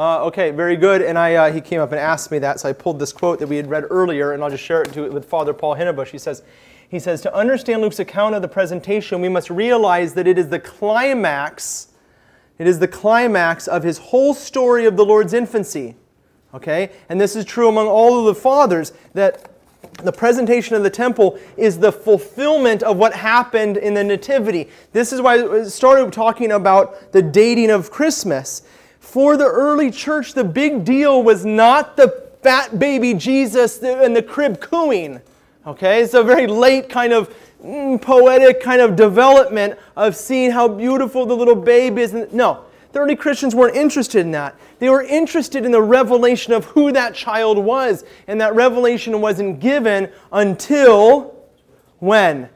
Uh, 0.00 0.24
okay, 0.24 0.50
very 0.50 0.76
good. 0.76 1.02
And 1.02 1.18
I, 1.18 1.34
uh, 1.34 1.52
he 1.52 1.60
came 1.60 1.78
up 1.78 1.92
and 1.92 2.00
asked 2.00 2.30
me 2.30 2.38
that, 2.38 2.58
so 2.58 2.70
I 2.70 2.72
pulled 2.72 2.98
this 2.98 3.12
quote 3.12 3.38
that 3.40 3.48
we 3.48 3.56
had 3.56 3.68
read 3.68 3.84
earlier, 3.90 4.32
and 4.32 4.42
I'll 4.42 4.48
just 4.48 4.64
share 4.64 4.80
it 4.80 4.94
to, 4.94 5.10
with 5.10 5.26
Father 5.26 5.52
Paul 5.52 5.76
Hinnebusch. 5.76 6.08
He 6.08 6.16
says, 6.16 6.42
he 6.88 6.98
says, 6.98 7.20
to 7.20 7.34
understand 7.34 7.82
Luke's 7.82 7.98
account 7.98 8.34
of 8.34 8.40
the 8.40 8.48
presentation, 8.48 9.20
we 9.20 9.28
must 9.28 9.50
realize 9.50 10.14
that 10.14 10.26
it 10.26 10.38
is 10.38 10.48
the 10.48 10.58
climax 10.58 11.88
it 12.60 12.66
is 12.66 12.78
the 12.78 12.88
climax 12.88 13.66
of 13.66 13.82
his 13.82 13.96
whole 13.96 14.34
story 14.34 14.84
of 14.84 14.98
the 14.98 15.04
Lord's 15.04 15.32
infancy. 15.32 15.96
Okay? 16.52 16.90
And 17.08 17.18
this 17.18 17.34
is 17.34 17.46
true 17.46 17.70
among 17.70 17.86
all 17.86 18.20
of 18.20 18.26
the 18.26 18.38
fathers 18.38 18.92
that 19.14 19.50
the 20.04 20.12
presentation 20.12 20.76
of 20.76 20.82
the 20.82 20.90
temple 20.90 21.38
is 21.56 21.78
the 21.78 21.90
fulfillment 21.90 22.82
of 22.82 22.98
what 22.98 23.14
happened 23.14 23.78
in 23.78 23.94
the 23.94 24.04
Nativity. 24.04 24.68
This 24.92 25.10
is 25.10 25.22
why 25.22 25.42
I 25.42 25.62
started 25.64 26.12
talking 26.12 26.52
about 26.52 27.12
the 27.12 27.22
dating 27.22 27.70
of 27.70 27.90
Christmas. 27.90 28.60
For 29.10 29.36
the 29.36 29.44
early 29.44 29.90
church, 29.90 30.34
the 30.34 30.44
big 30.44 30.84
deal 30.84 31.24
was 31.24 31.44
not 31.44 31.96
the 31.96 32.28
fat 32.42 32.78
baby 32.78 33.12
Jesus 33.12 33.82
and 33.82 34.14
the 34.14 34.22
crib 34.22 34.60
cooing. 34.60 35.20
Okay? 35.66 36.00
It's 36.00 36.14
a 36.14 36.22
very 36.22 36.46
late 36.46 36.88
kind 36.88 37.12
of 37.12 37.34
mm, 37.60 38.00
poetic 38.00 38.62
kind 38.62 38.80
of 38.80 38.94
development 38.94 39.76
of 39.96 40.14
seeing 40.14 40.52
how 40.52 40.68
beautiful 40.68 41.26
the 41.26 41.34
little 41.34 41.56
babe 41.56 41.98
is. 41.98 42.12
No, 42.32 42.62
the 42.92 43.00
early 43.00 43.16
Christians 43.16 43.52
weren't 43.52 43.74
interested 43.74 44.20
in 44.20 44.30
that. 44.30 44.54
They 44.78 44.88
were 44.88 45.02
interested 45.02 45.64
in 45.64 45.72
the 45.72 45.82
revelation 45.82 46.52
of 46.52 46.66
who 46.66 46.92
that 46.92 47.12
child 47.12 47.58
was. 47.58 48.04
And 48.28 48.40
that 48.40 48.54
revelation 48.54 49.20
wasn't 49.20 49.58
given 49.58 50.08
until 50.30 51.34
when? 51.98 52.48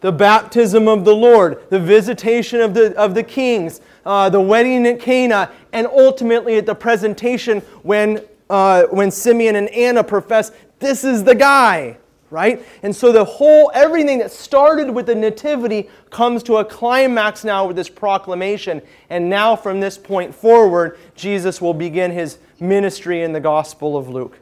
The 0.00 0.12
baptism 0.12 0.88
of 0.88 1.04
the 1.04 1.14
Lord, 1.14 1.68
the 1.70 1.80
visitation 1.80 2.60
of 2.60 2.74
the, 2.74 2.96
of 2.96 3.14
the 3.14 3.22
kings, 3.22 3.80
uh, 4.06 4.28
the 4.30 4.40
wedding 4.40 4.86
at 4.86 5.00
Cana, 5.00 5.50
and 5.72 5.86
ultimately 5.86 6.56
at 6.56 6.66
the 6.66 6.74
presentation 6.74 7.60
when, 7.82 8.24
uh, 8.48 8.84
when 8.84 9.10
Simeon 9.10 9.56
and 9.56 9.68
Anna 9.70 10.04
profess, 10.04 10.52
This 10.78 11.04
is 11.04 11.24
the 11.24 11.34
guy 11.34 11.96
right? 12.30 12.64
And 12.82 12.94
so 12.94 13.12
the 13.12 13.24
whole, 13.24 13.70
everything 13.74 14.18
that 14.18 14.30
started 14.30 14.90
with 14.90 15.06
the 15.06 15.14
Nativity 15.14 15.88
comes 16.10 16.42
to 16.44 16.56
a 16.56 16.64
climax 16.64 17.44
now 17.44 17.66
with 17.66 17.76
this 17.76 17.88
proclamation. 17.88 18.82
And 19.10 19.28
now 19.30 19.56
from 19.56 19.80
this 19.80 19.96
point 19.96 20.34
forward, 20.34 20.98
Jesus 21.14 21.60
will 21.60 21.74
begin 21.74 22.10
his 22.10 22.38
ministry 22.60 23.22
in 23.22 23.32
the 23.32 23.40
Gospel 23.40 23.96
of 23.96 24.08
Luke. 24.08 24.38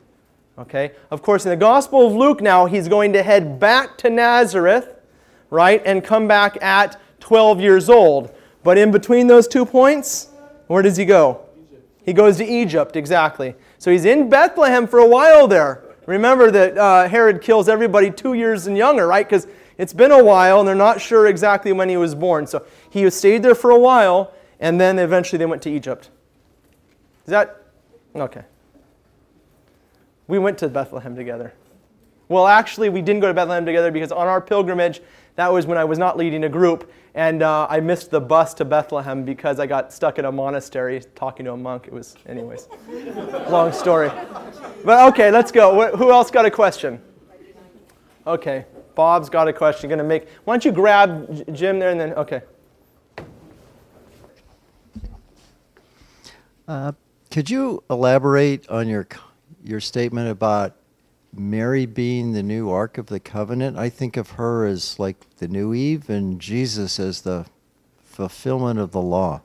Okay? 0.59 0.93
Of 1.11 1.23
course, 1.23 1.45
in 1.45 1.51
the 1.51 1.57
Gospel 1.57 2.07
of 2.07 2.15
Luke 2.15 2.41
now, 2.41 2.67
he's 2.67 2.89
going 2.89 3.13
to 3.13 3.23
head 3.23 3.61
back 3.61 3.97
to 3.99 4.11
Nazareth, 4.11 4.96
right? 5.57 5.83
And 5.87 6.05
come 6.05 6.29
back 6.29 6.63
at 6.63 7.01
12 7.21 7.61
years 7.61 7.89
old. 7.89 8.33
But 8.63 8.77
in 8.79 8.91
between 8.91 9.27
those 9.27 9.49
two 9.49 9.65
points, 9.65 10.29
where 10.67 10.83
does 10.83 10.97
he 10.97 11.05
go? 11.05 11.41
He 12.05 12.13
goes 12.13 12.37
to 12.37 12.45
Egypt, 12.45 12.95
exactly. 12.95 13.55
So 13.79 13.91
he's 13.91 14.05
in 14.05 14.29
Bethlehem 14.29 14.87
for 14.87 14.99
a 14.99 15.07
while 15.07 15.49
there. 15.49 15.83
Remember 16.07 16.51
that 16.51 16.79
uh, 16.79 17.09
Herod 17.09 17.41
kills 17.41 17.69
everybody 17.69 18.11
two 18.11 18.35
years 18.35 18.67
and 18.67 18.77
younger, 18.77 19.07
right? 19.07 19.27
Because 19.27 19.49
it's 19.79 19.93
been 19.93 20.13
a 20.13 20.23
while 20.23 20.61
and 20.61 20.69
they're 20.69 20.75
not 20.75 21.01
sure 21.01 21.27
exactly 21.27 21.73
when 21.73 21.89
he 21.89 21.97
was 21.97 22.15
born. 22.15 22.47
So 22.47 22.65
he 22.91 23.09
stayed 23.11 23.43
there 23.43 23.55
for 23.55 23.71
a 23.71 23.79
while 23.79 24.33
and 24.61 24.81
then 24.81 24.99
eventually 24.99 25.39
they 25.39 25.47
went 25.47 25.63
to 25.63 25.71
Egypt. 25.71 26.11
Is 27.25 27.31
that 27.31 27.63
okay? 28.15 28.45
We 30.29 30.39
went 30.39 30.59
to 30.59 30.69
Bethlehem 30.69 31.17
together. 31.17 31.55
Well, 32.29 32.47
actually, 32.47 32.89
we 32.89 33.03
didn't 33.03 33.21
go 33.21 33.29
to 33.29 33.35
Bethlehem 33.35 33.65
together 33.65 33.91
because 33.91 34.11
on 34.11 34.27
our 34.27 34.41
pilgrimage, 34.41 35.01
that 35.37 35.53
was 35.53 35.67
when 35.67 35.79
I 35.79 35.85
was 35.85 35.99
not 35.99 36.17
leading 36.17 36.45
a 36.45 36.49
group, 36.49 36.91
and 37.15 37.43
uh, 37.43 37.67
I 37.69 37.81
missed 37.81 38.11
the 38.11 38.21
bus 38.21 38.55
to 38.55 38.65
Bethlehem 38.65 39.23
because 39.25 39.61
I 39.61 39.67
got 39.67 39.93
stuck 39.93 40.19
in 40.19 40.25
a 40.25 40.33
monastery 40.33 41.03
talking 41.15 41.45
to 41.45 41.53
a 41.53 41.57
monk. 41.57 41.87
It 41.87 41.93
was, 41.93 42.17
anyways, 42.27 42.69
long 43.49 43.73
story. 43.73 44.11
But 44.85 45.13
okay, 45.13 45.31
let's 45.31 45.53
go. 45.53 45.95
Who 45.97 46.11
else 46.11 46.31
got 46.31 46.47
a 46.47 46.51
question? 46.51 47.01
Okay, 48.27 48.65
Bob's 48.95 49.29
got 49.29 49.47
a 49.47 49.53
question. 49.53 49.89
Going 49.89 49.99
to 49.99 50.05
make. 50.05 50.27
Why 50.45 50.55
don't 50.55 50.65
you 50.65 50.73
grab 50.73 51.55
Jim 51.55 51.79
there 51.79 51.91
and 51.91 52.01
then 52.01 52.15
okay. 52.15 52.43
Uh, 56.67 56.93
could 57.31 57.49
you 57.49 57.85
elaborate 57.91 58.69
on 58.69 58.89
your 58.89 59.07
your 59.63 59.81
statement 59.81 60.31
about 60.31 60.75
Mary 61.39 61.87
being 61.87 62.33
the 62.33 62.43
new 62.43 62.71
Ark 62.71 62.99
of 62.99 63.07
the 63.07 63.21
Covenant, 63.21 63.77
I 63.77 63.89
think 63.89 64.17
of 64.17 64.31
her 64.31 64.67
as 64.67 64.99
like 64.99 65.17
the 65.39 65.49
new 65.49 65.75
Eve 65.75 66.09
and 66.09 66.41
Jesus 66.41 66.99
as 66.99 67.23
the 67.23 67.47
fulfillment 68.05 68.79
of 68.79 68.93
the 68.93 69.01
law. 69.01 69.43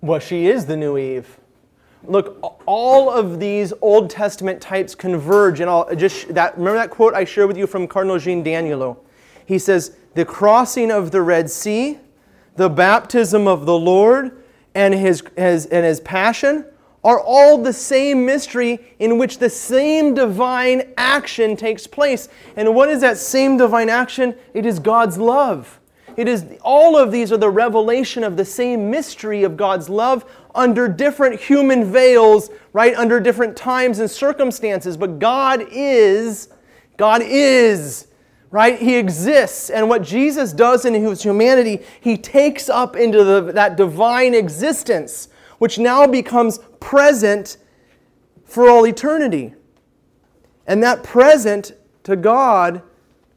Well, 0.00 0.18
she 0.18 0.46
is 0.46 0.66
the 0.66 0.76
new 0.76 0.98
Eve. 0.98 1.38
Look, 2.06 2.38
all 2.66 3.10
of 3.10 3.40
these 3.40 3.72
Old 3.80 4.10
Testament 4.10 4.60
types 4.60 4.94
converge, 4.94 5.60
and 5.60 5.70
I'll 5.70 5.94
just 5.94 6.34
that. 6.34 6.58
Remember 6.58 6.78
that 6.78 6.90
quote 6.90 7.14
I 7.14 7.24
shared 7.24 7.48
with 7.48 7.56
you 7.56 7.66
from 7.66 7.88
Cardinal 7.88 8.18
Jean 8.18 8.44
Daniélou. 8.44 8.96
He 9.46 9.58
says, 9.58 9.96
"The 10.14 10.26
crossing 10.26 10.90
of 10.90 11.10
the 11.10 11.22
Red 11.22 11.50
Sea, 11.50 11.98
the 12.56 12.68
baptism 12.68 13.48
of 13.48 13.64
the 13.64 13.78
Lord, 13.78 14.36
and 14.74 14.92
his, 14.92 15.22
his 15.36 15.64
and 15.66 15.86
his 15.86 16.00
passion 16.00 16.66
are 17.04 17.20
all 17.20 17.58
the 17.58 17.72
same 17.72 18.24
mystery 18.24 18.80
in 18.98 19.18
which 19.18 19.38
the 19.38 19.50
same 19.50 20.14
divine 20.14 20.94
action 20.96 21.54
takes 21.56 21.86
place. 21.86 22.28
And 22.56 22.74
what 22.74 22.88
is 22.88 23.02
that 23.02 23.18
same 23.18 23.56
divine 23.56 23.90
action? 23.90 24.34
It 24.54 24.66
is 24.66 24.78
God's 24.78 25.18
love." 25.18 25.80
It 26.16 26.28
is 26.28 26.44
all 26.62 26.96
of 26.96 27.10
these 27.10 27.32
are 27.32 27.36
the 27.36 27.50
revelation 27.50 28.22
of 28.22 28.36
the 28.36 28.44
same 28.44 28.90
mystery 28.90 29.42
of 29.42 29.56
God's 29.56 29.88
love 29.88 30.24
under 30.54 30.86
different 30.86 31.40
human 31.40 31.84
veils, 31.84 32.50
right? 32.72 32.94
Under 32.94 33.18
different 33.18 33.56
times 33.56 33.98
and 33.98 34.08
circumstances. 34.08 34.96
But 34.96 35.18
God 35.18 35.66
is, 35.72 36.48
God 36.96 37.22
is, 37.24 38.06
right? 38.52 38.78
He 38.78 38.94
exists. 38.94 39.70
And 39.70 39.88
what 39.88 40.02
Jesus 40.02 40.52
does 40.52 40.84
in 40.84 40.94
his 40.94 41.22
humanity, 41.22 41.80
he 42.00 42.16
takes 42.16 42.68
up 42.68 42.94
into 42.94 43.24
the, 43.24 43.52
that 43.52 43.76
divine 43.76 44.34
existence, 44.34 45.28
which 45.58 45.78
now 45.78 46.06
becomes 46.06 46.60
present 46.84 47.56
for 48.44 48.68
all 48.68 48.86
eternity. 48.86 49.54
And 50.66 50.82
that 50.82 51.02
present 51.02 51.72
to 52.04 52.14
God 52.14 52.82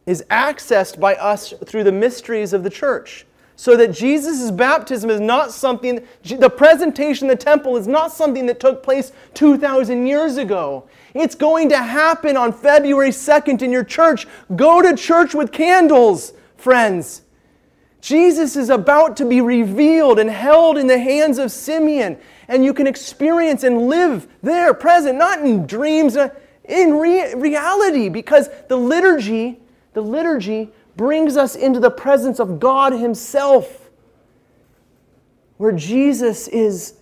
is 0.06 0.24
accessed 0.30 1.00
by 1.00 1.16
us 1.16 1.54
through 1.66 1.86
the 1.86 1.92
mysteries 1.92 2.52
of 2.52 2.64
the 2.64 2.70
church. 2.70 3.26
So 3.56 3.76
that 3.78 3.94
Jesus' 3.94 4.52
baptism 4.52 5.10
is 5.10 5.22
not 5.22 5.52
something, 5.52 6.06
the 6.24 6.50
presentation 6.50 7.26
in 7.26 7.30
the 7.30 7.44
temple 7.44 7.78
is 7.78 7.88
not 7.88 8.12
something 8.12 8.46
that 8.46 8.60
took 8.60 8.84
place 8.84 9.14
2,000 9.34 10.06
years 10.06 10.38
ago. 10.38 10.88
It's 11.16 11.34
going 11.34 11.70
to 11.70 11.78
happen 11.78 12.38
on 12.38 12.52
February 12.52 13.10
2nd 13.10 13.62
in 13.62 13.72
your 13.72 13.84
church. 13.84 14.28
Go 14.56 14.82
to 14.82 14.96
church 14.96 15.34
with 15.34 15.52
candles, 15.52 16.34
friends. 16.58 17.24
Jesus 18.02 18.56
is 18.56 18.70
about 18.70 19.18
to 19.18 19.26
be 19.26 19.42
revealed 19.42 20.20
and 20.20 20.30
held 20.30 20.78
in 20.78 20.88
the 20.88 21.00
hands 21.00 21.40
of 21.40 21.52
Simeon, 21.52 22.18
and 22.48 22.64
you 22.64 22.74
can 22.74 22.88
experience 22.88 23.64
and 23.64 23.88
live 23.88 24.28
there, 24.42 24.74
present, 24.74 25.18
not 25.18 25.40
in 25.42 25.68
dreams, 25.68 26.16
uh, 26.16 26.30
in 26.66 26.96
re- 26.96 27.34
reality, 27.36 28.10
because 28.10 28.50
the 28.68 28.78
liturgy 28.78 29.60
the 29.98 30.04
liturgy 30.04 30.70
brings 30.96 31.38
us 31.38 31.56
into 31.56 31.80
the 31.80 31.90
presence 31.90 32.40
of 32.40 32.60
God 32.60 32.94
Himself, 32.94 33.90
where 35.58 35.72
Jesus 35.72 36.48
is 36.48 37.00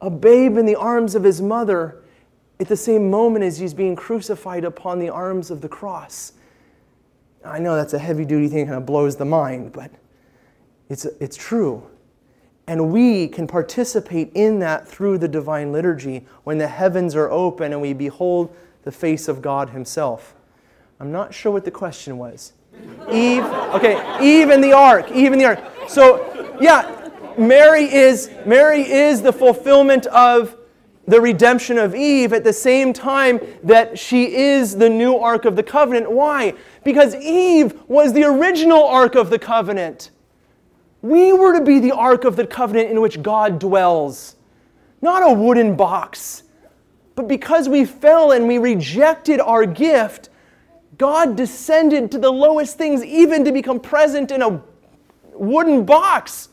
a 0.00 0.08
babe 0.08 0.56
in 0.56 0.64
the 0.64 0.74
arms 0.74 1.14
of 1.14 1.22
His 1.22 1.42
mother 1.42 2.02
at 2.58 2.68
the 2.68 2.78
same 2.78 3.10
moment 3.10 3.44
as 3.44 3.58
He's 3.58 3.74
being 3.74 3.94
crucified 3.94 4.64
upon 4.64 4.98
the 4.98 5.10
arms 5.10 5.50
of 5.50 5.60
the 5.60 5.68
cross. 5.68 6.32
I 7.44 7.58
know 7.58 7.76
that's 7.76 7.92
a 7.92 7.98
heavy 7.98 8.24
duty 8.24 8.48
thing, 8.48 8.64
kind 8.64 8.78
of 8.78 8.86
blows 8.86 9.16
the 9.16 9.26
mind, 9.26 9.74
but 9.74 9.90
it's, 10.88 11.04
it's 11.04 11.36
true. 11.36 11.86
And 12.66 12.92
we 12.92 13.28
can 13.28 13.46
participate 13.46 14.32
in 14.34 14.58
that 14.58 14.88
through 14.88 15.18
the 15.18 15.28
divine 15.28 15.72
liturgy 15.72 16.24
when 16.44 16.58
the 16.58 16.66
heavens 16.66 17.14
are 17.14 17.30
open 17.30 17.72
and 17.72 17.80
we 17.80 17.92
behold 17.92 18.54
the 18.82 18.92
face 18.92 19.28
of 19.28 19.40
God 19.40 19.70
Himself. 19.70 20.34
I'm 20.98 21.12
not 21.12 21.32
sure 21.32 21.52
what 21.52 21.64
the 21.64 21.70
question 21.70 22.18
was. 22.18 22.52
Eve, 23.10 23.44
okay, 23.44 24.18
Eve 24.20 24.50
and 24.50 24.62
the 24.62 24.72
ark, 24.72 25.10
Eve 25.12 25.32
and 25.32 25.40
the 25.40 25.44
ark. 25.46 25.60
So, 25.88 26.56
yeah, 26.60 27.10
Mary 27.38 27.84
is 27.84 28.30
Mary 28.44 28.82
is 28.82 29.22
the 29.22 29.32
fulfillment 29.32 30.06
of 30.06 30.56
the 31.06 31.20
redemption 31.20 31.78
of 31.78 31.94
Eve 31.94 32.32
at 32.32 32.42
the 32.42 32.52
same 32.52 32.92
time 32.92 33.40
that 33.62 33.98
she 33.98 34.34
is 34.34 34.76
the 34.76 34.88
new 34.88 35.16
ark 35.16 35.44
of 35.44 35.54
the 35.54 35.62
covenant. 35.62 36.10
Why? 36.10 36.54
Because 36.84 37.14
Eve 37.14 37.80
was 37.88 38.12
the 38.12 38.24
original 38.24 38.84
ark 38.84 39.14
of 39.14 39.30
the 39.30 39.38
covenant. 39.38 40.10
We 41.02 41.32
were 41.32 41.58
to 41.58 41.64
be 41.64 41.78
the 41.78 41.92
ark 41.92 42.24
of 42.24 42.36
the 42.36 42.46
covenant 42.46 42.90
in 42.90 43.00
which 43.00 43.22
God 43.22 43.58
dwells, 43.58 44.36
not 45.02 45.22
a 45.22 45.32
wooden 45.32 45.76
box. 45.76 46.42
But 47.14 47.28
because 47.28 47.68
we 47.68 47.84
fell 47.84 48.32
and 48.32 48.46
we 48.46 48.58
rejected 48.58 49.40
our 49.40 49.64
gift, 49.64 50.28
God 50.98 51.36
descended 51.36 52.10
to 52.12 52.18
the 52.18 52.30
lowest 52.30 52.78
things, 52.78 53.04
even 53.04 53.44
to 53.44 53.52
become 53.52 53.80
present 53.80 54.30
in 54.30 54.42
a 54.42 54.62
wooden 55.32 55.84
box, 55.84 56.50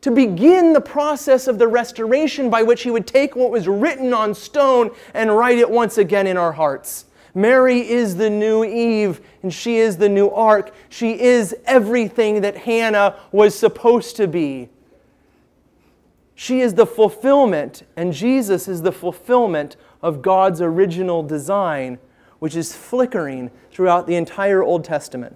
to 0.00 0.10
begin 0.10 0.72
the 0.72 0.80
process 0.80 1.46
of 1.48 1.58
the 1.58 1.66
restoration 1.66 2.50
by 2.50 2.62
which 2.62 2.82
He 2.82 2.90
would 2.90 3.06
take 3.06 3.34
what 3.34 3.50
was 3.50 3.66
written 3.66 4.12
on 4.12 4.34
stone 4.34 4.90
and 5.14 5.34
write 5.34 5.58
it 5.58 5.68
once 5.68 5.98
again 5.98 6.26
in 6.26 6.36
our 6.36 6.52
hearts. 6.52 7.06
Mary 7.34 7.88
is 7.88 8.16
the 8.16 8.30
new 8.30 8.64
Eve, 8.64 9.20
and 9.42 9.52
she 9.52 9.76
is 9.76 9.96
the 9.96 10.08
new 10.08 10.28
ark. 10.28 10.72
She 10.88 11.20
is 11.20 11.54
everything 11.66 12.42
that 12.42 12.56
Hannah 12.56 13.16
was 13.32 13.54
supposed 13.58 14.16
to 14.16 14.28
be. 14.28 14.68
She 16.36 16.60
is 16.60 16.74
the 16.74 16.86
fulfillment, 16.86 17.82
and 17.96 18.12
Jesus 18.12 18.68
is 18.68 18.82
the 18.82 18.92
fulfillment 18.92 19.76
of 20.02 20.22
God's 20.22 20.60
original 20.60 21.22
design 21.22 21.98
which 22.44 22.56
is 22.56 22.76
flickering 22.76 23.50
throughout 23.70 24.06
the 24.06 24.16
entire 24.16 24.62
Old 24.62 24.84
Testament. 24.84 25.34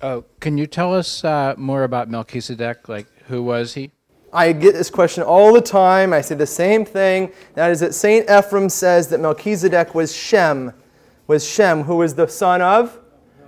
Oh, 0.00 0.24
can 0.40 0.58
you 0.58 0.66
tell 0.66 0.92
us 0.92 1.22
uh, 1.22 1.54
more 1.56 1.84
about 1.84 2.10
Melchizedek? 2.10 2.88
Like, 2.88 3.06
who 3.28 3.40
was 3.40 3.74
he? 3.74 3.92
I 4.32 4.52
get 4.52 4.72
this 4.72 4.90
question 4.90 5.22
all 5.22 5.52
the 5.52 5.60
time. 5.60 6.12
I 6.12 6.20
say 6.20 6.34
the 6.34 6.44
same 6.44 6.84
thing. 6.84 7.30
That 7.54 7.70
is 7.70 7.78
that 7.78 7.94
St. 7.94 8.26
Ephrem 8.26 8.68
says 8.68 9.06
that 9.10 9.20
Melchizedek 9.20 9.94
was 9.94 10.12
Shem, 10.12 10.72
was 11.26 11.46
Shem, 11.46 11.82
who 11.84 11.96
was 11.96 12.14
the 12.14 12.26
son 12.26 12.60
of 12.60 12.98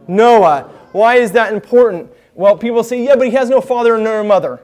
Noah. 0.07 0.71
Why 0.93 1.17
is 1.17 1.33
that 1.33 1.53
important? 1.53 2.11
Well, 2.35 2.57
people 2.57 2.85
say, 2.85 3.05
yeah, 3.05 3.17
but 3.17 3.27
he 3.27 3.33
has 3.35 3.49
no 3.49 3.61
father 3.61 3.97
nor 3.99 4.25
mother. 4.25 4.61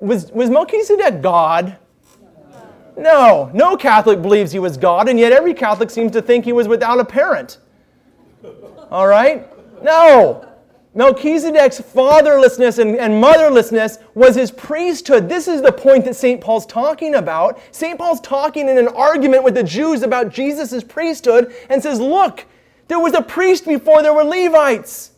Was, 0.00 0.30
was 0.32 0.50
Melchizedek 0.50 1.22
God? 1.22 1.76
No, 2.96 3.50
no 3.54 3.76
Catholic 3.76 4.20
believes 4.20 4.52
he 4.52 4.58
was 4.58 4.76
God, 4.76 5.08
and 5.08 5.18
yet 5.18 5.32
every 5.32 5.54
Catholic 5.54 5.90
seems 5.90 6.12
to 6.12 6.22
think 6.22 6.44
he 6.44 6.52
was 6.52 6.68
without 6.68 7.00
a 7.00 7.04
parent. 7.04 7.58
All 8.90 9.06
right? 9.06 9.48
No. 9.82 10.51
Melchizedek's 10.94 11.80
fatherlessness 11.80 12.78
and, 12.78 12.96
and, 12.96 13.22
motherlessness 13.22 13.98
was 14.14 14.34
his 14.34 14.50
priesthood. 14.50 15.26
This 15.26 15.48
is 15.48 15.62
the 15.62 15.72
point 15.72 16.04
that 16.04 16.16
St. 16.16 16.38
Paul's 16.38 16.66
talking 16.66 17.14
about. 17.14 17.58
St. 17.70 17.98
Paul's 17.98 18.20
talking 18.20 18.68
in 18.68 18.76
an 18.76 18.88
argument 18.88 19.42
with 19.42 19.54
the 19.54 19.62
Jews 19.62 20.02
about 20.02 20.28
Jesus' 20.28 20.84
priesthood 20.84 21.54
and 21.70 21.82
says, 21.82 21.98
Look, 21.98 22.44
there 22.88 23.00
was 23.00 23.14
a 23.14 23.22
priest 23.22 23.64
before 23.64 24.02
there 24.02 24.12
were 24.12 24.24
Levites. 24.24 25.11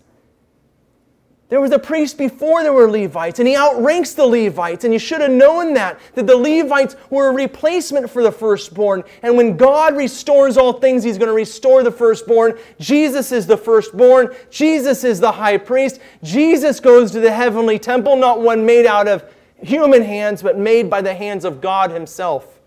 There 1.51 1.61
was 1.61 1.73
a 1.73 1.79
priest 1.79 2.17
before 2.17 2.63
there 2.63 2.73
were 2.73 2.91
Levites, 2.91 3.39
and 3.39 3.47
he 3.47 3.55
outranks 3.55 4.15
the 4.15 4.25
Levites, 4.25 4.85
and 4.85 4.95
you 4.95 4.99
should 4.99 5.21
have 5.21 5.31
known 5.31 5.75
that, 5.75 6.01
that 6.15 6.27
the 6.27 6.37
Levites 6.37 6.97
were 7.11 7.29
a 7.29 7.33
replacement 7.33 8.09
for 8.09 8.23
the 8.23 8.33
firstborn. 8.33 9.05
And 9.23 9.37
when 9.37 9.57
God 9.57 9.95
restores 9.95 10.57
all 10.57 10.73
things, 10.73 11.05
he's 11.05 11.19
going 11.19 11.29
to 11.29 11.35
restore 11.35 11.83
the 11.83 11.93
firstborn. 11.93 12.59
Jesus 12.81 13.31
is 13.31 13.47
the 13.47 13.59
firstborn. 13.59 14.35
Jesus 14.51 15.05
is 15.05 15.21
the 15.21 15.33
high 15.33 15.59
priest. 15.59 16.01
Jesus 16.23 16.81
goes 16.81 17.11
to 17.11 17.21
the 17.21 17.33
heavenly 17.33 17.79
temple, 17.79 18.17
not 18.17 18.41
one 18.41 18.65
made 18.65 18.87
out 18.87 19.07
of 19.07 19.31
human 19.63 20.03
hands, 20.03 20.43
but 20.43 20.59
made 20.59 20.89
by 20.89 21.03
the 21.03 21.15
hands 21.15 21.45
of 21.45 21.61
God 21.61 21.91
himself. 21.91 22.61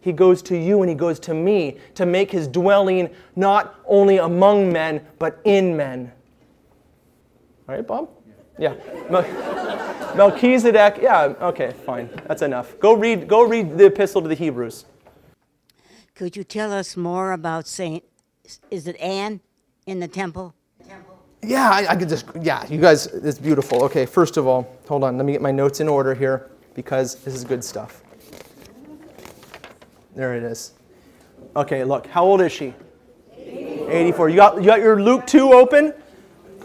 He 0.00 0.12
goes 0.12 0.42
to 0.42 0.56
you 0.56 0.82
and 0.82 0.88
he 0.88 0.94
goes 0.94 1.18
to 1.20 1.34
me 1.34 1.78
to 1.94 2.06
make 2.06 2.30
his 2.30 2.46
dwelling 2.48 3.10
not 3.36 3.80
only 3.86 4.18
among 4.18 4.72
men, 4.72 5.04
but 5.18 5.40
in 5.44 5.76
men. 5.76 6.12
All 7.68 7.74
right, 7.74 7.86
Bob? 7.86 8.10
Yeah. 8.58 8.74
Melchizedek, 10.16 10.98
yeah, 11.00 11.34
okay, 11.40 11.72
fine. 11.86 12.10
That's 12.26 12.42
enough. 12.42 12.78
Go 12.78 12.92
read, 12.92 13.26
go 13.26 13.42
read 13.42 13.78
the 13.78 13.86
epistle 13.86 14.20
to 14.22 14.28
the 14.28 14.34
Hebrews. 14.34 14.84
Could 16.14 16.36
you 16.36 16.44
tell 16.44 16.72
us 16.72 16.96
more 16.96 17.32
about 17.32 17.66
Saint, 17.66 18.04
is 18.70 18.86
it 18.86 18.96
Anne 19.00 19.40
in 19.86 20.00
the 20.00 20.08
temple? 20.08 20.54
Yeah, 21.44 21.70
I, 21.70 21.86
I 21.88 21.96
could 21.96 22.08
just, 22.08 22.26
yeah, 22.40 22.64
you 22.68 22.78
guys, 22.78 23.06
it's 23.06 23.38
beautiful. 23.38 23.82
Okay, 23.84 24.06
first 24.06 24.36
of 24.36 24.46
all, 24.46 24.76
hold 24.86 25.02
on, 25.02 25.16
let 25.16 25.26
me 25.26 25.32
get 25.32 25.42
my 25.42 25.50
notes 25.50 25.80
in 25.80 25.88
order 25.88 26.14
here 26.14 26.50
because 26.74 27.16
this 27.16 27.34
is 27.34 27.42
good 27.42 27.64
stuff. 27.64 28.02
There 30.14 30.36
it 30.36 30.42
is. 30.42 30.74
Okay, 31.56 31.84
look, 31.84 32.06
how 32.06 32.24
old 32.24 32.42
is 32.42 32.52
she? 32.52 32.74
84. 33.36 33.90
84. 33.90 34.28
You 34.28 34.36
got, 34.36 34.56
you 34.58 34.66
got 34.66 34.80
your 34.80 35.02
Luke 35.02 35.26
2 35.26 35.52
open? 35.52 35.94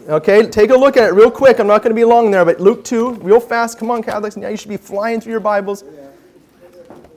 Okay, 0.08 0.48
take 0.48 0.70
a 0.70 0.74
look 0.74 0.96
at 0.96 1.10
it 1.10 1.12
real 1.12 1.30
quick. 1.30 1.58
I'm 1.58 1.66
not 1.66 1.82
going 1.82 1.90
to 1.90 1.94
be 1.94 2.04
long 2.04 2.30
there, 2.30 2.42
but 2.42 2.58
Luke 2.58 2.82
2, 2.82 3.16
real 3.16 3.40
fast. 3.40 3.78
Come 3.78 3.90
on, 3.90 4.02
Catholics. 4.02 4.38
Now 4.38 4.48
you 4.48 4.56
should 4.56 4.70
be 4.70 4.78
flying 4.78 5.20
through 5.20 5.32
your 5.32 5.40
Bibles. 5.40 5.84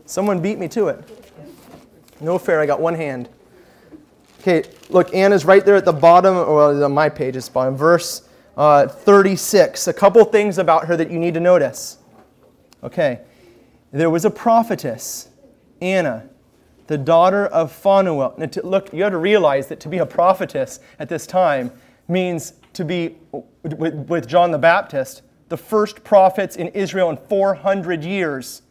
Someone 0.05 0.41
beat 0.41 0.59
me 0.59 0.67
to 0.69 0.89
it. 0.89 1.07
No 2.19 2.37
fair, 2.37 2.59
I 2.59 2.65
got 2.65 2.81
one 2.81 2.93
hand. 2.93 3.29
Okay, 4.41 4.63
look, 4.89 5.13
Anna's 5.15 5.45
right 5.45 5.65
there 5.65 5.77
at 5.77 5.85
the 5.85 5.93
bottom, 5.93 6.35
well, 6.35 6.83
on 6.83 6.91
my 6.91 7.07
page, 7.07 7.37
it's 7.37 7.47
bottom, 7.47 7.77
verse 7.77 8.27
uh, 8.57 8.87
36. 8.87 9.87
A 9.87 9.93
couple 9.93 10.25
things 10.25 10.57
about 10.57 10.85
her 10.87 10.97
that 10.97 11.09
you 11.09 11.17
need 11.17 11.33
to 11.35 11.39
notice. 11.39 11.97
Okay, 12.83 13.21
there 13.93 14.09
was 14.09 14.25
a 14.25 14.29
prophetess, 14.29 15.29
Anna, 15.81 16.27
the 16.87 16.97
daughter 16.97 17.45
of 17.45 17.71
Phanuel. 17.71 18.37
Now, 18.37 18.47
to, 18.47 18.65
look, 18.67 18.91
you 18.91 19.03
have 19.03 19.13
to 19.13 19.17
realize 19.17 19.67
that 19.67 19.79
to 19.79 19.87
be 19.87 19.99
a 19.99 20.05
prophetess 20.05 20.81
at 20.99 21.07
this 21.07 21.25
time 21.25 21.71
means 22.09 22.53
to 22.73 22.85
be, 22.85 23.17
with, 23.63 23.93
with 24.09 24.27
John 24.27 24.51
the 24.51 24.57
Baptist, 24.57 25.21
the 25.49 25.57
first 25.57 26.03
prophets 26.03 26.55
in 26.55 26.69
Israel 26.69 27.09
in 27.09 27.17
400 27.17 28.03
years. 28.03 28.61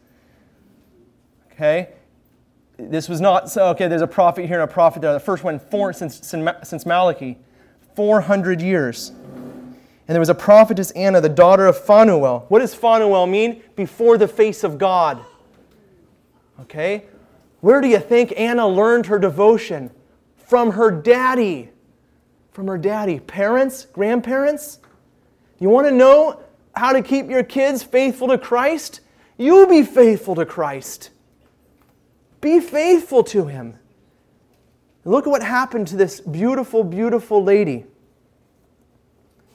Okay? 1.53 1.91
This 2.79 3.09
was 3.09 3.21
not, 3.21 3.51
so, 3.51 3.69
okay, 3.69 3.89
there's 3.89 4.01
a 4.01 4.07
prophet 4.07 4.47
here 4.47 4.61
and 4.61 4.71
a 4.71 4.73
prophet 4.73 5.03
there. 5.03 5.13
The 5.13 5.21
first 5.21 5.45
one 5.45 5.59
four, 5.59 5.93
since, 5.93 6.27
since 6.27 6.87
Malachi. 6.87 7.39
400 7.95 8.63
years. 8.63 9.11
And 9.11 10.15
there 10.15 10.21
was 10.21 10.29
a 10.29 10.35
prophetess 10.35 10.91
Anna, 10.93 11.21
the 11.21 11.29
daughter 11.29 11.67
of 11.67 11.79
Phanuel. 11.79 12.47
What 12.49 12.61
does 12.61 12.75
Phanuel 12.75 13.27
mean? 13.27 13.63
Before 13.77 14.17
the 14.17 14.27
face 14.27 14.65
of 14.65 14.79
God. 14.79 15.25
Okay? 16.61 17.05
Where 17.61 17.81
do 17.81 17.89
you 17.89 17.99
think 17.99 18.33
Anna 18.37 18.67
learned 18.67 19.07
her 19.07 19.19
devotion? 19.19 19.91
From 20.37 20.73
her 20.73 20.91
daddy. 20.91 21.71
From 22.53 22.67
her 22.67 22.79
daddy. 22.79 23.21
Parents? 23.21 23.87
Grandparents? 23.87 24.81
You 25.59 25.69
want 25.69 25.87
to 25.87 25.93
know 25.93 26.41
how 26.75 26.93
to 26.93 27.03
keep 27.03 27.29
your 27.29 27.43
kids 27.43 27.83
faithful 27.83 28.29
to 28.29 28.39
Christ? 28.39 29.01
You 29.37 29.67
be 29.67 29.83
faithful 29.83 30.35
to 30.35 30.45
Christ. 30.45 31.11
Be 32.41 32.61
faithful 32.61 33.23
to 33.25 33.47
Him. 33.47 33.79
Look 35.05 35.27
at 35.27 35.31
what 35.31 35.43
happened 35.43 35.89
to 35.89 35.97
this 35.97 36.21
beautiful, 36.21 36.85
beautiful 36.85 37.43
lady. 37.43 37.87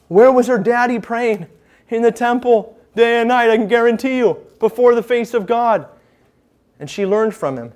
Where 0.08 0.32
was 0.32 0.48
her 0.48 0.58
daddy 0.58 1.00
praying? 1.00 1.48
In 1.90 2.02
the 2.02 2.12
temple, 2.12 2.80
day 2.96 3.20
and 3.20 3.28
night, 3.28 3.50
I 3.50 3.58
can 3.58 3.68
guarantee 3.68 4.18
you, 4.18 4.40
before 4.60 4.96
the 4.96 5.04
face 5.04 5.34
of 5.34 5.46
God. 5.46 5.88
And 6.80 6.90
she 6.90 7.06
learned 7.06 7.36
from 7.36 7.58
him. 7.58 7.74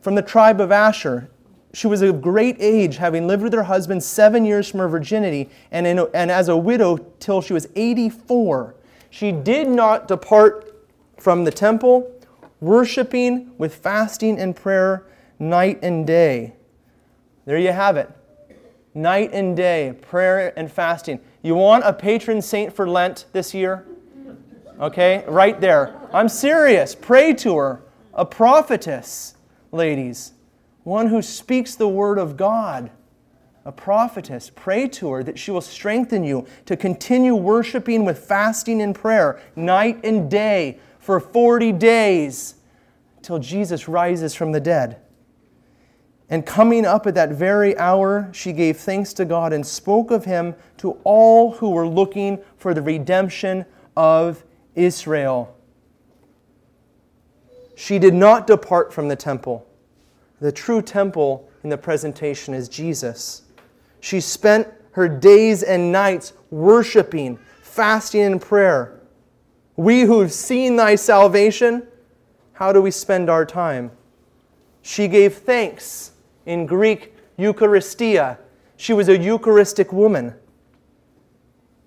From 0.00 0.14
the 0.14 0.22
tribe 0.22 0.60
of 0.60 0.72
Asher, 0.72 1.28
she 1.74 1.86
was 1.86 2.02
of 2.02 2.20
great 2.20 2.56
age, 2.58 2.98
having 2.98 3.26
lived 3.26 3.42
with 3.42 3.52
her 3.54 3.62
husband 3.62 4.02
seven 4.02 4.44
years 4.44 4.68
from 4.68 4.80
her 4.80 4.88
virginity, 4.88 5.48
and, 5.70 5.86
in, 5.86 6.06
and 6.12 6.30
as 6.30 6.48
a 6.48 6.56
widow 6.56 6.98
till 7.18 7.40
she 7.40 7.54
was 7.54 7.66
84. 7.74 8.74
She 9.08 9.32
did 9.32 9.68
not 9.68 10.06
depart 10.06 10.74
from 11.18 11.44
the 11.44 11.50
temple, 11.50 12.10
worshiping 12.60 13.52
with 13.56 13.74
fasting 13.74 14.38
and 14.38 14.54
prayer 14.54 15.06
night 15.38 15.78
and 15.82 16.06
day. 16.06 16.54
There 17.46 17.58
you 17.58 17.72
have 17.72 17.96
it. 17.96 18.10
Night 18.94 19.30
and 19.32 19.56
day, 19.56 19.94
prayer 20.02 20.52
and 20.58 20.70
fasting. 20.70 21.20
You 21.42 21.54
want 21.54 21.84
a 21.84 21.92
patron 21.94 22.42
saint 22.42 22.74
for 22.74 22.88
Lent 22.88 23.24
this 23.32 23.54
year? 23.54 23.86
Okay, 24.78 25.24
right 25.26 25.58
there. 25.58 25.98
I'm 26.12 26.28
serious. 26.28 26.94
Pray 26.94 27.32
to 27.34 27.56
her. 27.56 27.82
A 28.12 28.26
prophetess, 28.26 29.36
ladies 29.70 30.31
one 30.84 31.08
who 31.08 31.22
speaks 31.22 31.74
the 31.74 31.88
word 31.88 32.18
of 32.18 32.36
God, 32.36 32.90
a 33.64 33.72
prophetess. 33.72 34.50
Pray 34.54 34.88
to 34.88 35.10
her 35.12 35.22
that 35.22 35.38
she 35.38 35.50
will 35.50 35.60
strengthen 35.60 36.24
you 36.24 36.46
to 36.66 36.76
continue 36.76 37.34
worshiping 37.34 38.04
with 38.04 38.18
fasting 38.18 38.82
and 38.82 38.94
prayer 38.94 39.40
night 39.54 40.00
and 40.04 40.30
day 40.30 40.78
for 40.98 41.20
40 41.20 41.72
days 41.72 42.56
till 43.22 43.38
Jesus 43.38 43.86
rises 43.86 44.34
from 44.34 44.52
the 44.52 44.60
dead. 44.60 44.98
And 46.28 46.46
coming 46.46 46.86
up 46.86 47.06
at 47.06 47.14
that 47.14 47.30
very 47.30 47.76
hour, 47.76 48.30
she 48.32 48.52
gave 48.52 48.78
thanks 48.78 49.12
to 49.14 49.24
God 49.24 49.52
and 49.52 49.66
spoke 49.66 50.10
of 50.10 50.24
him 50.24 50.54
to 50.78 50.92
all 51.04 51.52
who 51.52 51.70
were 51.70 51.86
looking 51.86 52.38
for 52.56 52.72
the 52.72 52.82
redemption 52.82 53.66
of 53.96 54.42
Israel. 54.74 55.54
She 57.76 57.98
did 57.98 58.14
not 58.14 58.46
depart 58.46 58.92
from 58.92 59.08
the 59.08 59.16
temple 59.16 59.66
the 60.42 60.50
true 60.50 60.82
temple 60.82 61.48
in 61.62 61.70
the 61.70 61.78
presentation 61.78 62.52
is 62.52 62.68
Jesus. 62.68 63.42
She 64.00 64.20
spent 64.20 64.66
her 64.90 65.08
days 65.08 65.62
and 65.62 65.92
nights 65.92 66.32
worshiping, 66.50 67.38
fasting, 67.62 68.22
and 68.22 68.40
prayer. 68.40 69.00
We 69.76 70.00
who've 70.00 70.32
seen 70.32 70.74
thy 70.74 70.96
salvation, 70.96 71.86
how 72.54 72.72
do 72.72 72.82
we 72.82 72.90
spend 72.90 73.30
our 73.30 73.46
time? 73.46 73.92
She 74.82 75.06
gave 75.06 75.34
thanks 75.34 76.10
in 76.44 76.66
Greek, 76.66 77.14
Eucharistia. 77.38 78.38
She 78.76 78.92
was 78.92 79.08
a 79.08 79.16
Eucharistic 79.16 79.92
woman 79.92 80.34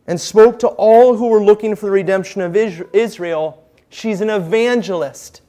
and 0.07 0.19
spoke 0.19 0.59
to 0.59 0.67
all 0.69 1.17
who 1.17 1.27
were 1.27 1.43
looking 1.43 1.75
for 1.75 1.87
the 1.87 1.91
redemption 1.91 2.39
of 2.39 2.55
Israel. 2.55 3.69
She's 3.89 4.21
an 4.21 4.29
evangelist. 4.29 5.41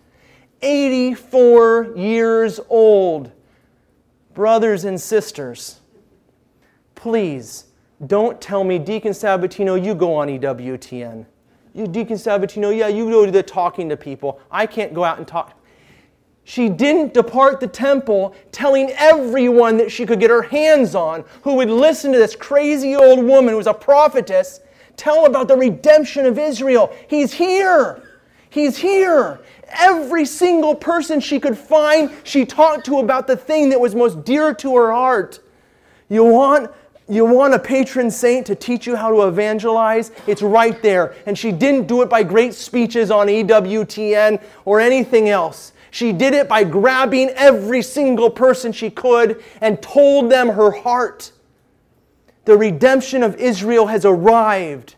84 0.67 1.93
years 1.97 2.59
old. 2.69 3.31
Brothers 4.35 4.85
and 4.85 5.01
sisters, 5.01 5.81
please 6.95 7.67
don't 8.07 8.41
tell 8.41 8.65
me, 8.65 8.79
Deacon 8.79 9.13
Sabatino, 9.13 9.83
you 9.83 9.95
go 9.95 10.15
on 10.15 10.29
EWTN. 10.29 11.25
You, 11.73 11.87
Deacon 11.87 12.17
Sabatino, 12.17 12.77
yeah, 12.77 12.89
you 12.89 13.09
go 13.09 13.25
to 13.25 13.33
the 13.33 13.43
talking 13.43 13.89
to 13.89 13.97
people. 13.97 14.41
I 14.51 14.67
can't 14.67 14.93
go 14.93 15.05
out 15.05 15.19
and 15.19 15.27
talk. 15.27 15.59
She 16.45 16.69
didn't 16.69 17.15
depart 17.15 17.61
the 17.61 17.67
temple 17.67 18.35
telling 18.53 18.91
everyone 18.97 19.77
that 19.79 19.91
she 19.91 20.05
could 20.05 20.21
get 20.21 20.31
her 20.31 20.43
hands 20.43 20.95
on 20.95 21.25
who 21.43 21.55
would 21.55 21.71
listen 21.71 22.13
to 22.13 22.19
this 22.19 22.37
crazy 22.37 22.95
old 22.95 23.25
woman 23.25 23.51
who 23.51 23.57
was 23.57 23.67
a 23.67 23.75
prophetess 23.75 24.61
tell 24.97 25.27
about 25.27 25.49
the 25.49 25.57
redemption 25.57 26.27
of 26.27 26.39
Israel. 26.39 26.95
He's 27.09 27.33
here. 27.33 28.03
He's 28.51 28.77
here. 28.77 29.41
Every 29.69 30.25
single 30.25 30.75
person 30.75 31.21
she 31.21 31.41
could 31.41 31.59
find, 31.59 32.11
she 32.23 32.47
talked 32.47 32.87
to 32.87 32.99
about 32.99 33.27
the 33.27 33.37
thing 33.37 33.69
that 33.71 33.81
was 33.81 33.95
most 33.95 34.25
dear 34.25 34.55
to 34.55 34.77
her 34.77 34.93
heart. 34.93 35.41
You 36.09 36.25
want 36.25 36.71
you 37.09 37.25
want 37.25 37.55
a 37.55 37.59
patron 37.59 38.11
saint 38.11 38.47
to 38.49 38.57
teach 38.57 38.85
you 38.85 38.97
how 38.97 39.11
to 39.11 39.29
evangelize? 39.29 40.11
It's 40.27 40.43
right 40.43 40.83
there. 40.83 41.15
And 41.27 41.39
she 41.39 41.53
didn't 41.53 41.87
do 41.87 42.03
it 42.03 42.11
by 42.11 42.25
great 42.25 42.53
speeches 42.53 43.13
on 43.13 43.29
EWTN 43.29 44.43
or 44.65 44.81
anything 44.81 45.29
else. 45.29 45.73
She 45.93 46.13
did 46.13 46.35
it 46.35 46.49
by 46.49 46.65
grabbing 46.65 47.31
every 47.31 47.81
single 47.81 48.29
person 48.29 48.73
she 48.73 48.91
could 48.91 49.43
and 49.61 49.81
told 49.81 50.33
them 50.33 50.49
her 50.49 50.73
heart. 50.73 51.31
The 52.45 52.57
redemption 52.57 53.23
of 53.23 53.37
Israel 53.37 53.87
has 53.87 54.05
arrived. 54.05 54.97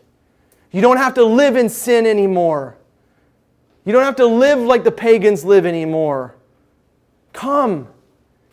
You 0.71 0.81
don't 0.81 0.97
have 0.97 1.13
to 1.13 1.23
live 1.23 1.55
in 1.55 1.69
sin 1.69 2.07
anymore. 2.07 2.75
You 3.89 3.93
don't 3.93 4.03
have 4.03 4.17
to 4.17 4.27
live 4.27 4.59
like 4.59 4.83
the 4.83 4.91
pagans 4.91 5.43
live 5.43 5.65
anymore. 5.65 6.35
Come 7.33 7.87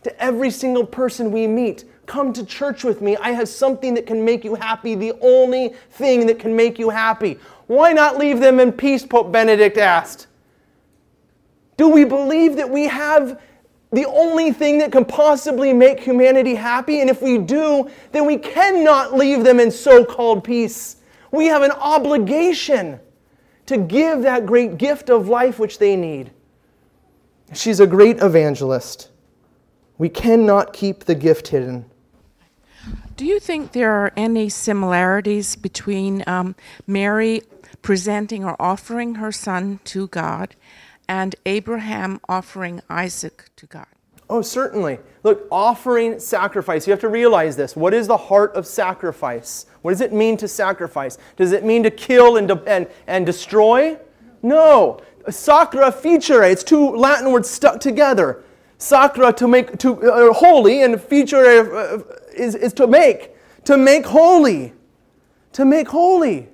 to 0.02 0.18
every 0.18 0.48
single 0.48 0.86
person 0.86 1.30
we 1.30 1.46
meet. 1.46 1.84
Come 2.06 2.32
to 2.32 2.46
church 2.46 2.84
with 2.84 3.02
me. 3.02 3.18
I 3.18 3.32
have 3.32 3.46
something 3.46 3.92
that 3.96 4.06
can 4.06 4.24
make 4.24 4.44
you 4.44 4.54
happy, 4.54 4.94
the 4.94 5.12
only 5.20 5.74
thing 5.90 6.26
that 6.28 6.38
can 6.38 6.56
make 6.56 6.78
you 6.78 6.88
happy. 6.88 7.38
Why 7.66 7.92
not 7.92 8.16
leave 8.16 8.40
them 8.40 8.58
in 8.58 8.72
peace? 8.72 9.04
Pope 9.04 9.30
Benedict 9.30 9.76
asked. 9.76 10.26
Do 11.76 11.90
we 11.90 12.06
believe 12.06 12.56
that 12.56 12.70
we 12.70 12.86
have 12.86 13.38
the 13.92 14.06
only 14.06 14.52
thing 14.52 14.78
that 14.78 14.90
can 14.90 15.04
possibly 15.04 15.74
make 15.74 16.00
humanity 16.00 16.54
happy? 16.54 17.02
And 17.02 17.10
if 17.10 17.20
we 17.20 17.36
do, 17.36 17.90
then 18.10 18.24
we 18.24 18.38
cannot 18.38 19.12
leave 19.12 19.44
them 19.44 19.60
in 19.60 19.70
so 19.70 20.02
called 20.02 20.44
peace. 20.44 20.96
We 21.30 21.44
have 21.48 21.60
an 21.60 21.72
obligation 21.72 23.00
to 23.66 23.76
give 23.76 24.22
that 24.22 24.46
great 24.46 24.78
gift 24.78 25.10
of 25.10 25.28
life 25.28 25.58
which 25.58 25.78
they 25.78 25.96
need. 25.96 26.30
She's 27.52 27.80
a 27.80 27.86
great 27.86 28.22
evangelist. 28.22 29.10
We 29.98 30.08
cannot 30.08 30.72
keep 30.72 31.04
the 31.04 31.14
gift 31.14 31.48
hidden. 31.48 31.86
Do 33.16 33.24
you 33.24 33.40
think 33.40 33.72
there 33.72 33.92
are 33.92 34.12
any 34.16 34.48
similarities 34.48 35.56
between 35.56 36.22
um, 36.26 36.54
Mary 36.86 37.42
presenting 37.82 38.44
or 38.44 38.60
offering 38.60 39.16
her 39.16 39.32
son 39.32 39.80
to 39.84 40.08
God 40.08 40.54
and 41.08 41.34
Abraham 41.46 42.20
offering 42.28 42.82
Isaac 42.90 43.50
to 43.56 43.66
God? 43.66 43.86
Oh, 44.28 44.42
certainly. 44.42 44.98
Look, 45.26 45.48
offering 45.50 46.20
sacrifice, 46.20 46.86
you 46.86 46.92
have 46.92 47.00
to 47.00 47.08
realize 47.08 47.56
this. 47.56 47.74
What 47.74 47.92
is 47.92 48.06
the 48.06 48.16
heart 48.16 48.54
of 48.54 48.64
sacrifice? 48.64 49.66
What 49.82 49.90
does 49.90 50.00
it 50.00 50.12
mean 50.12 50.36
to 50.36 50.46
sacrifice? 50.46 51.18
Does 51.36 51.50
it 51.50 51.64
mean 51.64 51.82
to 51.82 51.90
kill 51.90 52.36
and, 52.36 52.46
de- 52.46 52.62
and, 52.64 52.86
and 53.08 53.26
destroy? 53.26 53.98
No. 54.44 55.00
Sacra 55.28 55.90
feature, 55.90 56.44
it's 56.44 56.62
two 56.62 56.94
Latin 56.94 57.32
words 57.32 57.50
stuck 57.50 57.80
together. 57.80 58.44
Sacra 58.78 59.32
to 59.32 59.48
make 59.48 59.76
to 59.78 60.00
uh, 60.12 60.32
holy, 60.32 60.82
and 60.82 61.02
feature 61.02 61.44
uh, 61.44 62.02
is, 62.32 62.54
is 62.54 62.72
to 62.74 62.86
make. 62.86 63.32
To 63.64 63.76
make 63.76 64.06
holy. 64.06 64.74
To 65.54 65.64
make 65.64 65.88
holy. 65.88 66.50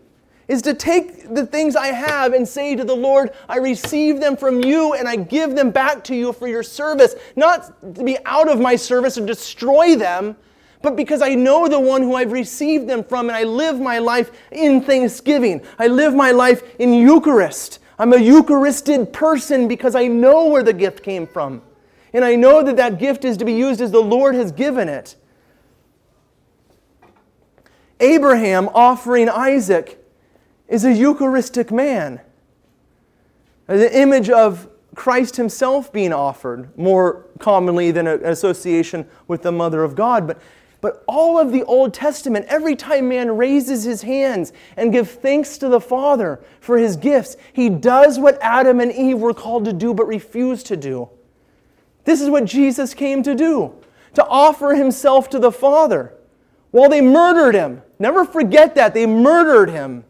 Is 0.49 0.63
to 0.63 0.75
take 0.75 1.35
the 1.35 1.47
things 1.47 1.77
I 1.77 1.89
have 1.89 2.33
and 2.33 2.47
say 2.47 2.75
to 2.75 2.85
the 2.85 2.95
Lord, 2.95 3.31
I 3.49 3.59
receive 3.59 4.21
them 4.21 4.37
from 4.37 4.63
you 4.63 4.95
and 4.95 5.09
I 5.09 5.17
give 5.17 5.55
them 5.55 5.71
back 5.71 6.03
to 6.05 6.15
you 6.15 6.33
for 6.33 6.49
your 6.49 6.63
service. 6.63 7.15
Not 7.37 7.95
to 7.95 8.05
be 8.05 8.19
out 8.25 8.49
of 8.49 8.61
my 8.61 8.77
service 8.77 9.17
and 9.17 9.27
destroy 9.27 9.97
them, 9.97 10.37
but 10.83 10.97
because 10.97 11.23
I 11.23 11.35
know 11.35 11.69
the 11.69 11.79
one 11.79 12.03
who 12.03 12.17
I've 12.17 12.33
received 12.33 12.89
them 12.89 13.05
from 13.05 13.29
and 13.29 13.37
I 13.37 13.45
live 13.45 13.81
my 13.81 13.99
life 13.99 14.33
in 14.51 14.81
thanksgiving. 14.83 15.63
I 15.79 15.87
live 15.87 16.15
my 16.15 16.33
life 16.33 16.63
in 16.81 16.93
Eucharist. 16.93 17.79
I'm 17.99 18.13
a 18.13 18.17
Eucharisted 18.17 19.13
person 19.13 19.69
because 19.69 19.95
I 19.95 20.09
know 20.09 20.47
where 20.47 20.65
the 20.65 20.73
gift 20.73 21.05
came 21.05 21.27
from. 21.27 21.63
And 22.13 22.25
I 22.25 22.35
know 22.35 22.63
that 22.63 22.77
that 22.77 22.99
gift 22.99 23.25
is 23.25 23.37
to 23.39 23.45
be 23.45 23.53
used 23.53 23.81
as 23.81 23.93
the 23.93 24.01
Lord 24.01 24.35
has 24.35 24.51
given 24.51 24.89
it. 24.89 25.17
Abraham 28.01 28.69
offering 28.75 29.29
Isaac 29.29 30.02
is 30.73 30.87
a 30.87 30.93
Eucharistic 30.93 31.71
man. 31.71 32.19
The 33.67 33.95
image 33.95 34.31
of 34.31 34.71
Christ 34.95 35.37
himself 35.37 35.93
being 35.93 36.15
offered, 36.15 36.77
more 36.79 37.27
commonly 37.39 37.91
than 37.91 38.07
an 38.07 38.25
association 38.25 39.07
with 39.29 39.43
the 39.43 39.53
Mother 39.53 39.85
of 39.85 39.95
God. 39.95 40.27
But, 40.27 40.41
but 40.81 41.05
all 41.07 41.39
of 41.39 41.53
the 41.53 41.63
Old 41.65 41.93
Testament, 41.93 42.47
every 42.49 42.75
time 42.75 43.11
man 43.11 43.37
raises 43.37 43.85
his 43.85 44.01
hands 44.01 44.55
and 44.79 44.91
gives 44.93 45.11
thanks 45.11 45.59
to 45.59 45.69
the 45.69 45.81
Father 45.81 46.41
for 46.61 46.79
his 46.79 46.97
gifts, 46.97 47.37
he 47.53 47.69
does 47.69 48.19
what 48.19 48.39
Adam 48.41 48.81
and 48.81 48.91
Eve 48.93 49.19
were 49.19 49.35
called 49.35 49.67
to 49.67 49.75
do 49.75 49.93
but 49.93 50.07
refused 50.07 50.67
to 50.69 50.77
do. 50.79 51.11
This 52.05 52.23
is 52.23 52.31
what 52.31 52.47
Jesus 52.47 52.95
came 52.95 53.23
to 53.25 53.35
do 53.35 53.75
to 54.15 54.27
offer 54.27 54.75
himself 54.75 55.29
to 55.31 55.39
the 55.39 55.53
Father 55.53 56.15
while 56.71 56.89
they 56.89 57.03
murdered 57.03 57.55
him. 57.55 57.83
Never 57.99 58.25
forget 58.25 58.75
that. 58.77 58.95
They 58.95 59.07
murdered 59.07 59.69
him. 59.69 60.05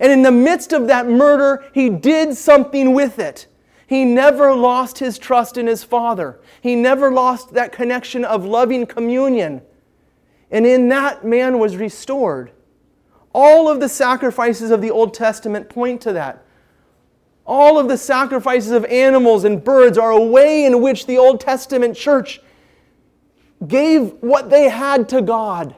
And 0.00 0.12
in 0.12 0.22
the 0.22 0.30
midst 0.30 0.72
of 0.72 0.86
that 0.86 1.08
murder, 1.08 1.64
he 1.72 1.90
did 1.90 2.36
something 2.36 2.94
with 2.94 3.18
it. 3.18 3.46
He 3.86 4.04
never 4.04 4.54
lost 4.54 4.98
his 4.98 5.18
trust 5.18 5.56
in 5.56 5.66
his 5.66 5.82
Father. 5.82 6.38
He 6.60 6.76
never 6.76 7.10
lost 7.10 7.54
that 7.54 7.72
connection 7.72 8.24
of 8.24 8.44
loving 8.44 8.86
communion. 8.86 9.62
And 10.50 10.66
in 10.66 10.88
that, 10.90 11.24
man 11.24 11.58
was 11.58 11.76
restored. 11.76 12.52
All 13.32 13.68
of 13.68 13.80
the 13.80 13.88
sacrifices 13.88 14.70
of 14.70 14.82
the 14.82 14.90
Old 14.90 15.14
Testament 15.14 15.68
point 15.68 16.00
to 16.02 16.12
that. 16.12 16.44
All 17.46 17.78
of 17.78 17.88
the 17.88 17.96
sacrifices 17.96 18.72
of 18.72 18.84
animals 18.84 19.44
and 19.44 19.64
birds 19.64 19.96
are 19.96 20.10
a 20.10 20.22
way 20.22 20.66
in 20.66 20.82
which 20.82 21.06
the 21.06 21.16
Old 21.16 21.40
Testament 21.40 21.96
church 21.96 22.40
gave 23.66 24.12
what 24.20 24.50
they 24.50 24.68
had 24.68 25.08
to 25.08 25.22
God 25.22 25.74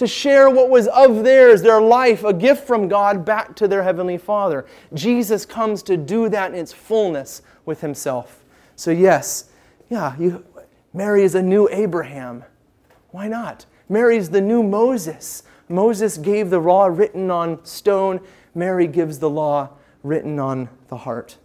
to 0.00 0.06
share 0.06 0.48
what 0.48 0.70
was 0.70 0.88
of 0.88 1.24
theirs, 1.24 1.60
their 1.60 1.82
life, 1.82 2.24
a 2.24 2.32
gift 2.32 2.66
from 2.66 2.88
God, 2.88 3.22
back 3.22 3.54
to 3.56 3.68
their 3.68 3.82
Heavenly 3.82 4.16
Father. 4.16 4.64
Jesus 4.94 5.44
comes 5.44 5.82
to 5.82 5.98
do 5.98 6.30
that 6.30 6.54
in 6.54 6.58
its 6.58 6.72
fullness 6.72 7.42
with 7.66 7.82
Himself. 7.82 8.42
So, 8.76 8.92
yes, 8.92 9.50
yeah, 9.90 10.16
you, 10.18 10.42
Mary 10.94 11.22
is 11.22 11.34
a 11.34 11.42
new 11.42 11.68
Abraham. 11.70 12.44
Why 13.10 13.28
not? 13.28 13.66
Mary 13.90 14.16
is 14.16 14.30
the 14.30 14.40
new 14.40 14.62
Moses. 14.62 15.42
Moses 15.68 16.16
gave 16.16 16.48
the 16.48 16.60
law 16.60 16.86
written 16.86 17.30
on 17.30 17.62
stone, 17.66 18.20
Mary 18.54 18.86
gives 18.86 19.18
the 19.18 19.28
law 19.28 19.68
written 20.02 20.38
on 20.38 20.70
the 20.88 20.96
heart. 20.96 21.36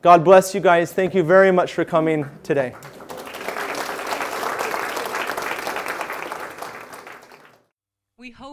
God 0.00 0.22
bless 0.22 0.54
you 0.54 0.60
guys. 0.60 0.92
Thank 0.92 1.12
you 1.12 1.24
very 1.24 1.50
much 1.50 1.72
for 1.72 1.84
coming 1.84 2.30
today. 2.44 2.72
We 8.24 8.30
hope 8.30 8.52